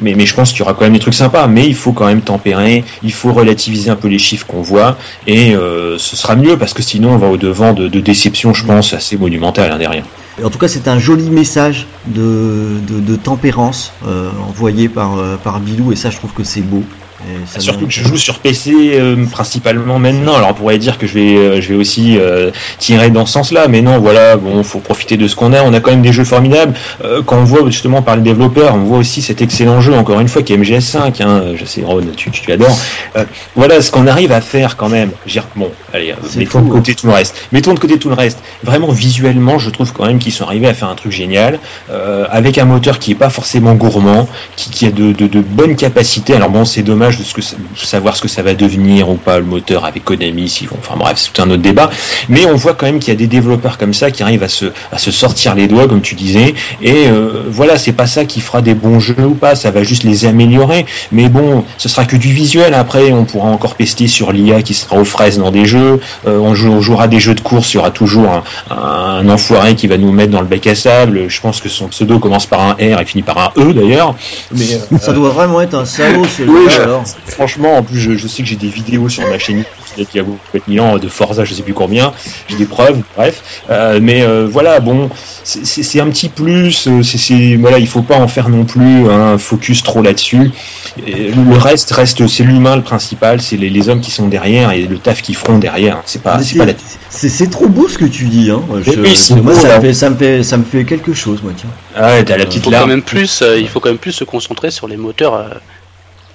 mais, 0.00 0.14
mais 0.14 0.26
je 0.26 0.34
pense 0.34 0.50
qu'il 0.50 0.60
y 0.60 0.62
aura 0.62 0.74
quand 0.74 0.82
même 0.82 0.94
des 0.94 0.98
trucs 0.98 1.14
sympas. 1.14 1.46
Mais 1.46 1.64
il 1.66 1.76
faut 1.76 1.92
quand 1.92 2.06
même 2.06 2.22
tempérer, 2.22 2.82
il 3.04 3.12
faut 3.12 3.32
relativiser 3.32 3.88
un 3.90 3.94
peu 3.94 4.08
les 4.08 4.18
chiffres 4.18 4.46
qu'on 4.46 4.62
voit, 4.62 4.98
et 5.28 5.54
euh, 5.54 5.96
ce 5.96 6.16
sera 6.16 6.34
mieux, 6.34 6.56
parce 6.58 6.74
que 6.74 6.82
sinon 6.82 7.10
on 7.10 7.18
va 7.18 7.28
au 7.28 7.36
devant 7.36 7.72
de, 7.72 7.88
déceptions, 7.88 8.52
je 8.52 8.64
pense, 8.64 8.92
assez 8.92 9.16
monumentales 9.16 9.70
hein, 9.70 9.78
derrière. 9.78 10.04
En 10.42 10.50
tout 10.50 10.58
cas, 10.58 10.66
c'est 10.66 10.88
un 10.88 10.98
joli 10.98 11.30
message 11.30 11.86
de, 12.06 12.80
de, 12.88 13.14
tempérance 13.14 13.92
euh, 14.08 14.30
envoyé 14.48 14.88
par, 14.88 15.16
par 15.44 15.60
Bilou, 15.60 15.92
et 15.92 15.96
ça, 15.96 16.10
je 16.10 16.16
trouve 16.16 16.32
que 16.32 16.42
c'est 16.42 16.62
beau. 16.62 16.82
Et 17.28 17.46
ça 17.46 17.60
Surtout 17.60 17.86
que 17.86 17.92
je 17.92 18.04
joue 18.04 18.16
sur 18.16 18.38
PC 18.38 18.72
euh, 18.94 19.24
principalement 19.26 19.98
maintenant. 19.98 20.36
Alors 20.36 20.50
on 20.50 20.54
pourrait 20.54 20.78
dire 20.78 20.98
que 20.98 21.06
je 21.06 21.14
vais, 21.14 21.36
euh, 21.36 21.60
je 21.60 21.68
vais 21.70 21.74
aussi 21.74 22.18
euh, 22.18 22.50
tirer 22.78 23.10
dans 23.10 23.26
ce 23.26 23.32
sens-là, 23.32 23.68
mais 23.68 23.82
non, 23.82 23.98
voilà, 23.98 24.36
bon, 24.36 24.62
faut 24.62 24.80
profiter 24.80 25.16
de 25.16 25.26
ce 25.28 25.36
qu'on 25.36 25.52
a. 25.52 25.62
On 25.62 25.72
a 25.72 25.80
quand 25.80 25.90
même 25.90 26.02
des 26.02 26.12
jeux 26.12 26.24
formidables. 26.24 26.74
Euh, 27.02 27.22
quand 27.24 27.38
on 27.38 27.44
voit 27.44 27.64
justement 27.66 28.02
par 28.02 28.16
les 28.16 28.22
développeurs, 28.22 28.74
on 28.74 28.84
voit 28.84 28.98
aussi 28.98 29.22
cet 29.22 29.42
excellent 29.42 29.80
jeu, 29.80 29.94
encore 29.94 30.20
une 30.20 30.28
fois, 30.28 30.42
qui 30.42 30.52
est 30.52 30.56
MGS5. 30.56 31.22
Hein, 31.22 31.42
je 31.56 31.64
sais, 31.64 31.82
Ron, 31.82 32.02
tu, 32.16 32.30
tu 32.30 32.52
adores. 32.52 32.78
Euh, 33.16 33.24
voilà 33.56 33.80
ce 33.80 33.90
qu'on 33.90 34.06
arrive 34.06 34.32
à 34.32 34.40
faire 34.40 34.76
quand 34.76 34.88
même. 34.88 35.10
Dire, 35.26 35.46
bon, 35.56 35.70
allez, 35.94 36.14
mettons 36.36 36.58
fou, 36.60 36.64
de 36.66 36.70
côté 36.70 36.94
tout 36.94 37.06
le 37.06 37.12
reste. 37.12 37.34
Mettons 37.52 37.72
de 37.74 37.78
côté 37.78 37.98
tout 37.98 38.08
le 38.08 38.14
reste. 38.14 38.38
Vraiment 38.62 38.88
visuellement, 38.88 39.58
je 39.58 39.70
trouve 39.70 39.92
quand 39.92 40.06
même 40.06 40.18
qu'ils 40.18 40.32
sont 40.32 40.44
arrivés 40.44 40.66
à 40.68 40.74
faire 40.74 40.88
un 40.88 40.94
truc 40.94 41.12
génial, 41.12 41.58
euh, 41.90 42.26
avec 42.30 42.58
un 42.58 42.64
moteur 42.64 42.98
qui 42.98 43.12
est 43.12 43.14
pas 43.14 43.30
forcément 43.30 43.74
gourmand, 43.74 44.28
qui, 44.56 44.70
qui 44.70 44.86
a 44.86 44.90
de, 44.90 45.12
de, 45.12 45.26
de 45.26 45.40
bonnes 45.40 45.76
capacités. 45.76 46.34
Alors 46.34 46.50
bon, 46.50 46.64
c'est 46.64 46.82
dommage 46.82 47.18
de, 47.18 47.22
ce 47.24 47.34
que, 47.34 47.42
ça- 47.42 47.56
de 47.56 47.78
savoir 47.86 48.16
ce 48.16 48.22
que 48.22 48.28
ça 48.28 48.42
va 48.42 48.54
devenir 48.54 49.08
ou 49.08 49.14
pas 49.14 49.38
le 49.38 49.44
moteur 49.44 49.84
avec 49.84 50.04
Konami, 50.04 50.48
s'ils 50.48 50.68
vont. 50.68 50.76
Enfin 50.80 50.96
bref, 50.98 51.14
c'est 51.16 51.32
tout 51.32 51.42
un 51.42 51.50
autre 51.50 51.62
débat. 51.62 51.90
Mais 52.28 52.44
on 52.46 52.56
voit 52.56 52.74
quand 52.74 52.86
même 52.86 52.98
qu'il 52.98 53.12
y 53.12 53.16
a 53.16 53.18
des 53.18 53.26
développeurs 53.26 53.78
comme 53.78 53.94
ça 53.94 54.10
qui 54.10 54.22
arrivent 54.22 54.42
à 54.42 54.48
se, 54.48 54.66
à 54.92 54.98
se 54.98 55.10
sortir 55.10 55.54
les 55.54 55.68
doigts, 55.68 55.86
comme 55.88 56.02
tu 56.02 56.14
disais. 56.14 56.54
Et 56.82 57.08
euh, 57.08 57.44
voilà, 57.48 57.78
c'est 57.78 57.92
pas 57.92 58.06
ça 58.06 58.24
qui 58.24 58.40
fera 58.40 58.62
des 58.62 58.74
bons 58.74 59.00
jeux 59.00 59.14
ou 59.24 59.34
pas. 59.34 59.54
Ça 59.54 59.70
va 59.70 59.82
juste 59.82 60.02
les 60.04 60.24
améliorer. 60.26 60.86
Mais 61.12 61.28
bon, 61.28 61.64
ce 61.78 61.88
sera 61.88 62.04
que 62.04 62.16
du 62.16 62.32
visuel. 62.32 62.74
Après, 62.74 63.12
on 63.12 63.24
pourra 63.24 63.48
encore 63.48 63.74
pester 63.76 64.06
sur 64.08 64.32
l'IA 64.32 64.62
qui 64.62 64.74
sera 64.74 64.96
aux 64.96 65.04
fraises 65.04 65.38
dans 65.38 65.50
des 65.50 65.66
jeux. 65.66 65.83
Euh, 65.84 66.38
on, 66.38 66.54
jou- 66.54 66.70
on 66.72 66.80
jouera 66.80 67.08
des 67.08 67.20
jeux 67.20 67.34
de 67.34 67.40
course. 67.40 67.72
Il 67.72 67.76
y 67.76 67.80
aura 67.80 67.90
toujours 67.90 68.28
un, 68.30 68.42
un 68.76 69.28
enfoiré 69.28 69.74
qui 69.74 69.86
va 69.86 69.96
nous 69.96 70.12
mettre 70.12 70.30
dans 70.32 70.40
le 70.40 70.46
bec 70.46 70.66
à 70.66 70.74
sable. 70.74 71.28
Je 71.28 71.40
pense 71.40 71.60
que 71.60 71.68
son 71.68 71.88
pseudo 71.88 72.18
commence 72.18 72.46
par 72.46 72.60
un 72.60 72.72
R 72.74 73.00
et 73.00 73.04
finit 73.04 73.22
par 73.22 73.38
un 73.38 73.60
E 73.60 73.72
d'ailleurs. 73.72 74.14
Mais 74.52 74.64
euh, 74.92 74.98
Ça 74.98 75.12
doit 75.12 75.30
vraiment 75.30 75.60
être 75.60 75.74
un 75.74 75.84
salaud, 75.84 76.24
ce 76.24 76.42
Oui, 76.42 76.70
jeu 76.70 76.82
alors. 76.82 77.04
Franchement, 77.26 77.76
en 77.78 77.82
plus, 77.82 77.98
je, 77.98 78.16
je 78.16 78.26
sais 78.28 78.42
que 78.42 78.48
j'ai 78.48 78.56
des 78.56 78.68
vidéos 78.68 79.08
sur 79.08 79.26
ma 79.28 79.38
chaîne 79.38 79.64
YouTube 79.96 80.12
qui 80.12 80.18
a 80.18 80.22
beaucoup 80.22 80.38
de 80.58 80.62
Milan 80.68 80.98
de 80.98 81.08
Forza, 81.08 81.44
je 81.44 81.54
sais 81.54 81.62
plus 81.62 81.74
combien. 81.74 82.12
J'ai 82.48 82.56
des 82.56 82.66
preuves, 82.66 83.00
bref. 83.16 83.42
Euh, 83.70 83.98
mais 84.02 84.22
euh, 84.22 84.46
voilà, 84.50 84.80
bon, 84.80 85.10
c'est- 85.44 86.00
un 86.00 86.08
petit 86.10 86.28
plus. 86.28 86.86
euh, 86.88 87.02
C'est 87.02 87.56
voilà, 87.56 87.78
il 87.78 87.86
faut 87.86 88.02
pas 88.02 88.16
en 88.18 88.28
faire 88.28 88.48
non 88.48 88.64
plus 88.64 89.08
un 89.10 89.38
focus 89.38 89.82
trop 89.82 90.02
là-dessus. 90.02 90.50
Le 90.96 91.56
reste 91.56 91.90
reste, 91.92 92.26
c'est 92.26 92.42
l'humain 92.44 92.76
le 92.76 92.82
principal, 92.82 93.40
c'est 93.40 93.56
les, 93.56 93.70
les 93.70 93.88
hommes 93.88 94.00
qui 94.00 94.10
sont 94.10 94.28
derrière 94.28 94.70
et 94.72 94.82
le 94.82 94.98
taf 94.98 95.22
qu'ils 95.22 95.36
feront 95.36 95.58
derrière. 95.58 95.98
C'est 96.06 96.22
pas, 96.22 96.40
c'est 96.42 96.58
pas 96.58 96.66
la 96.66 96.72
C'est 97.10 97.28
c'est 97.28 97.48
trop 97.48 97.68
beau 97.68 97.88
ce 97.88 97.98
que 97.98 98.04
tu 98.04 98.24
dis, 98.24 98.50
hein. 98.50 98.60
Je- 98.84 98.90
oui, 99.00 99.16
moi, 99.42 99.54
beau, 99.54 99.60
ça, 99.60 99.76
me 99.76 99.80
fait, 99.82 99.92
ça, 99.94 100.10
me 100.10 100.16
fait, 100.16 100.42
ça 100.42 100.56
me 100.56 100.64
fait 100.64 100.84
quelque 100.84 101.12
chose, 101.14 101.40
moi, 101.42 101.52
tiens. 101.56 101.70
Ah 101.96 102.08
ouais, 102.08 102.24
t'as 102.24 102.36
la 102.36 102.42
Il 102.44 102.48
petite 102.48 102.64
faut 102.64 102.70
quand 102.70 102.86
même 102.86 103.02
plus, 103.02 103.42
euh, 103.42 103.58
il 103.58 103.68
faut 103.68 103.80
quand 103.80 103.88
même 103.90 103.98
plus 103.98 104.12
se 104.12 104.24
concentrer 104.24 104.70
sur 104.70 104.88
les 104.88 104.96
moteurs, 104.96 105.34
euh, 105.34 105.48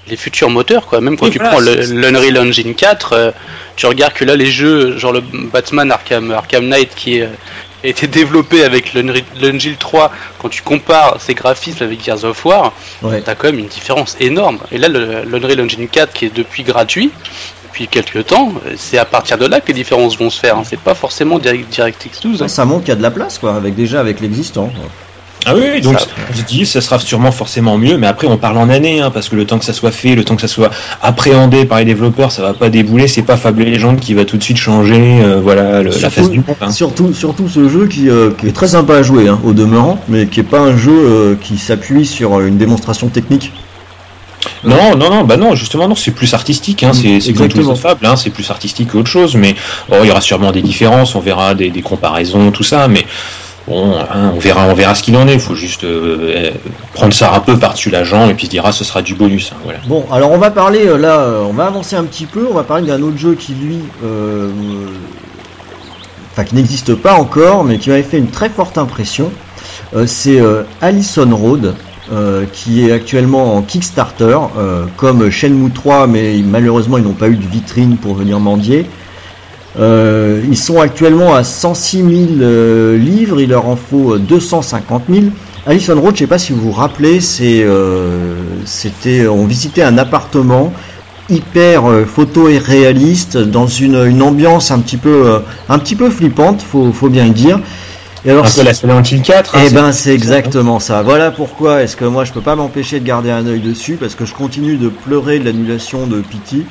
les 0.08 0.16
futurs 0.16 0.50
moteurs 0.50 0.86
quoi. 0.88 1.02
Même 1.02 1.18
quand 1.18 1.26
Oui, 1.28 1.32
tu 1.32 1.38
voilà, 1.40 1.52
prends 1.52 1.60
l'Unreal 1.60 2.38
Engine 2.40 2.74
4, 2.76 3.14
euh, 3.14 3.32
tu 3.76 3.86
regardes 3.86 4.14
que 4.14 4.26
là 4.26 4.36
les 4.36 4.48
jeux 4.48 4.98
genre 4.98 5.12
le 5.14 5.22
Batman 5.22 5.92
Arkham 5.92 6.32
Arkham 6.32 6.68
Knight 6.68 6.94
qui 6.96 7.22
euh, 7.22 7.28
a 7.84 7.88
été 7.88 8.08
développé 8.08 8.64
avec 8.64 8.94
l'Unreal 8.94 9.24
l'Unreal 9.40 9.76
3, 9.78 10.12
quand 10.40 10.50
tu 10.50 10.62
compares 10.64 11.18
ses 11.22 11.34
graphismes 11.34 11.84
avec 11.84 12.04
Gears 12.04 12.24
of 12.26 12.44
War, 12.46 12.74
Ouais. 13.02 13.22
t'as 13.22 13.36
quand 13.36 13.48
même 13.48 13.60
une 13.60 13.68
différence 13.68 14.18
énorme. 14.20 14.60
Et 14.72 14.78
là 14.78 14.88
le- 14.90 15.24
l'Unreal 15.26 15.62
Engine 15.62 15.88
4 15.88 16.12
qui 16.14 16.26
est 16.26 16.36
depuis 16.36 16.64
gratuit 16.64 17.12
depuis 17.66 17.88
quelques 17.88 18.26
temps, 18.26 18.52
c'est 18.78 18.98
à 18.98 19.06
partir 19.06 19.38
de 19.38 19.46
là 19.46 19.62
que 19.62 19.68
les 19.68 19.74
différences 19.76 20.18
vont 20.18 20.32
se 20.32 20.40
faire. 20.40 20.58
hein. 20.58 20.64
C'est 20.66 20.80
pas 20.80 20.96
forcément 20.96 21.38
direct, 21.38 21.70
DirectX 21.70 22.20
12. 22.24 22.42
hein. 22.42 22.48
Ça 22.48 22.66
montre 22.66 22.82
qu'il 22.82 22.90
y 22.90 22.94
a 22.94 22.96
de 22.96 23.04
la 23.04 23.12
place, 23.12 23.38
quoi, 23.38 23.54
avec 23.56 23.76
déjà 23.76 24.00
avec 24.00 24.20
l'existant. 24.22 24.72
Ah 25.46 25.54
oui, 25.56 25.80
donc 25.82 26.00
Ça- 26.00 26.06
je 26.36 26.42
dis, 26.44 26.66
ça 26.66 26.82
sera 26.82 27.00
sûrement 27.00 27.32
forcément 27.32 27.78
mieux, 27.78 27.98
mais 27.98 28.08
après 28.08 28.28
on 28.28 28.38
parle 28.38 28.58
en 28.58 28.70
années, 28.70 29.00
hein, 29.00 29.10
parce 29.10 29.30
que 29.30 29.36
le 29.38 29.46
temps 29.46 29.58
que 29.58 29.64
ça 29.66 29.72
soit 29.74 29.92
fait, 29.92 30.14
le 30.16 30.24
temps 30.26 30.36
que 30.36 30.42
ça 30.42 30.48
soit 30.50 30.70
appréhendé 31.02 31.64
par 31.66 31.80
les 31.80 31.86
développeurs, 31.86 32.32
ça 32.32 32.42
va 32.42 32.54
pas 32.54 32.70
débouler, 32.70 33.08
c'est 33.08 33.22
pas 33.22 33.38
Fable 33.38 33.64
Legend 33.64 33.98
qui 34.00 34.14
va 34.14 34.26
tout 34.26 34.38
de 34.38 34.44
suite 34.44 34.58
changer, 34.58 35.22
euh, 35.24 35.40
voilà, 35.42 35.82
le- 35.82 35.90
la 35.92 35.96
Surtout- 35.98 36.10
face 36.16 36.30
du 36.30 36.38
monde. 36.40 36.56
hein. 36.62 36.72
Surtout, 36.72 37.14
surtout 37.14 37.48
ce 37.48 37.70
jeu 37.70 37.88
qui, 37.88 38.10
euh, 38.10 38.32
qui 38.38 38.48
est 38.48 38.52
très 38.52 38.68
sympa 38.68 38.96
à 38.98 39.02
jouer, 39.02 39.30
hein, 39.30 39.40
au 39.46 39.54
demeurant, 39.54 40.00
mais 40.10 40.28
qui 40.28 40.42
est 40.42 40.44
pas 40.44 40.60
un 40.60 40.78
jeu 40.78 40.92
euh, 40.92 41.36
qui 41.42 41.58
s'appuie 41.58 42.06
sur 42.06 42.42
une 42.42 42.58
démonstration 42.58 43.08
technique. 43.08 43.54
Non, 44.66 44.96
non, 44.98 45.10
non, 45.10 45.24
bah 45.24 45.38
non, 45.38 45.56
justement 45.56 45.88
non, 45.88 45.96
c'est 45.96 46.12
plus 46.12 46.34
artistique, 46.34 46.84
hein, 46.84 46.92
c'est 46.94 47.22
c'est 47.22 47.32
comme 47.34 47.48
tous 47.48 47.58
les 47.58 47.62
Exactement. 47.62 47.72
autres 47.72 47.82
Fables, 47.82 48.06
hein, 48.06 48.16
c'est 48.18 48.30
plus 48.30 48.50
artistique 48.52 48.90
qu'autre 48.92 49.10
chose, 49.10 49.36
mais 49.36 49.56
oh, 49.90 49.96
il 50.04 50.08
y 50.08 50.12
aura 50.12 50.22
sûrement 50.22 50.52
des 50.52 50.62
différences, 50.62 51.16
on 51.16 51.22
verra 51.22 51.56
des, 51.56 51.70
des 51.70 51.82
comparaisons, 51.82 52.52
tout 52.52 52.64
ça, 52.64 52.88
mais 52.90 53.06
bon, 53.68 53.96
hein, 53.98 54.32
on 54.36 54.40
verra, 54.40 54.68
on 54.68 54.74
verra 54.74 54.96
ce 54.96 55.04
qu'il 55.04 55.16
en 55.16 55.28
est. 55.28 55.34
Il 55.34 55.40
faut 55.40 55.56
juste 55.56 55.84
euh, 55.84 56.18
euh, 56.36 56.52
prendre 56.94 57.14
ça 57.14 57.34
un 57.34 57.40
peu 57.40 57.58
par-dessus 57.58 57.90
la 57.90 58.04
jambe 58.04 58.30
et 58.30 58.34
puis 58.34 58.46
se 58.46 58.52
dire 58.52 58.64
ah, 58.66 58.72
ce 58.72 58.84
sera 58.84 59.02
du 59.02 59.16
bonus, 59.16 59.52
hein. 59.52 59.74
Bon, 59.88 60.06
alors 60.12 60.32
on 60.32 60.38
va 60.38 60.52
parler 60.52 60.86
euh, 60.86 60.98
là, 60.98 61.28
on 61.48 61.54
va 61.54 61.66
avancer 61.66 61.96
un 61.96 62.04
petit 62.04 62.26
peu, 62.26 62.48
on 62.50 62.54
va 62.54 62.64
parler 62.64 62.88
d'un 62.88 63.02
autre 63.02 63.18
jeu 63.18 63.36
qui 63.36 63.54
lui, 63.54 63.80
enfin 66.32 66.44
qui 66.44 66.56
n'existe 66.56 66.96
pas 66.96 67.14
encore, 67.14 67.64
mais 67.64 67.78
qui 67.78 67.90
m'avait 67.90 68.04
fait 68.04 68.18
une 68.18 68.32
très 68.32 68.50
forte 68.50 68.78
impression. 68.78 69.32
C'est 70.06 70.40
Allison 70.82 71.36
Road, 71.36 71.74
qui 72.54 72.88
est 72.88 72.92
actuellement 72.92 73.56
en 73.56 73.62
Kickstarter, 73.62 74.38
comme 74.98 75.30
Shenmue 75.32 75.72
3, 75.72 76.08
mais 76.08 76.42
malheureusement 76.46 76.98
ils 76.98 77.04
n'ont 77.04 77.14
pas 77.14 77.28
eu 77.28 77.36
de 77.36 77.48
vitrine 77.48 77.98
pour 77.98 78.14
venir 78.14 78.40
mendier. 78.40 78.86
Euh, 79.80 80.42
ils 80.50 80.58
sont 80.58 80.80
actuellement 80.82 81.34
à 81.36 81.44
106 81.44 81.98
000 81.98 82.10
euh, 82.42 82.98
livres, 82.98 83.40
il 83.40 83.50
leur 83.50 83.68
en 83.68 83.76
faut 83.78 84.16
euh, 84.16 84.18
250 84.20 85.04
000. 85.10 85.26
Allison 85.66 86.00
Road, 86.02 86.16
je 86.16 86.20
sais 86.20 86.28
pas 86.28 86.38
si 86.38 86.52
vous 86.52 86.60
vous 86.62 86.72
rappelez, 86.72 87.22
c'est, 87.22 87.64
euh, 87.64 88.34
c'était, 88.66 89.28
on 89.28 89.46
visitait 89.46 89.84
un 89.84 89.98
appartement 89.98 90.74
hyper 91.30 91.86
euh, 91.90 92.06
photo 92.06 92.50
et 92.50 92.58
réaliste 92.58 93.38
dans 93.38 93.68
une, 93.68 94.04
une 94.06 94.22
ambiance 94.22 94.72
un 94.72 94.80
petit 94.80 94.98
peu, 94.98 95.28
euh, 95.28 95.40
un 95.70 95.80
petit 95.80 95.96
peu 95.96 96.10
flippante, 96.10 96.62
faut, 96.62 96.92
faut 96.92 97.10
bien 97.10 97.26
le 97.26 97.34
dire. 97.34 97.60
Et 98.26 98.32
alors, 98.32 98.46
Un 98.48 98.50
peu 98.50 98.64
la 98.64 98.74
Silent 98.74 99.02
Hill 99.04 99.22
4. 99.22 99.56
hein, 99.56 99.60
eh 99.64 99.70
c'est- 99.70 99.76
ben 99.76 99.92
c'est 99.94 100.14
exactement 100.14 100.80
ça. 100.80 101.04
Voilà 101.04 101.32
pourquoi 101.32 101.84
est-ce 101.84 101.96
que 101.96 102.04
moi 102.04 102.26
je 102.26 102.34
peux 102.34 102.42
pas 102.42 102.56
m'empêcher 102.58 103.00
de 103.00 103.06
garder 103.06 103.32
un 103.32 103.46
œil 103.48 103.62
dessus 103.62 103.96
parce 103.98 104.16
que 104.16 104.26
je 104.26 104.34
continue 104.34 104.76
de 104.76 104.90
pleurer 104.90 105.40
de 105.40 105.46
l'annulation 105.46 106.06
de 106.06 106.20
Pity. 106.20 106.66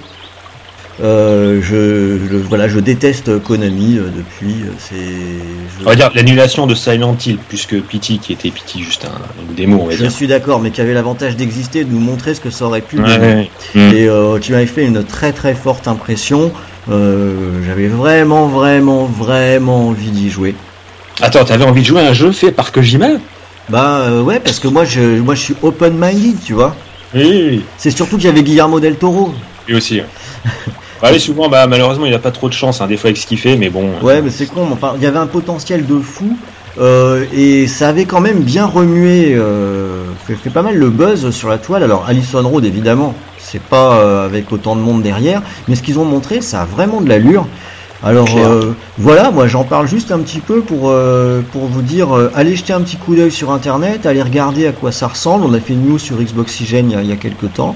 Euh, 1.00 1.60
je, 1.62 2.18
je- 2.28 2.36
voilà, 2.38 2.66
je 2.66 2.80
déteste 2.80 3.38
Konami 3.40 3.98
euh, 3.98 4.08
depuis. 4.16 4.62
euh, 4.64 4.70
C'est. 4.78 4.96
je- 4.96 5.84
On 5.86 5.90
va 5.90 5.94
dire 5.94 6.10
l'annulation 6.14 6.66
de 6.66 6.74
Silent 6.74 7.16
Hill, 7.24 7.38
plus 7.38 7.66
que 7.66 7.76
Pity, 7.76 8.18
qui 8.18 8.32
était 8.32 8.50
Pity 8.50 8.82
juste 8.82 9.04
un, 9.04 9.42
une 9.48 9.54
démo, 9.54 9.78
on 9.82 9.86
va 9.86 9.92
Je 9.92 9.98
dire. 9.98 10.10
suis 10.10 10.26
d'accord, 10.26 10.58
mais 10.60 10.70
qui 10.72 10.80
avait 10.80 10.94
l'avantage 10.94 11.36
d'exister, 11.36 11.84
de 11.84 11.92
nous 11.92 12.00
montrer 12.00 12.34
ce 12.34 12.40
que 12.40 12.50
ça 12.50 12.64
aurait 12.64 12.80
pu 12.80 12.98
Ouais, 12.98 13.04
donner. 13.16 13.34
ouais. 13.34 13.50
Mm. 13.76 13.94
Et 13.94 14.08
euh, 14.08 14.38
qui 14.40 14.50
m'avait 14.50 14.66
fait 14.66 14.84
une 14.86 15.04
très 15.04 15.32
très 15.32 15.54
forte 15.54 15.86
impression. 15.86 16.50
J'avais 16.88 17.86
vraiment 17.86 18.46
vraiment 18.48 19.04
vraiment 19.04 19.88
envie 19.88 20.10
d'y 20.10 20.30
jouer. 20.30 20.54
Attends, 21.20 21.44
t'avais 21.44 21.64
envie 21.64 21.82
de 21.82 21.86
jouer 21.86 22.00
à 22.00 22.08
un 22.08 22.12
jeu 22.12 22.32
fait 22.32 22.50
par 22.50 22.72
Kojima? 22.72 23.08
Bah 23.68 24.22
ouais, 24.22 24.40
parce 24.40 24.58
que 24.58 24.66
moi 24.68 24.84
je, 24.84 25.20
moi 25.20 25.34
je 25.34 25.40
suis 25.42 25.54
open-minded, 25.62 26.36
tu 26.44 26.54
vois. 26.54 26.74
Oui, 27.14 27.62
C'est 27.76 27.90
surtout 27.90 28.16
qu'il 28.16 28.26
y 28.26 28.28
avait 28.30 28.42
Guillermo 28.42 28.80
del 28.80 28.96
Toro. 28.96 29.32
lui 29.68 29.74
aussi. 29.76 30.00
Bah 31.00 31.08
oui, 31.12 31.20
souvent, 31.20 31.48
bah, 31.48 31.66
malheureusement, 31.66 32.06
il 32.06 32.14
a 32.14 32.18
pas 32.18 32.30
trop 32.30 32.48
de 32.48 32.54
chance, 32.54 32.80
hein, 32.80 32.86
des 32.86 32.96
fois, 32.96 33.08
avec 33.08 33.16
ce 33.16 33.26
qu'il 33.26 33.38
fait, 33.38 33.56
mais 33.56 33.68
bon. 33.70 33.90
Ouais, 34.02 34.20
mais 34.20 34.30
c'est 34.30 34.46
con. 34.46 34.66
mais 34.66 34.72
Enfin, 34.72 34.94
il 34.96 35.02
y 35.02 35.06
avait 35.06 35.18
un 35.18 35.26
potentiel 35.26 35.86
de 35.86 35.98
fou. 36.00 36.36
euh, 36.80 37.24
et 37.34 37.66
ça 37.66 37.88
avait 37.88 38.04
quand 38.04 38.20
même 38.20 38.40
bien 38.40 38.66
remué, 38.66 39.34
euh, 39.34 40.04
fait, 40.26 40.34
fait 40.34 40.50
pas 40.50 40.62
mal 40.62 40.76
le 40.76 40.90
buzz 40.90 41.30
sur 41.30 41.48
la 41.48 41.58
toile. 41.58 41.82
Alors 41.82 42.04
Allison 42.06 42.46
Road 42.46 42.64
évidemment, 42.64 43.14
c'est 43.38 43.60
pas 43.62 43.94
euh, 43.94 44.24
avec 44.26 44.52
autant 44.52 44.76
de 44.76 44.80
monde 44.80 45.02
derrière, 45.02 45.42
mais 45.66 45.74
ce 45.74 45.82
qu'ils 45.82 45.98
ont 45.98 46.04
montré, 46.04 46.40
ça 46.40 46.62
a 46.62 46.64
vraiment 46.66 47.00
de 47.00 47.08
l'allure. 47.08 47.46
Alors 48.04 48.28
euh, 48.36 48.74
voilà, 48.96 49.32
moi 49.32 49.48
j'en 49.48 49.64
parle 49.64 49.88
juste 49.88 50.12
un 50.12 50.20
petit 50.20 50.38
peu 50.38 50.60
pour 50.60 50.82
euh, 50.90 51.40
pour 51.52 51.66
vous 51.66 51.82
dire, 51.82 52.16
euh, 52.16 52.30
allez 52.36 52.54
jeter 52.54 52.72
un 52.72 52.80
petit 52.80 52.96
coup 52.96 53.16
d'œil 53.16 53.32
sur 53.32 53.50
internet, 53.50 54.06
allez 54.06 54.22
regarder 54.22 54.68
à 54.68 54.72
quoi 54.72 54.92
ça 54.92 55.08
ressemble. 55.08 55.44
On 55.46 55.54
a 55.54 55.58
fait 55.58 55.72
une 55.72 55.84
news 55.84 55.98
sur 55.98 56.16
Xboxygène 56.16 56.90
il 56.90 56.94
y 56.94 56.96
a, 56.96 57.02
il 57.02 57.08
y 57.08 57.12
a 57.12 57.16
quelques 57.16 57.52
temps. 57.54 57.74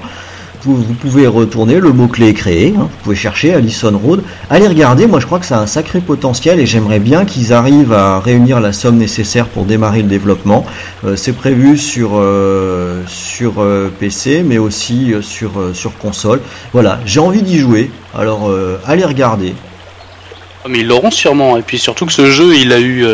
Vous, 0.65 0.95
pouvez 0.95 1.27
retourner, 1.27 1.81
le 1.81 1.93
mot-clé 1.93 2.29
est 2.29 2.35
créé, 2.35 2.69
hein. 2.69 2.83
vous 2.83 3.03
pouvez 3.03 3.17
chercher 3.17 3.53
Allison 3.53 3.99
Road. 3.99 4.23
Allez 4.49 4.69
regarder, 4.69 5.09
moi 5.09 5.19
je 5.19 5.27
crois 5.27 5.41
que 5.41 5.47
ça 5.47 5.59
a 5.59 5.61
un 5.61 5.67
sacré 5.67 6.01
potentiel 6.01 6.61
et 6.61 6.67
j'aimerais 6.67 7.01
bien 7.01 7.25
qu'ils 7.25 7.53
arrivent 7.53 7.93
à 7.93 8.21
réunir 8.21 8.61
la 8.61 8.73
somme 8.73 8.97
nécessaire 8.97 9.49
pour 9.49 9.65
démarrer 9.65 10.03
le 10.03 10.09
développement. 10.09 10.65
Euh, 11.05 11.17
c'est 11.17 11.33
prévu 11.33 11.77
sur, 11.77 12.13
euh, 12.15 13.03
sur 13.09 13.55
euh, 13.59 13.93
PC 13.99 14.45
mais 14.45 14.59
aussi 14.59 15.13
sur, 15.21 15.51
sur 15.75 15.99
console. 15.99 16.41
Voilà, 16.73 17.01
j'ai 17.07 17.19
envie 17.19 17.43
d'y 17.43 17.59
jouer, 17.59 17.91
alors 18.17 18.49
allez 18.87 19.05
regarder. 19.05 19.55
Ah, 20.65 20.69
Mais 20.69 20.79
ils 20.79 20.87
l'auront 20.87 21.11
sûrement. 21.11 21.57
Et 21.57 21.63
puis 21.63 21.79
surtout 21.79 22.07
que 22.07 22.13
ce 22.13 22.31
jeu, 22.31 22.55
il 22.55 22.73
a 22.73 22.79
eu, 22.79 23.05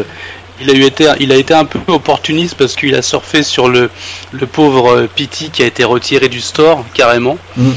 il 0.61 0.71
a 0.71 0.73
eu 0.75 0.83
été, 0.83 1.09
il 1.21 1.33
a 1.33 1.37
été 1.37 1.55
un 1.55 1.65
peu 1.65 1.79
opportuniste 1.93 2.55
parce 2.57 2.75
qu'il 2.77 2.95
a 2.95 3.03
surfé 3.03 3.43
sur 3.43 3.69
le, 3.69 3.91
le 4.33 4.47
pauvre 4.47 4.91
euh, 4.97 5.07
Pity 5.13 5.51
qui 5.51 5.63
a 5.63 5.67
été 5.67 5.85
retiré 5.85 6.29
du 6.29 6.41
store 6.41 6.85
carrément. 6.95 7.39
Mm. 7.57 7.71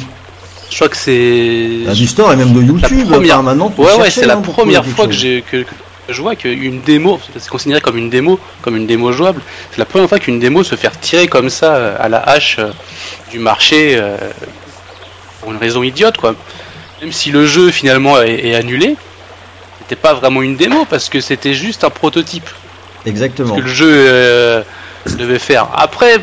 Je 0.70 0.76
crois 0.76 0.88
que 0.90 0.98
c'est. 0.98 1.68
Ah, 1.90 1.94
du 1.94 2.08
store 2.08 2.32
et 2.34 2.36
même 2.38 2.54
de 2.54 2.62
YouTube, 2.62 2.82
première- 3.10 3.36
Ouais, 3.78 3.86
ouais, 4.04 4.10
c'est 4.12 4.26
la 4.26 4.36
hein, 4.38 4.42
première 4.42 4.86
fois 4.86 5.06
que 5.08 5.14
j'ai 5.14 5.44
que, 5.52 5.58
que 5.64 5.74
je 6.10 6.22
vois 6.22 6.36
qu'une 6.36 6.82
démo, 6.82 7.20
c'est 7.38 7.50
considéré 7.50 7.82
comme 7.82 7.98
une 7.98 8.10
démo, 8.10 8.40
comme 8.62 8.78
une 8.78 8.88
démo 8.88 9.12
jouable. 9.12 9.42
C'est 9.72 9.80
la 9.80 9.86
première 9.86 10.08
fois 10.10 10.20
qu'une 10.20 10.40
démo 10.40 10.64
se 10.64 10.76
fait 10.76 10.90
tirer 11.02 11.28
comme 11.28 11.50
ça 11.50 11.76
euh, 11.76 11.96
à 12.00 12.08
la 12.10 12.20
hache 12.20 12.58
euh, 12.60 12.72
du 13.32 13.40
marché 13.40 13.96
euh, 13.98 14.16
pour 15.42 15.52
une 15.52 15.58
raison 15.58 15.84
idiote, 15.84 16.18
quoi. 16.18 16.36
Même 17.02 17.12
si 17.12 17.32
le 17.32 17.46
jeu 17.46 17.70
finalement 17.72 18.22
est, 18.22 18.48
est 18.48 18.56
annulé, 18.56 18.96
c'était 19.82 19.96
pas 20.02 20.14
vraiment 20.14 20.42
une 20.42 20.56
démo 20.56 20.86
parce 20.90 21.10
que 21.10 21.20
c'était 21.20 21.54
juste 21.54 21.84
un 21.84 21.90
prototype 21.90 22.50
Exactement. 23.06 23.56
que 23.56 23.62
le 23.62 23.68
jeu 23.68 23.89
euh, 23.91 24.64
devait 25.18 25.39
faire. 25.39 25.68
Après, 25.76 26.18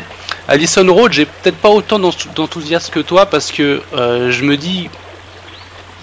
Allison 0.47 0.85
Road, 0.93 1.11
j'ai 1.13 1.25
peut-être 1.25 1.57
pas 1.57 1.69
autant 1.69 1.99
d'en- 1.99 2.11
d'enthousiasme 2.35 2.91
que 2.93 2.99
toi 3.01 3.25
parce 3.25 3.51
que 3.51 3.81
euh, 3.95 4.31
je 4.31 4.43
me 4.43 4.57
dis, 4.57 4.89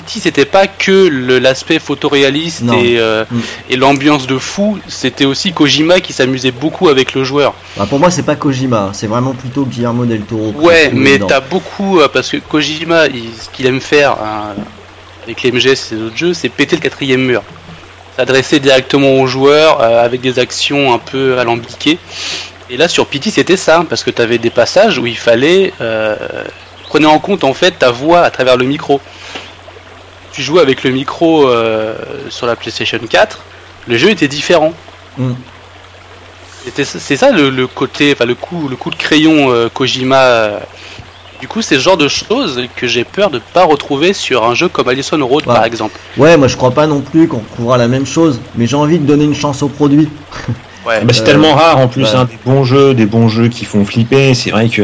E.T. 0.03 0.21
c'était 0.21 0.45
pas 0.45 0.67
que 0.69 1.09
l'aspect 1.39 1.79
photoréaliste 1.81 2.63
Non. 2.63 2.75
et, 2.75 2.99
euh, 3.01 3.25
Mm. 3.31 3.41
et 3.71 3.77
l'ambiance 3.77 4.27
de 4.29 4.39
fou, 4.39 4.79
c'était 4.87 5.25
aussi 5.25 5.53
Kojima 5.53 6.01
qui 6.01 6.13
s'amusait 6.13 6.53
beaucoup 6.53 6.89
avec 6.89 7.15
le 7.15 7.25
joueur. 7.25 7.55
Bah, 7.77 7.87
pour 7.89 7.99
moi, 7.99 8.11
c'est 8.13 8.23
pas 8.23 8.37
Kojima, 8.37 8.91
c'est 8.93 9.09
vraiment 9.09 9.33
plutôt 9.35 9.65
Guillermo 9.65 10.05
del 10.05 10.21
Toro. 10.23 10.53
Ouais, 10.59 10.91
mais 10.95 11.19
t'as 11.19 11.41
beaucoup 11.41 11.99
parce 12.13 12.31
que 12.31 12.37
Kojima, 12.37 13.07
il- 13.09 13.31
ce 13.37 13.49
qu'il 13.53 13.67
aime 13.67 13.81
faire 13.81 14.13
hein, 14.13 14.55
avec 15.25 15.43
les 15.43 15.51
MGS 15.51 15.73
et 15.73 15.75
ses 15.77 15.97
autres 15.97 16.17
jeux, 16.17 16.35
c'est 16.35 16.51
péter 16.51 16.77
le 16.77 16.83
quatrième 16.83 17.23
mur, 17.23 17.43
s'adresser 18.17 18.61
directement 18.61 19.13
aux 19.21 19.27
joueurs 19.27 19.81
euh, 19.81 20.05
avec 20.05 20.21
des 20.21 20.39
actions 20.39 20.93
un 20.95 20.99
peu 20.99 21.39
alambiquées. 21.39 21.99
Et 22.71 22.77
là 22.77 22.89
sur 22.89 23.07
Pity 23.07 23.31
c'était 23.31 23.57
ça, 23.57 23.85
parce 23.89 24.03
que 24.03 24.11
t'avais 24.11 24.39
des 24.39 24.51
passages 24.51 24.99
où 24.99 25.07
il 25.07 25.17
fallait 25.19 25.73
euh, 25.81 26.17
prenez 26.89 27.07
en 27.07 27.19
compte 27.19 27.45
en 27.45 27.55
fait 27.55 27.73
ta 27.79 27.91
voix 27.91 28.21
à 28.23 28.31
travers 28.31 28.57
le 28.57 28.65
micro. 28.65 29.01
Tu 30.33 30.43
jouais 30.43 30.61
avec 30.61 30.83
le 30.83 30.91
micro 30.91 31.49
euh, 31.49 31.95
sur 32.31 32.47
la 32.47 32.57
PlayStation 32.57 32.99
4, 33.09 33.39
le 33.87 33.97
jeu 33.99 34.11
était 34.11 34.29
différent. 34.29 34.73
Mm. 35.17 35.33
C'était- 36.65 36.85
C'est 36.85 37.17
ça 37.17 37.31
le, 37.31 37.49
le 37.49 37.67
côté, 37.69 38.13
enfin 38.13 38.25
le 38.25 38.35
coup, 38.35 38.69
le 38.69 38.77
coup 38.77 38.91
de 38.91 38.97
crayon 38.97 39.53
euh, 39.53 39.69
Kojima. 39.73 40.61
Euh. 41.37 41.41
Du 41.41 41.49
coup, 41.49 41.63
c'est 41.63 41.77
ce 41.77 41.81
genre 41.81 41.97
de 41.97 42.09
choses 42.09 42.63
que 42.77 42.87
j'ai 42.87 43.05
peur 43.05 43.31
de 43.31 43.41
pas 43.53 43.65
retrouver 43.65 44.13
sur 44.13 44.45
un 44.45 44.55
jeu 44.55 44.69
comme 44.69 44.89
Allison 44.89 45.19
Road, 45.27 45.47
Ouais. 45.47 45.55
par 45.55 45.65
exemple. 45.65 45.99
Ouais, 46.17 46.37
moi 46.37 46.49
je 46.49 46.57
crois 46.57 46.71
pas 46.73 46.87
non 46.87 47.01
plus 47.01 47.29
qu'on 47.29 47.39
retrouvera 47.39 47.77
la 47.79 47.89
même 47.89 48.07
chose, 48.07 48.41
mais 48.57 48.67
j'ai 48.67 48.77
envie 48.77 48.99
de 48.99 49.07
donner 49.07 49.25
une 49.25 49.35
chance 49.35 49.63
au 49.63 49.69
produit. 49.69 50.09
Ouais. 50.87 51.05
Bah, 51.05 51.13
c'est 51.13 51.23
Euh, 51.23 51.25
tellement 51.25 51.55
rare 51.55 51.79
en 51.79 51.89
plus, 51.89 52.05
ouais. 52.05 52.15
hein, 52.15 52.27
des 52.31 52.39
bons 52.45 52.63
jeux, 52.65 52.95
des 52.95 53.07
bons 53.07 53.29
jeux 53.29 53.49
qui 53.49 53.65
font 53.65 53.85
flipper. 53.85 54.35
C'est 54.35 54.51
vrai 54.51 54.69
que 54.69 54.83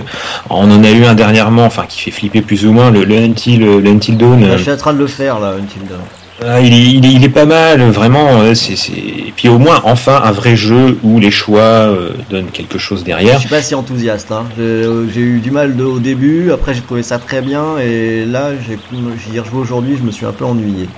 on 0.51 0.69
en 0.71 0.83
a 0.83 0.91
eu 0.91 1.05
un 1.05 1.15
dernièrement, 1.15 1.65
enfin 1.65 1.85
qui 1.89 2.01
fait 2.01 2.11
flipper 2.11 2.41
plus 2.43 2.67
ou 2.67 2.73
moins, 2.73 2.91
le, 2.91 3.05
le 3.05 3.17
Until, 3.17 3.59
le 3.61 3.89
Until 3.89 4.17
Dawn. 4.17 4.41
Bah, 4.41 4.47
euh, 4.49 4.57
je 4.59 4.63
suis 4.63 4.73
en 4.73 4.77
train 4.77 4.93
de 4.95 4.99
le 4.99 5.07
faire 5.07 5.39
là, 5.39 5.51
Until 5.59 5.87
Dawn. 5.89 6.01
Ah, 6.45 6.61
il, 6.61 6.73
est, 6.73 6.79
il, 6.79 7.07
est, 7.07 7.13
il, 7.13 7.25
est, 7.25 7.29
pas 7.29 7.47
mal, 7.47 7.81
vraiment. 7.91 8.55
c'est 8.55 8.75
Et 8.93 9.33
puis 9.35 9.49
au 9.49 9.59
moins, 9.59 9.81
enfin, 9.85 10.21
un 10.25 10.33
vrai 10.33 10.57
jeu 10.57 10.99
où 11.03 11.19
les 11.19 11.31
choix 11.31 11.61
euh, 11.61 12.11
donnent 12.31 12.51
quelque 12.51 12.79
chose 12.79 13.05
derrière. 13.05 13.35
Je 13.35 13.41
suis 13.41 13.49
pas 13.49 13.63
si 13.63 13.75
enthousiaste. 13.75 14.33
Hein. 14.33 14.47
J'ai 14.57 15.21
eu 15.21 15.41
du 15.41 15.51
mal 15.51 15.81
au 15.81 15.99
début, 15.99 16.53
après 16.53 16.75
j'ai 16.75 16.81
trouvé 16.81 17.03
ça 17.03 17.19
très 17.19 17.43
bien, 17.43 17.79
et 17.79 18.25
là, 18.25 18.51
j'y 18.57 19.37
ai 19.37 19.41
rejoué 19.41 19.61
aujourd'hui, 19.61 19.97
je 19.97 20.03
me 20.03 20.11
suis 20.11 20.27
un 20.27 20.33
peu 20.33 20.45
ennuyé. 20.45 20.89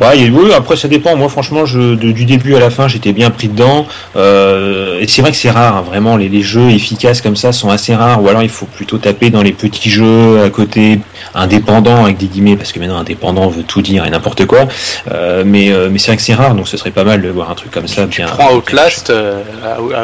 Ouais, 0.00 0.30
oui, 0.30 0.52
après 0.52 0.76
ça 0.76 0.88
dépend. 0.88 1.16
Moi, 1.16 1.28
franchement, 1.28 1.66
je, 1.66 1.94
du 1.94 2.24
début 2.24 2.54
à 2.54 2.60
la 2.60 2.70
fin, 2.70 2.88
j'étais 2.88 3.12
bien 3.12 3.30
pris 3.30 3.48
dedans. 3.48 3.86
Euh, 4.16 5.00
et 5.00 5.06
c'est 5.08 5.22
vrai 5.22 5.30
que 5.30 5.36
c'est 5.36 5.50
rare, 5.50 5.76
hein, 5.76 5.82
vraiment. 5.82 6.16
Les, 6.16 6.28
les, 6.28 6.42
jeux 6.42 6.70
efficaces 6.70 7.20
comme 7.20 7.36
ça 7.36 7.52
sont 7.52 7.70
assez 7.70 7.94
rares. 7.94 8.22
Ou 8.22 8.28
alors, 8.28 8.42
il 8.42 8.48
faut 8.48 8.66
plutôt 8.66 8.98
taper 8.98 9.30
dans 9.30 9.42
les 9.42 9.52
petits 9.52 9.90
jeux 9.90 10.42
à 10.42 10.50
côté, 10.50 11.00
indépendants 11.34 12.04
avec 12.04 12.18
des 12.18 12.26
guillemets, 12.26 12.56
parce 12.56 12.72
que 12.72 12.80
maintenant 12.80 12.98
indépendant 12.98 13.48
veut 13.48 13.62
tout 13.62 13.82
dire 13.82 14.04
et 14.04 14.10
n'importe 14.10 14.46
quoi. 14.46 14.66
Euh, 15.12 15.42
mais 15.46 15.70
euh, 15.72 15.88
mais 15.90 15.98
c'est 15.98 16.08
vrai 16.08 16.16
que 16.16 16.22
c'est 16.22 16.34
rare, 16.34 16.54
donc 16.54 16.68
ce 16.68 16.76
serait 16.76 16.90
pas 16.90 17.04
mal 17.04 17.22
de 17.22 17.28
voir 17.28 17.50
un 17.50 17.54
truc 17.54 17.70
comme 17.70 17.88
ça. 17.88 18.06
Bien. 18.06 18.26
Prends 18.26 18.54
Outlast. 18.54 19.10
Euh, 19.10 19.42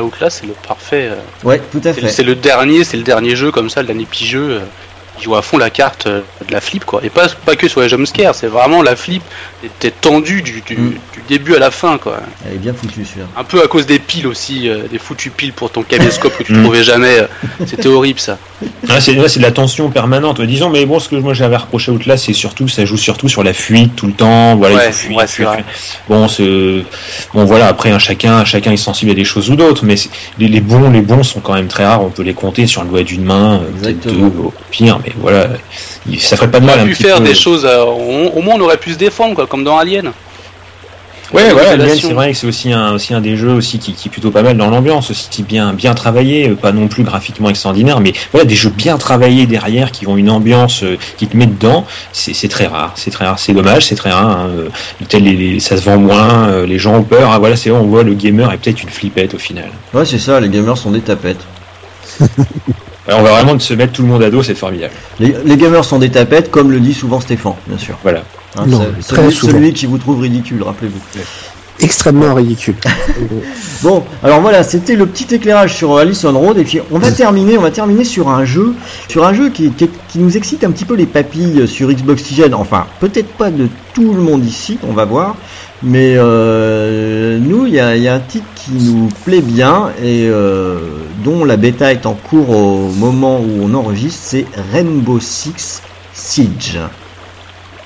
Outlast, 0.03 0.39
c'est 0.41 0.47
le 0.47 0.55
parfait. 0.67 1.11
Euh, 1.11 1.47
ouais, 1.47 1.61
tout 1.71 1.81
à 1.85 1.93
fait. 1.93 2.09
C'est 2.09 2.23
le 2.23 2.35
dernier, 2.35 2.85
c'est 2.85 2.97
le 2.97 3.03
dernier 3.03 3.37
jeu 3.37 3.51
comme 3.51 3.71
ça, 3.71 3.81
le 3.81 3.87
dernier 3.89 4.05
petit 4.05 4.27
jeu 4.27 4.61
joue 5.23 5.37
à 5.37 5.43
fond 5.43 5.59
la 5.59 5.71
carte 5.71 6.07
euh, 6.07 6.21
de 6.47 6.53
la 6.53 6.61
flip 6.61 6.85
quoi. 6.85 7.01
Et 7.05 7.11
pas, 7.11 7.29
pas 7.29 7.57
que 7.57 7.69
sur 7.69 7.81
les 7.81 7.89
jumpscares, 7.89 8.35
c'est 8.35 8.47
vraiment 8.47 8.83
la 8.83 8.97
flip 8.97 9.23
était 9.65 9.91
tendue 9.91 10.43
du, 10.43 10.63
du, 10.63 10.77
mm. 10.77 10.91
du, 10.91 11.23
début 11.29 11.55
à 11.55 11.59
la 11.59 11.71
fin 11.71 11.99
quoi. 11.99 12.21
Elle 12.47 12.55
est 12.55 12.59
bien 12.59 12.73
foutue 12.73 13.05
celui 13.05 13.25
Un 13.37 13.45
peu 13.45 13.63
à 13.63 13.67
cause 13.67 13.87
des 13.87 13.99
piles 13.99 14.27
aussi, 14.27 14.69
euh, 14.69 14.89
des 14.91 14.99
foutues 14.99 15.31
piles 15.31 15.53
pour 15.53 15.71
ton 15.71 15.83
caméscope 15.83 16.37
que 16.37 16.43
tu 16.43 16.53
mm. 16.55 16.63
trouvais 16.63 16.83
jamais. 16.83 17.21
Euh, 17.21 17.27
c'était 17.67 17.89
horrible 17.89 18.21
ça. 18.21 18.39
Ah, 18.89 19.01
c'est 19.01 19.15
de 19.15 19.43
la 19.43 19.53
tension 19.53 19.91
permanente. 19.91 20.41
Disons, 20.41 20.71
mais 20.71 20.87
bon, 20.87 20.99
ce 20.99 21.09
que 21.09 21.17
moi 21.17 21.35
j'avais 21.35 21.57
reproché 21.57 21.91
là 22.07 22.17
c'est 22.17 22.33
surtout 22.33 22.69
ça 22.69 22.85
joue 22.85 22.97
surtout 22.97 23.29
sur 23.29 23.43
la 23.43 23.53
fuite 23.53 23.97
tout 23.97 24.07
le 24.07 24.13
temps. 24.13 24.57
Voilà, 24.57 24.77
ouais, 24.77 24.89
il 24.89 25.27
faut 25.27 25.45
Bon, 26.09 26.27
bon 27.35 27.45
voilà. 27.45 27.67
Après, 27.67 27.91
un 27.91 27.99
chacun, 27.99 28.45
chacun 28.45 28.73
est 28.73 28.77
sensible 28.77 29.11
à 29.11 29.15
des 29.15 29.25
choses 29.25 29.51
ou 29.51 29.57
d'autres, 29.57 29.85
mais 29.85 29.97
les, 30.39 30.49
les, 30.49 30.61
bons, 30.61 30.91
les 30.91 31.01
bons 31.01 31.23
sont 31.23 31.41
quand 31.41 31.55
même 31.55 31.69
très 31.69 31.85
rares. 31.85 32.03
On 32.03 32.11
peut 32.11 32.23
les 32.23 32.35
compter 32.35 32.67
sur 32.67 32.83
le 32.83 32.89
doigt 32.89 33.03
d'une 33.03 33.25
main, 33.25 33.63
peut-être 33.81 34.07
deux 34.07 34.25
au 34.25 34.53
pire. 34.71 35.01
Mais 35.05 35.10
voilà, 35.19 35.49
ça 36.19 36.37
ferait 36.37 36.51
pas 36.51 36.61
de 36.61 36.67
mal. 36.67 36.79
On 36.79 36.83
aurait 36.83 36.91
pu 36.91 36.97
faire 36.97 37.21
des 37.21 37.35
choses, 37.35 37.65
euh, 37.65 37.85
au 37.85 38.41
moins 38.43 38.55
on 38.57 38.61
aurait 38.61 38.77
pu 38.77 38.93
se 38.93 38.99
défendre, 38.99 39.35
quoi, 39.35 39.47
comme 39.47 39.65
dans 39.65 39.79
Alien. 39.79 40.13
Ouais, 41.33 41.53
ouais, 41.53 41.67
Alien, 41.67 41.97
c'est 41.97 42.13
vrai 42.13 42.33
que 42.33 42.37
c'est 42.37 42.47
aussi 42.49 42.73
un, 42.73 42.95
aussi 42.95 43.15
un 43.15 43.21
des 43.21 43.37
jeux 43.37 43.53
aussi 43.53 43.79
qui, 43.79 43.93
qui 43.93 44.09
est 44.09 44.11
plutôt 44.11 44.33
pas 44.33 44.43
mal 44.43 44.57
dans 44.57 44.69
l'ambiance, 44.69 45.13
aussi 45.13 45.45
bien, 45.45 45.73
bien 45.73 45.95
travaillé, 45.95 46.49
euh, 46.49 46.57
pas 46.57 46.73
non 46.73 46.89
plus 46.89 47.05
graphiquement 47.05 47.49
extraordinaire, 47.49 48.01
mais 48.01 48.13
voilà, 48.33 48.45
des 48.45 48.57
jeux 48.57 48.71
bien 48.71 48.99
travaillés 48.99 49.47
derrière 49.47 49.93
qui 49.93 50.09
ont 50.09 50.17
une 50.17 50.29
ambiance 50.29 50.83
euh, 50.83 50.99
qui 51.19 51.29
te 51.29 51.37
met 51.37 51.47
dedans, 51.47 51.87
c'est 52.13 52.49
très 52.49 52.67
rare, 52.67 52.95
c'est 52.97 53.13
très 53.13 53.27
rare, 53.27 53.39
c'est 53.39 53.53
dommage, 53.53 53.87
c'est 53.87 53.95
très 53.95 54.11
rare, 54.11 54.41
hein. 54.41 55.19
les, 55.21 55.61
ça 55.61 55.77
se 55.77 55.83
vend 55.83 55.99
moins, 55.99 56.65
les 56.67 56.79
gens 56.81 56.97
ont 56.97 57.05
peur, 57.05 57.31
ah, 57.33 57.39
voilà, 57.39 57.55
c'est 57.55 57.71
on 57.71 57.85
voit 57.85 58.03
le 58.03 58.15
gamer 58.15 58.53
est 58.53 58.59
peut-être 58.59 58.83
une 58.83 58.91
flippette 58.91 59.35
au 59.35 59.39
final. 59.39 59.71
Ouais, 59.95 60.05
c'est 60.05 60.19
ça, 60.19 60.41
les 60.41 60.49
gamers 60.49 60.77
sont 60.77 60.91
des 60.91 61.01
tapettes. 61.01 61.45
on 63.09 63.23
va 63.23 63.33
vraiment 63.33 63.59
se 63.59 63.75
mettre 63.75 63.93
tout 63.93 64.03
le 64.03 64.09
monde 64.09 64.23
à 64.23 64.31
dos, 64.31 64.43
c'est 64.43 64.55
formidable. 64.55 64.93
Les, 65.19 65.57
gamers 65.57 65.85
sont 65.85 65.99
des 65.99 66.11
tapettes, 66.11 66.51
comme 66.51 66.71
le 66.71 66.81
dit 66.81 66.95
souvent 66.95 67.21
Stéphane, 67.21 67.55
bien 67.67 67.79
sûr. 67.79 67.97
Voilà. 68.03 68.25
Hein, 68.57 68.65
celui, 69.01 69.33
celui, 69.33 69.73
qui 69.73 69.87
vous 69.87 69.99
trouve 69.99 70.21
ridicule, 70.21 70.63
rappelez-vous. 70.63 71.01
Extrêmement 71.83 72.35
ridicule. 72.35 72.75
bon, 73.83 74.03
alors 74.23 74.41
voilà, 74.41 74.63
c'était 74.63 74.97
le 74.97 75.07
petit 75.07 75.35
éclairage 75.35 75.75
sur 75.75 75.97
Allison 75.97 76.39
Road, 76.39 76.59
et 76.59 76.65
puis 76.65 76.81
on 76.91 76.99
va 76.99 77.11
terminer, 77.11 77.57
on 77.59 77.63
va 77.63 77.71
terminer 77.71 78.05
sur 78.05 78.29
un 78.29 78.45
jeu, 78.45 78.75
sur 79.09 79.25
un 79.25 79.33
jeu 79.33 79.51
qui, 79.51 79.71
qui, 79.71 80.19
nous 80.19 80.37
excite 80.37 80.65
un 80.65 80.71
petit 80.71 80.85
peu 80.85 80.95
les 80.95 81.07
papilles 81.07 81.67
sur 81.67 81.89
Xbox 81.89 82.21
Oxygen. 82.21 82.55
Enfin, 82.55 82.87
peut-être 83.01 83.29
pas 83.29 83.51
de 83.51 83.69
tout 83.95 84.13
le 84.13 84.21
monde 84.21 84.45
ici, 84.45 84.79
on 84.87 84.93
va 84.93 85.05
voir. 85.05 85.37
Mais 85.83 86.17
euh, 86.19 87.39
nous, 87.39 87.67
il 87.67 87.73
y 87.73 87.81
a, 87.81 87.97
y 87.97 88.07
a, 88.07 88.15
un 88.15 88.21
titre 88.21 88.47
qui 88.55 88.73
nous 88.73 89.09
plaît 89.25 89.41
bien 89.41 89.91
et 90.03 90.27
euh, 90.29 90.79
dont 91.25 91.45
la 91.45 91.57
bêta 91.57 91.93
est 91.93 92.05
en 92.05 92.15
cours 92.15 92.51
au 92.51 92.91
moment 92.91 93.41
où 93.41 93.63
on 93.63 93.73
enregistre, 93.73 94.21
c'est 94.23 94.47
Rainbow 94.73 95.19
Six 95.21 95.83
Siege. 96.13 96.79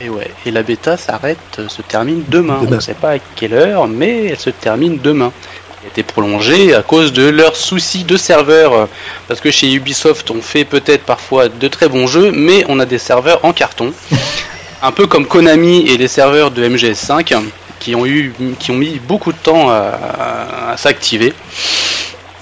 Et 0.05 0.11
ouais, 0.11 0.31
et 0.45 0.51
la 0.51 0.63
bêta 0.63 0.99
s'arrête, 0.99 1.63
se 1.69 1.81
termine 1.81 2.25
demain. 2.29 2.59
On 2.61 2.71
ne 2.71 2.79
sait 2.79 2.93
pas 2.93 3.13
à 3.13 3.19
quelle 3.37 3.55
heure, 3.55 3.89
mais 3.89 4.27
elle 4.27 4.39
se 4.39 4.51
termine 4.51 4.99
demain. 5.03 5.33
Elle 5.81 5.87
a 5.87 5.91
été 5.93 6.03
prolongée 6.03 6.75
à 6.75 6.83
cause 6.83 7.15
de 7.15 7.27
leurs 7.27 7.57
soucis 7.57 8.05
de 8.05 8.19
serveurs. 8.19 8.87
Parce 9.29 9.41
que 9.41 9.51
chez 9.51 9.73
Ubisoft, 9.73 10.31
on 10.31 10.43
fait 10.43 10.67
peut-être 10.67 11.05
parfois 11.05 11.49
de 11.49 11.69
très 11.69 11.89
bons 11.89 12.07
jeux, 12.07 12.33
mais 12.33 12.67
on 12.69 12.81
a 12.81 12.85
des 12.85 12.99
serveurs 12.99 13.43
en 13.47 13.55
carton. 13.55 13.95
Un 14.83 14.93
peu 14.93 15.07
comme 15.07 15.25
Konami 15.25 15.89
et 15.89 15.97
les 15.97 16.09
serveurs 16.09 16.51
de 16.51 16.69
MGS5 16.69 17.35
qui 17.81 17.95
ont 17.95 18.05
eu, 18.05 18.35
qui 18.59 18.71
ont 18.73 18.77
mis 18.77 18.99
beaucoup 18.99 19.33
de 19.33 19.39
temps 19.39 19.71
à, 19.71 20.75
s'activer. 20.77 21.33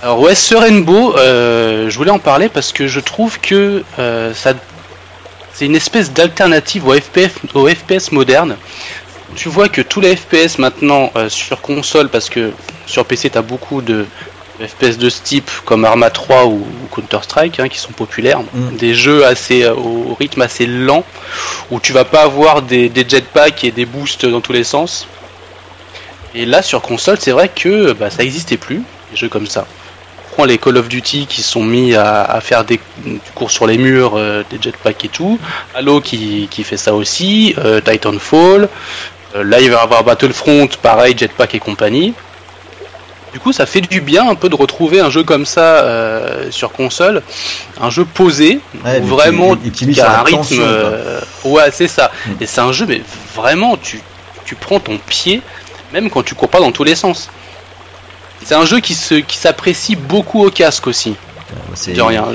Alors 0.03 0.19
ouais, 0.19 0.35
ce 0.35 0.57
Rainbow, 0.57 1.17
euh, 1.17 1.89
je 1.89 1.97
voulais 1.97 2.11
en 2.11 2.19
parler 2.19 2.49
parce 2.49 2.73
que 2.73 2.89
je 2.89 2.99
trouve 2.99 3.39
que 3.39 3.85
euh, 4.01 4.35
ça, 4.35 4.55
c'est 5.63 5.67
une 5.67 5.77
espèce 5.77 6.13
d'alternative 6.13 6.89
au 6.89 6.93
FPS, 6.93 7.39
au 7.55 7.69
FPS 7.69 8.11
moderne. 8.11 8.57
Tu 9.37 9.49
vois 9.49 9.69
que 9.69 9.81
tous 9.81 10.01
les 10.01 10.17
FPS 10.17 10.59
maintenant 10.59 11.13
euh, 11.15 11.29
sur 11.29 11.61
console, 11.61 12.09
parce 12.09 12.29
que 12.29 12.51
sur 12.87 13.05
PC 13.05 13.31
tu 13.31 13.39
as 13.39 13.43
beaucoup 13.43 13.81
de 13.81 14.05
FPS 14.59 14.99
de 14.99 15.09
ce 15.09 15.23
type 15.23 15.49
comme 15.65 15.85
Arma 15.85 16.11
3 16.11 16.47
ou, 16.47 16.67
Counter 16.91 17.21
Strike 17.23 17.61
hein, 17.61 17.69
qui 17.69 17.79
sont 17.79 17.93
populaires, 17.93 18.41
mm. 18.41 18.77
des 18.77 18.93
jeux 18.93 19.25
assez 19.25 19.65
au 19.69 20.17
rythme 20.19 20.43
assez 20.43 20.67
lent 20.67 21.05
où 21.71 21.79
tu 21.79 21.93
vas 21.93 22.05
pas 22.05 22.23
avoir 22.23 22.63
des, 22.63 22.89
des 22.89 23.09
jetpacks 23.09 23.63
et 23.63 23.71
des 23.71 23.87
boosts 23.87 24.27
dans 24.27 24.41
tous 24.41 24.53
les 24.53 24.65
sens. 24.65 25.07
Et 26.35 26.45
là, 26.45 26.63
sur 26.63 26.83
console, 26.83 27.19
c'est 27.21 27.31
vrai 27.31 27.49
que 27.49 27.93
bah, 27.93 28.11
ça 28.11 28.25
n'existait 28.25 28.57
plus, 28.57 28.83
des 29.13 29.17
jeux 29.17 29.29
comme 29.29 29.47
ça. 29.47 29.69
Prend 30.33 30.45
les 30.45 30.59
Call 30.59 30.79
of 30.79 30.89
Duty 30.89 31.27
qui 31.27 31.43
sont 31.43 31.63
mis 31.63 31.95
à, 31.95 32.41
faire 32.41 32.65
des, 32.65 32.81
du 33.05 33.21
cours 33.35 33.51
sur 33.51 33.67
les 33.67 33.77
murs, 33.77 34.15
euh, 34.17 34.43
des 34.51 34.59
jetpacks 34.61 35.05
et 35.05 35.09
tout. 35.09 35.39
Halo 35.75 36.01
qui, 36.01 36.49
qui 36.51 36.65
fait 36.65 36.77
ça 36.77 36.95
aussi, 36.95 37.55
euh, 37.59 37.81
Titanfall. 37.81 38.69
Euh, 39.37 39.45
là, 39.45 39.61
il 39.61 39.71
va 39.71 39.79
y 39.79 39.81
avoir 39.81 40.05
Battlefront, 40.05 40.69
pareil, 40.81 41.15
jetpack 41.17 41.55
et 41.55 41.59
compagnie. 41.59 42.15
Du 43.33 43.41
coup, 43.41 43.53
ça 43.53 43.67
fait 43.67 43.81
du 43.81 44.01
bien 44.01 44.29
un 44.29 44.35
peu 44.35 44.49
de 44.49 44.55
retrouver 44.55 45.01
un 45.01 45.11
jeu 45.11 45.23
comme 45.23 45.47
ça 45.47 45.87
sur 46.51 46.73
console, 46.73 47.23
un 47.81 47.89
jeu 47.89 48.05
posé, 48.05 48.61
vraiment 48.85 49.57
qui, 49.57 50.01
a 50.03 50.21
un 50.21 50.23
rythme. 50.23 50.63
ouais, 51.45 51.71
c'est 51.73 51.89
ça. 51.89 52.11
Et 52.43 52.47
c'est 52.47 52.61
un 52.61 52.73
jeu, 52.73 52.85
mais 52.87 53.01
vraiment, 53.35 53.79
tu, 53.79 54.03
tu 54.45 54.55
prends 54.55 54.81
ton 54.81 54.99
pied 54.99 55.41
même 55.93 56.11
quand 56.11 56.23
tu 56.23 56.35
cours 56.35 56.49
pas 56.49 56.61
dans 56.61 56.73
tous 56.73 56.85
les 56.85 56.97
sens. 56.97 57.29
C'est 58.45 58.55
un 58.55 58.65
jeu 58.65 58.81
qui 58.81 58.95
se 58.95 59.15
qui 59.15 59.37
s'apprécie 59.37 59.97
beaucoup 59.97 60.45
au 60.45 60.51
casque 60.51 60.87
aussi. 60.87 61.15
C'est 61.75 62.01
rien. 62.01 62.27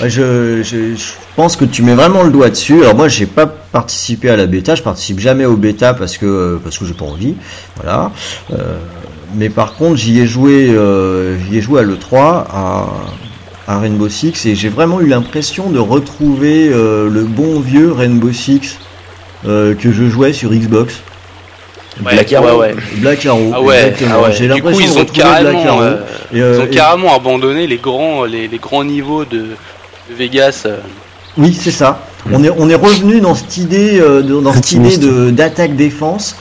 Je... 0.00 0.62
Je, 0.62 0.96
pense 1.36 1.56
que 1.56 1.66
tu 1.66 1.82
mets 1.82 1.94
vraiment 1.94 2.22
le 2.22 2.30
doigt 2.30 2.48
dessus. 2.48 2.80
Alors 2.80 2.94
moi, 2.94 3.08
j'ai 3.08 3.26
pas 3.26 3.46
participé 3.46 4.30
à 4.30 4.36
la 4.36 4.46
bêta. 4.46 4.74
Je 4.74 4.82
participe 4.82 5.20
jamais 5.20 5.44
au 5.44 5.56
bêta 5.56 5.92
parce 5.92 6.16
que 6.16 6.58
parce 6.64 6.78
que 6.78 6.86
j'ai 6.86 6.94
pas 6.94 7.04
envie. 7.04 7.34
Voilà. 7.76 8.10
Euh, 8.52 8.78
mais 9.34 9.50
par 9.50 9.74
contre, 9.74 9.96
j'y 9.96 10.18
ai 10.20 10.26
joué 10.26 10.70
euh, 10.70 11.38
j'y 11.38 11.58
ai 11.58 11.60
joué 11.60 11.80
à 11.80 11.82
le 11.82 11.98
3 11.98 12.46
à, 12.50 12.86
à 13.68 13.78
Rainbow 13.78 14.08
Six 14.08 14.46
et 14.46 14.54
j'ai 14.54 14.70
vraiment 14.70 15.00
eu 15.02 15.06
l'impression 15.08 15.68
de 15.68 15.78
retrouver 15.78 16.70
euh, 16.72 17.10
le 17.10 17.24
bon 17.24 17.60
vieux 17.60 17.92
Rainbow 17.92 18.32
Six 18.32 18.78
que 19.44 19.92
je 19.92 20.08
jouais 20.08 20.32
sur 20.32 20.50
Xbox. 20.50 21.02
Black 22.00 22.32
Arrow. 22.32 22.60
Ouais, 22.60 22.74
Black 22.96 23.24
Arrow. 23.26 23.50
Ah 23.54 23.62
ouais, 23.62 23.94
ah 24.02 24.30
J'ai 24.30 24.48
l'impression 24.48 24.80
ils 24.80 24.98
ont 24.98 25.04
carrément, 25.04 25.80
euh, 25.80 25.96
ils 26.32 26.42
ont 26.42 26.44
euh, 26.44 26.66
carrément 26.66 27.14
abandonné 27.14 27.66
les 27.66 27.78
grands, 27.78 28.24
les, 28.24 28.48
les 28.48 28.58
grands 28.58 28.84
niveaux 28.84 29.24
de, 29.24 29.38
de 29.38 30.14
Vegas. 30.14 30.64
Euh. 30.66 30.78
Oui, 31.38 31.54
c'est 31.58 31.70
ça. 31.70 32.02
On 32.32 32.42
est, 32.42 32.50
on 32.50 32.68
est 32.68 32.74
revenu 32.74 33.20
dans 33.20 33.34
cette 33.34 33.56
idée, 33.58 34.00
dans 34.24 34.52
cette 34.52 34.72
idée 34.72 34.96
de 34.96 35.30
d'attaque 35.30 35.76
défense. 35.76 36.36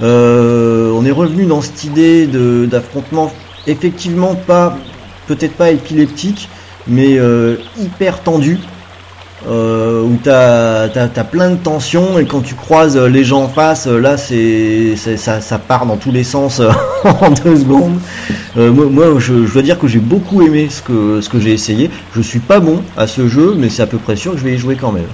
on 0.00 1.04
est 1.04 1.10
revenu 1.10 1.46
dans 1.46 1.60
cette 1.60 1.84
idée 1.84 2.26
de 2.26 2.64
d'affrontement, 2.64 3.32
effectivement 3.66 4.34
pas, 4.34 4.78
peut-être 5.26 5.54
pas 5.54 5.70
épileptique, 5.72 6.48
mais 6.86 7.18
hyper 7.76 8.22
tendu 8.22 8.58
euh, 9.46 10.02
où 10.02 10.18
tu 10.22 10.30
as, 10.30 10.88
plein 11.30 11.50
de 11.50 11.56
tensions 11.56 12.18
et 12.18 12.24
quand 12.24 12.40
tu 12.40 12.54
croises 12.54 12.96
les 12.96 13.24
gens 13.24 13.42
en 13.42 13.48
face, 13.48 13.86
là 13.86 14.16
c'est 14.16 14.96
ça, 14.96 15.40
ça, 15.40 15.58
part 15.58 15.86
dans 15.86 15.96
tous 15.96 16.10
les 16.10 16.24
sens 16.24 16.60
en 17.04 17.30
deux 17.30 17.56
secondes. 17.56 17.98
Euh, 18.56 18.72
moi, 18.72 19.06
je, 19.18 19.52
dois 19.52 19.62
dire 19.62 19.78
que 19.78 19.86
j'ai 19.86 19.98
beaucoup 19.98 20.42
aimé 20.42 20.68
ce 20.70 20.82
que, 20.82 21.20
ce 21.20 21.28
que 21.28 21.38
j'ai 21.38 21.52
essayé. 21.52 21.90
Je 22.14 22.22
suis 22.22 22.38
pas 22.38 22.60
bon 22.60 22.82
à 22.96 23.06
ce 23.06 23.28
jeu, 23.28 23.54
mais 23.56 23.68
c'est 23.68 23.82
à 23.82 23.86
peu 23.86 23.98
près 23.98 24.16
sûr 24.16 24.32
que 24.32 24.38
je 24.38 24.44
vais 24.44 24.54
y 24.54 24.58
jouer 24.58 24.76
quand 24.76 24.92
même. 24.92 25.04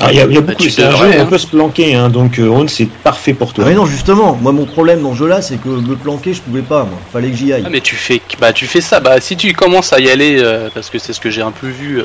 Ah, 0.00 0.12
il 0.12 0.18
y 0.18 0.20
a, 0.20 0.26
beaucoup, 0.26 0.68
c'est 0.68 0.82
un 0.82 0.96
jeu, 0.96 1.10
on 1.20 1.26
peut 1.26 1.38
se 1.38 1.46
planquer, 1.46 1.94
hein, 1.94 2.08
donc 2.08 2.38
euh, 2.38 2.48
Ron, 2.48 2.68
c'est 2.68 2.86
parfait 2.86 3.34
pour 3.34 3.52
toi. 3.52 3.64
Ah, 3.66 3.70
mais 3.70 3.74
non, 3.74 3.86
justement, 3.86 4.38
moi 4.40 4.52
mon 4.52 4.64
problème 4.64 5.02
dans 5.02 5.12
ce 5.12 5.18
jeu-là, 5.18 5.42
c'est 5.42 5.56
que 5.56 5.68
me 5.68 5.96
planquer, 5.96 6.34
je 6.34 6.40
pouvais 6.40 6.62
pas, 6.62 6.84
moi. 6.84 6.98
Fallait 7.12 7.30
que 7.30 7.36
j'y 7.36 7.52
aille. 7.52 7.64
Ah, 7.66 7.70
mais 7.70 7.80
tu 7.80 7.96
fais, 7.96 8.20
bah 8.40 8.52
tu 8.52 8.66
fais 8.66 8.80
ça, 8.80 9.00
bah 9.00 9.20
si 9.20 9.36
tu 9.36 9.52
commences 9.54 9.92
à 9.92 10.00
y 10.00 10.08
aller, 10.08 10.38
euh, 10.40 10.68
parce 10.72 10.90
que 10.90 10.98
c'est 10.98 11.12
ce 11.12 11.20
que 11.20 11.30
j'ai 11.30 11.42
un 11.42 11.50
peu 11.50 11.68
vu 11.68 12.00
euh, 12.00 12.04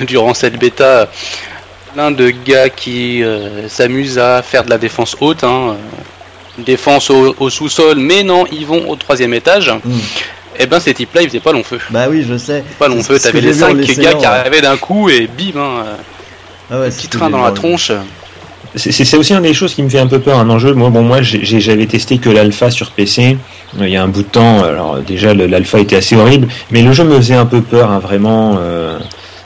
durant 0.06 0.34
cette 0.34 0.58
bêta, 0.58 1.08
plein 1.92 2.10
de 2.10 2.30
gars 2.30 2.68
qui 2.68 3.22
euh, 3.22 3.68
s'amusent 3.68 4.18
à 4.18 4.42
faire 4.42 4.64
de 4.64 4.70
la 4.70 4.78
défense 4.78 5.16
haute, 5.20 5.44
hein, 5.44 5.76
une 6.58 6.64
défense 6.64 7.10
au, 7.10 7.34
au 7.38 7.50
sous-sol, 7.50 7.98
mais 7.98 8.22
non, 8.22 8.44
ils 8.52 8.66
vont 8.66 8.88
au 8.88 8.96
troisième 8.96 9.34
étage. 9.34 9.72
Hmm. 9.84 9.98
Et 10.58 10.66
ben 10.66 10.80
ces 10.80 10.94
types-là, 10.94 11.22
ils 11.22 11.28
faisaient 11.28 11.40
pas 11.40 11.52
long 11.52 11.64
feu. 11.64 11.78
Bah 11.90 12.06
oui, 12.08 12.24
je 12.28 12.36
sais. 12.36 12.64
Pas 12.78 12.88
long 12.88 12.98
C'est 12.98 13.14
feu, 13.14 13.18
t'avais 13.18 13.40
les 13.40 13.52
vu 13.52 13.62
en 13.64 13.68
cinq 13.68 13.74
l'essayant, 13.74 14.02
gars 14.02 14.14
qui 14.14 14.26
ouais. 14.26 14.26
arrivaient 14.26 14.60
d'un 14.60 14.76
coup 14.76 15.08
et 15.08 15.26
bim, 15.26 15.56
hein, 15.56 15.84
euh, 15.86 15.94
Ah 16.70 16.80
ouais, 16.80 16.88
petit 16.90 17.02
c'est 17.02 17.08
train 17.08 17.30
dans 17.30 17.42
la 17.42 17.52
tronche. 17.52 17.92
C'est 18.76 19.16
aussi 19.16 19.32
une 19.32 19.42
des 19.42 19.54
choses 19.54 19.74
qui 19.74 19.82
me 19.84 19.88
fait 19.88 20.00
un 20.00 20.08
peu 20.08 20.18
peur 20.18 20.38
un 20.40 20.50
enjeu. 20.50 20.74
Moi, 20.74 20.90
bon, 20.90 21.02
moi, 21.02 21.18
j'avais 21.22 21.86
testé 21.86 22.18
que 22.18 22.28
l'alpha 22.28 22.70
sur 22.70 22.90
PC 22.90 23.36
euh, 23.78 23.86
il 23.86 23.92
y 23.92 23.96
a 23.96 24.02
un 24.02 24.08
bout 24.08 24.22
de 24.22 24.28
temps. 24.28 24.64
Alors 24.64 24.98
déjà, 24.98 25.32
l'alpha 25.32 25.78
était 25.78 25.96
assez 25.96 26.16
horrible, 26.16 26.48
mais 26.70 26.82
le 26.82 26.92
jeu 26.92 27.04
me 27.04 27.16
faisait 27.16 27.34
un 27.34 27.46
peu 27.46 27.60
peur, 27.60 27.90
hein, 27.90 28.00
vraiment. 28.00 28.58
euh, 28.58 28.98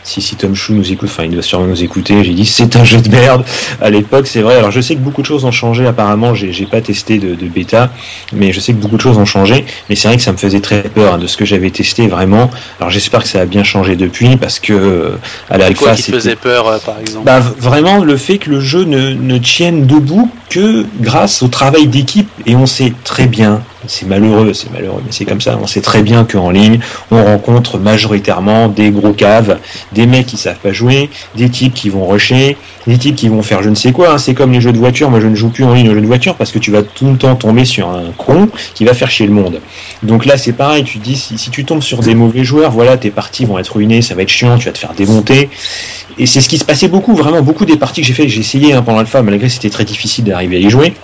si, 0.08 0.22
si 0.22 0.36
Tom 0.36 0.54
Chou 0.54 0.72
nous 0.72 0.90
écoute, 0.90 1.10
enfin, 1.12 1.24
il 1.24 1.30
doit 1.30 1.42
sûrement 1.42 1.66
nous 1.66 1.82
écouter. 1.82 2.24
J'ai 2.24 2.32
dit 2.32 2.46
c'est 2.46 2.76
un 2.76 2.84
jeu 2.84 3.00
de 3.00 3.10
merde 3.10 3.44
à 3.80 3.90
l'époque, 3.90 4.26
c'est 4.26 4.40
vrai. 4.40 4.56
Alors 4.56 4.70
je 4.70 4.80
sais 4.80 4.94
que 4.94 5.00
beaucoup 5.00 5.20
de 5.20 5.26
choses 5.26 5.44
ont 5.44 5.52
changé. 5.52 5.86
Apparemment, 5.86 6.34
j'ai 6.34 6.66
pas 6.66 6.80
testé 6.80 7.18
de, 7.18 7.34
de 7.34 7.46
bêta, 7.46 7.90
mais 8.32 8.52
je 8.52 8.60
sais 8.60 8.72
que 8.72 8.78
beaucoup 8.78 8.96
de 8.96 9.02
choses 9.02 9.18
ont 9.18 9.26
changé. 9.26 9.66
Mais 9.88 9.96
c'est 9.96 10.08
vrai 10.08 10.16
que 10.16 10.22
ça 10.22 10.32
me 10.32 10.38
faisait 10.38 10.60
très 10.60 10.82
peur 10.82 11.14
hein, 11.14 11.18
de 11.18 11.26
ce 11.26 11.36
que 11.36 11.44
j'avais 11.44 11.70
testé 11.70 12.06
vraiment. 12.06 12.50
Alors 12.80 12.90
j'espère 12.90 13.22
que 13.22 13.28
ça 13.28 13.40
a 13.40 13.44
bien 13.46 13.64
changé 13.64 13.96
depuis 13.96 14.36
parce 14.36 14.58
que 14.58 14.72
euh, 14.72 15.10
à 15.50 15.58
l'alpha, 15.58 15.96
c'était 15.96 16.12
faisait 16.12 16.36
peur, 16.36 16.66
euh, 16.66 16.78
par 16.78 16.98
exemple? 16.98 17.26
Bah, 17.26 17.40
vraiment 17.40 18.02
le 18.02 18.16
fait 18.16 18.38
que 18.38 18.50
le 18.50 18.60
jeu 18.60 18.84
ne, 18.84 19.12
ne 19.12 19.38
tienne 19.38 19.86
debout 19.86 20.30
que 20.48 20.86
grâce 21.00 21.42
au 21.42 21.48
travail 21.48 21.86
d'équipe 21.86 22.30
et 22.46 22.56
on 22.56 22.66
sait 22.66 22.92
très 23.04 23.26
bien, 23.26 23.62
c'est 23.86 24.06
malheureux, 24.06 24.52
c'est 24.54 24.72
malheureux, 24.72 25.02
mais 25.04 25.12
c'est 25.12 25.24
comme 25.24 25.40
ça, 25.40 25.58
on 25.60 25.66
sait 25.66 25.80
très 25.80 26.02
bien 26.02 26.24
qu'en 26.24 26.50
ligne, 26.50 26.80
on 27.10 27.22
rencontre 27.22 27.78
majoritairement 27.78 28.68
des 28.68 28.90
gros 28.90 29.12
caves, 29.12 29.58
des 29.92 30.06
mecs 30.06 30.26
qui 30.26 30.36
savent 30.36 30.58
pas 30.58 30.72
jouer, 30.72 31.10
des 31.36 31.48
types 31.48 31.74
qui 31.74 31.88
vont 31.88 32.06
rusher, 32.06 32.56
des 32.86 32.98
types 32.98 33.14
qui 33.14 33.28
vont 33.28 33.42
faire 33.42 33.62
je 33.62 33.68
ne 33.68 33.74
sais 33.74 33.92
quoi, 33.92 34.12
hein. 34.12 34.18
c'est 34.18 34.34
comme 34.34 34.52
les 34.52 34.60
jeux 34.60 34.72
de 34.72 34.78
voiture, 34.78 35.10
moi 35.10 35.20
je 35.20 35.26
ne 35.28 35.34
joue 35.34 35.50
plus 35.50 35.64
en 35.64 35.74
ligne 35.74 35.90
aux 35.90 35.94
jeux 35.94 36.00
de 36.00 36.06
voiture 36.06 36.34
parce 36.34 36.50
que 36.50 36.58
tu 36.58 36.70
vas 36.70 36.82
tout 36.82 37.10
le 37.10 37.16
temps 37.18 37.36
tomber 37.36 37.64
sur 37.64 37.88
un 37.88 38.12
con 38.16 38.48
qui 38.74 38.84
va 38.84 38.94
faire 38.94 39.10
chier 39.10 39.26
le 39.26 39.32
monde. 39.32 39.60
Donc 40.02 40.26
là 40.26 40.38
c'est 40.38 40.52
pareil, 40.52 40.84
tu 40.84 40.98
dis 40.98 41.16
si, 41.16 41.36
tu 41.50 41.64
tombes 41.64 41.82
sur 41.82 42.00
des 42.00 42.14
mauvais 42.14 42.44
joueurs, 42.44 42.72
voilà, 42.72 42.96
tes 42.96 43.10
parties 43.10 43.44
vont 43.44 43.58
être 43.58 43.74
ruinées, 43.74 44.02
ça 44.02 44.14
va 44.14 44.22
être 44.22 44.28
chiant, 44.28 44.58
tu 44.58 44.66
vas 44.66 44.72
te 44.72 44.78
faire 44.78 44.94
démonter. 44.94 45.50
Et 46.18 46.26
c'est 46.26 46.40
ce 46.40 46.48
qui 46.48 46.58
se 46.58 46.64
passait 46.64 46.88
beaucoup, 46.88 47.14
vraiment 47.14 47.42
beaucoup 47.42 47.64
des 47.64 47.76
parties 47.76 48.00
que 48.00 48.06
j'ai 48.06 48.14
fait, 48.14 48.28
j'ai 48.28 48.40
essayé 48.40 48.72
hein, 48.72 48.82
pendant 48.82 48.98
l'alpha, 48.98 49.22
malgré 49.22 49.46
que 49.46 49.52
c'était 49.52 49.70
très 49.70 49.84
difficile 49.84 50.24
d'arriver 50.24 50.56
à 50.56 50.60
y 50.60 50.70
jouer. 50.70 50.94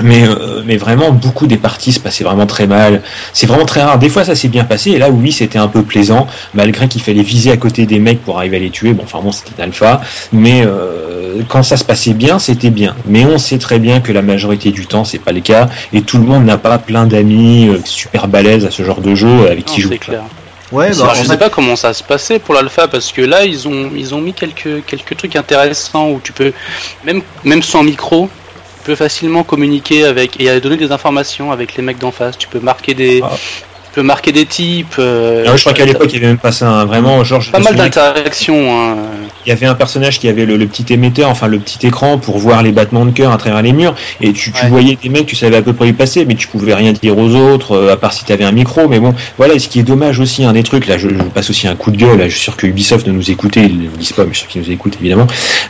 Mais, 0.00 0.26
euh, 0.26 0.62
mais 0.64 0.78
vraiment, 0.78 1.10
beaucoup 1.10 1.46
des 1.46 1.58
parties 1.58 1.92
se 1.92 2.00
passaient 2.00 2.24
vraiment 2.24 2.46
très 2.46 2.66
mal. 2.66 3.02
C'est 3.34 3.46
vraiment 3.46 3.66
très 3.66 3.82
rare. 3.82 3.98
Des 3.98 4.08
fois, 4.08 4.24
ça 4.24 4.34
s'est 4.34 4.48
bien 4.48 4.64
passé. 4.64 4.92
Et 4.92 4.98
là, 4.98 5.10
oui, 5.10 5.32
c'était 5.32 5.58
un 5.58 5.68
peu 5.68 5.82
plaisant, 5.82 6.26
malgré 6.54 6.88
qu'il 6.88 7.02
fallait 7.02 7.22
viser 7.22 7.50
à 7.50 7.58
côté 7.58 7.84
des 7.84 7.98
mecs 7.98 8.22
pour 8.24 8.38
arriver 8.38 8.56
à 8.56 8.60
les 8.60 8.70
tuer. 8.70 8.94
Bon, 8.94 9.02
enfin 9.04 9.18
bon, 9.22 9.32
c'était 9.32 9.62
alpha. 9.62 10.00
Mais 10.32 10.62
euh, 10.64 11.42
quand 11.48 11.62
ça 11.62 11.76
se 11.76 11.84
passait 11.84 12.14
bien, 12.14 12.38
c'était 12.38 12.70
bien. 12.70 12.96
Mais 13.06 13.26
on 13.26 13.36
sait 13.36 13.58
très 13.58 13.78
bien 13.78 14.00
que 14.00 14.12
la 14.12 14.22
majorité 14.22 14.70
du 14.70 14.86
temps, 14.86 15.04
c'est 15.04 15.18
pas 15.18 15.32
le 15.32 15.40
cas. 15.40 15.68
Et 15.92 16.00
tout 16.00 16.16
le 16.16 16.24
monde 16.24 16.46
n'a 16.46 16.56
pas 16.56 16.78
plein 16.78 17.04
d'amis 17.04 17.68
euh, 17.68 17.78
super 17.84 18.28
balèzes 18.28 18.64
à 18.64 18.70
ce 18.70 18.82
genre 18.84 19.02
de 19.02 19.14
jeu 19.14 19.46
avec 19.50 19.66
Non, 19.68 19.74
qui 19.74 19.80
jouer. 19.82 19.90
c'est 20.00 20.06
clair. 20.06 20.22
Ouais, 20.72 20.88
bah, 20.88 20.96
Alors, 21.02 21.14
je 21.16 21.20
fait- 21.24 21.28
sais 21.28 21.36
pas 21.36 21.50
comment 21.50 21.76
ça 21.76 21.92
se 21.92 22.02
passait 22.02 22.38
pour 22.38 22.54
l'alpha 22.54 22.88
parce 22.88 23.12
que 23.12 23.20
là 23.20 23.44
ils 23.44 23.68
ont 23.68 23.90
ils 23.94 24.14
ont 24.14 24.22
mis 24.22 24.32
quelques 24.32 24.82
quelques 24.86 25.18
trucs 25.18 25.36
intéressants 25.36 26.08
où 26.08 26.18
tu 26.24 26.32
peux 26.32 26.54
même 27.04 27.20
même 27.44 27.62
sans 27.62 27.82
micro 27.82 28.30
tu 28.82 28.86
peux 28.86 28.96
facilement 28.96 29.44
communiquer 29.44 30.04
avec 30.04 30.40
et 30.40 30.60
donner 30.60 30.76
des 30.76 30.90
informations 30.90 31.52
avec 31.52 31.76
les 31.76 31.82
mecs 31.84 31.98
d'en 31.98 32.10
face. 32.10 32.36
Tu 32.36 32.48
peux 32.48 32.58
marquer 32.58 32.94
des 32.94 33.20
Ah. 33.22 33.30
Tu 33.92 34.00
peux 34.00 34.06
marquer 34.06 34.32
des 34.32 34.46
types. 34.46 34.94
euh, 34.98 35.44
Ah 35.46 35.54
je 35.54 35.60
crois 35.60 35.74
qu'à 35.74 35.84
l'époque, 35.84 36.06
il 36.08 36.14
y 36.14 36.16
avait 36.16 36.28
même 36.28 36.38
pas 36.38 36.50
ça. 36.52 36.66
hein. 36.70 36.84
Vraiment, 36.86 37.22
genre, 37.24 37.42
je 37.42 37.50
pas 37.50 37.58
mal 37.58 37.74
d'interactions. 37.76 38.54
Hein. 38.80 38.96
il 39.44 39.50
y 39.50 39.52
avait 39.52 39.66
un 39.66 39.74
personnage 39.74 40.18
qui 40.18 40.28
avait 40.28 40.46
le, 40.46 40.56
le 40.56 40.66
petit 40.66 40.90
émetteur, 40.94 41.28
enfin 41.28 41.46
le 41.46 41.58
petit 41.58 41.86
écran 41.86 42.16
pour 42.16 42.38
voir 42.38 42.62
les 42.62 42.72
battements 42.72 43.04
de 43.04 43.10
cœur 43.10 43.32
à 43.32 43.36
travers 43.36 43.60
les 43.60 43.72
murs, 43.72 43.94
et 44.20 44.32
tu, 44.32 44.50
tu 44.52 44.62
Ouais. 44.62 44.68
voyais 44.70 44.96
des 45.02 45.08
mecs, 45.08 45.26
tu 45.26 45.36
savais 45.36 45.56
à 45.56 45.62
peu 45.62 45.72
près 45.74 45.84
où 45.86 45.88
ils 45.88 45.94
passaient, 45.94 46.24
mais 46.24 46.36
tu 46.36 46.46
pouvais 46.48 46.72
rien 46.74 46.92
dire 46.92 47.18
aux 47.18 47.34
autres, 47.34 47.72
euh, 47.76 47.92
à 47.92 47.96
part 47.96 48.12
si 48.14 48.24
tu 48.24 48.32
avais 48.32 48.44
un 48.44 48.52
micro. 48.52 48.88
Mais 48.88 48.98
bon, 49.00 49.14
voilà, 49.36 49.54
et 49.54 49.58
ce 49.58 49.68
qui 49.68 49.78
est 49.80 49.82
dommage 49.82 50.20
aussi, 50.20 50.44
un 50.44 50.52
des 50.54 50.62
trucs, 50.62 50.86
là, 50.86 50.96
je, 50.96 51.08
je 51.08 51.14
passe 51.34 51.50
aussi 51.50 51.66
un 51.68 51.74
coup 51.74 51.90
de 51.90 51.96
gueule, 51.98 52.18
là, 52.18 52.28
je 52.28 52.34
suis 52.34 52.40
sûr 52.44 52.56
que 52.56 52.66
Ubisoft 52.66 53.06
ne 53.06 53.12
nous 53.12 53.30
écoutait, 53.30 53.64
ils 53.64 53.76
ne 53.78 53.82
le 53.90 53.96
disent 53.98 54.12
pas, 54.12 54.24
mais 54.24 54.32
je 54.32 54.38
suis 54.38 54.44
sûr 54.46 54.52
qu'ils 54.52 54.62
nous 54.62 54.70
écoutent 54.70 54.96
évidemment. 55.00 55.26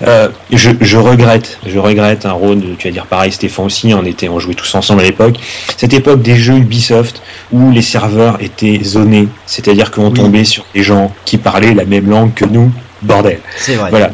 Euh, 0.07 0.29
je, 0.53 0.70
je 0.81 0.97
regrette, 0.99 1.59
je 1.66 1.79
regrette 1.79 2.25
un 2.27 2.33
Rhône, 2.33 2.62
tu 2.79 2.87
vas 2.89 2.93
dire 2.93 3.07
pareil, 3.07 3.33
Stéphane 3.33 3.64
aussi, 3.66 3.93
on 3.95 4.05
était, 4.05 4.29
on 4.29 4.39
jouait 4.39 4.55
tous 4.55 4.73
ensemble 4.77 5.01
à 5.01 5.05
l'époque. 5.05 5.35
Cette 5.77 5.93
époque 5.95 6.23
des 6.23 6.37
jeux 6.37 6.57
Ubisoft 6.59 7.23
où 7.51 7.70
les 7.73 7.83
serveurs 7.83 8.12
étaient 8.41 8.81
zonés, 8.83 9.29
c'est-à-dire 9.47 9.91
qu'on 9.91 10.09
Oui. 10.09 10.15
tombait 10.15 10.45
sur 10.45 10.65
des 10.75 10.83
gens 10.83 11.13
qui 11.25 11.37
parlaient 11.39 11.75
la 11.75 11.85
même 11.85 12.09
langue 12.09 12.35
que 12.35 12.45
nous, 12.45 12.71
bordel. 13.03 13.41
c'est 13.57 13.75
vrai. 13.77 13.91
Voilà. 13.91 14.11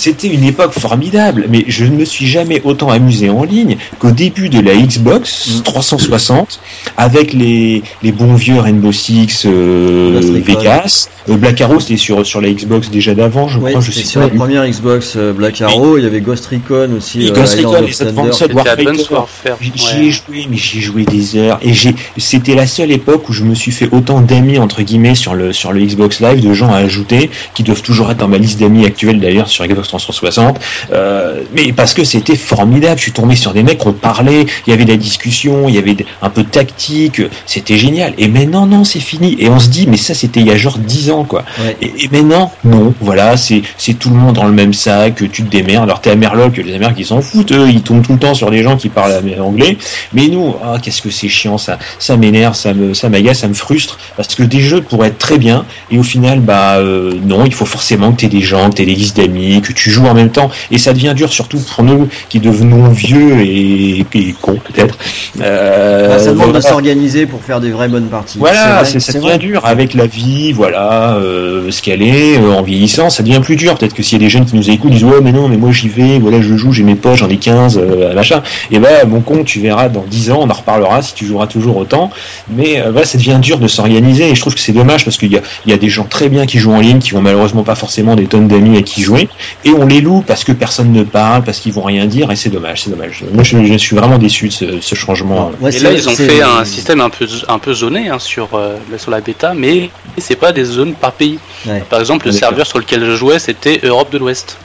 C'était 0.00 0.28
une 0.28 0.44
époque 0.44 0.72
formidable, 0.72 1.44
mais 1.50 1.64
je 1.68 1.84
ne 1.84 1.94
me 1.94 2.06
suis 2.06 2.26
jamais 2.26 2.62
autant 2.64 2.88
amusé 2.88 3.28
en 3.28 3.44
ligne 3.44 3.76
qu'au 3.98 4.12
début 4.12 4.48
de 4.48 4.58
la 4.60 4.74
Xbox 4.74 5.58
Mm. 5.58 5.62
360, 5.62 6.60
avec 6.96 7.34
les, 7.34 7.82
les 8.02 8.12
bons 8.12 8.34
vieux 8.34 8.58
Rainbow 8.58 8.92
Six, 8.92 9.44
euh. 9.44 10.20
Vegas. 10.44 11.08
Euh, 11.28 11.36
Black 11.36 11.60
Arrow, 11.60 11.80
c'était 11.80 11.98
sur, 11.98 12.26
sur 12.26 12.40
la 12.40 12.50
Xbox 12.50 12.90
déjà 12.90 13.14
d'avant, 13.14 13.46
je 13.48 13.58
Ouais, 13.58 13.72
crois, 13.72 13.82
je 13.82 13.90
c'était 13.90 14.04
sais 14.06 14.12
sur 14.12 14.20
pas. 14.22 14.28
la 14.28 14.34
première 14.34 14.66
Xbox 14.66 15.14
euh, 15.16 15.32
Black 15.34 15.60
Arrow, 15.60 15.98
il 15.98 16.04
y 16.04 16.06
avait 16.06 16.20
Ghost 16.22 16.46
Recon 16.46 16.88
aussi. 16.96 17.28
Euh, 17.28 17.34
Ghost 17.34 17.56
Recon, 17.58 17.82
les. 17.82 18.02
Advanced 18.02 19.10
Warfare. 19.10 19.58
J'y 19.60 19.70
ouais. 19.98 20.04
ai 20.06 20.10
joué, 20.10 20.46
mais 20.50 20.56
j'y 20.56 20.78
ai 20.78 20.80
joué 20.80 21.04
des 21.04 21.36
heures. 21.36 21.58
Et 21.62 21.74
j'ai, 21.74 21.94
c'était 22.16 22.54
la 22.54 22.66
seule 22.66 22.90
époque 22.90 23.28
où 23.28 23.32
je 23.32 23.44
me 23.44 23.54
suis 23.54 23.70
fait 23.72 23.88
autant 23.92 24.20
d'amis 24.22 24.58
entre 24.58 24.82
guillemets 24.82 25.14
sur 25.14 25.34
le 25.34 25.52
sur 25.52 25.72
le 25.72 25.80
Xbox 25.84 26.20
Live, 26.20 26.40
de 26.40 26.52
gens 26.54 26.72
à 26.72 26.76
ajouter, 26.78 27.30
qui 27.54 27.62
doivent 27.62 27.82
toujours 27.82 28.10
être 28.10 28.18
dans 28.18 28.28
ma 28.28 28.38
liste 28.38 28.58
d'amis 28.58 28.86
actuelle 28.86 29.20
d'ailleurs 29.20 29.48
sur 29.48 29.66
Xbox 29.66 29.89
360. 29.90 30.58
Euh, 30.92 31.42
mais 31.54 31.72
parce 31.72 31.94
que 31.94 32.04
c'était 32.04 32.36
formidable. 32.36 32.98
Je 32.98 33.04
suis 33.04 33.12
tombé 33.12 33.36
sur 33.36 33.52
des 33.52 33.62
mecs, 33.62 33.84
on 33.86 33.92
parlait, 33.92 34.46
il 34.66 34.70
y 34.70 34.72
avait 34.72 34.84
de 34.84 34.90
la 34.90 34.96
discussion, 34.96 35.68
il 35.68 35.74
y 35.74 35.78
avait 35.78 35.96
un 36.22 36.30
peu 36.30 36.42
de 36.42 36.48
tactique, 36.48 37.22
c'était 37.46 37.76
génial. 37.76 38.14
Et 38.18 38.28
maintenant, 38.28 38.66
non, 38.66 38.84
c'est 38.84 39.00
fini. 39.00 39.36
Et 39.38 39.48
on 39.48 39.58
se 39.58 39.68
dit, 39.68 39.86
mais 39.86 39.96
ça, 39.96 40.14
c'était 40.14 40.40
il 40.40 40.46
y 40.46 40.50
a 40.50 40.56
genre 40.56 40.78
10 40.78 41.10
ans, 41.10 41.24
quoi. 41.24 41.44
Ouais. 41.60 41.76
Et, 41.82 42.04
et 42.04 42.08
maintenant, 42.08 42.52
non, 42.64 42.94
voilà, 43.00 43.36
c'est 43.36 43.62
c'est 43.76 43.94
tout 43.94 44.10
le 44.10 44.16
monde 44.16 44.36
dans 44.36 44.46
le 44.46 44.52
même 44.52 44.74
sac, 44.74 45.16
tu 45.16 45.42
te 45.42 45.50
démerdes. 45.50 45.84
Alors 45.84 46.00
t'es 46.00 46.10
à 46.10 46.16
Merloc, 46.16 46.56
les 46.56 46.74
Américains 46.74 47.00
ils 47.00 47.06
s'en 47.06 47.22
foutent, 47.22 47.52
eux, 47.52 47.68
ils 47.70 47.82
tombent 47.82 48.02
tout 48.02 48.12
le 48.12 48.18
temps 48.18 48.34
sur 48.34 48.50
des 48.50 48.62
gens 48.62 48.76
qui 48.76 48.88
parlent 48.88 49.22
anglais. 49.40 49.78
Mais 50.12 50.28
nous, 50.28 50.54
ah, 50.62 50.76
qu'est-ce 50.82 51.00
que 51.00 51.10
c'est 51.10 51.28
chiant, 51.28 51.56
ça, 51.56 51.78
ça 51.98 52.16
m'énerve, 52.16 52.54
ça 52.54 52.74
me, 52.74 52.92
ça 52.92 53.08
m'agace, 53.08 53.38
ça 53.38 53.48
me 53.48 53.54
frustre, 53.54 53.98
parce 54.16 54.34
que 54.34 54.42
des 54.42 54.60
jeux 54.60 54.82
pourraient 54.82 55.08
être 55.08 55.18
très 55.18 55.38
bien, 55.38 55.64
et 55.90 55.98
au 55.98 56.02
final, 56.02 56.40
bah 56.40 56.76
euh, 56.76 57.14
non, 57.24 57.46
il 57.46 57.54
faut 57.54 57.64
forcément 57.64 58.12
que 58.12 58.20
t'aies 58.20 58.28
des 58.28 58.42
gens, 58.42 58.68
que 58.68 58.76
t'aies 58.76 58.86
des 58.86 58.94
listes 58.94 59.16
d'amis, 59.16 59.62
que 59.62 59.72
tu 59.72 59.79
joues 59.88 60.06
en 60.06 60.14
même 60.14 60.30
temps, 60.30 60.50
et 60.70 60.78
ça 60.78 60.92
devient 60.92 61.14
dur, 61.16 61.32
surtout 61.32 61.58
pour 61.60 61.84
nous 61.84 62.08
qui 62.28 62.40
devenons 62.40 62.88
vieux 62.88 63.40
et, 63.40 64.00
et 64.12 64.34
cons 64.42 64.58
peut-être. 64.62 64.98
Euh, 65.40 66.08
Bah, 66.08 66.18
ça 66.18 66.32
demande 66.32 66.52
de 66.54 66.60
s'organiser 66.60 67.26
pour 67.26 67.40
faire 67.42 67.60
des 67.60 67.70
vraies 67.70 67.88
bonnes 67.88 68.08
parties. 68.08 68.38
Voilà, 68.38 68.84
C'est 68.84 69.00
ça 69.00 69.12
devient 69.12 69.38
dur 69.38 69.64
avec 69.64 69.94
la 69.94 70.06
vie, 70.06 70.52
voilà, 70.52 71.14
euh, 71.14 71.70
ce 71.70 71.80
qu'elle 71.80 72.02
est, 72.02 72.36
euh, 72.38 72.54
en 72.54 72.62
vieillissant, 72.62 73.10
ça 73.10 73.22
devient 73.22 73.40
plus 73.40 73.56
dur. 73.56 73.76
Peut-être 73.76 73.94
que 73.94 74.02
s'il 74.02 74.18
y 74.18 74.20
a 74.20 74.24
des 74.24 74.30
jeunes 74.30 74.44
qui 74.44 74.56
nous 74.56 74.68
écoutent, 74.70 74.90
ils 74.90 74.98
disent 74.98 75.04
ouais 75.04 75.20
mais 75.22 75.32
non, 75.32 75.48
mais 75.48 75.56
moi 75.56 75.70
j'y 75.72 75.88
vais, 75.88 76.18
voilà 76.18 76.40
je 76.40 76.56
joue, 76.56 76.72
j'ai 76.72 76.82
mes 76.82 76.96
poches, 76.96 77.20
j'en 77.20 77.28
ai 77.28 77.36
15, 77.36 77.78
euh, 77.78 78.12
machin. 78.14 78.42
Et 78.70 78.78
ben 78.78 79.06
mon 79.08 79.20
con, 79.20 79.44
tu 79.44 79.60
verras 79.60 79.88
dans 79.88 80.04
10 80.08 80.32
ans, 80.32 80.40
on 80.42 80.50
en 80.50 80.54
reparlera 80.54 81.02
si 81.02 81.14
tu 81.14 81.26
joueras 81.26 81.46
toujours 81.46 81.76
autant. 81.76 82.10
Mais 82.48 82.82
voilà, 82.90 83.06
ça 83.06 83.18
devient 83.18 83.38
dur 83.40 83.58
de 83.58 83.68
s'organiser 83.68 84.30
et 84.30 84.34
je 84.34 84.40
trouve 84.40 84.54
que 84.54 84.60
c'est 84.60 84.72
dommage 84.72 85.04
parce 85.04 85.16
qu'il 85.16 85.32
y 85.32 85.36
a, 85.36 85.40
il 85.66 85.70
y 85.70 85.74
a 85.74 85.78
des 85.78 85.88
gens 85.88 86.04
très 86.04 86.28
bien 86.28 86.46
qui 86.46 86.58
jouent 86.58 86.72
en 86.72 86.80
ligne, 86.80 86.98
qui 86.98 87.14
ont 87.14 87.22
malheureusement 87.22 87.62
pas 87.62 87.74
forcément 87.74 88.16
des 88.16 88.26
tonnes 88.26 88.48
d'amis 88.48 88.76
à 88.76 88.82
qui 88.82 89.02
jouer, 89.02 89.28
et 89.64 89.70
on 89.72 89.86
les 89.86 90.00
loue 90.00 90.22
parce 90.26 90.44
que 90.44 90.52
personne 90.52 90.92
ne 90.92 91.02
parle, 91.02 91.42
parce 91.44 91.58
qu'ils 91.60 91.72
vont 91.72 91.82
rien 91.82 92.06
dire, 92.06 92.30
et 92.30 92.36
c'est 92.36 92.48
dommage, 92.50 92.82
c'est 92.84 92.90
dommage. 92.90 93.24
Moi 93.32 93.42
je, 93.44 93.62
je 93.64 93.74
suis 93.76 93.94
vraiment 93.96 94.18
déçu 94.18 94.48
de 94.48 94.52
ce, 94.52 94.80
ce 94.80 94.94
changement. 94.94 95.50
Ouais, 95.60 95.74
Et 95.74 95.80
là, 95.80 95.92
ils 95.92 96.08
ont 96.08 96.12
fait 96.12 96.40
un 96.42 96.64
système 96.64 97.00
un 97.00 97.10
peu, 97.10 97.26
un 97.48 97.58
peu 97.58 97.72
zoné 97.74 98.08
hein, 98.08 98.18
sur, 98.18 98.48
euh, 98.54 98.76
sur 98.96 99.10
la 99.10 99.20
bêta, 99.20 99.52
mais 99.54 99.90
c'est 100.18 100.36
pas 100.36 100.52
des 100.52 100.64
zones 100.64 100.94
par 100.94 101.12
pays. 101.12 101.38
Ouais. 101.66 101.82
Par 101.88 102.00
exemple, 102.00 102.26
le 102.26 102.32
serveur 102.32 102.66
sur 102.66 102.78
lequel 102.78 103.04
je 103.04 103.16
jouais, 103.16 103.38
c'était 103.38 103.80
Europe 103.82 104.12
de 104.12 104.18
l'Ouest. 104.18 104.56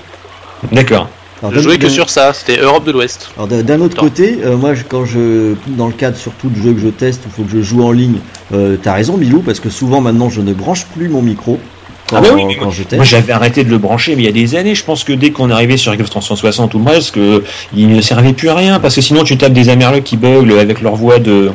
D'accord. 0.71 1.09
Alors, 1.41 1.51
Je 1.51 1.57
d'un- 1.57 1.63
jouais 1.63 1.77
que 1.77 1.89
sur 1.89 2.09
ça, 2.09 2.31
c'était 2.33 2.59
Europe 2.61 2.85
de 2.85 2.91
l'Ouest. 2.93 3.29
Alors 3.35 3.47
d'un- 3.49 3.81
autre 3.81 3.97
côté, 3.97 4.39
euh, 4.43 4.55
moi 4.55 4.73
je- 4.73 4.83
quand 4.87 5.03
je 5.05 5.53
dans 5.67 5.87
le 5.87 5.93
cadre 5.93 6.15
surtout 6.17 6.47
de 6.49 6.55
jeux 6.59 6.73
que 6.73 6.79
je 6.79 6.87
teste, 6.87 7.23
il 7.25 7.31
faut 7.31 7.43
que 7.43 7.51
je 7.51 7.61
joue 7.61 7.83
en 7.83 7.91
ligne. 7.91 8.19
Euh, 8.53 8.77
T'as 8.81 8.93
raison, 8.93 9.17
Bilou, 9.17 9.41
parce 9.41 9.59
que 9.59 9.69
souvent 9.69 9.99
maintenant 9.99 10.29
je 10.29 10.39
ne 10.39 10.53
branche 10.53 10.85
plus 10.95 11.09
mon 11.09 11.21
micro 11.21 11.59
quand, 12.07 12.17
Ah 12.17 12.21
bah 12.21 12.27
oui, 12.35 12.55
quand 12.59 12.69
teste. 12.69 12.95
Moi 12.95 13.03
j'avais 13.03 13.33
arrêté 13.33 13.63
de 13.63 13.69
le 13.69 13.77
brancher 13.77 14.15
mais 14.15 14.23
il 14.23 14.25
y 14.25 14.29
a 14.29 14.31
des 14.31 14.55
années, 14.55 14.75
je 14.75 14.83
pense 14.83 15.03
que 15.03 15.13
dès 15.13 15.31
qu'on 15.31 15.49
arrivait 15.49 15.77
sur 15.77 15.93
Xbox 15.93 16.09
360 16.09 16.73
ou 16.75 16.79
presque, 16.79 17.19
il 17.75 17.89
ne 17.89 18.01
servait 18.01 18.33
plus 18.33 18.49
à 18.49 18.55
rien 18.55 18.79
parce 18.79 18.95
que 18.95 19.01
sinon 19.01 19.23
tu 19.23 19.37
tapes 19.37 19.53
des 19.53 19.69
Amerlocs 19.69 20.03
qui 20.03 20.17
bug 20.17 20.51
avec 20.53 20.81
leur 20.81 20.95
voix 20.95 21.19
de 21.19 21.51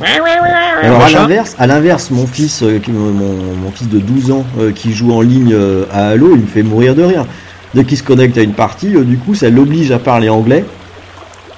Alors 0.82 1.02
à 1.02 1.10
l'inverse, 1.10 1.54
à 1.58 1.66
l'inverse, 1.66 2.10
mon 2.10 2.26
fils, 2.26 2.62
euh, 2.62 2.80
mon, 2.88 3.12
mon 3.12 3.70
fils 3.70 3.88
de 3.88 3.98
12 3.98 4.30
ans 4.30 4.46
euh, 4.58 4.72
qui 4.72 4.92
joue 4.92 5.12
en 5.12 5.20
ligne 5.20 5.52
euh, 5.52 5.84
à 5.92 6.08
Halo, 6.08 6.34
il 6.34 6.42
me 6.42 6.46
fait 6.46 6.62
mourir 6.62 6.94
de 6.94 7.02
rire. 7.02 7.26
Dès 7.74 7.84
qu'il 7.84 7.98
se 7.98 8.02
connecte 8.02 8.36
à 8.38 8.42
une 8.42 8.54
partie, 8.54 8.88
du 8.88 9.16
coup, 9.16 9.34
ça 9.34 9.48
l'oblige 9.48 9.92
à 9.92 9.98
parler 9.98 10.28
anglais. 10.28 10.64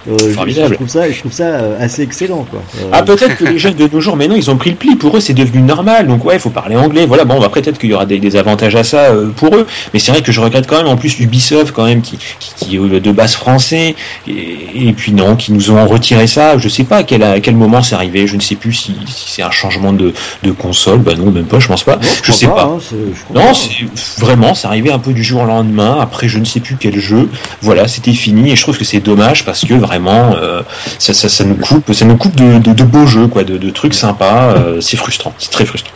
Euh, 0.08 0.16
je-. 0.18 0.52
Je 0.68 0.74
trouve 0.74 0.88
ça, 0.88 1.10
je 1.10 1.18
trouve 1.18 1.32
ça 1.32 1.44
euh, 1.44 1.76
assez 1.84 2.02
excellent, 2.02 2.44
quoi. 2.50 2.60
Euh, 2.80 2.88
Ah 2.92 3.02
peut-être 3.02 3.36
que 3.36 3.44
les 3.44 3.58
jeunes 3.58 3.74
de 3.74 3.88
nos 3.92 4.00
jours, 4.00 4.16
mais 4.16 4.26
non, 4.28 4.34
ils 4.36 4.50
ont 4.50 4.56
pris 4.56 4.70
le 4.70 4.76
pli. 4.76 4.96
Pour 4.96 5.16
eux, 5.16 5.20
c'est 5.20 5.32
devenu 5.34 5.62
normal. 5.62 6.06
Donc 6.06 6.24
ouais, 6.24 6.34
il 6.34 6.40
faut 6.40 6.50
parler 6.50 6.76
anglais. 6.76 7.06
Voilà, 7.06 7.24
bon, 7.24 7.38
bah, 7.38 7.46
après 7.46 7.62
peut-être 7.62 7.78
qu'il 7.78 7.90
y 7.90 7.94
aura 7.94 8.06
des, 8.06 8.18
des 8.18 8.36
avantages 8.36 8.74
à 8.76 8.84
ça 8.84 9.10
euh, 9.10 9.28
pour 9.30 9.54
eux. 9.54 9.66
Mais 9.92 10.00
c'est 10.00 10.12
vrai 10.12 10.22
que 10.22 10.32
je 10.32 10.40
regrette 10.40 10.66
quand 10.66 10.76
même 10.78 10.86
en 10.88 10.96
plus 10.96 11.18
Ubisoft 11.20 11.72
quand 11.72 11.84
même 11.84 12.02
qui, 12.02 12.18
qui, 12.40 12.54
qui 12.56 12.76
est 12.76 13.00
de 13.00 13.12
base 13.12 13.34
français. 13.34 13.94
Et, 14.26 14.88
et 14.88 14.92
puis 14.92 15.12
non, 15.12 15.36
qui 15.36 15.52
nous 15.52 15.70
ont 15.70 15.86
retiré 15.86 16.26
ça. 16.26 16.58
Je 16.58 16.68
sais 16.68 16.84
pas 16.84 16.98
à 16.98 17.02
quel, 17.04 17.22
à 17.22 17.40
quel 17.40 17.54
moment 17.56 17.82
c'est 17.82 17.94
arrivé. 17.94 18.26
Je 18.26 18.36
ne 18.36 18.40
sais 18.40 18.56
plus 18.56 18.72
si, 18.72 18.94
si 19.06 19.30
c'est 19.30 19.42
un 19.42 19.50
changement 19.50 19.92
de, 19.92 20.12
de 20.42 20.50
console. 20.52 20.98
Bah 20.98 21.12
non, 21.16 21.30
même 21.30 21.44
pas. 21.46 21.60
Je 21.60 21.68
pense 21.68 21.84
pas. 21.84 21.96
non, 21.96 22.02
je 22.02 22.22
crois 22.22 22.34
sais 22.34 22.46
pas. 22.46 22.64
hein, 22.64 22.78
je 22.90 23.34
Non, 23.38 23.52
c'est 23.54 24.20
vraiment, 24.20 24.54
c'est 24.54 24.66
arrivé 24.66 24.90
un 24.90 24.98
peu 24.98 25.12
du 25.12 25.22
jour 25.22 25.42
au 25.42 25.46
lendemain. 25.46 25.98
Après, 26.00 26.28
je 26.28 26.38
ne 26.38 26.44
sais 26.44 26.60
plus 26.60 26.76
quel 26.78 26.98
jeu. 26.98 27.28
Voilà, 27.60 27.88
c'était 27.88 28.12
fini. 28.12 28.50
Et 28.52 28.56
je 28.56 28.62
trouve 28.62 28.78
que 28.78 28.84
c'est 28.84 29.00
dommage 29.00 29.44
parce 29.44 29.64
que 29.64 29.74
vraiment, 29.92 30.34
euh, 30.40 30.62
ça, 30.98 31.12
ça, 31.12 31.28
ça 31.28 31.44
nous 31.44 31.54
coupe, 31.56 31.92
ça 31.92 32.04
nous 32.04 32.16
coupe 32.16 32.34
de, 32.34 32.58
de, 32.58 32.72
de 32.72 32.84
beaux 32.84 33.06
jeux, 33.06 33.26
quoi, 33.26 33.44
de, 33.44 33.58
de 33.58 33.70
trucs 33.70 33.94
sympas. 33.94 34.54
euh, 34.56 34.80
c'est 34.80 34.96
frustrant, 34.96 35.32
c'est 35.38 35.50
très 35.50 35.66
frustrant. 35.66 35.92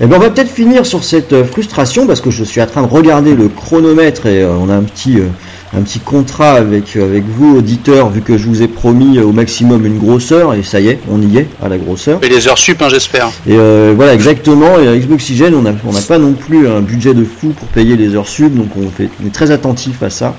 Eh 0.00 0.06
ben, 0.06 0.16
on 0.16 0.20
va 0.20 0.30
peut-être 0.30 0.50
finir 0.50 0.86
sur 0.86 1.02
cette 1.04 1.32
euh, 1.32 1.44
frustration 1.44 2.06
parce 2.06 2.20
que 2.20 2.30
je 2.30 2.44
suis 2.44 2.62
en 2.62 2.66
train 2.66 2.82
de 2.82 2.86
regarder 2.86 3.34
le 3.34 3.48
chronomètre 3.48 4.26
et 4.26 4.42
euh, 4.42 4.52
on 4.52 4.68
a 4.70 4.74
un 4.74 4.82
petit, 4.84 5.18
euh, 5.18 5.26
un 5.76 5.82
petit 5.82 5.98
contrat 5.98 6.52
avec, 6.52 6.96
euh, 6.96 7.04
avec 7.04 7.24
vous, 7.26 7.56
auditeurs, 7.58 8.08
vu 8.10 8.22
que 8.22 8.38
je 8.38 8.46
vous 8.46 8.62
ai 8.62 8.68
promis 8.68 9.18
euh, 9.18 9.24
au 9.24 9.32
maximum 9.32 9.84
une 9.84 9.98
grosseur 9.98 10.54
et 10.54 10.62
ça 10.62 10.80
y 10.80 10.88
est, 10.88 11.00
on 11.10 11.20
y 11.20 11.38
est 11.38 11.48
à 11.62 11.68
la 11.68 11.78
grosseur. 11.78 12.20
Et 12.22 12.28
les 12.28 12.46
heures 12.46 12.58
sup, 12.58 12.80
hein, 12.80 12.88
j'espère. 12.90 13.28
Et 13.46 13.56
euh, 13.56 13.92
voilà, 13.94 14.14
exactement. 14.14 14.78
Et 14.78 14.86
à 14.88 14.96
Xboxygène, 14.96 15.54
on 15.54 15.62
n'a 15.62 15.72
on 15.84 15.92
n'a 15.92 16.02
pas 16.02 16.18
non 16.18 16.32
plus 16.32 16.68
un 16.68 16.80
budget 16.80 17.12
de 17.12 17.24
fou 17.24 17.48
pour 17.48 17.66
payer 17.68 17.96
les 17.96 18.14
heures 18.14 18.28
sub, 18.28 18.54
donc 18.54 18.68
on, 18.78 18.88
fait, 18.88 19.10
on 19.22 19.26
est 19.26 19.34
très 19.34 19.50
attentif 19.50 20.02
à 20.04 20.10
ça. 20.10 20.36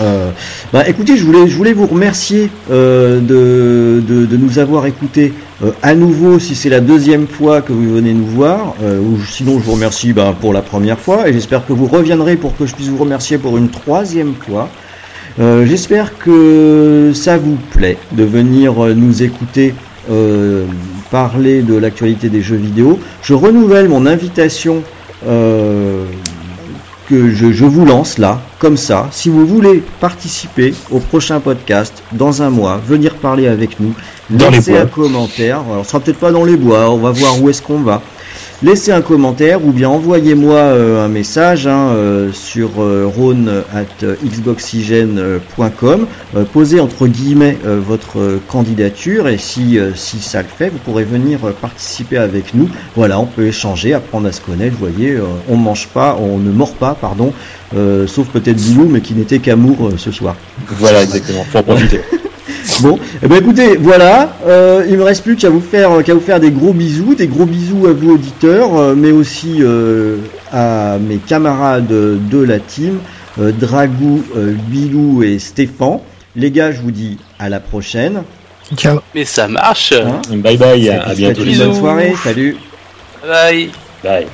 Euh, 0.00 0.30
bah, 0.72 0.88
écoutez, 0.88 1.16
je 1.16 1.24
voulais, 1.24 1.72
vous 1.72 1.86
remercier 1.86 2.50
euh, 2.70 3.20
de, 3.20 4.36
nous 4.36 4.58
avoir 4.58 4.86
écoutés 4.86 5.32
euh, 5.62 5.72
à 5.82 5.94
nouveau 5.94 6.38
si 6.38 6.54
c'est 6.54 6.70
la 6.70 6.80
deuxième 6.80 7.26
fois 7.26 7.60
que 7.60 7.72
vous 7.72 7.94
venez 7.94 8.14
nous 8.14 8.26
voir, 8.26 8.74
ou 8.80 9.18
sinon 9.22 9.58
je 9.58 9.64
vous 9.64 9.72
remercie 9.72 10.12
bah, 10.12 10.34
pour 10.38 10.52
la 10.52 10.62
première 10.62 10.98
fois, 10.98 11.28
et 11.28 11.32
j'espère 11.32 11.66
que 11.66 11.72
vous 11.72 11.86
reviendrez 11.86 12.36
pour 12.36 12.56
que 12.56 12.66
je 12.66 12.74
puisse 12.74 12.88
vous 12.88 12.98
remercier 12.98 13.38
pour 13.38 13.58
une 13.58 13.68
troisième 13.68 14.34
fois. 14.34 14.68
J'espère 15.38 16.18
que 16.18 17.12
ça 17.14 17.38
vous 17.38 17.56
plaît 17.70 17.98
de 18.12 18.24
venir 18.24 18.74
nous 18.94 19.22
écouter 19.22 19.74
parler 21.10 21.62
de 21.62 21.74
l'actualité 21.74 22.28
des 22.28 22.42
jeux 22.42 22.56
vidéo. 22.56 22.98
Je 23.22 23.34
renouvelle 23.34 23.88
mon 23.88 24.06
invitation 24.06 24.82
que 27.10 27.30
je, 27.34 27.50
je 27.50 27.64
vous 27.64 27.84
lance 27.84 28.18
là, 28.18 28.40
comme 28.60 28.76
ça. 28.76 29.08
Si 29.10 29.28
vous 29.28 29.44
voulez 29.44 29.82
participer 29.98 30.72
au 30.92 31.00
prochain 31.00 31.40
podcast 31.40 32.04
dans 32.12 32.40
un 32.42 32.50
mois, 32.50 32.80
venir 32.86 33.16
parler 33.16 33.48
avec 33.48 33.80
nous, 33.80 33.92
Dans 34.30 34.48
laissez 34.48 34.78
un 34.78 34.86
commentaire. 34.86 35.60
Alors, 35.68 35.84
ce 35.84 35.90
sera 35.90 36.00
peut-être 36.00 36.20
pas 36.20 36.30
dans 36.30 36.44
les 36.44 36.56
bois, 36.56 36.88
on 36.88 36.98
va 36.98 37.10
voir 37.10 37.42
où 37.42 37.50
est-ce 37.50 37.62
qu'on 37.62 37.80
va. 37.80 38.00
Laissez 38.62 38.92
un 38.92 39.00
commentaire 39.00 39.64
ou 39.64 39.72
bien 39.72 39.88
envoyez-moi 39.88 40.56
euh, 40.58 41.02
un 41.02 41.08
message 41.08 41.66
hein, 41.66 41.92
euh, 41.94 42.30
sur 42.30 42.82
euh, 42.82 43.06
rhône 43.06 43.50
at 43.72 44.06
xboxygène.com. 44.22 46.06
Euh, 46.36 46.44
posez 46.44 46.78
entre 46.78 47.06
guillemets 47.06 47.56
euh, 47.64 47.80
votre 47.80 48.38
candidature 48.48 49.28
et 49.28 49.38
si, 49.38 49.78
euh, 49.78 49.92
si 49.94 50.18
ça 50.18 50.42
le 50.42 50.48
fait, 50.48 50.68
vous 50.68 50.76
pourrez 50.76 51.04
venir 51.04 51.38
participer 51.62 52.18
avec 52.18 52.52
nous. 52.52 52.68
Voilà, 52.96 53.18
on 53.18 53.24
peut 53.24 53.46
échanger, 53.46 53.94
apprendre 53.94 54.28
à 54.28 54.32
se 54.32 54.42
connaître. 54.42 54.76
Vous 54.78 54.86
voyez, 54.86 55.12
euh, 55.12 55.22
on 55.48 55.56
mange 55.56 55.88
pas, 55.88 56.18
on 56.20 56.36
ne 56.36 56.50
mord 56.50 56.74
pas, 56.74 56.94
pardon, 56.94 57.32
euh, 57.74 58.06
sauf 58.06 58.28
peut-être 58.28 58.60
Bilou, 58.60 58.88
mais 58.90 59.00
qui 59.00 59.14
n'était 59.14 59.38
qu'amour 59.38 59.86
euh, 59.86 59.94
ce 59.96 60.12
soir. 60.12 60.36
Voilà, 60.68 61.02
exactement. 61.02 61.44
Faut 61.44 61.58
en 61.58 61.62
profiter. 61.62 62.02
Bon, 62.80 62.98
eh 63.22 63.26
ben 63.28 63.36
écoutez, 63.36 63.76
voilà, 63.76 64.36
euh, 64.46 64.84
il 64.88 64.96
me 64.96 65.02
reste 65.02 65.22
plus 65.24 65.36
qu'à 65.36 65.50
vous 65.50 65.60
faire 65.60 66.02
qu'à 66.04 66.14
vous 66.14 66.20
faire 66.20 66.40
des 66.40 66.50
gros 66.50 66.72
bisous, 66.72 67.14
des 67.14 67.26
gros 67.26 67.46
bisous 67.46 67.86
à 67.86 67.92
vous 67.92 68.12
auditeurs, 68.12 68.76
euh, 68.76 68.94
mais 68.96 69.12
aussi 69.12 69.56
euh, 69.60 70.16
à 70.52 70.98
mes 70.98 71.16
camarades 71.16 71.88
de 71.88 72.38
la 72.42 72.58
team, 72.58 72.98
euh, 73.40 73.52
Dragou, 73.52 74.22
euh, 74.36 74.54
Bilou 74.68 75.22
et 75.22 75.38
Stéphane. 75.38 76.00
Les 76.36 76.50
gars, 76.50 76.72
je 76.72 76.80
vous 76.80 76.92
dis 76.92 77.18
à 77.38 77.48
la 77.48 77.60
prochaine. 77.60 78.22
Ciao. 78.76 79.00
Mais 79.14 79.24
ça 79.24 79.48
marche. 79.48 79.92
Hein 79.92 80.20
Bye 80.30 80.56
bye, 80.56 80.88
à, 80.90 81.02
à 81.08 81.14
bientôt 81.14 81.42
bonne 81.44 81.74
soirée, 81.74 82.14
salut. 82.22 82.56
Bye. 83.26 83.70
Bye. 84.02 84.26